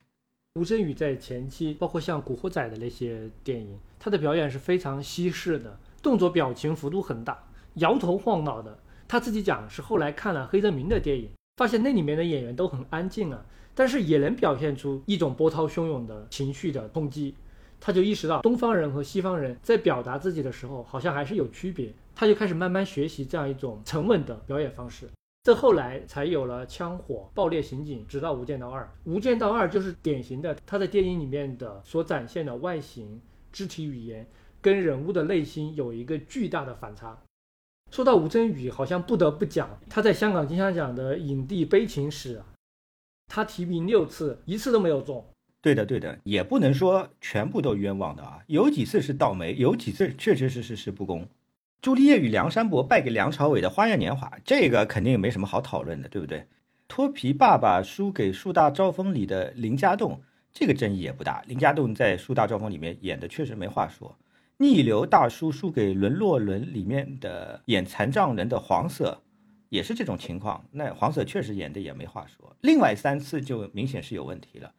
[0.54, 7.44] 吴镇宇在前期，包括像《古惑仔》的那些电影，他的表演是非常西式的，动作表情幅度很大，
[7.74, 8.78] 摇头晃脑的。
[9.06, 13.44] 他自己讲是后来看了黑泽明的电影，发现那里面的演员都很安静啊，
[13.74, 17.34] 但是也能表现出一种波涛汹涌的情绪的冲击。
[17.80, 21.94] 他就意识到东方人和西方人在表达自己的时候，好像还是有区别。
[22.18, 25.08] 他就开始慢慢学习这样一种沉稳的表演方式，
[25.44, 28.82] 这后来才有了枪火、爆裂、刑警，直到《无间道二》。
[29.04, 33.20] 《无间道二》就是典型的他在电影里面的所展现的外形、
[33.52, 34.26] 肢体语言
[34.60, 37.16] 跟人物的内心有一个巨大的反差。
[37.92, 42.42] 说到吴镇宇，好像不得不讲他在香港金像奖的影帝悲情史，
[43.28, 45.24] 他提名六次，一次都没有中。
[45.62, 51.24] 对的，对的，也不能说全部都冤枉的啊，有几次是倒霉，有几次确确实实是不公。
[51.80, 56.44] 朱丽叶与梁山伯败给梁朝伟的《花样年华》，这个肯定没什么好讨论的，对不对？
[56.88, 60.20] 脱皮爸爸输给树大招风里的林家栋，
[60.52, 61.44] 这个争议也不大。
[61.46, 64.18] 林家栋在树大招风里面演的确实没话说。
[64.56, 69.22] 逆流大叔输给沦落轮里面的演残障人的黄色，
[69.68, 70.64] 也是这种情况。
[70.72, 72.56] 那黄色确实演的也没话说。
[72.60, 74.72] 另外三次就明显是有问题了，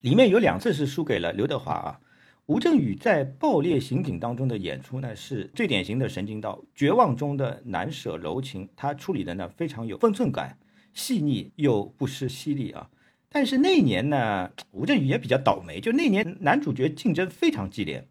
[0.00, 2.00] 里面有两次是输给了刘德华啊。
[2.46, 10.58] 吴镇宇在《爆裂刑警》当中的演出呢，是最典型的神经刀，绝望中的难舍柔情，他处理的呢非常有分寸感，
[10.92, 12.90] 细腻又不失犀利啊。
[13.28, 18.08] 但是那一年呢，吴镇宇也比较倒霉，就那年男主角竞争非常激烈。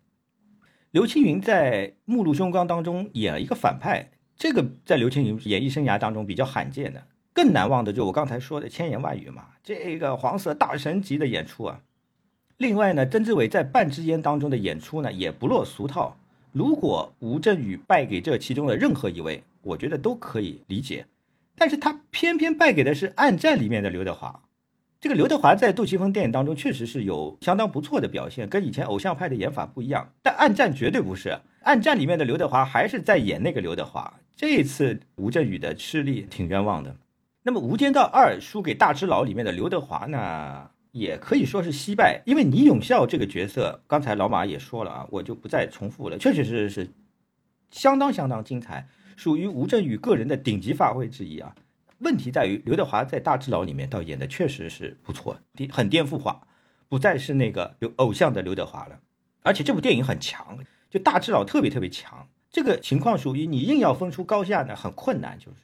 [0.91, 7.05] 刘青云在《目露凶光》当中演了一个反派，这个在刘青云演艺生涯当中比较罕见的。
[7.33, 11.81] 更难忘的就我刚才说的千言万语嘛，这个黄色大神级的演出啊。
[12.61, 16.15] 另外呢，曾志伟在《半支烟》当中的演出呢，也不落俗套。
[16.51, 21.07] 如果吴镇宇败给这其中的任何一位，我觉得都可以理解。
[21.55, 24.43] 但是他偏偏败给的是《暗战》里面的刘德华。
[24.99, 30.07] 这个刘德华在杜琪峰电影当中确实是有相当不错的表现，跟以前偶像派的演法不一样。
[30.21, 31.29] 但《暗战》绝对不是，
[31.63, 34.19] 《暗战》里面的刘德华还是在演那个刘德华。
[34.35, 36.95] 这一次吴镇宇的失利挺冤枉的。
[37.41, 40.69] 那么《无间道二》输给《大只佬》里面的刘德华呢？
[40.91, 46.89] 也可以说是惜败，因为倪永孝这个角色，刚才老马也说了啊，我就不再重复了，确确实实是
[47.69, 51.55] 相当相当精彩，属于吴镇宇个人的顶级发挥之一啊。
[51.99, 55.39] 问题在于刘德华在《大智佬》里面倒演的确实是不错，
[55.71, 56.47] 很颠覆化，
[56.89, 58.99] 不再是那个有偶像的刘德华了。
[59.43, 60.57] 而且这部电影很强，
[60.89, 65.61] 就《大智佬》特别特别强，这个情况属于你硬要分出高下呢，很困难，就是。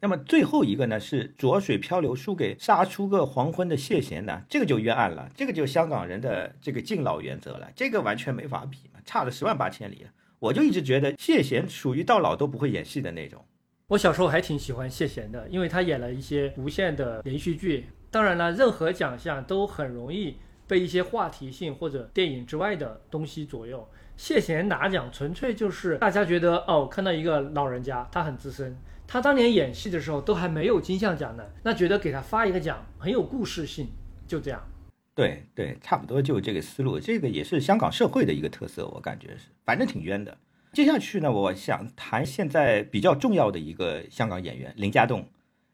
[0.00, 10.06] 那么最后一个呢是浊水漂流输给杀出个黄昏的谢贤呢，这个就冤案了，这个就香港人的这个敬老原则了，这个完全没法比，差了十万八千里。
[10.38, 13.44] 我就一直觉得谢贤属于到老都不会演戏的那种。
[13.88, 17.86] 我小时候还挺喜欢谢贤的，因为他演了一些无线的连续剧。
[18.10, 23.86] 当然了，任何奖项都很容易被一些话题性或者电影之外的东西左右。
[24.16, 28.76] 谢贤拿奖纯粹就是大家觉得哦，看到一个老人家，他很资深。
[29.12, 33.88] 他当年演戏的时候都还没有金像奖呢，那觉得给他发一个奖很有故事性，
[34.24, 34.62] 就这样。
[35.16, 40.38] 对对，差不多就这个思路，这个也是香港社会的一个特色，我感觉是，反正挺冤的。
[40.72, 45.26] 接下去呢，我想谈现在比较重要的一个香港演员林家栋。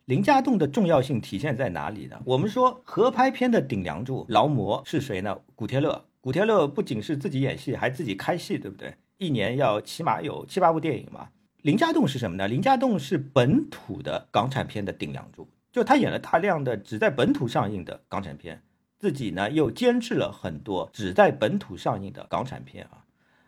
[0.06, 2.18] 林家栋的重要性体现在哪里呢？
[2.24, 5.38] 我们说合拍片的顶梁柱劳模是谁呢？
[5.54, 6.06] 古天乐。
[6.22, 8.94] 古天乐不仅是自己演戏，还自己开戏，对不对？
[9.18, 11.28] 一年要起码有七八部电影嘛。
[11.66, 12.46] 林家栋是什么呢？
[12.46, 18.62] 林家栋是本土的港产片的顶梁柱，就他演了大量的只在本土上映的港产片，
[19.00, 23.02] 自己呢又监制了很多只在本土上映的港产片啊。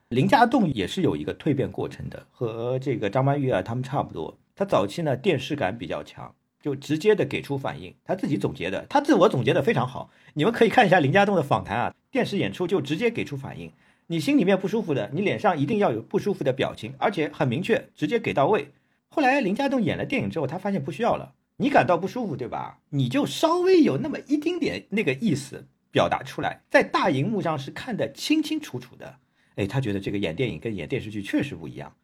[0.09, 4.37] 林家栋也是有一个蜕变过程的，和这个张曼玉啊他们差不多。
[4.57, 7.95] 他早期呢电视感比较强，就直接的给出反应。
[8.03, 10.11] 他自己总结的，他自我总结的非常好。
[10.35, 13.71] 你们可以看一下林家栋的访谈啊，电视演出就直接给出反应。
[14.11, 18.73] 你心里面不舒服的，你脸上一定要有不舒服的表情，而且很明确，直接给到位。
[19.09, 21.35] 后来林家栋演了电影之后，他发现不需要了。
[21.59, 22.81] 你感到不舒服，对吧？
[22.89, 29.19] 你就稍微有那么一丁点那个意思表达出来，在大荧幕上是看得清清楚楚的。
[29.57, 31.95] 哎，他觉得这个演电影跟演电视剧确实不一样。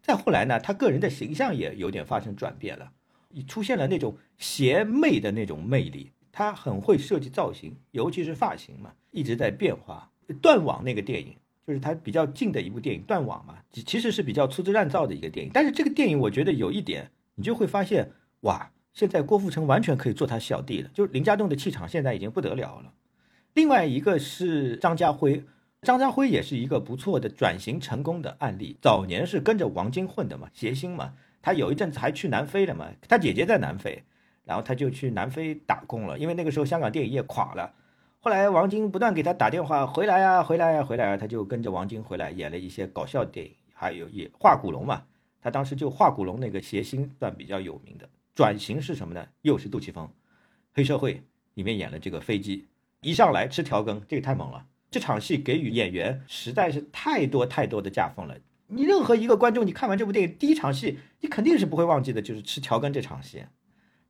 [0.00, 2.92] 再后来呢，他个人的形象也有点发生转变了，
[3.48, 6.12] 出现了那种邪魅的那种魅力。
[6.30, 10.12] 他很会设计造型，尤其是发型嘛，一直在变化。
[10.40, 11.34] 断网那个电影
[11.68, 15.52] 就是他比较近的一部电影，断网嘛，其实是比较粗制滥造的一个电影。
[15.52, 22.94] 但是这个电影我觉得有一点，你就会发现，哇，现在郭富城完全可以做他小弟了，就是林家栋的气场现在已经不得了了。
[23.52, 25.44] 另外一个是张家辉。
[25.82, 28.78] 张家辉也是一个不错的转型成功的案例。
[28.80, 31.12] 早年是跟着王晶混的嘛，谐星嘛。
[31.42, 34.02] 他有一阵子还去南非了嘛，他姐姐在南非，
[34.44, 36.18] 然后他就去南非打工了。
[36.18, 37.74] 因为那个时候香港电影业垮了，
[38.20, 45.04] 后来王晶不断给他打电话，回来啊，回来啊，回来啊，他就跟着王晶回来演了一些搞笑电影，还有也画古龙嘛。
[45.40, 48.08] 他当时就画古龙那个谐星算比较有名的。
[48.34, 49.24] 转型是什么呢？
[49.42, 50.10] 又是杜琪峰，
[50.74, 51.22] 黑社会
[51.54, 52.66] 里面演了这个飞机，
[53.02, 54.66] 一上来吃调羹，这个太猛了。
[54.90, 58.36] 这场戏给予演员实在是太多太多的架风了。
[58.66, 63.44] 你任何一个观众，你看完这部电影第一场戏，你肯定是不会忘记的，就是吃调羹这场戏。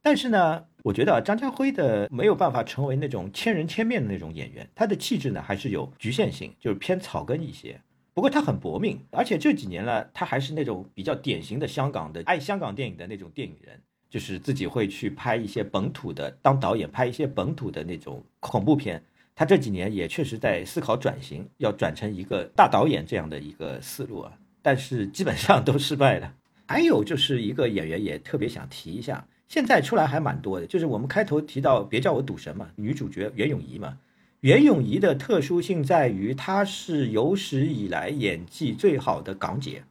[0.03, 7.81] 但是呢，我觉得张家辉的没有办法成为那种千人千面的那种演员，他的气质呢还是有局限性，就是偏草根一些。
[8.15, 19.03] 不过他很搏命，而且这几年呢，他还是那种比较典型的香港的爱香港电影的那种电影人，就是自己会去拍一些本土的，当导演拍一些本土的那种恐怖片。
[19.37, 26.35] 他这几年也确实在思考转型，要转成一个大导演这样的一个思路啊，但是基本上都失败了。
[26.67, 33.99] 还有就是一个演员也特别想提一下，现在出来还蛮多的，就是我们开头提到别叫我赌神嘛，女主角袁咏仪嘛。
[34.41, 39.83] 袁咏仪的特殊性在于她是有史以来演技最好的港姐，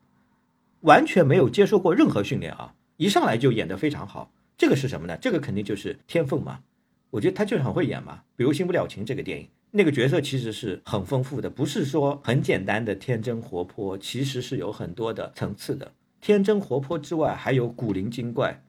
[0.82, 4.32] 完全没有接受过任何训练啊，一上来就演得非常好。
[4.58, 5.18] 这个是什么呢？
[5.20, 6.60] 这个肯定就是天分嘛。
[7.10, 15.92] 我觉得她就是很会演嘛，比如《新不了情》这个电影，那个角色其实是很丰富的，不是说很简单的天真活泼，其实是有很多的层次的。
[16.22, 18.64] 天真活泼之外，还有古灵精怪，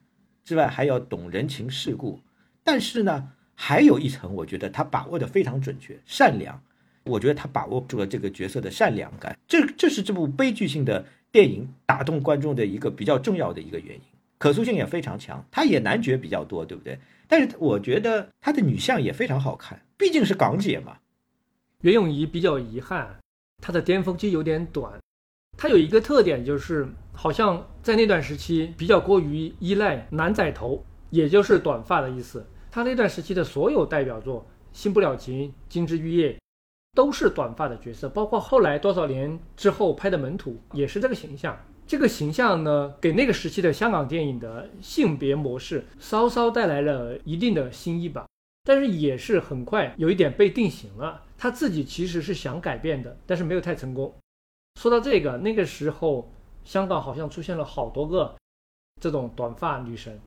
[0.49, 2.19] 之外还要懂人情世故。
[2.63, 6.59] 但是呢，还有一层，我觉得他把握的非常准确，善良。
[7.03, 14.01] 我觉得他把握住了这个角色的善良感，这这是这部悲剧性的电影打动观众的一个比较重要的一个原因。
[14.39, 16.97] 可塑性也非常强，他也男角比较多，对不对？
[17.27, 20.97] 但是我觉得他的女相也非常好看，毕竟是港姐嘛。
[21.81, 23.19] 袁咏仪比较遗憾，
[23.61, 24.99] 她的巅峰期有点短。
[25.55, 26.87] 她有一个特点，就是
[27.19, 32.47] 好像在那段时期比较过于依赖男仔头，也就是短发的意思。
[32.71, 34.39] 他那段时期的所有代表作，
[34.71, 36.31] 《新不了情》《金枝玉叶》，
[36.93, 41.59] 都是短发的角色，包括后来多少年之后拍的《门徒》，也是这个形象。
[41.85, 48.25] 这个形象呢，给那个时期的香港电影的性别模式稍稍带来了一定的新意吧，
[48.63, 51.21] 但是也是很快有一点被定型了。
[51.37, 54.15] 他自己其实是想改变的，但是没有太成功。
[54.79, 56.31] 说到这个，那个时候
[56.63, 58.35] 香港好像出现了好多个
[59.01, 60.19] 这种短发女神，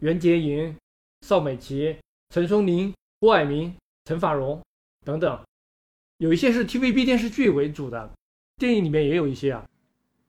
[0.00, 0.76] 袁洁莹、
[1.22, 1.96] 邵美琪、
[2.30, 4.60] 陈松伶、郭蔼明、陈法蓉
[5.04, 5.40] 等等，
[6.18, 8.10] 有一些是 TVB 电视剧为主的，
[8.56, 9.64] 电影里面也有一些啊。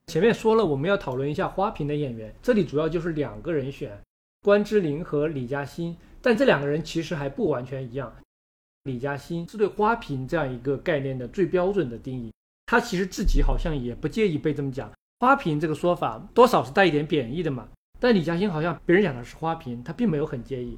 [0.07, 3.95] 前面说了，我们要讨论一下花瓶的演员，这里主要就是两个人选，
[4.41, 5.95] 关之琳和李嘉欣。
[6.21, 8.13] 但这两个人其实还不完全一样。
[8.83, 12.33] 李嘉欣是对花瓶这样一个概念的最标准的定义，
[12.65, 14.91] 他其实自己好像也不介意被这么讲。
[15.19, 17.67] 花瓶这个说法多少是带一点贬义的嘛。
[17.99, 20.77] 但李嘉欣好像别人讲的是花瓶，他并没有很介意。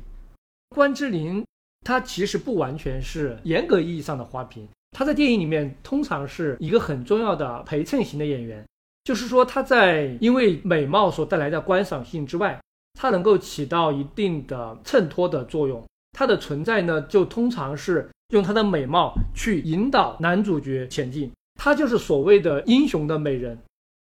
[0.69, 1.45] 关之琳，
[1.85, 8.65] 她其实不完全是严格意义上的花瓶，她在电影里面通常是一个很重要的陪衬型的演员。
[9.03, 12.59] 就是说，她在因为美貌所带来的观赏性之外，
[12.99, 15.83] 她能够起到一定的衬托的作用。
[16.13, 21.31] 她的存在呢，就通常是用她的美貌去引导男主角前进。
[21.55, 23.57] 她就是所谓的英雄的美人。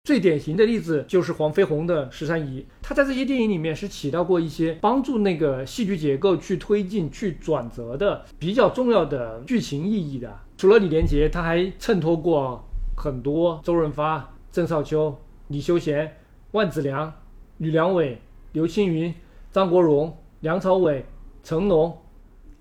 [0.08, 10.34] 最典型的例子就是黄飞鸿的十三姨，她在这些电影里面是起到过一些帮助那个戏剧结构去推进、去转折的比较重要的剧情意义的。
[10.56, 12.64] 除了李连杰，他还衬托过
[12.96, 14.34] 很多周润发。
[14.50, 15.14] 郑少秋、
[15.50, 16.16] 李修贤、
[16.52, 17.14] 万梓良、
[17.58, 18.22] 吕良伟、
[18.54, 19.14] 刘青云、
[19.52, 21.06] 张国荣、梁朝伟、
[21.44, 21.98] 成龙，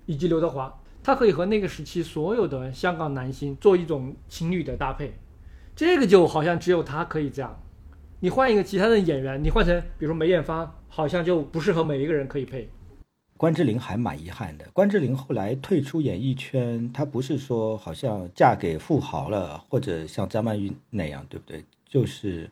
[0.05, 5.17] 以及刘德华，他可以和那个时期所有的香港男星做一种情侣的搭配，
[5.77, 7.55] 这个就好像只有他可以这样。
[8.19, 12.67] 你换一个其他的演员，你换成比如说梅艳芳，好像就不适合每一个人可以配。
[13.37, 14.65] 关之琳还蛮遗憾的。
[14.73, 21.63] 关之琳后来退出演艺圈，她不是说好像嫁给富豪了，或者像张曼玉那样，对不对？
[21.87, 22.49] 就是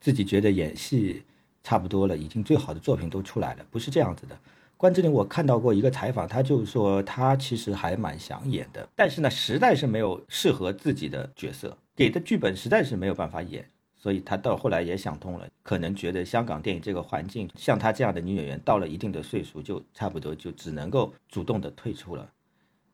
[0.00, 1.24] 自己觉得演戏
[1.64, 4.38] 差不多了，已经最好的作品都出来了，不是这样子的。
[4.76, 13.68] 关之琳，我看到过一个采访，她就说她其实还蛮想演的，但是呢，实在是没有适合自己的角色，给的剧本实在是没有办法演。
[14.00, 22.30] 所以他到后来也想通了，可能觉得香港电影这个环境，像她这样的女演员到了一定的岁数，就差不多就只能够主动的退出了。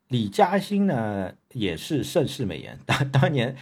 [0.07, 3.55] 李嘉欣呢，也是盛世美颜，当当年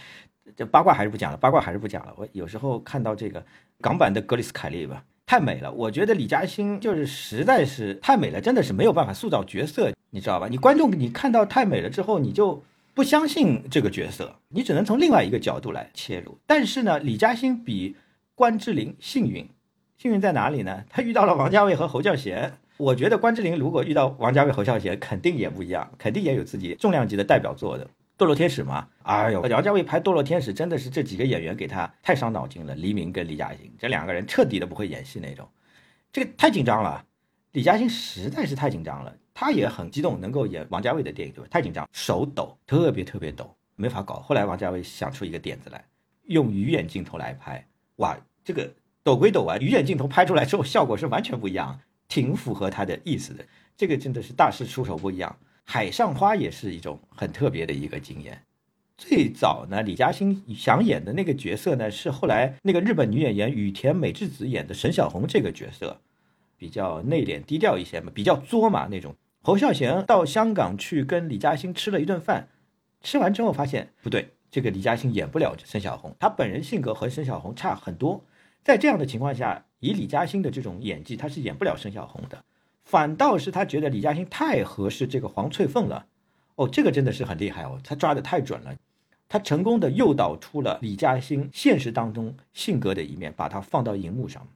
[0.56, 2.14] 这八卦还是不讲了，八卦还是不讲了。
[2.16, 3.44] 我有时候看到这个
[3.82, 5.70] 港版的格里斯凯利吧，太美了。
[5.70, 10.48] 我觉得李嘉欣就是实在是太美了，真的是没有办法塑造角色，你知道吧？
[10.48, 12.64] 你观众你看到太美了之后，你就。
[12.94, 16.38] 不相信这个角色，你只能从另外一个角度来切入。
[16.46, 17.96] 但是呢，李嘉欣比
[18.36, 19.48] 关之琳幸运，
[19.98, 20.84] 幸运在哪里呢？
[20.88, 22.52] 他遇到了王家卫和侯孝贤。
[22.76, 27.84] 我觉得关之琳如果遇到王家卫、侯孝贤，肯定也不一样，肯定也有自己重量级的代表作的
[28.16, 28.88] 《堕落天使》嘛。
[29.02, 32.76] 哎呦，王家卫拍《堕落天使》真的是这几个演员给他太伤脑筋了。
[32.76, 35.48] 黎明跟李嘉欣这两个人彻底的不会演戏那种，
[36.12, 37.04] 这个太紧张了。
[37.52, 39.12] 李嘉欣实在是太紧张了。
[39.34, 41.48] 他也很激动，能够演王家卫的电影，对吧？
[41.50, 44.20] 太紧张，手抖，特别特别抖，没法搞。
[44.20, 45.84] 后来王家卫想出一个点子来，
[46.26, 48.72] 用鱼眼镜头来拍，哇，这个
[49.02, 53.44] 抖归抖啊，鱼眼镜头拍出来之后效果是完全不一样，挺符合他的意思的。
[53.76, 55.36] 这个真的是大师出手不一样。
[55.64, 58.40] 海上花也是一种很特别的一个经验。
[58.96, 66.00] 最早呢，李嘉欣想演的那个角色呢，是后来那个日本女演员羽田美智子演的沈小红这个角色，
[66.56, 69.12] 比较内敛低调一些嘛，比较作嘛那种。
[69.46, 72.48] 侯孝贤到香港去跟李嘉欣吃了一顿饭，
[73.02, 78.24] 吃完之后发现不对，这个李嘉欣演不了沈小红，他本人性格和沈小红差很多。
[78.62, 82.42] 在这样的情况下，以李嘉欣的这种演技，他是演不了沈小红的。
[82.84, 86.06] 反倒是他觉得李嘉欣太合适这个黄翠凤了。
[86.54, 88.74] 哦，这个真的是很厉害哦，他抓的太准了，
[89.28, 94.48] 他成功的诱导出了李嘉欣现实当中性格的一面，把它放到荧幕上。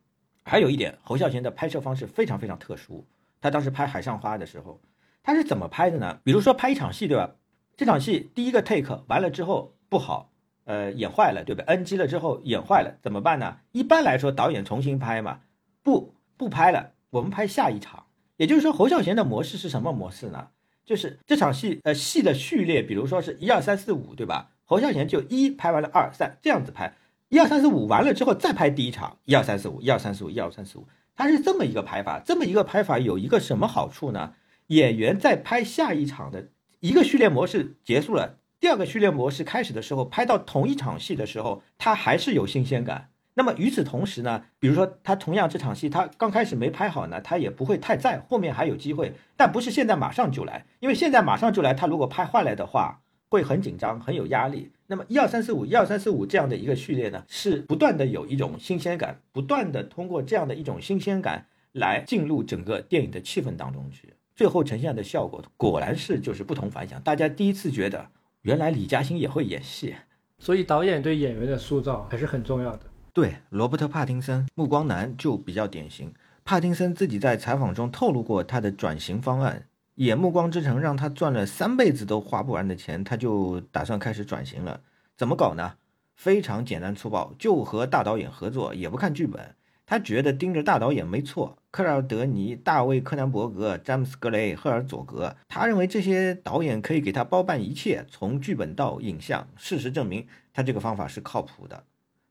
[0.45, 3.05] 还有一点，侯孝贤的拍摄方式非常非常特殊。
[3.41, 4.81] 他当时拍《海上花》的时候，
[5.23, 6.19] 他是怎么拍的呢？
[6.25, 7.37] 比如说拍一场戏，对吧？
[7.77, 10.33] 这场戏第一个 take 完了之后不好，
[10.65, 13.59] 呃，演坏了，对不对？NG 了之后演坏了怎么办呢？
[13.73, 15.41] 一般来说，导演重新拍嘛，
[15.83, 18.07] 不不拍了，我们拍下一场。
[18.37, 20.49] 也就是说，侯孝贤的模式是什么模式呢？
[20.85, 24.51] 就是这场戏，呃，戏的序列，比如说是一二三四五，对吧？
[24.65, 26.95] 侯孝贤就一拍完了二三这样子拍，
[27.29, 30.87] 一二三四五完了之后再拍第一场，一二三四五，一二三四五，一二三四五。
[31.19, 34.35] 它是这么一个拍法，这么一个拍法有一个什么好处呢？
[34.69, 43.11] 演员在拍下一场的一个序列模式结束了，第二个序列模式开始的时候，拍到同一场戏的时候，他还是有新鲜感。
[43.35, 53.01] 那么与此同时呢，比如说他同样这场戏，他刚开始没拍好呢，他也不会太在，后面还有机会，但不是现在马上就来，因为现在马上就来，他如果拍坏了的话。
[53.31, 54.73] 会很紧张，很有压力。
[54.91, 66.99] 那么一二三四五，一二三四五这样的一个序列呢，是不断的有一种新鲜感，不断的通过这样的一种新鲜感来进入整个电影的气氛当中去，最后呈现的效果果然是就是不同凡响。
[67.03, 68.09] 大家第一次觉得，
[68.41, 69.95] 原来李嘉欣也会演戏，
[70.39, 72.87] 所以导演对演员的塑造还是很重要的。
[73.13, 76.15] 对，罗伯特·帕丁森、暮光男就比较典型。
[76.47, 79.67] 帕丁森自己在采访中透露过他的转型方案。
[79.99, 84.81] 演《暮光之城》让他赚了三辈子都花不完的钱，他就打算开始转型了。
[85.17, 85.75] 怎么搞呢？
[86.15, 89.57] 非常简单粗暴，就和大导演合作，也不看剧本。
[89.85, 95.35] 他觉得盯着大导演没错，克劳德尼、大卫·柯南伯格、詹姆斯·格雷、赫尔佐格。
[95.49, 99.49] 他认为这些导演可以给他包办一切，从剧本到影像。
[99.57, 101.83] 事实证明，他这个方法是靠谱的。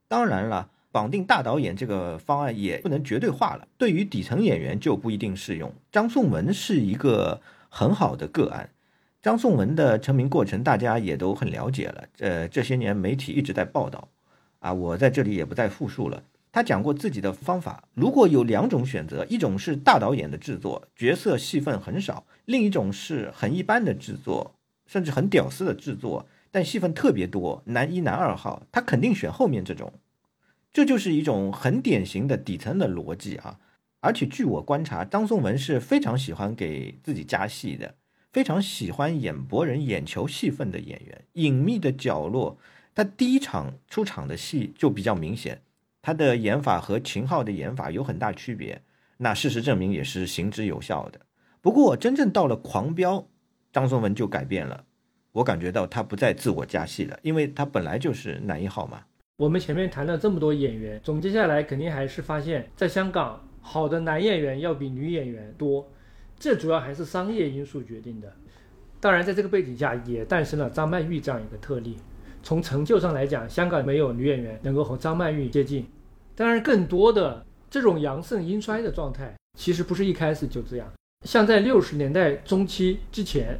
[0.08, 5.70] 当然了，绑定大导演这个方案也不能绝对化了，对于底层演员就不一定适用。
[5.92, 7.42] 张颂文是一个。
[7.68, 8.70] 很好的个案，
[9.20, 12.04] 张颂文的成名过程大家也都很了解了。
[12.18, 14.08] 呃，这些年媒体一直在报道，
[14.60, 16.22] 啊，我在这里也不再复述了。
[16.50, 24.54] 他讲过自己的方法，如果有两种选择，一种是大导演的制作，角色戏份很少；另一种是很一般的制作，
[24.86, 29.92] 甚至很屌丝的制作，但戏份特别多，男一男二号，他肯定选后面这种。
[30.72, 33.58] 这就是一种很典型的底层的逻辑啊。
[34.00, 37.94] 而且据我观察，张颂文是非常喜欢给自己加戏的，
[38.32, 41.24] 非常喜欢演博人眼球戏份的演员。
[41.32, 42.58] 隐秘的角落，
[42.94, 45.62] 他第一场出场的戏就比较明显，
[46.00, 48.80] 他的演法和秦昊的演法有很大区别。
[49.16, 51.20] 那事实证明也是行之有效的。
[51.60, 53.26] 不过真正到了狂飙，
[53.72, 54.84] 张颂文就改变了，
[55.32, 59.02] 我感觉到他不再自我加戏了，因为他本来就是男一号嘛。
[59.38, 65.90] 我们前面谈了这么多演员，总结下来肯定还是发现，在香港好的男演员要比女演员多，
[66.38, 68.32] 这主要还是商业因素决定的。
[69.00, 71.96] 当然，在这个背景下，也诞生了张曼玉这样一个特例。
[72.42, 75.86] 从成就上来讲，香港没有女演员能够和张曼玉接近。
[76.34, 80.90] 当然，更多的这种阳盛阴衰的状态，其实不是一开始就这样。
[81.26, 83.58] 像在六十年代中期之前，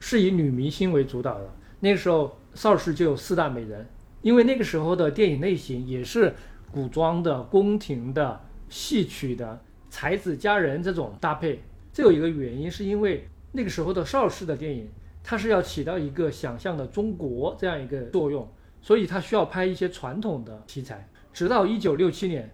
[0.00, 3.86] 是以女明星为主导的，那个时候邵氏就有四大美人。
[4.20, 6.34] 因为那个时候的电影类型也是
[6.72, 11.62] 古装的、宫廷的、戏曲的、才子佳人这种搭配。
[11.92, 14.88] 这有一个原因，是因为那个时候的邵氏的电影，
[15.24, 18.48] 它是要起到一个想象的中国这样一个作用，
[18.80, 21.08] 所以它需要拍一些传统的题材。
[21.32, 22.50] 直到一九六七年，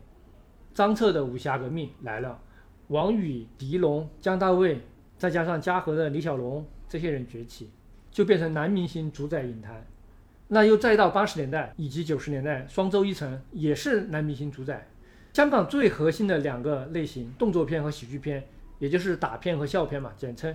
[0.73, 2.41] 张彻的武侠革命来了，
[2.89, 4.81] 王羽、狄龙、姜大卫，
[5.19, 7.71] 再加上嘉禾的李小龙这些人崛起，
[8.11, 9.87] 就变成男明星主宰影坛。
[10.49, 14.87] 那又再到八十年代以及九十年代，双周一成也是男明星主宰。
[15.35, 18.47] 香港最核心的两个类型，动作片和喜剧片，
[18.79, 20.55] 也就是打片和笑片嘛，简称，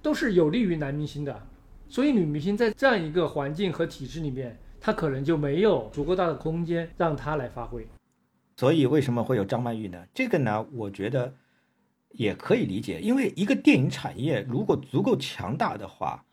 [0.00, 1.46] 都是有利于男明星的。
[1.90, 7.86] 所以女明星在这样一个环境和体制里面，她可能就没有足够大的空间让她来发挥。
[8.56, 10.02] 所以为什么会有张曼玉呢？
[10.14, 11.34] 这个呢，我觉得
[12.12, 16.24] 也可以理解，因为一个电影产业如果足够强大的话。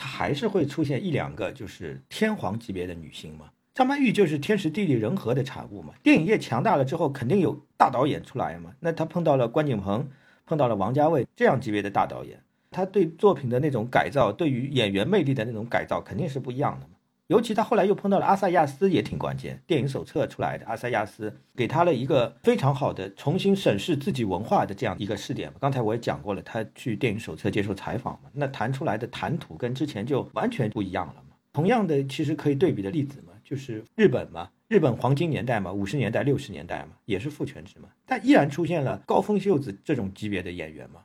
[0.00, 3.50] 她还是会出现一两个就是天皇级别的女星嘛？
[3.78, 5.94] 张曼玉就是天时地利人和的产物嘛。
[6.02, 8.72] 电影业强大了之后，肯定有大导演出来嘛。
[8.80, 10.08] 那她碰到了关锦鹏，
[10.44, 12.42] 碰到了王家卫这样级别的大导演，
[12.72, 16.94] 他对作品的那种改造，对于演员魅力的那种改造，肯定是不一样的嘛。
[17.28, 19.62] 尤其他后来又碰到了阿萨亚斯，也挺关键。
[19.64, 25.52] 电影手册出来的阿萨亚斯，给他了一个非常好的重新审视自己文化的这样一个试点。
[25.60, 31.36] 刚才我也讲过了，他去电影手册接受采访嘛，那谈出来的谈吐跟之前就完全不一样了嘛。
[31.52, 41.00] 同样的，其实可以对比的例子嘛，就是日本嘛，日本黄金年代嘛，五十年代、六十年代嘛，也是父权制嘛，但依然出现了高峰秀子这种级别的演员嘛。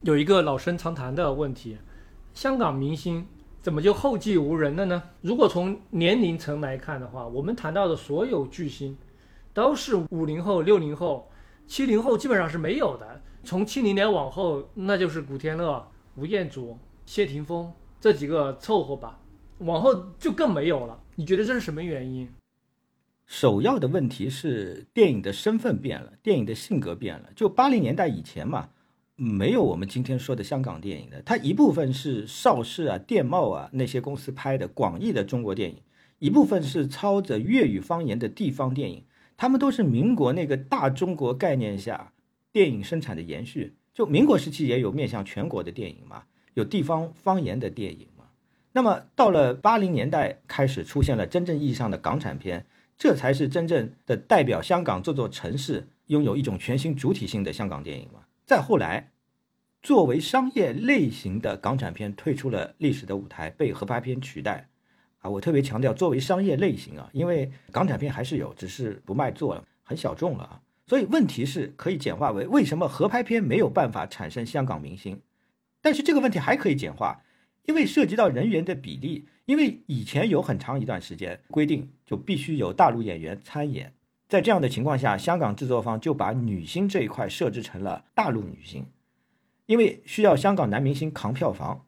[0.00, 1.78] 有一个老生常谈的问题，
[2.32, 3.24] 香港明星。
[3.62, 5.02] 怎么就后继无人了呢？
[5.22, 8.94] 如果从年龄层来看的话，我们谈到的所有巨星，
[9.54, 11.30] 都是五零后、六零后、
[11.66, 13.22] 七零后，基本上是没有的。
[13.42, 19.18] 从七零年往后，那就是古天乐、吴彦祖、谢霆锋这几个凑合吧，
[19.60, 21.00] 往后就更没有了。
[21.16, 22.28] 你觉得这是什么原因？
[23.26, 27.30] 首要的问题是电影的身份变了，电影的性格变了。
[27.34, 28.70] 就八零年代以前嘛。
[29.16, 35.76] 没有我们今天说的香港电影的，它一部分是邵氏啊、电懋啊那些公司拍的广义的中国电影，
[36.18, 39.04] 一部分是操着粤语方言的地方电影，
[39.36, 42.12] 他们都是民国那个大中国概念下
[42.50, 43.74] 电影生产的延续。
[43.92, 48.08] 就民国时期也有面向全国的电影嘛，有地方方言的电影。
[48.76, 52.66] 那么到了八零年代开始出现了真正意义上的港产片，
[52.98, 58.24] 这才是真正的代表香港这座城市拥有一种全新主体性的香港电影嘛。
[58.44, 59.12] 再后来，
[59.80, 64.68] 作为商业类型的港产片退出了历史的舞台，被合拍片取代。
[65.20, 70.60] 啊，我特别强调作为商业类型啊，因为港产片还是有，只是不卖座了，很小众了啊。
[70.88, 75.22] 所以问题是可以简化为：为什么合拍片没有办法产生香港明星？
[75.80, 77.22] 但是这个问题还可以简化，
[77.64, 79.26] 因为涉及到人员的比例。
[79.46, 83.92] 因为以前有很长一段时间规定就必须有大陆演员参演。
[84.26, 88.86] 在这样的情况下，香港制作方就把女星这一块设置成了大陆女星，
[89.66, 91.84] 因为需要香港男明星扛票房，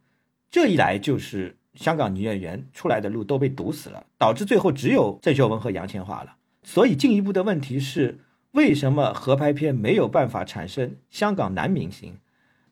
[0.51, 6.37] 这一来就是香港女演员出来的路都被堵死了，导致最后只有郑秀文和杨千嬅了。
[6.63, 8.19] 所以进一步的问题是，
[8.51, 12.19] 为什么合拍片没有办法产生香港男明星？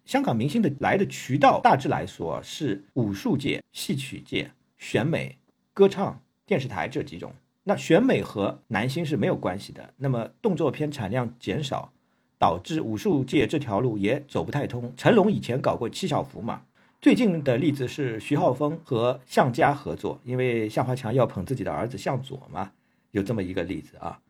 [0.04, 5.38] 香港明星的来的渠道大致来说是武术界、戏曲界、选美、
[5.72, 7.32] 歌唱、电视台这几种。
[7.62, 9.94] 那选美和男星是没有关系的。
[9.96, 11.90] 那么动作片产量减少，
[12.38, 14.92] 导致武术界这条路也走不太通。
[14.94, 16.62] 成龙以前搞过七小福嘛，
[17.00, 22.72] 最近的例子是徐浩峰和向佳合作，因为向华强要捧自己的儿子向佐嘛，
[23.12, 24.20] 有这么一个例子啊。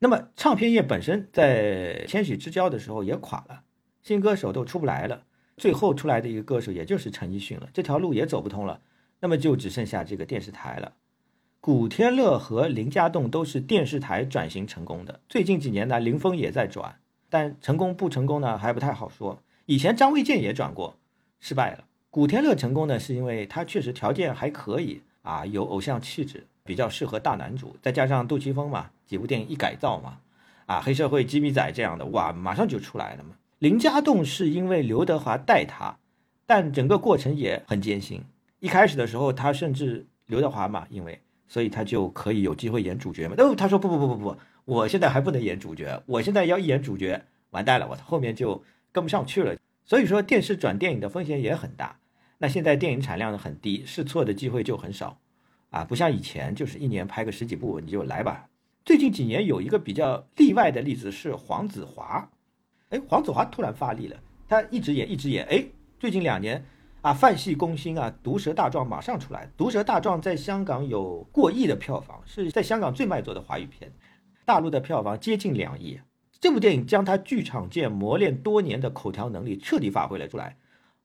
[0.00, 3.62] 那么唱片业本身在千禧之交的时候也垮了，
[4.02, 5.24] 新歌手都出不来了，
[5.56, 8.80] 最后出来的一个歌手也就是陈奕迅了，这条路也走不通了，
[9.20, 10.92] 那么就只剩下这个电视台了。
[11.60, 15.20] 古天乐和林家栋都是电视台转型成功的。
[15.28, 16.98] 最近几年呢，林峰也在转，
[17.28, 19.42] 但成功不成功呢，还不太好说。
[19.66, 20.96] 以前张卫健也转过，
[21.38, 21.84] 失败了。
[22.08, 30.18] 古天乐成功呢，是因为他确实条件还可以啊，有偶像气质，比较适合大男主，再加上杜琪峰嘛，几部电影一改造嘛，
[30.64, 33.36] 啊，黑社会、鸡米仔这样的，哇，马上就出来了嘛。
[33.60, 35.98] 林家栋是因为刘德华带他，
[36.46, 38.22] 但整个过程也很艰辛。
[38.58, 41.20] 一开始的时候，他甚至刘德华嘛，因为。
[41.46, 43.34] 所以他就可以有机会演主角嘛。
[43.36, 49.56] 哦，他说不不不不不，我现在还不能演主角，我现在要一演主角，完蛋了，我后面就跟不上去了。
[49.84, 51.98] 所以说电视转电影的风险也很大。
[52.38, 55.18] 那现在电影产量很低，试错的机会就很少，
[55.70, 58.46] 啊，不像以前就是一年拍个十几部你就来吧。
[58.84, 62.30] 最近几年有一个比较例外的例子是黄子华，
[62.90, 64.16] 哎，黄子华突然发力了，
[64.48, 65.64] 他一直演一直演，哎，
[65.98, 66.64] 最近两年
[67.02, 73.92] 啊，泛系攻心啊，毒舌大壮马上出来，毒舌大壮在香港有过亿的票房，是在香港最卖座的华语片，
[74.44, 76.00] 大陆的票房接近两亿。
[76.40, 80.56] 这部电影将他剧场界磨练多年的口条能力彻底发挥了出来。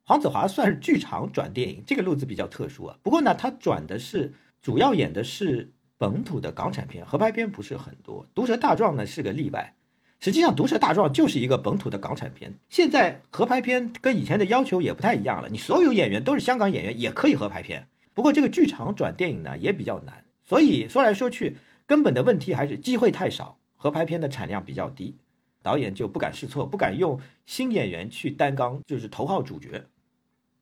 [0.03, 2.97] 黄子华算是剧场转电影，这个路子比较特殊啊。
[3.03, 8.23] 不过呢，他转的是主要演的是本土的港产片，合拍片不是很多。
[8.33, 9.75] 《毒舌大壮》呢是个例外。
[10.19, 12.53] 实际上，《毒舌大壮》就是一个本土的港产片。
[12.69, 17.87] 现在合拍片跟以前的要求也不太一样了，你所有演员都是香港演员也可以合拍片。
[18.13, 25.17] 不过这个剧场转电影呢也比较难，所以说来说去，根本的问题还是机会太少，合拍片的产量比较低，
[25.61, 29.83] 导演就不敢试错，不敢用新演员去担纲，就是头号主角。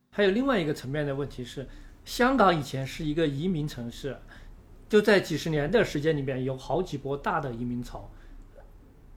[0.09, 1.67] 还有另外一个层面的问题是，
[2.03, 4.17] 香港以前是一个移民城市，
[4.89, 8.11] 就在几十年的时间里面，有好几波大的移民潮，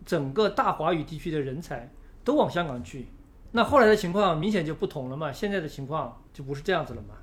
[0.06, 1.92] 整个大华语地区的人才
[2.24, 3.08] 都往香港去。
[3.52, 7.16] 那后来的情况明显就不同了嘛，现在的情况就不是这样子了嘛。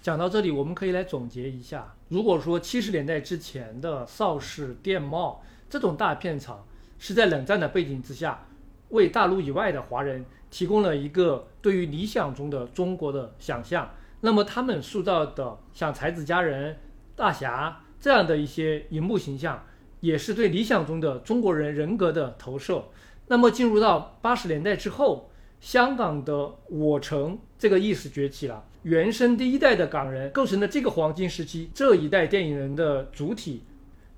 [0.00, 5.36] 讲到这里，我们可以来总结一下：如果说七十年代之前的邵氏、电懋
[5.68, 6.64] 这种大片厂
[6.98, 8.46] 是在冷战的背景之下，
[8.90, 10.24] 为大陆以外的华人。
[10.50, 13.90] 提供了一个对于理想中的中国的想象，
[14.22, 16.74] 那么他们塑造的像才子佳人、
[17.14, 19.62] 大侠这样的一些荧幕形象，
[20.00, 22.84] 也是对理想中的中国人人格的投射。
[23.28, 33.64] 那么进入到八十年代之后，香港的我城这个意识崛起了，原生第一代的港人构成了这个黄金时期这一代电影人的主体。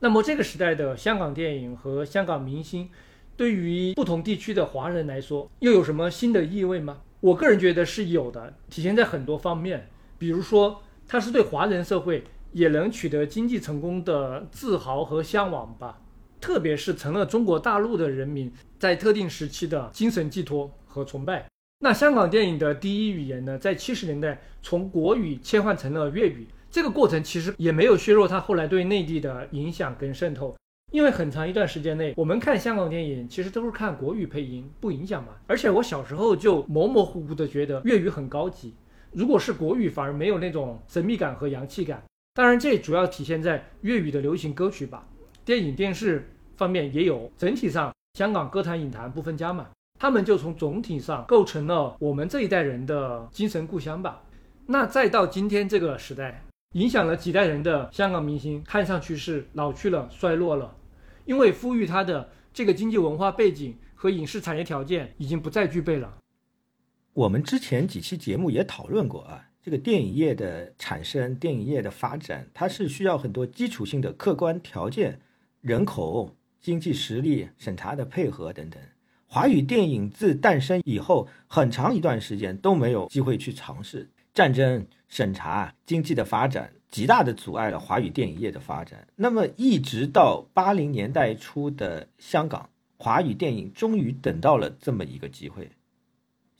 [0.00, 2.88] 那么这个时代的香港电影和香港明星。
[3.36, 6.98] 对于不同地区的华人来说，又有什么新的意味吗？
[7.20, 9.88] 我个人觉得是有的，体现在很多方面。
[10.18, 16.00] 比如说，它是对华人社会也能取得经济成功的自豪和向往吧。
[16.40, 21.46] 特别是成了中国大陆的人民在特定时期的精神寄托和崇拜。
[21.80, 30.56] 那香港电影的第一语言呢，在七十年代从国语切换成了粤语，这个过程其实也没有削弱它后来对内地的影响跟渗透。
[30.92, 35.34] 因为很长一段时间内，我们看香港电影其实都是看国语配音，不影响嘛。
[35.46, 38.74] 而且我小时候就模模糊糊的觉得粤语很高级，
[39.12, 42.02] 如果是国语反而没有那种神秘感和洋气感。
[42.32, 45.06] 当然，这主要体现在粤语的流行歌曲吧。
[45.44, 49.68] 电影电视方面也有，整体上香港歌坛影坛不分家嘛，
[49.98, 54.22] 他们就从总体上构成了我们这一代人的精神故乡吧。
[54.66, 56.44] 那再到今天这个时代，
[56.74, 60.76] 影响了几代人的香港明星，看上去是老去了、衰落了。
[61.24, 66.18] 因为赋予他的这个经济文化背景和影视产业条件已经不再具备了。
[67.12, 75.20] 我们之前几期节目也讨论过啊，这个电影业的产生、电影业的发展，它是需要很多基础性的客观条件，
[75.60, 78.80] 人口、经济实力、审查的配合等等。
[79.26, 86.72] 华语电影自诞生以后，很长一段时间都没有机会去尝试战争、审查、经济的发展。
[86.90, 89.06] 极大的阻碍了华语电影业的发展。
[89.14, 95.70] 那么，一直到八零年代初的香港，华语电影终于等到了这么一个机会。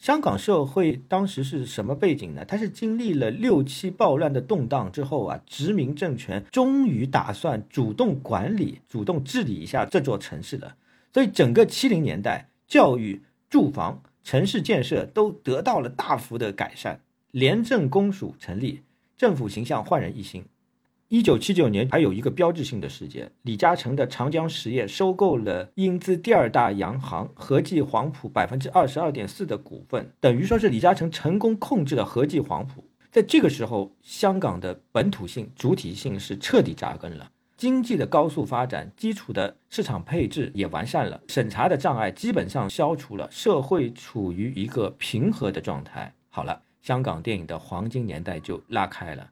[0.00, 2.42] 香港社会当时是什么背景呢？
[2.46, 10.74] 它是经历了六七暴乱的动荡之后啊，殖民政权终于打算主动管理、主动治理一下这座城市了。
[11.12, 13.20] 所以，整个七零年代，教育、
[13.50, 18.80] 住房、城市建设都得到了大幅的改善，廉政公署成立。
[19.18, 20.42] 政府形象焕然一新。
[21.10, 32.84] 一九七九年还有一个标志性的事件：李嘉诚的长江实业收购了英资第二大洋行和记黄埔百分之二十二点四的股份，等于说是李嘉诚成功控制了和记黄埔。
[33.10, 46.14] 在这个时候，香港的本土性、主体性是彻底扎根了，经济的高速发展，基础的市场配置也完善了，审查的障碍基本上消除了，社会处于一个平和的状态。
[46.28, 46.62] 好了。
[46.80, 49.30] 香港电影的黄金年代就拉开了，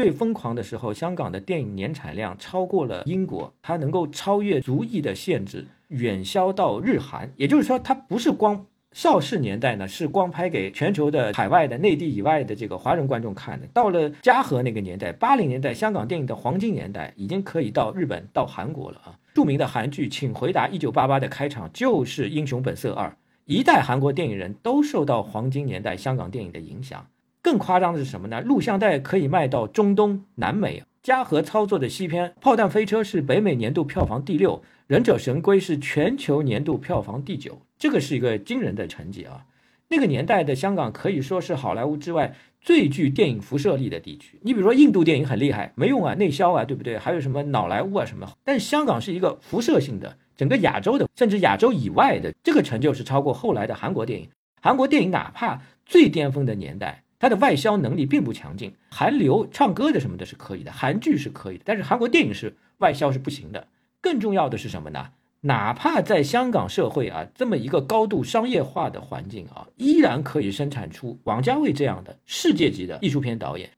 [0.00, 7.30] 最疯狂的时候，香港的电影年产量超过了英国，它能够超越族裔的限制，远销到日韩。
[7.36, 13.66] 也就是说，它不是光邵氏年代呢，是光拍给全球的海外的内地以外的这个华人观众看的。
[13.74, 19.18] 到了嘉禾那个年代，八零年代，香港电影的黄金年代已经可以到日本、到韩国了啊！
[19.34, 23.06] 著名的韩剧《请回答一九八八》的开场就是《英雄本色二》。
[23.44, 27.06] 一代韩国电影人都受到黄金年代香港电影的影响。
[27.42, 28.40] 更夸张的是什么呢？
[28.40, 39.46] 录像带可以卖到中东、南美，嘉禾操作的西片《炮弹飞车》是北美年度票房第六，《忍者神龟》是全球年度票房第九，这个是一个惊人的成绩啊！
[39.88, 44.38] 那个年代的香港可以说是好莱坞之外最具电影辐射力的地区。
[44.42, 46.98] 你比如说印度电影很厉害，没用啊，内销啊，对不对？
[46.98, 48.30] 还有什么脑莱坞啊什么？
[48.44, 54.28] 但香港是一个辐射性的，整个亚洲的，甚至亚洲以外的这个成就是超过后来的韩国电影。
[54.60, 57.02] 韩国电影哪怕最巅峰的年代。
[57.20, 63.68] 它的外销能力并不强劲，韩流唱歌的什么的是可以的，韩剧是可以的，但是韩国电影是外销是不行的。
[64.00, 65.10] 更重要的是什么呢？
[65.42, 73.70] 哪怕在香港社会啊这么一个高度商业化的环境啊，依然可以生产出王家卫这样的世界级的艺术片导演，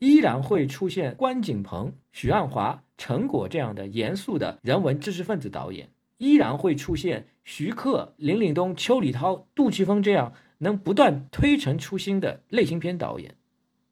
[0.00, 5.88] 依然会出现关锦鹏、许鞍华、陈果这样的严肃的人文知识分子导演，
[6.18, 10.32] 依然会出现徐克、林岭东、邱礼涛、杜琪峰这样。
[10.62, 13.34] 能不断推陈出新的类型片导演，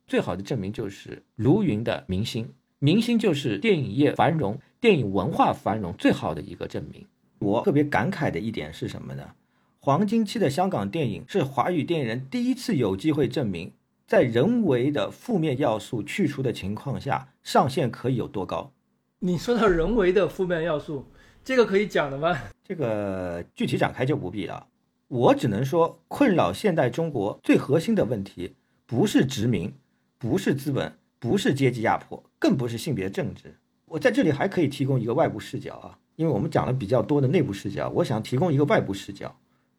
[0.06, 2.52] 最好的证明就是卢云的明星。
[2.78, 7.06] 明星就是电影业繁荣、电影文化繁荣最好的一个证明。
[7.38, 9.32] 我特别感慨的一点是什么呢？
[9.80, 13.72] 黄金期的香港电影是华语电影人第一次有机会证明，
[14.06, 18.72] 在人为的负面要素去除的情况下，上限可以有多高？
[19.20, 21.06] 你说到人为的负面要素，
[21.42, 22.36] 这个可以讲的吗？
[22.62, 24.66] 这个具体展开就不必了。
[25.08, 28.54] 我只能说，困扰现代中国最核心的问题，
[28.84, 29.72] 不是殖民，
[30.18, 33.56] 不是资本，不是阶级压迫，更不是性别政治。
[33.86, 39.34] 我在这里还可以提供一个外部视角啊，因为我们讲了比较多的内部视角，我想提供一个外部视角。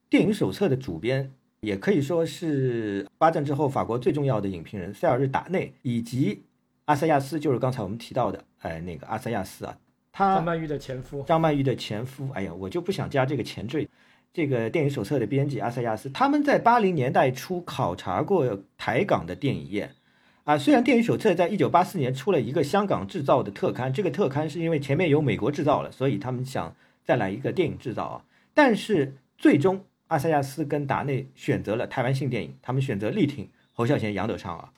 [0.10, 6.42] 电影手册的主编，也可以说是八战之后法国最重要的影评人塞尔日达内，以及
[6.86, 9.78] 阿塞亚斯，就是刚才我们提到的，哎，那个阿塞亚斯啊，
[10.12, 13.88] 他张曼玉的前夫，张曼玉的前夫，哎呀，我就不想加这个前缀。
[14.32, 19.92] 这个电影手册的编辑阿塞亚斯，他们在八零年代初考察过台港的电影业，
[20.44, 34.72] 啊，虽然电影手册在一九八四年出了一个香港制造的特刊，这个特刊是因为前面有美国制造了，所以他们想再来一个电影制造啊，但是最终阿塞亚斯跟达内选择了台湾性电影，他们选择力挺侯孝贤、杨德昌啊，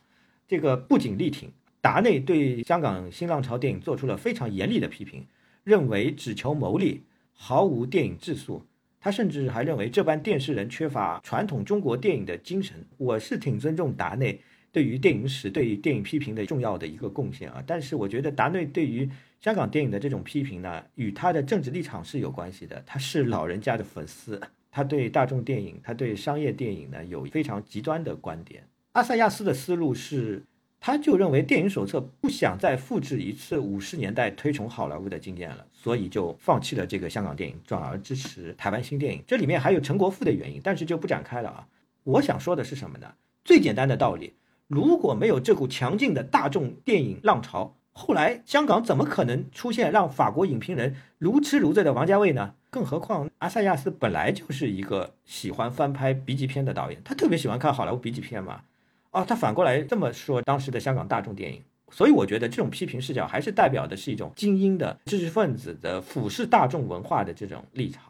[0.48, 5.28] 这个不仅力挺，达内对香港新浪潮电影做出了非常严厉的批评，
[5.66, 8.66] 认为只求牟利，毫无电影质素。
[9.02, 12.76] 他甚至还认为这班电视人缺乏传统中国电影的精神。
[12.98, 14.40] 我是挺尊重达内
[14.72, 19.10] 对于电影史、对于电影批评的重要的一个贡献啊，但是我觉得达内对于
[19.42, 22.82] 香港电影的这种批评呢，与他的政治立场是有关系的。
[22.86, 24.40] 他是老人家的粉丝，
[24.70, 28.64] 他对大众电影、他对商业电影呢有非常极端的观点。
[28.92, 30.44] 阿塞亚斯的思路是。
[30.84, 39.24] 他就认为电影手册不想再复制一次五十年代推崇好莱坞的经验了，所以就放弃了这个香港电影，转而支持台湾新电影。
[39.26, 41.68] 这里面还有陈国富的原因，但是就不展开了啊。
[42.03, 43.11] 我想说的是什么呢？
[43.43, 44.35] 最简单的道理，
[44.68, 52.53] 如果没有这股强劲的大众电影浪潮，后来香港怎么可能出现让法国影评人如痴如醉的王家卫呢？
[52.69, 58.61] 更何况阿塞亚斯本来就是一个喜欢翻拍 B 级片的导演，他特别喜欢看好莱坞 B 级片嘛。
[59.10, 68.03] 哦，他反过来这么说，当时的香港大众电影，所以我觉得这种批评视角还是代表的是一种精英的知识分子的俯视大众文化的这种立场。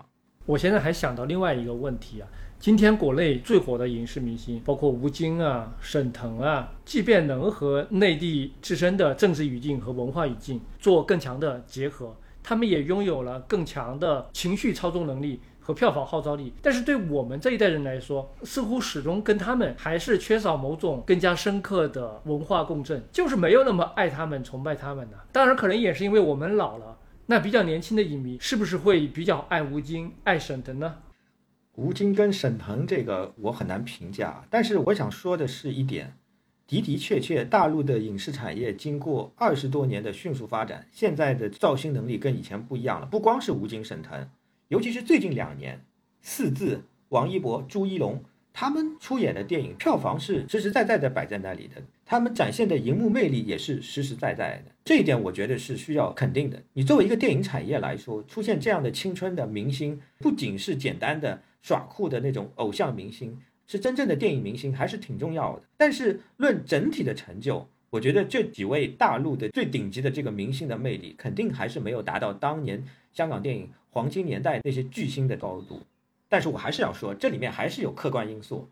[0.46, 2.28] 我现在还想到另外一个问题啊，
[2.60, 15.40] 今天国内最火的影视明星，包括吴京啊、沈腾啊，即便能和内地自身的政治语境和文化语境做更强的结合，他们也拥有了更强的情绪操纵能力。
[15.62, 25.18] 和票房号召力，但是对我们这一代人来说，似乎始终跟他们还是缺少某种更加深刻的文化共振，就是没有那么爱他们、崇拜他们的。
[25.32, 26.98] 当然，可能也是因为我们老了。
[27.28, 30.96] 那比较年轻的影迷是不是会比较爱吴京、爱沈腾呢？
[31.76, 36.16] 吴京跟沈腾这个我很难评价，但是我想说的是一点，
[36.68, 43.06] 的的确确，大陆的影视产业经过二十多年的迅速发展，现在的造星能力跟以前不一样了。
[43.06, 44.28] 不光是吴京、沈腾。
[44.72, 45.82] 尤其是最近两年，
[46.22, 54.72] 四字、王一博、朱一龙他们出演的电影票房是实实在在的摆在那里的，他们展现的荧幕魅力也是实实在在的。
[54.86, 56.64] 这一点我觉得是需要肯定的。
[56.72, 65.64] 你作为一个电影产业来说，出现这样的青春的明星，不仅是简单的耍酷的那种偶像明星，是真正的电影明星，还是挺重要的。
[65.76, 73.70] 但是论整体的成就，我觉得这几位大陆的最顶级的这个明星的魅力，肯定还是没有达到当年香港电影。
[73.92, 75.82] 黄金年代那些巨星的高度，
[76.28, 78.68] 但是我还是要说，这里面还是有客观因素，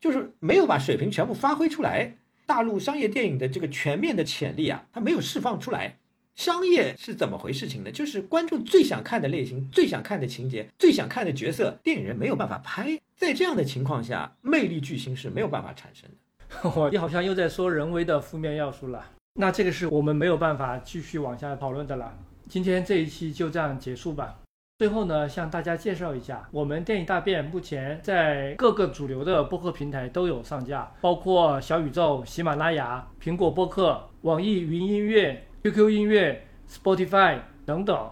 [0.00, 2.16] 就是没有把水平全部发挥出来。
[2.44, 5.98] 大陆商业电影的这个全面的潜力啊，它没有释放出来。
[6.34, 7.90] 商业是怎么回事情呢？
[7.90, 12.98] 就是观众最想看的类型、最想看的情节、最想看的角色，电影人没有办法拍。
[13.14, 16.70] 在这样的情况下，魅力巨星是没有办法产生的。
[16.74, 19.10] 我你好像又在说人为的负面要素了。
[19.34, 22.18] 那这个是我们没有办法继续往下讨论的了。
[22.52, 24.36] 今天这一期就这样结束吧。
[24.78, 38.10] 最后呢，向大家介绍一下，我们电影大便目前在各个主流的播客平台都有上架，包括小宇宙、喜马拉雅、苹果播客、网易云音乐、QQ 音乐、Spotify 等等。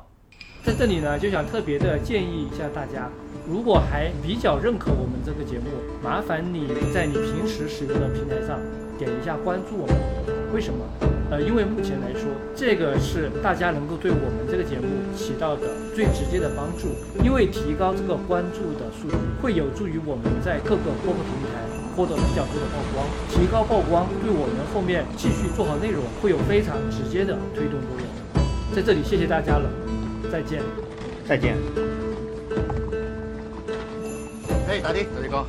[0.65, 3.11] 在这里呢，就想特别的建议一下大家，
[3.47, 5.67] 如果还比较认可我们这个节目，
[6.03, 8.59] 麻烦你在你平时使用的平台上
[8.97, 9.97] 点一下关注我们。
[10.55, 11.20] 为什么？
[11.31, 12.27] 呃，因为目前来说，
[12.57, 14.87] 这个是大家能够对我们这个节目
[15.17, 15.63] 起到的
[15.95, 16.89] 最直接的帮助。
[17.23, 21.63] 因为提高这个关注的数据，会有助于我们在各个播客平台
[21.95, 23.07] 获得比较多的曝光。
[23.31, 28.05] 提高曝光对我们后面继续做好内容会有非常直接的推动作用。
[28.75, 29.71] 在这里，谢谢大家了，
[30.33, 30.61] 再见。
[31.29, 31.55] 再见。
[34.69, 35.47] 哎，大弟，大弟哥。